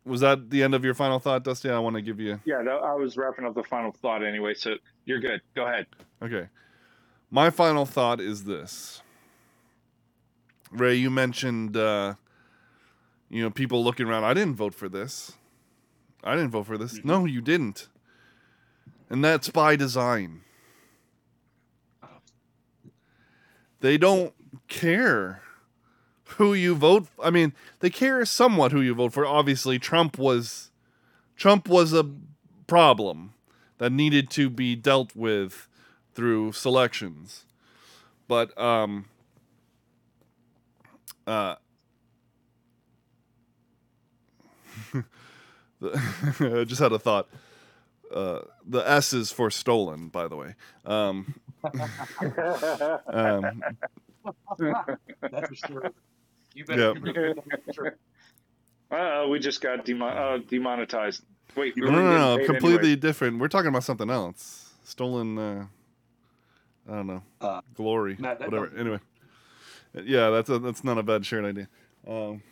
was 0.04 0.20
that 0.22 0.50
the 0.50 0.62
end 0.62 0.74
of 0.74 0.82
your 0.84 0.94
final 0.94 1.18
thought, 1.18 1.44
Dusty? 1.44 1.68
I 1.70 1.78
want 1.78 1.94
to 1.94 2.02
give 2.02 2.18
you 2.18 2.40
Yeah, 2.44 2.56
I 2.56 2.94
was 2.94 3.16
wrapping 3.16 3.44
up 3.44 3.54
the 3.54 3.62
final 3.62 3.92
thought 3.92 4.24
anyway, 4.24 4.54
so 4.54 4.74
you're 5.04 5.20
good. 5.20 5.42
Go 5.54 5.66
ahead. 5.66 5.86
Okay. 6.22 6.48
My 7.30 7.50
final 7.50 7.84
thought 7.86 8.20
is 8.20 8.44
this. 8.44 9.02
Ray, 10.72 10.94
you 10.94 11.10
mentioned 11.10 11.76
uh 11.76 12.14
you 13.28 13.42
know, 13.42 13.50
people 13.50 13.84
looking 13.84 14.06
around, 14.08 14.24
I 14.24 14.34
didn't 14.34 14.56
vote 14.56 14.74
for 14.74 14.88
this. 14.88 15.36
I 16.22 16.34
didn't 16.36 16.50
vote 16.50 16.66
for 16.66 16.76
this. 16.78 16.98
Mhm. 16.98 17.04
No, 17.04 17.24
you 17.24 17.40
didn't. 17.40 17.88
And 19.08 19.24
that's 19.24 19.48
by 19.48 19.76
design. 19.76 20.42
They 23.80 23.96
don't 23.96 24.34
care 24.68 25.42
who 26.36 26.52
you 26.54 26.74
vote. 26.74 27.08
I 27.22 27.30
mean, 27.30 27.54
they 27.80 27.90
care 27.90 28.24
somewhat 28.24 28.72
who 28.72 28.80
you 28.80 28.94
vote 28.94 29.12
for. 29.12 29.26
Obviously, 29.26 29.78
Trump 29.78 30.18
was 30.18 30.70
Trump 31.36 31.68
was 31.68 31.92
a 31.92 32.08
problem 32.66 33.32
that 33.78 33.90
needed 33.90 34.28
to 34.30 34.50
be 34.50 34.76
dealt 34.76 35.16
with 35.16 35.66
through 36.14 36.52
selections. 36.52 37.46
But 38.28 38.56
um, 38.60 39.06
uh, 41.26 41.56
the- 44.92 45.04
I 45.82 46.64
just 46.66 46.80
had 46.80 46.92
a 46.92 46.98
thought. 46.98 47.28
Uh, 48.12 48.40
the 48.66 48.80
S 48.88 49.12
is 49.12 49.30
for 49.30 49.50
stolen, 49.50 50.08
by 50.08 50.26
the 50.28 50.36
way. 50.36 50.54
Um, 50.84 51.34
um, 53.06 53.62
That's 54.58 55.48
for 55.48 55.54
sure. 55.54 55.90
You 56.54 56.64
Yeah. 56.68 56.92
better. 57.00 57.34
Sure. 57.72 57.96
Uh, 58.90 59.28
we 59.28 59.38
just 59.38 59.60
got 59.60 59.84
demo- 59.84 60.06
uh, 60.08 60.38
demonetized. 60.38 61.22
Wait, 61.56 61.74
we 61.76 61.82
no, 61.82 61.90
no, 61.90 61.92
no, 61.92 62.02
getting 62.02 62.18
no, 62.18 62.36
paid 62.38 62.46
completely 62.46 62.78
anyway. 62.90 62.96
different. 63.00 63.38
We're 63.38 63.48
talking 63.48 63.68
about 63.68 63.84
something 63.84 64.10
else. 64.10 64.72
Stolen. 64.84 65.38
Uh, 65.38 65.66
I 66.88 66.92
don't 66.96 67.06
know. 67.06 67.22
Uh, 67.40 67.60
Glory. 67.74 68.16
Matt, 68.18 68.40
that 68.40 68.48
whatever. 68.48 68.66
doesn't- 68.66 68.80
Anyway. 68.80 68.98
Yeah, 70.04 70.30
that's 70.30 70.48
a, 70.50 70.58
that's 70.58 70.82
not 70.84 70.98
a 70.98 71.02
bad 71.04 71.24
shirt 71.26 71.44
idea. 71.44 71.68
Um, 72.06 72.42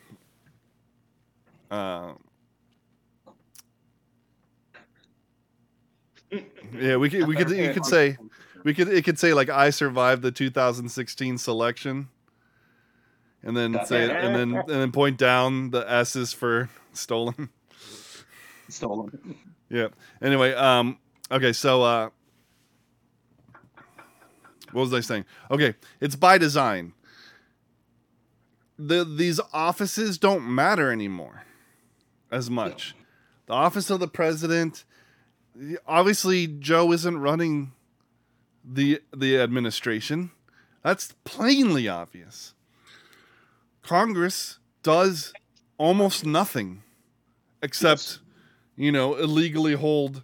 yeah, 6.30 6.96
we 6.96 7.10
could 7.10 7.26
we 7.26 7.36
could 7.36 7.50
you 7.50 7.72
could 7.72 7.86
say 7.86 8.16
we 8.64 8.74
could 8.74 8.88
it 8.88 9.04
could 9.04 9.18
say 9.18 9.34
like 9.34 9.48
I 9.48 9.70
survived 9.70 10.22
the 10.22 10.32
2016 10.32 11.38
selection, 11.38 12.08
and 13.42 13.56
then 13.56 13.78
say 13.86 14.10
and 14.10 14.34
then 14.34 14.54
and 14.56 14.68
then 14.68 14.92
point 14.92 15.18
down 15.18 15.70
the 15.70 15.90
S's 15.90 16.32
for 16.32 16.68
stolen. 16.92 17.48
Stolen. 18.68 19.36
Yeah. 19.70 19.88
Anyway, 20.20 20.52
um, 20.54 20.98
okay, 21.30 21.52
so 21.52 21.82
uh, 21.82 22.10
what 24.72 24.82
was 24.82 24.94
I 24.94 25.00
saying? 25.00 25.24
Okay, 25.50 25.74
it's 26.00 26.16
by 26.16 26.38
design. 26.38 26.92
The 28.78 29.04
these 29.04 29.40
offices 29.52 30.18
don't 30.18 30.44
matter 30.44 30.92
anymore 30.92 31.42
as 32.30 32.50
much. 32.50 32.94
The 33.46 33.54
office 33.54 33.90
of 33.90 33.98
the 34.00 34.08
president, 34.08 34.84
obviously, 35.86 36.46
Joe 36.46 36.92
isn't 36.92 37.18
running 37.18 37.72
the 38.64 39.00
the 39.16 39.38
administration. 39.38 40.30
That's 40.82 41.14
plainly 41.24 41.88
obvious. 41.88 42.54
Congress 43.82 44.58
does 44.82 45.32
almost 45.78 46.24
nothing 46.24 46.82
except 47.62 48.00
Yes. 48.00 48.18
you 48.76 48.92
know, 48.92 49.14
illegally 49.16 49.74
hold 49.74 50.22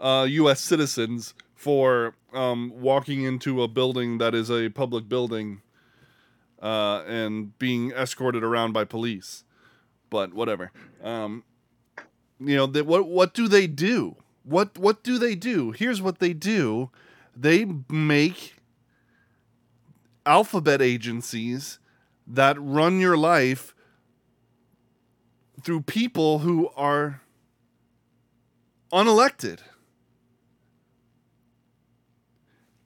uh, 0.00 0.26
U.S. 0.28 0.60
citizens 0.60 1.34
for 1.54 2.14
um, 2.32 2.72
walking 2.76 3.22
into 3.22 3.62
a 3.62 3.68
building 3.68 4.18
that 4.18 4.34
is 4.34 4.50
a 4.50 4.68
public 4.68 5.08
building 5.08 5.62
uh, 6.62 7.02
and 7.06 7.58
being 7.58 7.90
escorted 7.92 8.44
around 8.44 8.72
by 8.72 8.84
police. 8.84 9.44
But 10.10 10.32
whatever. 10.32 10.70
Um, 11.02 11.44
you 12.40 12.56
know, 12.56 12.66
they, 12.66 12.82
what 12.82 13.08
what 13.08 13.34
do 13.34 13.48
they 13.48 13.66
do? 13.66 14.16
What 14.48 14.78
what 14.78 15.02
do 15.02 15.18
they 15.18 15.34
do? 15.34 15.72
Here's 15.72 16.00
what 16.00 16.20
they 16.20 16.32
do: 16.32 16.90
they 17.36 17.66
make 17.90 18.56
alphabet 20.24 20.80
agencies 20.80 21.78
that 22.26 22.56
run 22.58 22.98
your 22.98 23.16
life 23.18 23.74
through 25.62 25.82
people 25.82 26.38
who 26.38 26.70
are 26.76 27.20
unelected. 28.90 29.58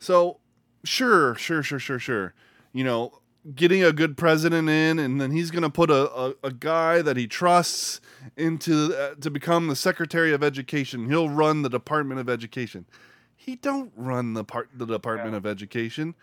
So, 0.01 0.41
sure, 0.85 1.37
sure, 1.37 1.63
sure, 1.63 1.79
sure, 1.79 2.01
sure. 2.01 2.35
You 2.73 2.83
know, 2.83 3.21
getting 3.55 3.83
a 3.83 3.93
good 3.93 4.17
president 4.17 4.69
in, 4.69 4.99
and 4.99 5.21
then 5.21 5.33
he's 5.33 5.51
going 5.51 5.63
to 5.63 5.71
put 5.71 5.91
a, 5.91 6.11
a, 6.15 6.35
a 6.45 6.53
guy 6.53 7.03
that 7.03 7.17
he 7.17 7.27
trusts 7.27 8.01
into 8.37 8.95
uh, 8.97 9.15
to 9.21 9.31
become 9.31 9.67
the 9.69 9.77
Secretary 9.77 10.33
of 10.33 10.43
Education. 10.45 11.09
He'll 11.09 11.29
run 11.29 11.63
the 11.63 11.69
Department 11.69 12.21
of 12.21 12.29
Education. 12.29 12.87
He 13.35 13.57
don't 13.57 13.93
run 13.97 14.35
the 14.35 14.45
part 14.45 14.69
the 14.75 14.87
Department 14.87 15.33
Yeah. 15.33 15.39
of 15.39 15.47
Education. 15.47 16.15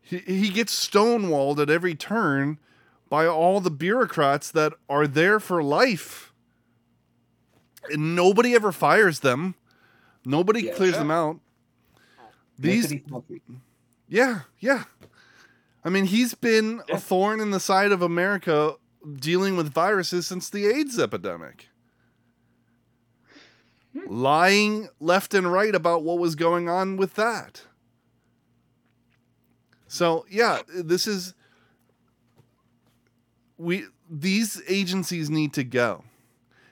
He, 0.00 0.18
he 0.18 0.50
gets 0.50 0.72
stonewalled 0.88 1.58
at 1.58 1.68
every 1.68 1.96
turn 1.96 2.58
by 3.08 3.26
all 3.26 3.60
the 3.60 3.70
bureaucrats 3.72 4.50
that 4.52 4.72
are 4.88 5.08
there 5.08 5.40
for 5.40 5.62
life. 5.62 6.32
And 7.90 8.14
nobody 8.14 8.54
ever 8.54 8.70
fires 8.70 9.20
them. 9.20 9.56
Nobody 10.24 10.62
Yeah, 10.66 10.74
clears 10.74 10.92
sure. 10.94 11.00
them 11.00 11.10
out. 11.10 11.40
These 12.58 12.94
yeah, 14.08 14.40
yeah. 14.60 14.84
I 15.86 15.88
mean, 15.88 16.06
he's 16.06 16.34
been 16.34 16.82
a 16.90 16.98
thorn 16.98 17.38
in 17.38 17.52
the 17.52 17.60
side 17.60 17.92
of 17.92 18.02
America 18.02 18.74
dealing 19.20 19.56
with 19.56 19.72
viruses 19.72 20.26
since 20.26 20.50
the 20.50 20.66
AIDS 20.66 20.98
epidemic. 20.98 21.68
Lying 24.08 24.88
left 24.98 25.32
and 25.32 25.50
right 25.50 25.72
about 25.72 26.02
what 26.02 26.18
was 26.18 26.34
going 26.34 26.68
on 26.68 26.96
with 26.96 27.14
that. 27.14 27.62
So, 29.86 30.26
yeah, 30.28 30.62
this 30.74 31.06
is 31.06 31.34
we 33.56 33.84
these 34.10 34.60
agencies 34.66 35.30
need 35.30 35.54
to 35.54 35.62
go. 35.62 36.02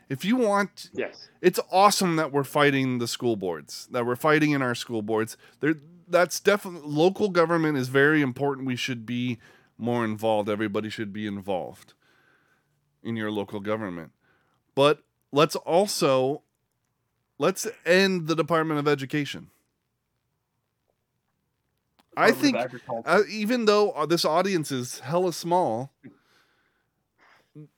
If 0.08 0.24
you 0.24 0.34
want 0.34 0.90
Yes. 0.92 1.28
it's 1.40 1.60
awesome 1.70 2.16
that 2.16 2.32
we're 2.32 2.42
fighting 2.42 2.98
the 2.98 3.08
school 3.08 3.36
boards 3.36 3.88
that 3.92 4.04
we're 4.04 4.16
fighting 4.16 4.50
in 4.50 4.60
our 4.60 4.74
school 4.74 5.02
boards 5.02 5.36
there 5.60 5.76
that's 6.08 6.40
definitely 6.40 6.82
local 6.84 7.28
government 7.28 7.76
is 7.76 7.88
very 7.88 8.22
important 8.22 8.66
we 8.66 8.76
should 8.76 9.04
be 9.06 9.38
more 9.78 10.04
involved 10.04 10.48
everybody 10.48 10.88
should 10.88 11.12
be 11.12 11.26
involved 11.26 11.94
in 13.02 13.16
your 13.16 13.30
local 13.30 13.60
government 13.60 14.12
but 14.74 15.02
let's 15.32 15.56
also 15.56 16.42
let's 17.38 17.66
end 17.84 18.26
the 18.26 18.34
department 18.34 18.78
of 18.78 18.88
education 18.88 19.50
i 22.16 22.30
think 22.30 22.56
uh, 23.04 23.22
even 23.28 23.64
though 23.64 23.90
uh, 23.90 24.06
this 24.06 24.24
audience 24.24 24.70
is 24.70 25.00
hella 25.00 25.32
small, 25.32 25.90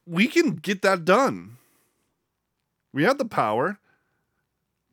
we 0.07 0.27
can 0.27 0.53
get 0.53 0.83
that 0.83 1.05
done. 1.05 1.57
We 2.93 3.05
have 3.05 3.19
the 3.19 3.25
power, 3.25 3.79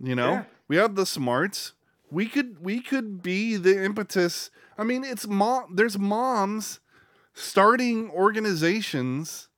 you 0.01 0.15
know. 0.15 0.31
Yeah. 0.31 0.43
We 0.67 0.75
have 0.77 0.95
the 0.95 1.05
smarts. 1.05 1.73
We 2.13 2.27
could 2.27 2.63
we 2.63 2.79
could 2.79 3.23
be 3.23 3.57
the 3.57 3.83
impetus. 3.83 4.51
I 4.77 4.83
mean, 4.83 5.03
it's 5.03 5.27
mom. 5.27 5.75
There's 5.75 5.97
moms 5.97 6.79
starting 7.33 8.11
organizations. 8.11 9.49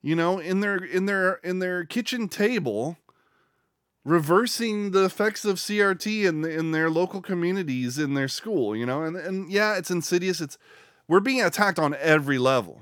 You 0.00 0.16
know, 0.16 0.38
in 0.38 0.60
their 0.60 0.76
in 0.76 1.04
their 1.04 1.34
in 1.44 1.58
their 1.58 1.84
kitchen 1.84 2.26
table, 2.26 2.96
reversing 4.02 4.92
the 4.92 5.04
effects 5.04 5.44
of 5.44 5.56
CRT 5.56 6.24
in 6.24 6.42
in 6.46 6.72
their 6.72 6.88
local 6.88 7.20
communities 7.20 7.98
in 7.98 8.14
their 8.14 8.28
school, 8.28 8.74
you 8.74 8.86
know, 8.86 9.02
and 9.02 9.14
and 9.14 9.52
yeah, 9.52 9.76
it's 9.76 9.90
insidious. 9.90 10.40
It's 10.40 10.56
we're 11.06 11.20
being 11.20 11.42
attacked 11.42 11.78
on 11.78 11.94
every 12.00 12.38
level, 12.38 12.80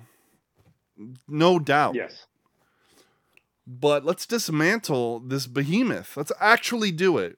no 1.27 1.59
doubt. 1.59 1.97
Yes. 1.97 2.27
But 3.67 4.05
let's 4.05 4.27
dismantle 4.27 5.21
this 5.21 5.49
behemoth. 5.49 6.17
Let's 6.17 6.33
actually 6.39 6.93
do 6.93 7.19
it, 7.19 7.37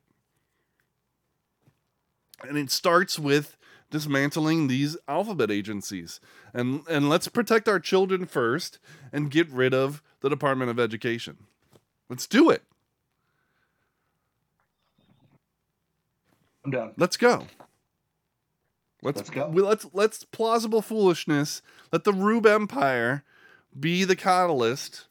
and 2.46 2.56
it 2.58 2.70
starts 2.70 3.18
with 3.18 3.56
dismantling 3.90 4.68
these 4.68 4.96
alphabet 5.08 5.50
agencies, 5.50 6.20
and 6.54 6.82
and 6.88 7.08
let's 7.08 7.28
protect 7.28 7.68
our 7.68 7.80
children 7.80 8.26
first, 8.26 8.78
and 9.12 9.30
get 9.30 9.48
rid 9.50 9.74
of 9.74 10.02
the 10.20 10.28
Department 10.28 10.70
of 10.70 10.78
Education. 10.78 11.36
Let's 12.08 12.26
do 12.26 12.50
it. 12.50 12.62
I'm 16.64 16.70
down. 16.70 16.92
Let's 16.96 17.16
go. 17.16 17.46
Let's, 19.02 19.16
Let's 19.16 19.30
go. 19.30 19.48
we- 19.48 19.62
let's 19.62 19.86
let's 19.94 20.24
plausible 20.24 20.82
foolishness. 20.82 21.62
Let 21.90 22.04
the 22.04 22.12
Rube 22.12 22.46
Empire 22.46 23.24
be 23.78 24.04
the 24.04 24.16
catalyst 24.16 25.06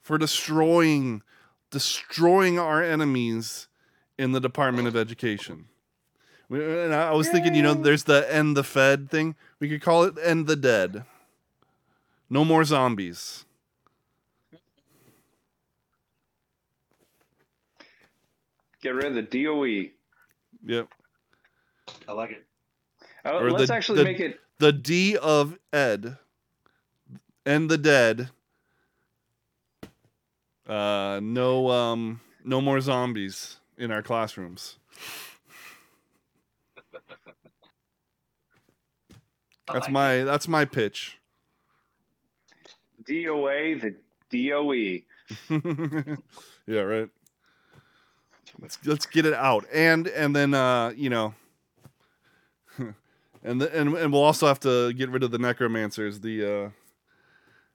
for 0.00 0.16
destroying 0.16 1.22
destroying 1.70 2.58
our 2.58 2.82
enemies 2.82 3.66
in 4.16 4.30
the 4.32 4.40
Department 4.40 4.86
of 4.86 4.94
Education. 4.94 5.66
We- 6.50 6.62
And 6.82 6.92
I 6.92 7.12
was 7.12 7.28
thinking, 7.30 7.54
you 7.54 7.62
know, 7.62 7.72
there's 7.74 8.04
the 8.04 8.30
end 8.32 8.56
the 8.56 8.64
Fed 8.64 9.08
thing. 9.08 9.36
We 9.60 9.68
could 9.70 9.80
call 9.80 10.02
it 10.04 10.18
end 10.22 10.46
the 10.48 10.56
dead. 10.56 11.04
No 12.28 12.44
more 12.44 12.64
zombies. 12.64 13.44
Get 18.82 18.94
rid 18.94 19.06
of 19.06 19.14
the 19.14 19.22
DOE. 19.22 19.90
Yep. 20.66 20.88
I 22.08 22.12
like 22.12 22.30
it. 22.30 22.46
Uh, 23.24 23.38
Or 23.38 23.50
let's 23.50 23.68
the- 23.68 23.74
actually 23.74 23.98
the- 23.98 24.04
make 24.04 24.20
it. 24.20 24.40
The 24.58 24.72
D 24.72 25.16
of 25.16 25.58
Ed. 25.72 26.18
End 27.46 27.70
the 27.70 27.78
dead. 27.78 28.30
Uh, 30.66 31.18
no, 31.22 31.70
um, 31.70 32.20
no 32.44 32.60
more 32.60 32.80
zombies 32.80 33.58
in 33.78 33.90
our 33.90 34.02
classrooms. 34.02 34.76
That's 39.72 39.88
my 39.88 40.24
that's 40.24 40.48
my 40.48 40.64
pitch. 40.64 41.18
DOA, 43.04 43.80
the 43.80 43.94
DOE. 44.30 45.02
yeah, 46.66 46.80
right. 46.80 47.08
Let's 48.60 48.78
let's 48.84 49.06
get 49.06 49.26
it 49.26 49.34
out, 49.34 49.64
and 49.72 50.08
and 50.08 50.34
then 50.34 50.54
uh, 50.54 50.92
you 50.96 51.08
know, 51.08 51.34
and 52.78 53.60
the, 53.60 53.74
and 53.74 53.94
and 53.94 54.12
we'll 54.12 54.22
also 54.22 54.46
have 54.46 54.60
to 54.60 54.92
get 54.92 55.08
rid 55.10 55.22
of 55.22 55.30
the 55.30 55.38
necromancers, 55.38 56.20
the 56.20 56.44
uh, 56.44 56.70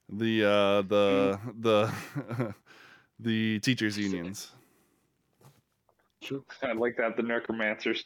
the 0.10 0.44
uh, 0.44 0.82
the 0.84 1.40
the 1.60 2.54
the 3.20 3.60
teachers 3.60 3.98
unions. 3.98 4.52
Sure. 6.22 6.42
I 6.64 6.74
like 6.74 6.98
that. 6.98 7.16
The 7.18 7.24
necromancers. 7.24 8.04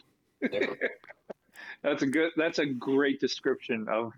Yeah. 1.84 1.89
That's 1.89 2.03
a 2.03 2.07
good. 2.07 2.31
That's 2.35 2.60
a 2.60 2.65
great 2.65 3.19
description 3.19 3.88
of 3.89 4.14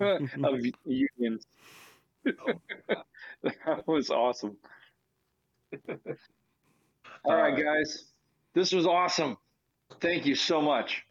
of 0.00 0.60
unions. 0.84 1.46
that 2.24 3.86
was 3.86 4.10
awesome. 4.10 4.56
All 7.24 7.36
right, 7.36 7.56
guys, 7.56 8.04
this 8.54 8.72
was 8.72 8.86
awesome. 8.86 9.36
Thank 10.00 10.26
you 10.26 10.34
so 10.34 10.60
much. 10.60 11.04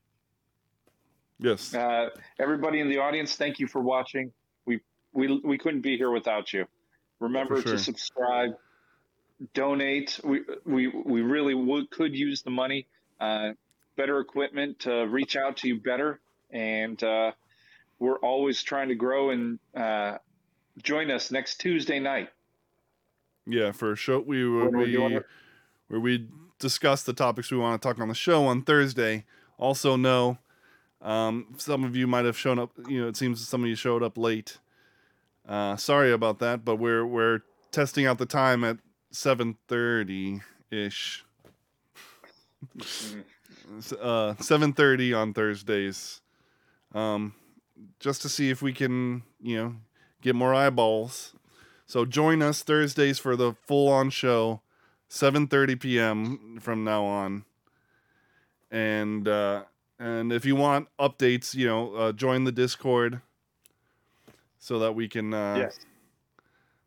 Yes. 1.40 1.74
Uh, 1.74 2.10
everybody 2.40 2.80
in 2.80 2.90
the 2.90 3.00
audience, 3.00 3.36
thank 3.36 3.60
you 3.60 3.68
for 3.68 3.82
watching. 3.82 4.32
We 4.66 4.80
we 5.14 5.41
we 5.44 5.58
couldn't 5.58 5.82
be 5.82 5.98
here 5.98 6.12
without 6.12 6.54
you. 6.54 6.66
Remember 7.20 7.62
sure. 7.62 7.74
to 7.74 7.80
subscribe, 7.80 8.52
donate. 9.54 10.20
We 10.24 10.41
we 10.66 10.88
we 10.88 11.22
really 11.22 11.54
would 11.54 11.90
could 11.90 12.16
use 12.16 12.41
the 12.44 12.52
money. 12.52 12.88
Uh, 13.20 13.52
better 13.95 14.20
equipment 14.20 14.80
to 14.80 15.07
reach 15.07 15.36
out 15.36 15.57
to 15.57 15.68
you 15.68 15.80
better, 15.80 16.20
and 16.52 17.02
uh, 17.03 17.32
we're 17.99 18.20
always 18.20 18.64
trying 18.64 18.90
to 18.90 18.95
grow. 18.95 19.30
And 19.32 19.60
uh, 19.76 20.18
join 20.82 21.11
us 21.11 21.32
next 21.32 21.60
Tuesday 21.60 21.99
night. 21.99 22.30
Yeah, 23.45 23.72
for 23.72 23.91
a 23.91 23.95
show 23.95 24.20
we 24.20 24.49
where 24.49 24.70
we're 24.70 24.86
we 24.86 25.20
where 25.88 25.99
we 25.99 26.28
discuss 26.60 27.03
the 27.03 27.14
topics 27.14 27.52
we 27.52 27.57
want 27.57 27.82
to 27.82 27.88
talk 27.88 27.99
on 27.99 28.07
the 28.07 28.15
show 28.15 28.45
on 28.45 28.64
Thursday. 28.64 29.26
Also, 29.57 29.95
know 29.95 30.38
um, 31.02 31.48
some 31.57 31.84
of 31.84 31.95
you 31.95 32.07
might 32.07 32.26
have 32.26 32.38
shown 32.38 32.57
up. 32.57 32.72
You 32.88 33.02
know, 33.02 33.07
it 33.07 33.18
seems 33.18 33.45
some 33.48 33.64
of 33.64 33.70
you 33.70 33.76
showed 33.76 34.02
up 34.02 34.18
late. 34.18 34.57
Uh, 35.48 35.76
sorry 35.76 36.11
about 36.11 36.40
that, 36.40 36.64
but 36.64 36.78
we're 36.78 37.06
we're 37.06 37.41
testing 37.72 38.06
out 38.06 38.18
the 38.18 38.26
time 38.26 38.64
at 38.64 38.78
seven 39.11 39.57
thirty 39.68 40.41
ish. 40.72 41.26
Uh, 44.02 44.35
seven 44.40 44.73
thirty 44.73 45.14
on 45.14 45.34
Thursdays, 45.34 46.22
um, 46.94 47.34
just 47.99 48.22
to 48.23 48.30
see 48.30 48.49
if 48.49 48.61
we 48.61 48.73
can, 48.73 49.23
you 49.41 49.57
know, 49.57 49.76
get 50.22 50.35
more 50.35 50.53
eyeballs. 50.53 51.34
So 51.85 52.06
join 52.06 52.41
us 52.41 52.64
Thursdays 52.64 53.19
for 53.19 53.35
the 53.35 53.53
full-on 53.65 54.10
show, 54.10 54.61
7:30 55.10 55.80
p.m. 55.80 56.60
from 56.61 56.84
now 56.84 57.06
on. 57.06 57.45
And 58.72 59.27
uh, 59.27 59.64
and 59.99 60.34
if 60.34 60.45
you 60.45 60.56
want 60.56 60.88
updates, 60.99 61.53
you 61.53 61.68
know, 61.68 61.94
uh, 61.94 62.11
join 62.11 62.45
the 62.45 62.52
Discord 62.52 63.22
so 64.57 64.80
that 64.80 64.94
we 64.94 65.07
can. 65.07 65.34
Uh, 65.34 65.56
yes. 65.60 65.80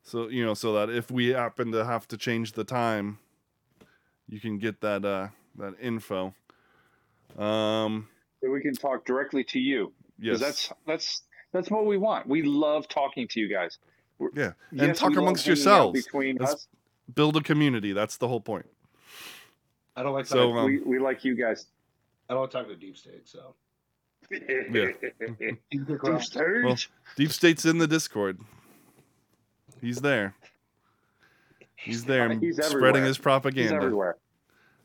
So 0.02 0.28
you 0.28 0.44
know, 0.44 0.54
so 0.54 0.72
that 0.74 0.90
if 0.90 1.10
we 1.10 1.28
happen 1.28 1.72
to 1.72 1.84
have 1.84 2.08
to 2.08 2.16
change 2.16 2.52
the 2.52 2.64
time, 2.64 3.18
you 4.28 4.40
can 4.40 4.58
get 4.58 4.80
that 4.80 5.04
uh, 5.04 5.28
that 5.56 5.74
info. 5.80 6.34
Um, 7.38 8.08
So 8.42 8.50
we 8.50 8.60
can 8.60 8.74
talk 8.74 9.04
directly 9.04 9.44
to 9.44 9.58
you. 9.58 9.92
yes, 10.18 10.40
that's 10.40 10.72
that's 10.86 11.22
that's 11.52 11.70
what 11.70 11.86
we 11.86 11.96
want. 11.98 12.26
We 12.26 12.42
love 12.42 12.88
talking 12.88 13.28
to 13.28 13.40
you 13.40 13.48
guys. 13.48 13.78
We're- 14.18 14.32
Yeah, 14.34 14.52
and 14.70 14.80
yes, 14.88 14.98
talk 14.98 15.16
amongst 15.16 15.46
yourselves. 15.46 16.02
Between 16.04 16.36
That's- 16.38 16.54
us, 16.54 16.68
build 17.14 17.36
a 17.36 17.40
community. 17.42 17.92
That's 17.92 18.16
the 18.16 18.28
whole 18.28 18.40
point. 18.40 18.66
I 19.94 20.02
don't 20.02 20.12
like 20.14 20.26
So, 20.26 20.36
talking, 20.52 20.58
um, 20.58 20.64
we, 20.66 20.78
we 20.80 20.98
like 20.98 21.24
you 21.24 21.34
guys. 21.34 21.66
I 22.28 22.34
don't 22.34 22.42
like 22.42 22.50
talking 22.50 22.70
to 22.70 22.76
deep 22.76 22.96
state. 22.96 23.26
So 23.28 23.54
Yeah. 24.30 24.90
Deep 25.70 26.22
stage. 26.22 26.64
Well, 26.64 26.76
Deep 27.16 27.30
State's 27.30 27.64
in 27.64 27.78
the 27.78 27.86
Discord. 27.86 28.38
He's 29.80 29.98
there. 30.00 30.34
He's 31.76 32.04
there, 32.04 32.28
He's 32.30 32.56
spreading 32.56 32.74
everywhere. 32.78 33.02
his 33.04 33.16
He's 33.16 33.22
propaganda. 33.22 33.74
everywhere. 33.76 34.16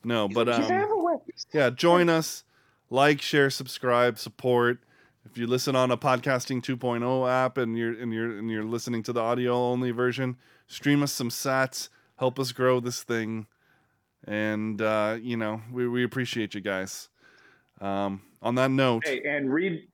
No, 0.04 0.28
but 0.28 0.48
He's 0.48 0.58
um, 0.58 0.68
everywhere. 1.14 1.36
yeah, 1.54 1.70
join 1.70 2.10
us, 2.10 2.44
like, 2.90 3.22
share, 3.22 3.50
subscribe, 3.50 4.18
support. 4.20 4.80
If 5.26 5.38
you 5.38 5.46
listen 5.48 5.76
on 5.76 5.92
a 5.92 5.98
podcasting 5.98 6.64
2.0 6.64 7.30
app 7.30 7.58
and 7.58 7.78
you're 7.78 7.94
and 7.94 8.12
you're 8.12 8.38
and 8.38 8.50
you're 8.50 8.64
listening 8.64 9.04
to 9.04 9.14
the 9.14 9.20
audio 9.22 9.54
only 9.56 9.92
version, 9.92 10.38
stream 10.68 11.04
us 11.04 11.12
some 11.12 11.30
sats, 11.30 11.90
help 12.18 12.40
us 12.40 12.52
grow 12.52 12.80
this 12.80 13.04
thing, 13.04 13.46
and 14.26 14.82
uh, 14.82 15.18
you 15.22 15.38
know 15.38 15.62
we, 15.72 15.88
we 15.88 16.04
appreciate 16.04 16.56
you 16.56 16.62
guys. 16.62 17.10
Um, 17.80 18.22
on 18.42 18.56
that 18.56 18.72
note, 18.72 19.06
Hey, 19.06 19.22
and 19.24 19.52
read 19.54 19.88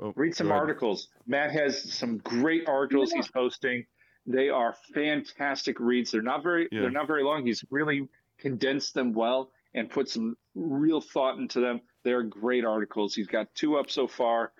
oh, 0.00 0.12
read 0.16 0.34
some 0.34 0.50
articles. 0.50 1.08
Matt 1.26 1.52
has 1.52 1.92
some 1.92 2.18
great 2.18 2.68
articles 2.68 3.12
he's 3.12 3.28
posting. 3.28 3.86
They 4.26 4.48
are 4.48 4.74
fantastic 4.94 5.78
reads. 5.80 6.10
They're 6.10 6.22
not 6.22 6.42
very 6.42 6.68
Yeah. 6.72 6.82
they're 6.82 6.90
not 6.90 7.06
very 7.06 7.22
long. 7.22 7.46
He's 7.46 7.64
really 7.70 8.08
condensed 8.38 8.94
them 8.94 9.12
well 9.12 9.50
and 9.74 9.88
put 9.88 10.08
some 10.08 10.36
real 10.54 11.00
thought 11.00 11.38
into 11.38 11.60
them. 11.60 11.80
They're 12.04 12.22
great 12.22 12.64
articles. 12.64 13.14
He's 13.14 13.26
got 13.26 13.52
two 13.54 13.76
up 13.76 13.90
so 13.90 14.06
far. 14.06 14.52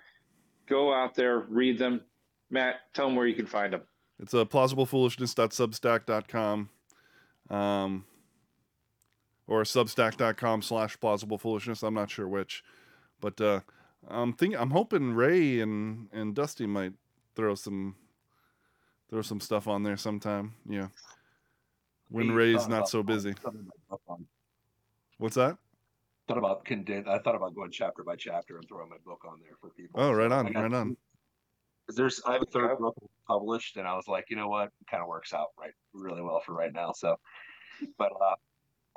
Go 0.69 0.93
out 0.95 1.15
there, 1.15 1.41
read 1.41 1.79
them. 1.79 2.01
Matt, 2.51 2.77
tell 2.95 3.07
them 3.07 3.17
where 3.17 3.27
you 3.27 3.35
can 3.35 3.47
find 3.47 3.73
them. 3.73 3.83
It's 4.21 4.35
a 4.35 4.45
plausibleFoolishness.substack.com, 4.45 6.69
Um, 7.51 8.05
or 9.47 9.63
substack.com 9.65 10.63
slash 10.63 10.99
plausiblefoolishness. 10.99 11.83
I'm 11.83 11.95
not 11.95 12.11
sure 12.11 12.29
which. 12.29 12.63
But 13.21 13.41
uh, 13.41 13.61
I'm 14.09 14.33
think 14.35 14.55
I'm 14.57 14.71
hoping 14.71 15.15
Ray 15.15 15.61
and, 15.61 16.09
and 16.13 16.35
Dusty 16.35 16.67
might 16.67 16.93
throw 17.35 17.55
some 17.55 17.97
throw 19.11 19.23
some 19.23 19.41
stuff 19.41 19.67
on 19.69 19.83
there 19.83 19.97
sometime. 19.97 20.55
Yeah. 20.69 20.89
When 22.09 22.31
Ray's 22.33 22.69
not 22.69 22.89
so 22.89 23.03
busy. 23.03 23.33
thought 23.33 23.55
about 23.55 23.65
my 23.65 23.71
book 23.91 24.03
on- 24.09 24.27
What's 25.19 25.37
that? 25.37 25.57
Thought 26.33 26.39
about 26.39 26.65
conden- 26.65 27.07
I 27.09 27.19
thought 27.19 27.35
about 27.35 27.55
going 27.55 27.71
chapter 27.71 28.03
by 28.03 28.17
chapter 28.17 28.57
and 28.57 28.67
throwing 28.67 28.89
my 28.89 28.97
book 29.05 29.23
on 29.29 29.39
there 29.41 29.57
for 29.61 29.69
people. 29.71 30.01
Oh, 30.01 30.13
right 30.13 30.33
on, 30.33 30.47
got- 30.53 30.63
right 30.63 30.73
on. 30.73 30.97
'cause 31.87 31.97
There's 31.97 32.23
I 32.27 32.33
have 32.33 32.43
a 32.43 32.47
third 32.47 32.79
book 32.79 32.95
published, 33.27 33.77
and 33.77 33.87
I 33.87 33.95
was 33.95 34.09
like, 34.09 34.31
you 34.31 34.37
know 34.37 34.49
what, 34.49 34.69
it 34.81 34.87
kind 34.91 35.03
of 35.03 35.09
works 35.09 35.35
out 35.35 35.49
right 35.59 35.73
really 35.93 36.23
well 36.23 36.41
for 36.41 36.55
right 36.55 36.73
now. 36.73 36.93
So, 36.93 37.19
but 37.99 38.13
uh, 38.19 38.35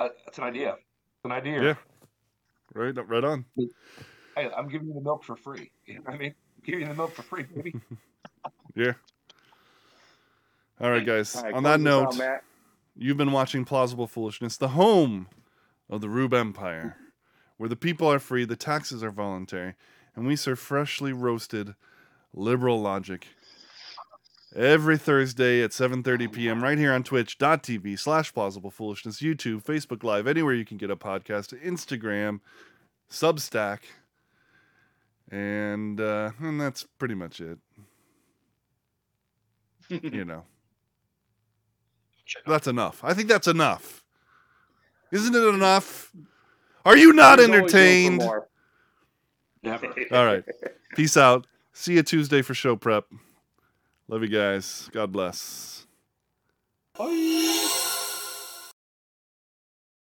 uh, 0.04 0.10
it's 0.28 0.38
an 0.38 0.46
idea. 0.46 0.74
It's 0.76 1.26
an 1.26 1.32
idea. 1.34 1.62
Yeah. 1.62 1.76
Right 2.74 2.96
right 3.08 3.24
on. 3.24 3.46
Hey, 4.38 4.50
I'm 4.56 4.68
giving 4.70 4.88
you 4.88 4.94
the 4.94 5.02
milk 5.02 5.24
for 5.26 5.36
free. 5.36 5.72
You 5.86 5.96
know 5.96 6.02
what 6.06 6.14
I 6.16 6.18
mean? 6.18 6.36
I'm 6.58 6.64
giving 6.66 6.82
you 6.82 6.88
the 6.88 6.94
milk 6.94 7.14
for 7.16 7.24
free, 7.24 7.44
baby. 7.44 7.74
Yeah. 8.76 8.94
All 10.82 10.92
right, 10.92 11.06
guys. 11.06 11.36
All 11.36 11.44
right, 11.44 11.54
on 11.54 11.64
that 11.64 11.80
close 11.80 12.08
us 12.16 12.20
out, 12.20 12.28
note, 12.34 12.42
You've 12.98 13.16
been 13.18 13.32
watching 13.32 13.64
Plausible 13.66 14.06
Foolishness, 14.08 14.58
the 14.58 14.70
home 14.70 15.28
of 15.90 16.02
the 16.02 16.10
Rube 16.10 16.34
Empire, 16.34 16.98
where 17.58 17.70
the 17.70 17.76
people 17.76 18.12
are 18.12 18.20
free, 18.20 18.46
the 18.46 18.56
taxes 18.56 19.04
are 19.04 19.12
voluntary, 19.12 19.76
and 20.16 20.28
we 20.28 20.36
serve 20.36 20.60
freshly 20.60 21.14
roasted 21.14 21.76
liberal 22.34 22.82
logic 22.82 23.28
every 24.56 24.98
Thursday 24.98 25.62
at 25.62 25.72
7.30 25.72 26.32
p.m. 26.32 26.64
right 26.64 26.78
here 26.78 26.94
on 26.94 27.04
twitch.tv 27.04 28.00
slash 28.00 28.34
plausible 28.34 28.72
foolishness, 28.72 29.22
YouTube, 29.22 29.64
Facebook 29.64 30.04
Live, 30.04 30.28
anywhere 30.28 30.54
you 30.54 30.66
can 30.66 30.78
get 30.78 30.90
a 30.90 30.96
podcast, 30.96 31.60
Instagram, 31.62 32.40
Substack, 33.10 33.80
and, 35.30 36.00
uh, 36.00 36.32
and 36.40 36.60
that's 36.60 36.84
pretty 36.84 37.16
much 37.16 37.42
it. 37.42 37.58
you 39.90 40.26
know. 40.26 40.44
That's 42.48 42.66
enough. 42.66 43.04
I 43.04 43.14
think 43.14 43.30
that's 43.30 43.48
enough. 43.48 44.04
Isn't 45.12 45.36
it 45.36 45.44
enough? 45.54 46.12
Are 46.86 46.96
you 46.96 47.14
not 47.14 47.38
There's 47.38 47.50
always 47.50 47.74
room 47.74 48.20
for 48.20 48.20
entertained? 48.20 48.22
Never. 49.64 49.88
All 50.12 50.26
right. 50.26 50.44
Peace 50.96 51.18
out. 51.18 51.48
See 51.74 51.96
you 51.96 52.04
Tuesday 52.04 52.42
for 52.42 52.54
show 52.54 52.76
prep. 52.76 53.06
Love 54.08 54.22
you 54.22 54.30
guys. 54.30 54.90
God 54.94 55.12
bless. 55.12 55.88
Bye. 56.98 57.92